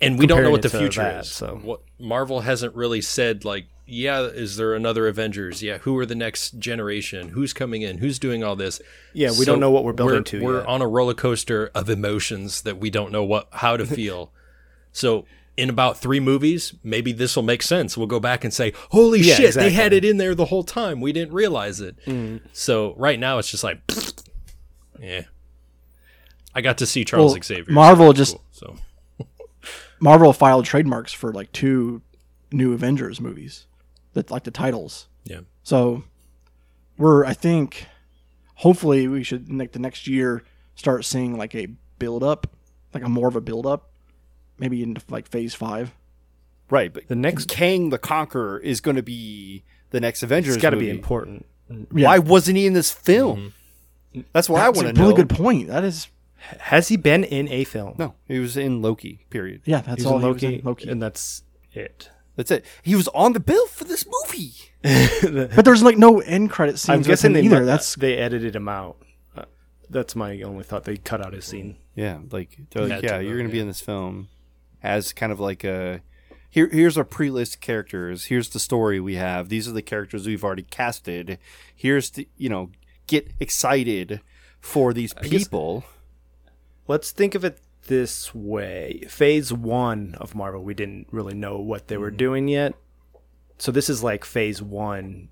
and 0.00 0.18
we 0.18 0.26
don't 0.26 0.42
know 0.42 0.50
what 0.50 0.62
the 0.62 0.70
future 0.70 1.02
that, 1.02 1.24
is. 1.24 1.32
so- 1.32 1.60
what 1.62 1.82
Marvel 1.98 2.40
hasn't 2.40 2.74
really 2.74 3.02
said 3.02 3.44
like, 3.44 3.66
yeah, 3.88 4.22
is 4.22 4.56
there 4.56 4.74
another 4.74 5.06
Avengers? 5.06 5.62
Yeah, 5.62 5.78
who 5.78 5.96
are 5.98 6.06
the 6.06 6.14
next 6.14 6.58
generation? 6.58 7.28
Who's 7.28 7.52
coming 7.52 7.82
in? 7.82 7.98
Who's 7.98 8.18
doing 8.18 8.42
all 8.42 8.56
this? 8.56 8.80
Yeah, 9.12 9.30
we 9.38 9.44
don't 9.44 9.60
know 9.60 9.70
what 9.70 9.84
we're 9.84 9.92
building 9.92 10.24
to 10.24 10.42
We're 10.42 10.58
yet. 10.58 10.66
on 10.66 10.82
a 10.82 10.88
roller 10.88 11.14
coaster 11.14 11.70
of 11.74 11.88
emotions 11.88 12.62
that 12.62 12.78
we 12.78 12.90
don't 12.90 13.12
know 13.12 13.22
what 13.22 13.48
how 13.52 13.76
to 13.76 13.86
feel. 13.86 14.32
so 14.92 15.26
in 15.56 15.70
about 15.70 15.96
three 15.98 16.20
movies, 16.20 16.74
maybe 16.84 17.12
this 17.12 17.34
will 17.36 17.42
make 17.42 17.62
sense. 17.62 17.96
We'll 17.96 18.06
go 18.06 18.20
back 18.20 18.44
and 18.44 18.52
say, 18.52 18.72
"Holy 18.90 19.20
Yeah, 19.20 19.34
shit, 19.36 19.54
they 19.54 19.70
had 19.70 19.92
it 19.92 20.04
in 20.04 20.16
there 20.18 20.34
the 20.34 20.44
whole 20.46 20.64
time. 20.64 21.00
We 21.00 21.12
didn't 21.12 21.32
realize 21.34 21.80
it." 21.80 21.96
Mm. 22.06 22.40
So 22.52 22.94
right 22.96 23.18
now, 23.18 23.38
it's 23.38 23.50
just 23.50 23.64
like, 23.64 23.80
yeah. 25.00 25.22
I 26.54 26.60
got 26.60 26.78
to 26.78 26.86
see 26.86 27.04
Charles 27.04 27.32
Well, 27.34 27.42
Xavier. 27.42 27.72
Marvel 27.72 28.08
so 28.08 28.12
just- 28.12 28.32
cool. 28.34 28.44
so 28.50 28.76
Marvel 30.00 30.32
filed 30.32 30.64
trademarks 30.64 31.12
for 31.12 31.32
like 31.32 31.52
two 31.52 32.02
new 32.52 32.72
Avengers 32.72 33.20
movies, 33.20 33.66
that 34.14 34.30
like 34.30 34.44
the 34.44 34.50
titles. 34.50 35.08
yeah. 35.24 35.40
So 35.62 36.04
we're 36.98 37.24
I 37.26 37.32
think 37.34 37.86
hopefully 38.56 39.08
we 39.08 39.22
should 39.22 39.52
like 39.52 39.72
the 39.72 39.78
next 39.78 40.06
year 40.06 40.44
start 40.76 41.04
seeing 41.04 41.36
like 41.36 41.54
a 41.54 41.66
build 41.98 42.22
up, 42.22 42.46
like 42.94 43.02
a 43.02 43.08
more 43.08 43.28
of 43.28 43.36
a 43.36 43.40
build 43.40 43.66
up, 43.66 43.90
maybe 44.58 44.82
into 44.82 45.02
like 45.08 45.28
phase 45.28 45.54
five. 45.54 45.92
right, 46.70 46.92
but 46.92 47.08
the 47.08 47.16
next. 47.16 47.48
Kang 47.48 47.90
the 47.90 47.98
Conqueror 47.98 48.58
is 48.58 48.80
going 48.80 48.96
to 48.96 49.02
be 49.02 49.64
the 49.90 50.00
next 50.00 50.22
Avengers. 50.22 50.54
It's 50.56 50.62
got 50.62 50.70
to 50.70 50.76
be 50.76 50.90
important. 50.90 51.46
Yeah. 51.94 52.06
Why 52.08 52.18
wasn't 52.18 52.56
he 52.58 52.66
in 52.66 52.72
this 52.74 52.90
film? 52.92 53.52
That's 54.32 54.48
what 54.48 54.60
I 54.62 54.66
That's 54.66 54.76
want 54.76 54.88
a 54.88 54.92
to 54.94 55.00
really 55.00 55.14
good 55.14 55.28
point. 55.30 55.68
That 55.68 55.84
is 55.84 56.08
Has 56.58 56.88
he 56.88 56.96
been 56.96 57.24
in 57.24 57.48
a 57.48 57.64
film? 57.64 57.96
No, 57.98 58.14
he 58.26 58.38
was 58.38 58.56
in 58.56 58.80
Loki. 58.82 59.26
Period. 59.30 59.62
yeah, 59.64 59.80
that's 59.80 59.96
He's 60.02 60.06
all 60.06 60.16
in 60.16 60.22
he 60.22 60.28
was 60.28 60.42
Loki, 60.42 60.54
in 60.58 60.64
Loki. 60.64 60.88
and 60.88 61.02
that's 61.02 61.42
it. 61.72 62.10
That's 62.36 62.50
it. 62.50 62.64
He 62.82 62.94
was 62.94 63.08
on 63.08 63.32
the 63.32 63.40
bill 63.40 63.66
for 63.66 63.84
this 63.84 64.04
movie. 64.06 64.52
but 65.54 65.64
there's 65.64 65.82
like 65.82 65.98
no 65.98 66.20
end 66.20 66.50
credit 66.50 66.78
scenes 66.78 66.88
I'm 66.90 66.98
with 67.00 67.06
guessing 67.08 67.30
him 67.30 67.34
they 67.34 67.42
either. 67.42 67.60
mu- 67.60 67.66
That's 67.66 67.94
they 67.96 68.16
edited 68.16 68.54
him 68.54 68.68
out. 68.68 68.96
Uh, 69.36 69.44
that's 69.90 70.14
my 70.14 70.40
only 70.42 70.62
thought. 70.64 70.84
They 70.84 70.96
cut 70.98 71.24
out 71.24 71.32
his 71.32 71.44
scene. 71.46 71.76
Yeah, 71.94 72.18
like 72.30 72.56
they're 72.70 72.82
like, 72.84 72.92
Had 72.92 73.04
yeah, 73.04 73.18
you're 73.18 73.36
going 73.36 73.48
to 73.48 73.52
be 73.52 73.60
in 73.60 73.66
this 73.66 73.80
film 73.80 74.28
as 74.86 75.12
kind 75.12 75.32
of 75.32 75.40
like 75.40 75.64
a 75.64 76.00
here 76.48 76.68
here's 76.70 76.96
our 76.96 77.04
pre-list 77.04 77.60
characters. 77.60 78.26
Here's 78.26 78.48
the 78.48 78.60
story 78.60 79.00
we 79.00 79.16
have. 79.16 79.48
These 79.48 79.68
are 79.68 79.72
the 79.72 79.82
characters 79.82 80.26
we've 80.26 80.44
already 80.44 80.62
casted. 80.62 81.38
Here's 81.74 82.10
the 82.10 82.28
you 82.36 82.48
know 82.48 82.70
get 83.06 83.32
excited 83.40 84.20
for 84.60 84.92
these 84.92 85.14
people. 85.14 85.84
Let's 86.88 87.10
think 87.10 87.34
of 87.34 87.44
it 87.44 87.60
this 87.86 88.34
way. 88.34 89.02
Phase 89.08 89.52
one 89.52 90.14
of 90.18 90.34
Marvel, 90.34 90.62
we 90.62 90.74
didn't 90.74 91.08
really 91.10 91.34
know 91.34 91.58
what 91.58 91.88
they 91.88 91.96
were 91.96 92.08
mm-hmm. 92.08 92.16
doing 92.16 92.48
yet. 92.48 92.74
So 93.58 93.72
this 93.72 93.88
is 93.88 94.02
like 94.02 94.24
phase 94.24 94.60
one, 94.60 95.28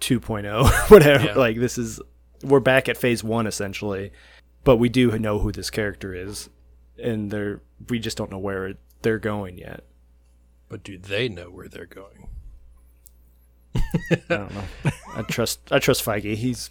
2.0, 0.00 0.90
whatever. 0.90 1.24
Yeah. 1.24 1.34
Like 1.34 1.58
this 1.58 1.78
is, 1.78 2.00
we're 2.42 2.60
back 2.60 2.88
at 2.88 2.96
phase 2.96 3.24
one 3.24 3.46
essentially. 3.46 4.12
But 4.62 4.76
we 4.76 4.88
do 4.88 5.18
know 5.18 5.38
who 5.38 5.52
this 5.52 5.68
character 5.68 6.14
is. 6.14 6.48
And 7.02 7.30
they're, 7.30 7.60
we 7.88 7.98
just 7.98 8.16
don't 8.16 8.30
know 8.30 8.38
where 8.38 8.74
they're 9.02 9.18
going 9.18 9.58
yet. 9.58 9.84
But 10.68 10.82
do 10.82 10.98
they 10.98 11.28
know 11.28 11.50
where 11.50 11.68
they're 11.68 11.86
going? 11.86 12.28
I 13.74 14.18
don't 14.28 14.54
know. 14.54 14.64
I 15.14 15.22
trust, 15.22 15.60
I 15.70 15.78
trust 15.78 16.04
Feige. 16.04 16.36
He's, 16.36 16.70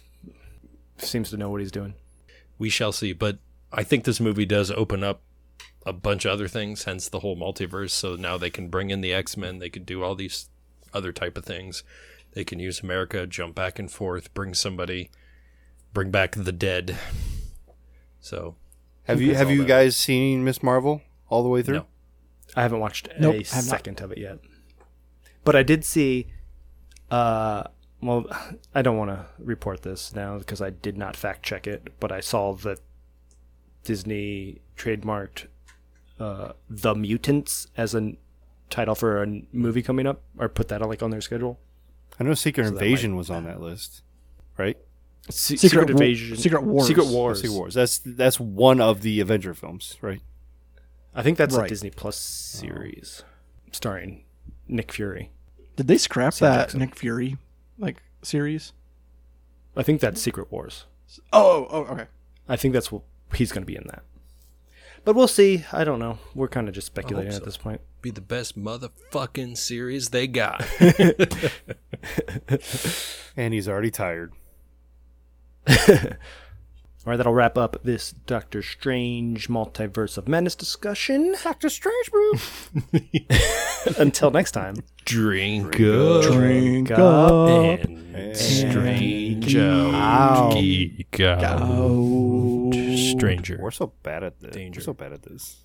seems 0.98 1.30
to 1.30 1.36
know 1.36 1.50
what 1.50 1.60
he's 1.60 1.72
doing. 1.72 1.94
We 2.58 2.70
shall 2.70 2.92
see. 2.92 3.12
But 3.12 3.38
I 3.72 3.82
think 3.82 4.04
this 4.04 4.20
movie 4.20 4.46
does 4.46 4.70
open 4.70 5.04
up 5.04 5.22
a 5.86 5.92
bunch 5.92 6.24
of 6.24 6.32
other 6.32 6.48
things, 6.48 6.84
hence 6.84 7.08
the 7.08 7.20
whole 7.20 7.36
multiverse. 7.36 7.90
So 7.90 8.16
now 8.16 8.38
they 8.38 8.50
can 8.50 8.68
bring 8.68 8.90
in 8.90 9.00
the 9.00 9.12
X 9.12 9.36
Men. 9.36 9.58
They 9.58 9.70
can 9.70 9.84
do 9.84 10.02
all 10.02 10.14
these 10.14 10.48
other 10.92 11.12
type 11.12 11.36
of 11.36 11.44
things. 11.44 11.82
They 12.32 12.44
can 12.44 12.58
use 12.58 12.80
America, 12.80 13.26
jump 13.26 13.54
back 13.54 13.78
and 13.78 13.90
forth, 13.90 14.32
bring 14.34 14.54
somebody, 14.54 15.10
bring 15.92 16.10
back 16.10 16.32
the 16.32 16.52
dead. 16.52 16.96
So 18.20 18.56
Have 19.04 19.20
you 19.20 19.34
have 19.34 19.50
you 19.50 19.58
that. 19.62 19.68
guys 19.68 19.96
seen 19.96 20.44
Miss 20.44 20.62
Marvel 20.62 21.02
all 21.28 21.42
the 21.42 21.48
way 21.48 21.62
through? 21.62 21.76
No. 21.78 21.86
I 22.56 22.62
haven't 22.62 22.80
watched 22.80 23.08
Nope, 23.18 23.34
a 23.34 23.38
have 23.38 23.64
not. 23.66 23.76
second 23.76 24.00
of 24.00 24.12
it 24.12 24.18
yet. 24.18 24.38
But 25.44 25.56
I 25.56 25.62
did 25.62 25.84
see 25.84 26.26
uh 27.10 27.64
well 28.00 28.26
I 28.74 28.82
don't 28.82 28.96
want 28.96 29.10
to 29.10 29.26
report 29.38 29.82
this 29.82 30.14
now 30.14 30.38
because 30.38 30.60
I 30.62 30.70
did 30.70 30.96
not 30.96 31.16
fact 31.16 31.42
check 31.42 31.66
it, 31.66 31.98
but 32.00 32.10
I 32.12 32.20
saw 32.20 32.54
that 32.54 32.80
Disney 33.82 34.60
trademarked 34.76 35.46
uh 36.18 36.52
The 36.70 36.94
Mutants 36.94 37.66
as 37.76 37.94
a 37.94 38.14
title 38.70 38.94
for 38.94 39.22
a 39.22 39.42
movie 39.52 39.82
coming 39.82 40.06
up 40.06 40.22
or 40.38 40.48
put 40.48 40.68
that 40.68 40.80
like 40.80 41.02
on 41.02 41.10
their 41.10 41.20
schedule. 41.20 41.58
I 42.18 42.24
know 42.24 42.34
Secret 42.34 42.64
So 42.64 42.70
that 42.70 42.76
Invasion 42.82 43.16
was 43.16 43.28
on 43.28 43.44
that 43.44 43.60
list, 43.60 44.02
right? 44.56 44.78
Se- 45.30 45.56
Secret 45.56 45.86
Wa- 45.86 45.92
Invasion, 45.92 46.36
Secret 46.36 46.62
Wars. 46.62 46.86
Secret 46.86 47.06
Oh, 47.06 47.12
Wars. 47.12 47.40
Secret 47.40 47.56
Wars. 47.56 47.74
That's 47.74 47.98
that's 48.04 48.38
one 48.38 48.80
of 48.80 49.02
the 49.02 49.20
Avenger 49.20 49.54
films, 49.54 49.96
right? 50.00 50.20
I 51.14 51.22
think 51.22 51.38
that's 51.38 51.54
a 51.54 51.60
Right. 51.60 51.68
Disney 51.68 51.90
Plus 51.90 52.16
series 52.16 53.22
oh. 53.24 53.28
starring 53.72 54.24
Nick 54.68 54.92
Fury. 54.92 55.30
Did 55.76 55.88
they 55.88 55.98
scrap 55.98 56.34
Sam 56.34 56.50
that 56.50 56.58
Jackson. 56.62 56.80
Nick 56.80 56.96
Fury 56.96 57.36
like 57.78 58.02
series? 58.22 58.72
I 59.76 59.82
think 59.82 60.00
that's 60.00 60.20
Secret 60.20 60.50
Wars. 60.52 60.86
Oh, 61.32 61.66
oh, 61.70 61.86
oh 61.88 61.92
okay. 61.92 62.06
I 62.48 62.56
think 62.56 62.74
that's 62.74 62.92
what 62.92 63.02
he's 63.34 63.50
going 63.52 63.62
to 63.62 63.66
be 63.66 63.76
in 63.76 63.84
that. 63.88 64.02
But 65.04 65.14
we'll 65.16 65.28
see. 65.28 65.64
I 65.72 65.84
don't 65.84 65.98
know. 65.98 66.18
We're 66.34 66.48
kind 66.48 66.68
of 66.68 66.74
just 66.74 66.86
speculating 66.86 67.32
so. 67.32 67.38
at 67.38 67.44
this 67.44 67.56
point. 67.56 67.80
be 68.00 68.10
the 68.10 68.20
best 68.22 68.58
motherfucking 68.58 69.56
series 69.56 70.10
they 70.10 70.26
got. 70.26 70.64
And 73.36 73.52
he's 73.52 73.68
already 73.68 73.90
tired. 73.90 74.32
All 77.06 77.10
right, 77.10 77.16
that'll 77.18 77.34
wrap 77.34 77.58
up 77.58 77.82
this 77.84 78.12
Doctor 78.12 78.62
Strange 78.62 79.48
Multiverse 79.48 80.16
of 80.16 80.26
Madness 80.26 80.54
discussion. 80.54 81.34
Doctor 81.42 81.68
Strange, 81.68 82.10
bro. 82.10 82.32
Until 83.98 84.30
next 84.30 84.52
time. 84.52 84.76
Drink 85.04 85.78
up 85.80 86.22
Drink 86.22 86.90
up 86.90 86.98
up. 86.98 87.80
and 87.84 88.34
strange 88.34 89.54
out. 89.54 89.94
out. 89.94 90.52
Geek 90.54 91.20
out. 91.20 91.44
out. 91.44 92.72
Stranger. 92.96 93.58
We're 93.60 93.70
so 93.70 93.92
bad 94.02 94.22
at 94.24 94.40
this. 94.40 94.54
Danger. 94.54 94.78
We're 94.80 94.84
so 94.84 94.94
bad 94.94 95.12
at 95.12 95.22
this. 95.24 95.63